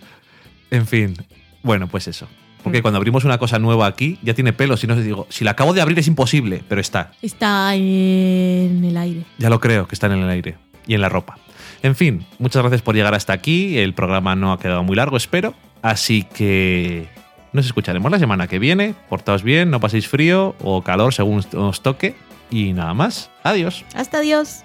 En 0.74 0.86
fin, 0.86 1.14
bueno, 1.62 1.88
pues 1.88 2.08
eso. 2.08 2.26
Porque 2.62 2.78
Mm. 2.78 2.82
cuando 2.82 2.96
abrimos 2.98 3.24
una 3.24 3.38
cosa 3.38 3.58
nueva 3.58 3.86
aquí, 3.86 4.18
ya 4.22 4.34
tiene 4.34 4.52
pelos. 4.52 4.80
Si 4.80 4.86
no, 4.86 4.96
digo, 4.96 5.26
si 5.28 5.44
la 5.44 5.50
acabo 5.52 5.74
de 5.74 5.80
abrir 5.82 5.98
es 5.98 6.06
imposible, 6.08 6.62
pero 6.68 6.80
está. 6.80 7.12
Está 7.22 7.74
en 7.74 8.82
el 8.84 8.96
aire. 8.96 9.24
Ya 9.38 9.50
lo 9.50 9.60
creo, 9.60 9.86
que 9.86 9.94
están 9.94 10.12
en 10.12 10.20
el 10.20 10.30
aire 10.30 10.56
y 10.86 10.94
en 10.94 11.00
la 11.00 11.08
ropa. 11.08 11.36
En 11.82 11.94
fin, 11.94 12.24
muchas 12.38 12.62
gracias 12.62 12.80
por 12.82 12.94
llegar 12.94 13.14
hasta 13.14 13.32
aquí. 13.34 13.76
El 13.78 13.92
programa 13.92 14.34
no 14.34 14.52
ha 14.52 14.58
quedado 14.58 14.82
muy 14.82 14.96
largo, 14.96 15.16
espero. 15.18 15.54
Así 15.82 16.22
que 16.22 17.06
nos 17.52 17.66
escucharemos 17.66 18.10
la 18.10 18.18
semana 18.18 18.46
que 18.46 18.58
viene. 18.58 18.94
Portaos 19.10 19.42
bien, 19.42 19.70
no 19.70 19.80
paséis 19.80 20.08
frío 20.08 20.56
o 20.62 20.80
calor 20.82 21.12
según 21.12 21.44
os 21.54 21.82
toque. 21.82 22.14
Y 22.50 22.72
nada 22.72 22.94
más. 22.94 23.30
Adiós. 23.42 23.84
Hasta 23.94 24.20
Dios. 24.20 24.64